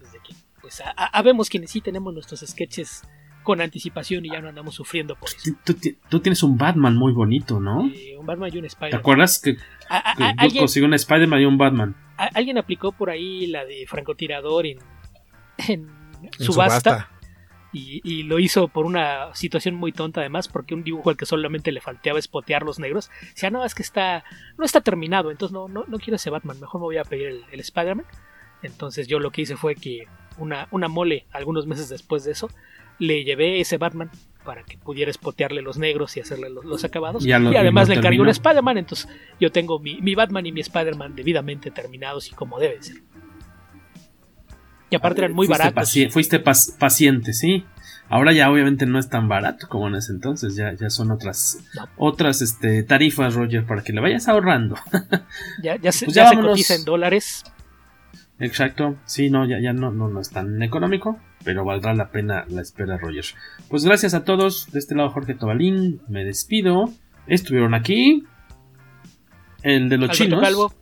Desde 0.00 0.18
que, 0.18 0.34
pues, 0.60 0.80
a, 0.80 0.90
a, 0.96 1.06
habemos 1.06 1.48
quienes 1.48 1.70
sí 1.70 1.80
tenemos 1.80 2.12
nuestros 2.12 2.40
sketches 2.40 3.02
con 3.42 3.60
anticipación 3.60 4.24
y 4.24 4.30
ya 4.30 4.40
no 4.40 4.48
andamos 4.48 4.74
sufriendo 4.74 5.14
por 5.16 5.28
eso. 5.28 5.52
Tú, 5.64 5.76
tú 6.08 6.20
tienes 6.20 6.42
un 6.42 6.56
Batman 6.56 6.96
muy 6.96 7.12
bonito, 7.12 7.60
¿no? 7.60 7.86
Eh, 7.94 8.16
un 8.18 8.26
Batman 8.26 8.50
y 8.52 8.58
un 8.58 8.64
Spider-Man. 8.64 8.90
¿Te 8.90 8.96
acuerdas 8.96 9.38
que, 9.38 9.56
a, 9.88 10.14
que 10.16 10.22
yo 10.22 10.28
¿alguien, 10.38 10.62
conseguí 10.62 10.86
un 10.86 10.94
Spider-Man 10.94 11.40
y 11.40 11.44
un 11.44 11.58
Batman? 11.58 11.94
Alguien 12.16 12.58
aplicó 12.58 12.92
por 12.92 13.10
ahí 13.10 13.46
la 13.46 13.64
de 13.64 13.86
francotirador 13.86 14.66
en, 14.66 14.78
en, 15.68 15.90
En 16.22 16.44
subasta. 16.44 17.10
Y, 17.76 18.00
y, 18.04 18.22
lo 18.22 18.38
hizo 18.38 18.68
por 18.68 18.86
una 18.86 19.34
situación 19.34 19.74
muy 19.74 19.90
tonta 19.90 20.20
además, 20.20 20.46
porque 20.46 20.74
un 20.74 20.84
dibujo 20.84 21.10
al 21.10 21.16
que 21.16 21.26
solamente 21.26 21.72
le 21.72 21.80
falteaba 21.80 22.20
espotear 22.20 22.62
los 22.62 22.78
negros, 22.78 23.10
decía, 23.34 23.50
no, 23.50 23.64
es 23.64 23.74
que 23.74 23.82
está, 23.82 24.22
no 24.56 24.64
está 24.64 24.80
terminado, 24.80 25.32
entonces 25.32 25.52
no, 25.52 25.66
no, 25.66 25.84
no 25.88 25.98
quiero 25.98 26.14
ese 26.14 26.30
Batman, 26.30 26.60
mejor 26.60 26.80
me 26.80 26.84
voy 26.84 26.98
a 26.98 27.04
pedir 27.04 27.26
el, 27.26 27.44
el 27.50 27.60
Spider-Man. 27.60 28.06
Entonces 28.62 29.08
yo 29.08 29.18
lo 29.18 29.30
que 29.30 29.42
hice 29.42 29.56
fue 29.56 29.74
que 29.74 30.06
una, 30.38 30.68
una 30.70 30.88
mole, 30.88 31.26
algunos 31.32 31.66
meses 31.66 31.88
después 31.88 32.24
de 32.24 32.32
eso, 32.32 32.48
le 32.98 33.24
llevé 33.24 33.60
ese 33.60 33.76
Batman 33.76 34.10
para 34.44 34.62
que 34.62 34.78
pudiera 34.78 35.10
espotearle 35.10 35.62
los 35.62 35.78
negros 35.78 36.16
y 36.16 36.20
hacerle 36.20 36.50
los, 36.50 36.64
los 36.64 36.84
acabados. 36.84 37.24
Ya 37.24 37.38
lo, 37.38 37.50
y 37.52 37.56
además 37.56 37.88
le 37.88 37.96
encargué 37.96 38.20
un 38.20 38.28
Spider-Man, 38.28 38.78
entonces 38.78 39.08
yo 39.40 39.50
tengo 39.50 39.78
mi, 39.78 40.00
mi 40.00 40.14
Batman 40.14 40.46
y 40.46 40.52
mi 40.52 40.60
Spider-Man 40.60 41.16
debidamente 41.16 41.70
terminados 41.70 42.30
y 42.30 42.34
como 42.34 42.58
debe 42.58 42.82
ser. 42.82 42.96
Aparte 44.94 45.20
eran 45.22 45.32
muy 45.32 45.46
fuiste 45.46 45.62
baratos. 45.62 45.88
Paci 45.88 46.08
fuiste 46.08 46.40
paciente, 46.40 47.32
sí. 47.32 47.64
Ahora 48.08 48.32
ya 48.32 48.50
obviamente 48.50 48.84
no 48.86 48.98
es 48.98 49.08
tan 49.08 49.28
barato 49.28 49.66
como 49.68 49.88
en 49.88 49.94
ese 49.96 50.12
entonces, 50.12 50.54
ya, 50.56 50.72
ya 50.74 50.90
son 50.90 51.10
otras 51.10 51.58
No. 51.74 51.88
otras 51.96 52.42
este, 52.42 52.82
tarifas, 52.82 53.34
Roger, 53.34 53.64
para 53.64 53.82
que 53.82 53.92
le 53.92 54.00
vayas 54.00 54.28
ahorrando. 54.28 54.76
Ya, 55.62 55.76
ya 55.76 55.90
se, 55.90 56.04
Pues 56.06 56.14
ya 56.14 56.24
ya 56.24 56.30
se 56.30 56.40
cotiza 56.40 56.74
en 56.74 56.84
dólares. 56.84 57.44
Exacto, 58.40 58.96
sí, 59.06 59.30
no, 59.30 59.46
ya, 59.46 59.60
ya 59.60 59.72
no, 59.72 59.90
no, 59.90 60.08
no 60.08 60.20
es 60.20 60.28
tan 60.30 60.62
económico, 60.62 61.18
pero 61.44 61.64
valdrá 61.64 61.94
la 61.94 62.10
pena 62.10 62.44
la 62.48 62.60
espera, 62.62 62.98
Roger. 62.98 63.24
Pues 63.68 63.84
gracias 63.84 64.12
a 64.12 64.24
todos, 64.24 64.70
de 64.72 64.80
este 64.80 64.94
lado 64.94 65.10
Jorge 65.10 65.34
Tobalín, 65.34 66.00
me 66.08 66.24
despido. 66.24 66.92
Estuvieron 67.26 67.72
aquí 67.74 68.24
El 69.62 69.88
de 69.88 69.96
los 69.96 70.10
Alberto 70.10 70.24
chinos. 70.24 70.40
Calvo. 70.42 70.72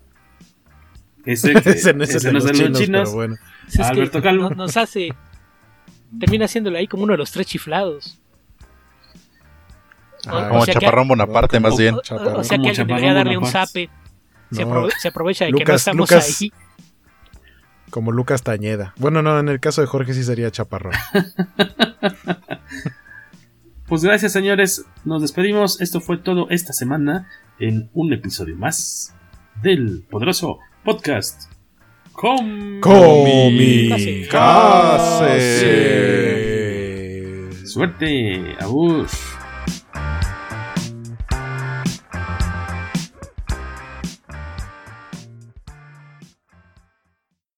Ese, 1.25 1.53
Ese 1.65 1.93
no 1.95 2.05
es 2.05 2.15
el 2.17 2.23
de 2.23 2.33
los 2.33 2.79
chinos, 2.79 3.01
pero 3.05 3.13
bueno. 3.13 3.37
Si 3.69 3.81
es 3.81 3.87
que 3.89 3.93
Alberto 3.95 4.23
Calvo. 4.23 4.51
no- 4.51 4.57
nos 4.57 4.77
hace. 4.77 5.15
Termina 6.19 6.45
haciéndolo 6.47 6.77
ahí 6.79 6.87
como 6.87 7.05
uno 7.05 7.13
de 7.13 7.19
los 7.19 7.31
tres 7.33 7.47
chiflados. 7.47 8.19
Ah, 10.27 10.49
Como 10.49 10.65
sea 10.65 10.75
que- 10.75 10.81
Chaparrón 10.81 11.09
Bonaparte, 11.09 11.59
más 11.61 11.77
bien. 11.77 11.95
O, 11.95 11.99
o 11.99 12.45
sea 12.45 12.59
que 12.59 12.69
alguien 12.69 12.87
debería 12.87 13.15
darle 13.15 13.37
un 13.39 13.47
zape. 13.47 13.89
Se, 14.53 14.65
No. 14.65 14.71
aprove- 14.71 14.93
se 14.99 15.09
aprovecha 15.09 15.45
de 15.47 15.53
que 15.53 15.65
no 15.65 15.75
estamos 15.75 15.99
Lucas- 16.11 16.41
ahí. 16.43 16.53
Como 17.91 18.11
Lucas 18.13 18.43
Tañeda. 18.43 18.95
Bueno, 18.97 19.21
no, 19.23 19.39
en 19.39 19.49
el 19.49 19.61
caso 19.61 19.81
de 19.81 19.87
Jorge 19.87 20.15
sí 20.15 20.23
sería 20.25 20.51
Chaparrón. 20.51 20.93
Pues 23.87 24.03
gracias, 24.05 24.33
señores. 24.33 24.85
Nos 25.05 25.21
despedimos. 25.21 25.81
Esto 25.81 26.01
fue 26.01 26.17
todo 26.17 26.49
esta 26.51 26.73
semana 26.73 27.29
en 27.59 27.91
un 27.93 28.13
episodio 28.13 28.57
más 28.57 29.15
del 29.63 30.05
poderoso 30.11 30.59
podcast. 30.85 31.49
Com 32.13 32.81
Comicase. 32.81 34.29
Suerte. 37.65 38.57
Abus. 38.61 39.32